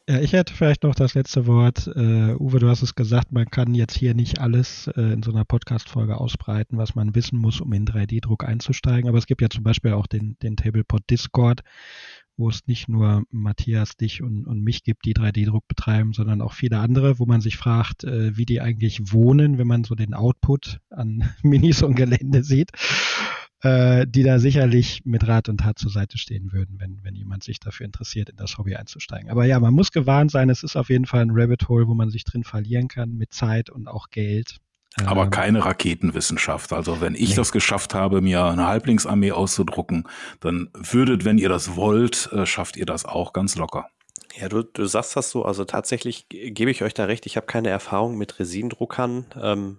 Ja, 0.08 0.20
ich 0.20 0.32
hätte 0.32 0.54
vielleicht 0.54 0.84
noch 0.84 0.94
das 0.94 1.12
letzte 1.12 1.46
Wort. 1.46 1.86
Uh, 1.86 2.34
Uwe, 2.38 2.60
du 2.60 2.68
hast 2.68 2.80
es 2.80 2.94
gesagt, 2.94 3.30
man 3.30 3.44
kann 3.44 3.74
jetzt 3.74 3.94
hier 3.94 4.14
nicht 4.14 4.40
alles 4.40 4.88
uh, 4.96 5.00
in 5.02 5.22
so 5.22 5.30
einer 5.30 5.44
Podcast-Folge 5.44 6.16
ausbreiten, 6.16 6.78
was 6.78 6.94
man 6.94 7.14
wissen 7.14 7.38
muss, 7.38 7.60
um 7.60 7.70
in 7.74 7.84
3D-Druck 7.84 8.42
einzusteigen. 8.42 9.10
Aber 9.10 9.18
es 9.18 9.26
gibt 9.26 9.42
ja 9.42 9.50
zum 9.50 9.64
Beispiel 9.64 9.92
auch 9.92 10.06
den, 10.06 10.38
den 10.42 10.56
Tablepod 10.56 11.02
Discord, 11.10 11.60
wo 12.38 12.48
es 12.48 12.66
nicht 12.66 12.88
nur 12.88 13.24
Matthias, 13.30 13.98
dich 13.98 14.22
und, 14.22 14.46
und 14.46 14.62
mich 14.62 14.82
gibt, 14.82 15.04
die 15.04 15.12
3D-Druck 15.12 15.68
betreiben, 15.68 16.14
sondern 16.14 16.40
auch 16.40 16.54
viele 16.54 16.78
andere, 16.78 17.18
wo 17.18 17.26
man 17.26 17.42
sich 17.42 17.58
fragt, 17.58 18.04
uh, 18.04 18.34
wie 18.34 18.46
die 18.46 18.62
eigentlich 18.62 19.12
wohnen, 19.12 19.58
wenn 19.58 19.66
man 19.66 19.84
so 19.84 19.94
den 19.94 20.14
Output 20.14 20.78
an 20.88 21.28
Minis 21.42 21.82
und 21.82 21.96
Gelände 21.96 22.42
sieht 22.44 22.70
äh, 23.62 24.06
die 24.06 24.22
da 24.22 24.38
sicherlich 24.38 25.02
mit 25.04 25.26
Rat 25.26 25.48
und 25.48 25.58
Tat 25.58 25.78
zur 25.78 25.90
Seite 25.90 26.18
stehen 26.18 26.52
würden, 26.52 26.76
wenn, 26.78 27.00
wenn 27.02 27.14
jemand 27.14 27.42
sich 27.42 27.58
dafür 27.60 27.86
interessiert, 27.86 28.28
in 28.28 28.36
das 28.36 28.58
Hobby 28.58 28.76
einzusteigen. 28.76 29.30
Aber 29.30 29.44
ja, 29.44 29.58
man 29.58 29.74
muss 29.74 29.90
gewarnt 29.90 30.30
sein, 30.30 30.50
es 30.50 30.62
ist 30.62 30.76
auf 30.76 30.90
jeden 30.90 31.06
Fall 31.06 31.22
ein 31.22 31.30
Rabbit 31.32 31.68
Hole, 31.68 31.88
wo 31.88 31.94
man 31.94 32.10
sich 32.10 32.24
drin 32.24 32.44
verlieren 32.44 32.88
kann 32.88 33.16
mit 33.16 33.32
Zeit 33.32 33.70
und 33.70 33.88
auch 33.88 34.10
Geld. 34.10 34.58
Aber 35.04 35.24
ähm, 35.24 35.30
keine 35.30 35.64
Raketenwissenschaft. 35.64 36.72
Also 36.72 37.00
wenn 37.00 37.14
ich 37.14 37.30
nee. 37.30 37.36
das 37.36 37.52
geschafft 37.52 37.94
habe, 37.94 38.20
mir 38.20 38.44
eine 38.44 38.66
Halblingsarmee 38.66 39.32
auszudrucken, 39.32 40.04
dann 40.40 40.70
würdet, 40.74 41.24
wenn 41.24 41.38
ihr 41.38 41.48
das 41.48 41.76
wollt, 41.76 42.30
äh, 42.32 42.46
schafft 42.46 42.76
ihr 42.76 42.86
das 42.86 43.04
auch 43.04 43.32
ganz 43.32 43.56
locker. 43.56 43.88
Ja, 44.40 44.48
du, 44.48 44.62
du 44.62 44.86
sagst 44.86 45.16
das 45.16 45.30
so. 45.30 45.44
Also 45.44 45.64
tatsächlich 45.64 46.28
gebe 46.28 46.70
ich 46.70 46.82
euch 46.82 46.94
da 46.94 47.06
recht. 47.06 47.26
Ich 47.26 47.36
habe 47.36 47.46
keine 47.46 47.70
Erfahrung 47.70 48.16
mit 48.16 48.38
Resindruckern. 48.38 49.26
Ähm, 49.40 49.78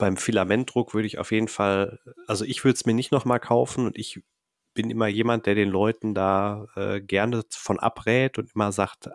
beim 0.00 0.16
Filamentdruck 0.16 0.94
würde 0.94 1.06
ich 1.06 1.18
auf 1.18 1.30
jeden 1.30 1.48
Fall, 1.48 2.00
also 2.26 2.44
ich 2.44 2.64
würde 2.64 2.74
es 2.74 2.86
mir 2.86 2.94
nicht 2.94 3.12
nochmal 3.12 3.38
kaufen 3.38 3.86
und 3.86 3.96
ich 3.96 4.20
bin 4.74 4.90
immer 4.90 5.06
jemand, 5.06 5.46
der 5.46 5.54
den 5.54 5.68
Leuten 5.68 6.14
da 6.14 6.66
äh, 6.74 7.00
gerne 7.00 7.42
von 7.50 7.78
abrät 7.78 8.38
und 8.38 8.54
immer 8.54 8.72
sagt, 8.72 9.10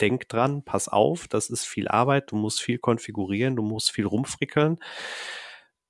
denk 0.00 0.28
dran, 0.28 0.62
pass 0.62 0.88
auf, 0.88 1.26
das 1.26 1.48
ist 1.48 1.64
viel 1.64 1.88
Arbeit, 1.88 2.30
du 2.30 2.36
musst 2.36 2.60
viel 2.60 2.78
konfigurieren, 2.78 3.56
du 3.56 3.62
musst 3.62 3.90
viel 3.90 4.06
rumfrickeln. 4.06 4.78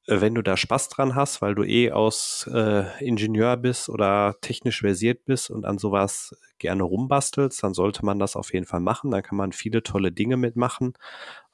Äh, 0.07 0.21
wenn 0.21 0.35
du 0.35 0.43
da 0.43 0.57
Spaß 0.57 0.89
dran 0.89 1.15
hast, 1.15 1.43
weil 1.43 1.55
du 1.55 1.65
eh 1.65 1.93
aus 1.93 2.49
äh, 2.53 2.85
Ingenieur 3.05 3.57
bist 3.57 3.89
oder 3.89 4.37
technisch 4.41 4.81
versiert 4.81 5.25
bist 5.25 5.51
und 5.51 5.65
an 5.65 5.79
sowas 5.79 6.37
gerne 6.59 6.85
rumbastelst, 6.85 7.63
dann 7.63 7.75
sollte 7.75 8.05
man 8.05 8.19
das 8.19 8.37
auf 8.37 8.53
jeden 8.53 8.67
Fall 8.67 8.81
machen. 8.81 9.11
Dann 9.11 9.23
kann 9.23 9.37
man 9.39 9.53
viele 9.53 9.83
tolle 9.83 10.13
Dinge 10.13 10.37
mitmachen. 10.37 10.95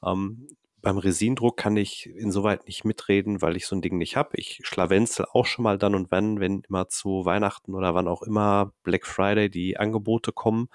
Ähm, 0.04 0.48
beim 0.82 0.98
Resindruck 0.98 1.56
kann 1.56 1.76
ich 1.76 2.06
insoweit 2.06 2.66
nicht 2.66 2.84
mitreden, 2.84 3.40
weil 3.40 3.56
ich 3.56 3.66
so 3.66 3.76
ein 3.76 3.82
Ding 3.82 3.98
nicht 3.98 4.16
habe. 4.16 4.30
Ich 4.34 4.60
schlawenzel 4.64 5.26
auch 5.32 5.46
schon 5.46 5.62
mal 5.62 5.78
dann 5.78 5.94
und 5.94 6.10
wann, 6.10 6.40
wenn 6.40 6.62
immer 6.68 6.88
zu 6.88 7.24
Weihnachten 7.24 7.74
oder 7.74 7.94
wann 7.94 8.08
auch 8.08 8.22
immer 8.22 8.72
Black 8.82 9.06
Friday 9.06 9.48
die 9.48 9.78
Angebote 9.78 10.32
kommen, 10.32 10.68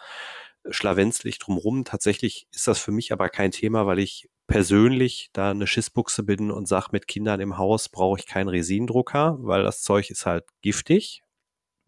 schlawenzel 0.69 1.27
ich 1.27 1.39
drumrum. 1.39 1.83
Tatsächlich 1.83 2.47
ist 2.51 2.67
das 2.67 2.79
für 2.79 2.91
mich 2.91 3.11
aber 3.11 3.29
kein 3.29 3.51
Thema, 3.51 3.85
weil 3.85 3.99
ich 3.99 4.29
persönlich 4.47 5.29
da 5.33 5.51
eine 5.51 5.67
Schissbuchse 5.67 6.23
bin 6.23 6.51
und 6.51 6.67
sage, 6.67 6.87
mit 6.91 7.07
Kindern 7.07 7.41
im 7.41 7.57
Haus 7.57 7.89
brauche 7.89 8.19
ich 8.19 8.25
keinen 8.25 8.47
Resindrucker, 8.47 9.37
weil 9.41 9.63
das 9.63 9.81
Zeug 9.81 10.09
ist 10.09 10.25
halt 10.25 10.45
giftig. 10.61 11.21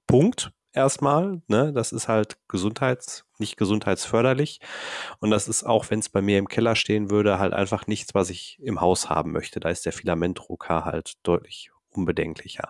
Punkt 0.07 0.51
erstmal. 0.73 1.41
Ne? 1.47 1.73
Das 1.73 1.91
ist 1.91 2.07
halt 2.07 2.37
gesundheits, 2.47 3.25
nicht 3.37 3.57
gesundheitsförderlich. 3.57 4.59
Und 5.19 5.31
das 5.31 5.47
ist 5.47 5.63
auch, 5.63 5.89
wenn 5.89 5.99
es 5.99 6.09
bei 6.09 6.21
mir 6.21 6.37
im 6.37 6.47
Keller 6.47 6.75
stehen 6.75 7.09
würde, 7.09 7.39
halt 7.39 7.53
einfach 7.53 7.87
nichts, 7.87 8.13
was 8.13 8.29
ich 8.29 8.59
im 8.61 8.81
Haus 8.81 9.09
haben 9.09 9.31
möchte. 9.31 9.59
Da 9.59 9.69
ist 9.69 9.85
der 9.85 9.93
Filamentdrucker 9.93 10.85
halt 10.85 11.13
deutlich 11.23 11.71
unbedenklicher. 11.91 12.69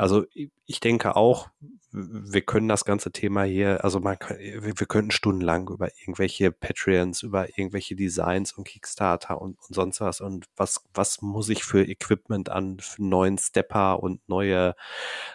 Also 0.00 0.24
ich 0.64 0.80
denke 0.80 1.14
auch, 1.14 1.50
wir 1.92 2.40
können 2.40 2.68
das 2.68 2.86
ganze 2.86 3.12
Thema 3.12 3.42
hier, 3.42 3.84
also 3.84 4.00
man 4.00 4.16
wir 4.18 4.86
könnten 4.86 5.10
stundenlang 5.10 5.68
über 5.68 5.88
irgendwelche 6.00 6.52
Patreons, 6.52 7.22
über 7.22 7.50
irgendwelche 7.50 7.96
Designs 7.96 8.54
und 8.54 8.64
Kickstarter 8.64 9.42
und, 9.42 9.58
und 9.58 9.74
sonst 9.74 10.00
was 10.00 10.22
und 10.22 10.46
was, 10.56 10.82
was 10.94 11.20
muss 11.20 11.50
ich 11.50 11.64
für 11.64 11.86
Equipment 11.86 12.48
an 12.48 12.78
für 12.78 13.04
neuen 13.04 13.36
Stepper 13.36 14.02
und 14.02 14.26
neue 14.26 14.74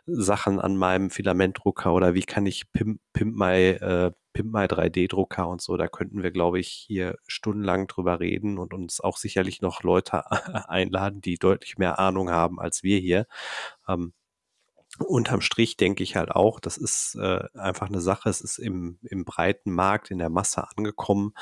Sachen 0.08 0.60
an 0.60 0.78
meinem 0.78 1.12
Filamentdrucker 1.12 1.94
oder 1.94 2.16
wie 2.16 2.24
kann 2.24 2.48
ich 2.48 2.72
Pimp, 2.72 3.00
Pimp 3.14 3.36
My, 3.36 3.54
äh, 3.54 4.12
My 4.42 4.66
3D-Drucker 4.66 5.48
und 5.48 5.62
so, 5.62 5.78
da 5.78 5.88
könnten 5.88 6.24
wir, 6.24 6.32
glaube 6.32 6.60
ich, 6.60 6.70
hier 6.70 7.18
stundenlang 7.28 7.86
drüber 7.86 8.20
reden 8.20 8.58
und 8.58 8.74
uns 8.74 9.00
auch 9.00 9.18
sicherlich 9.18 9.62
noch 9.62 9.84
Leute 9.84 10.24
einladen, 10.70 11.22
die 11.22 11.38
deutlich 11.38 11.78
mehr 11.78 12.00
Ahnung 12.00 12.32
haben 12.32 12.60
als 12.60 12.82
wir 12.82 12.98
hier. 13.00 13.28
Ähm, 13.88 14.14
unterm 15.00 15.42
Strich 15.42 15.78
denke 15.78 16.04
ich 16.04 16.16
halt 16.16 16.32
auch, 16.32 16.60
das 16.60 16.78
ist 16.78 17.16
äh, 17.16 17.44
einfach 17.54 17.88
eine 17.88 18.02
Sache, 18.02 18.30
es 18.30 18.42
ist 18.42 18.58
im, 18.58 19.00
im 19.04 19.26
breiten 19.26 19.72
Markt, 19.72 20.12
in 20.12 20.20
der 20.20 20.30
Masse 20.30 20.68
angekommen. 20.76 21.34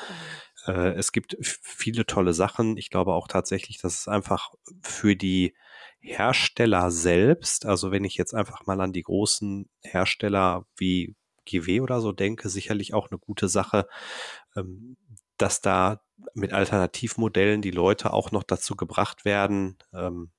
Mhm. 0.66 0.74
Äh, 0.74 0.92
es 0.94 1.12
gibt 1.12 1.36
viele 1.40 2.06
tolle 2.06 2.32
Sachen. 2.32 2.76
Ich 2.76 2.90
glaube 2.90 3.14
auch 3.14 3.28
tatsächlich, 3.28 3.78
dass 3.78 4.00
es 4.00 4.08
einfach 4.08 4.52
für 4.82 5.16
die 5.16 5.54
Hersteller 6.00 6.90
selbst, 6.90 7.64
also 7.64 7.90
wenn 7.90 8.04
ich 8.04 8.16
jetzt 8.16 8.34
einfach 8.34 8.66
mal 8.66 8.80
an 8.80 8.92
die 8.92 9.02
großen 9.02 9.70
Hersteller 9.80 10.66
wie 10.76 11.16
GW 11.46 11.80
oder 11.80 12.00
so 12.00 12.12
denke, 12.12 12.48
sicherlich 12.48 12.94
auch 12.94 13.10
eine 13.10 13.18
gute 13.18 13.48
Sache, 13.48 13.86
ähm, 14.56 14.96
dass 15.38 15.60
da 15.60 16.00
mit 16.34 16.52
Alternativmodellen 16.52 17.62
die 17.62 17.70
Leute 17.70 18.12
auch 18.12 18.32
noch 18.32 18.42
dazu 18.42 18.76
gebracht 18.76 19.24
werden, 19.24 19.78
ähm, 19.92 20.30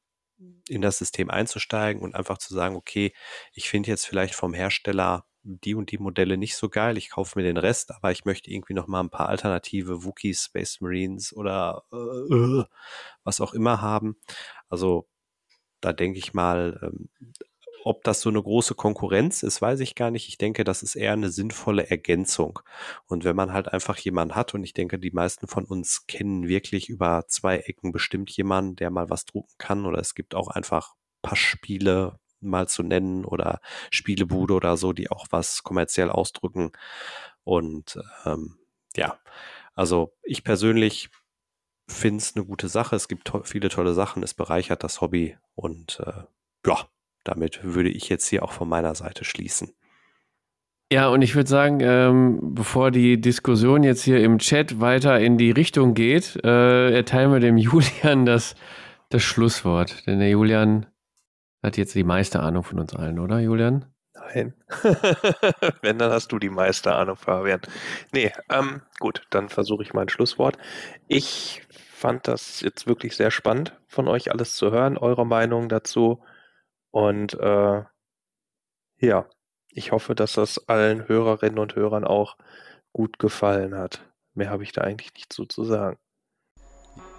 in 0.68 0.82
das 0.82 0.98
System 0.98 1.30
einzusteigen 1.30 2.02
und 2.02 2.16
einfach 2.16 2.38
zu 2.38 2.54
sagen, 2.54 2.76
okay, 2.76 3.14
ich 3.54 3.70
finde 3.70 3.90
jetzt 3.90 4.06
vielleicht 4.06 4.36
vom 4.36 4.54
Hersteller 4.54 5.26
die 5.44 5.76
und 5.76 5.92
die 5.92 6.00
Modelle 6.00 6.38
nicht 6.38 6.56
so 6.56 6.70
geil, 6.70 6.98
ich 6.98 7.12
kaufe 7.12 7.38
mir 7.38 7.46
den 7.46 7.58
Rest, 7.58 7.92
aber 7.92 8.12
ich 8.12 8.26
möchte 8.26 8.50
irgendwie 8.50 8.74
noch 8.74 8.88
mal 8.88 9.02
ein 9.02 9.12
paar 9.12 9.30
alternative 9.30 10.04
Wookiees, 10.04 10.44
Space 10.46 10.82
Marines 10.82 11.34
oder 11.34 11.84
äh, 11.92 12.64
was 13.24 13.42
auch 13.42 13.54
immer 13.54 13.80
haben. 13.82 14.18
Also 14.70 15.08
da 15.82 15.94
denke 15.94 16.18
ich 16.18 16.34
mal, 16.34 16.80
ähm, 16.82 17.10
ob 17.86 18.04
das 18.04 18.22
so 18.22 18.30
eine 18.30 18.42
große 18.42 18.74
Konkurrenz 18.74 19.44
ist, 19.44 19.62
weiß 19.62 19.80
ich 19.82 19.94
gar 19.94 20.10
nicht. 20.10 20.28
Ich 20.28 20.40
denke, 20.40 20.64
das 20.64 20.82
ist 20.82 20.96
eher 20.96 21.14
eine 21.14 21.30
sinnvolle 21.30 21.88
Ergänzung. 21.88 22.60
Und 23.06 23.24
wenn 23.26 23.36
man 23.36 23.54
halt 23.54 23.72
einfach 23.72 23.96
jemanden 23.98 24.34
hat, 24.34 24.56
und 24.56 24.64
ich 24.64 24.74
denke, 24.74 24.98
die 24.98 25.12
meisten 25.12 25.48
von 25.48 25.66
uns 25.66 26.08
kennen 26.08 26.48
wirklich 26.48 26.90
über 26.90 27.26
zwei 27.28 27.58
Ecken 27.58 27.92
bestimmt 27.92 28.32
jemanden, 28.32 28.76
der 28.76 28.90
mal 28.90 29.12
was 29.12 29.26
drucken 29.26 29.54
kann, 29.60 29.86
oder 29.86 30.00
es 30.00 30.16
gibt 30.16 30.34
auch 30.34 30.48
einfach 30.48 30.96
Passspiele 31.22 32.20
mal 32.40 32.68
zu 32.68 32.82
nennen 32.82 33.24
oder 33.24 33.62
Spielebude 33.92 34.56
oder 34.56 34.78
so, 34.78 34.92
die 34.92 35.12
auch 35.12 35.28
was 35.30 35.62
kommerziell 35.62 36.10
ausdrücken. 36.10 36.72
Und 37.44 38.00
ähm, 38.26 38.58
ja, 38.96 39.20
also 39.76 40.12
ich 40.24 40.44
persönlich 40.44 41.12
finde 41.88 42.18
es 42.18 42.36
eine 42.36 42.46
gute 42.46 42.68
Sache. 42.68 42.96
Es 42.96 43.08
gibt 43.08 43.28
to 43.28 43.44
viele 43.44 43.70
tolle 43.70 43.94
Sachen, 43.94 44.24
es 44.24 44.34
bereichert 44.34 44.84
das 44.84 45.02
Hobby 45.02 45.38
und 45.54 46.00
äh, 46.00 46.24
ja, 46.66 46.90
damit 47.26 47.60
würde 47.64 47.90
ich 47.90 48.08
jetzt 48.08 48.28
hier 48.28 48.44
auch 48.44 48.54
von 48.54 48.70
meiner 48.70 48.96
Seite 48.96 49.26
schließen. 49.26 49.74
Ja, 50.92 51.08
und 51.10 51.24
ich 51.24 51.36
würde 51.36 51.50
sagen, 51.50 51.80
ähm, 51.82 52.40
bevor 52.54 52.92
die 52.92 53.20
Diskussion 53.20 53.84
jetzt 53.84 54.04
hier 54.04 54.24
im 54.24 54.38
Chat 54.38 54.80
weiter 54.80 55.20
in 55.20 55.38
die 55.38 55.52
Richtung 55.52 55.96
geht, 55.96 56.40
äh, 56.44 56.94
erteilen 56.94 57.34
wir 57.34 57.40
dem 57.40 57.58
Julian 57.58 58.26
das, 58.26 58.56
das 59.10 59.24
Schlusswort. 59.24 60.06
Denn 60.06 60.20
der 60.20 60.30
Julian 60.30 60.86
hat 61.64 61.78
jetzt 61.78 61.96
die 61.96 62.04
meiste 62.04 62.40
Ahnung 62.40 62.64
von 62.64 62.80
uns 62.80 62.96
allen, 62.96 63.20
oder 63.20 63.40
Julian? 63.40 63.86
Nein. 64.14 64.54
Wenn, 65.82 65.98
dann 65.98 66.12
hast 66.12 66.32
du 66.32 66.38
die 66.40 66.50
meiste 66.50 66.94
Ahnung, 66.94 67.16
Fabian. 67.16 67.62
Nee, 68.14 68.32
ähm, 68.50 68.82
gut, 69.00 69.24
dann 69.32 69.50
versuche 69.50 69.82
ich 69.82 69.94
mein 69.94 70.10
Schlusswort. 70.10 70.58
Ich 71.08 71.64
fand 71.72 72.28
das 72.28 72.62
jetzt 72.62 72.86
wirklich 72.86 73.16
sehr 73.16 73.32
spannend 73.32 73.76
von 73.88 74.08
euch 74.08 74.32
alles 74.32 74.54
zu 74.54 74.72
hören, 74.72 74.98
eure 74.98 75.26
Meinung 75.26 75.68
dazu. 75.68 76.22
Und 76.96 77.34
äh, 77.34 77.84
ja, 79.00 79.26
ich 79.68 79.92
hoffe, 79.92 80.16
dass 80.16 80.32
das 80.32 80.70
allen 80.70 81.10
Hörerinnen 81.10 81.60
und 81.60 81.76
Hörern 81.76 82.06
auch 82.06 82.38
gut 82.94 83.20
gefallen 83.20 83.76
hat. 83.76 84.00
Mehr 84.34 84.50
habe 84.50 84.64
ich 84.64 84.72
da 84.72 84.80
eigentlich 84.80 85.14
nicht 85.14 85.34
so 85.34 85.44
zu 85.44 85.66
sagen. 85.66 85.98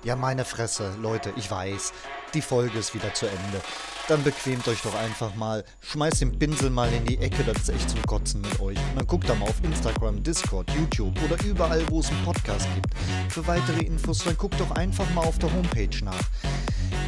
Ja, 0.03 0.17
meine 0.17 0.47
Fresse, 0.47 0.97
Leute, 1.03 1.31
ich 1.37 1.51
weiß, 1.51 1.93
die 2.37 2.43
Folge 2.43 2.79
ist 2.79 2.95
wieder 2.95 3.13
zu 3.15 3.27
Ende. 3.27 3.63
Dann 4.09 4.23
bequemt 4.23 4.69
euch 4.69 4.83
doch 4.83 4.95
einfach 4.95 5.35
mal, 5.35 5.65
schmeißt 5.81 6.21
den 6.21 6.39
Pinsel 6.39 6.69
mal 6.69 6.93
in 6.93 7.07
die 7.07 7.17
Ecke, 7.19 7.43
das 7.43 7.63
ist 7.63 7.71
echt 7.71 7.91
zum 7.91 8.03
Kotzen 8.03 8.43
mit 8.43 8.61
euch. 8.61 8.77
Und 8.77 8.97
dann 8.97 9.07
guckt 9.07 9.29
da 9.29 9.35
mal 9.35 9.49
auf 9.49 9.65
Instagram, 9.65 10.23
Discord, 10.23 10.71
YouTube 10.73 11.15
oder 11.25 11.43
überall, 11.45 11.83
wo 11.89 12.01
es 12.01 12.11
einen 12.11 12.23
Podcast 12.25 12.69
gibt. 12.75 12.95
Für 13.33 13.47
weitere 13.47 13.81
Infos, 13.81 14.19
dann 14.19 14.37
guckt 14.37 14.61
doch 14.61 14.71
einfach 14.73 15.09
mal 15.15 15.25
auf 15.25 15.39
der 15.39 15.51
Homepage 15.53 16.05
nach. 16.05 16.29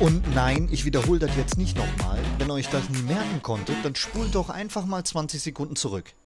Und 0.00 0.34
nein, 0.34 0.68
ich 0.72 0.86
wiederhole 0.86 1.18
das 1.18 1.36
jetzt 1.36 1.58
nicht 1.58 1.76
nochmal. 1.76 2.18
Wenn 2.38 2.50
euch 2.50 2.68
das 2.70 2.88
nie 2.88 3.02
merken 3.02 3.42
konntet, 3.42 3.76
dann 3.84 3.94
spult 3.94 4.34
doch 4.34 4.48
einfach 4.48 4.86
mal 4.86 5.04
20 5.04 5.42
Sekunden 5.42 5.76
zurück. 5.76 6.14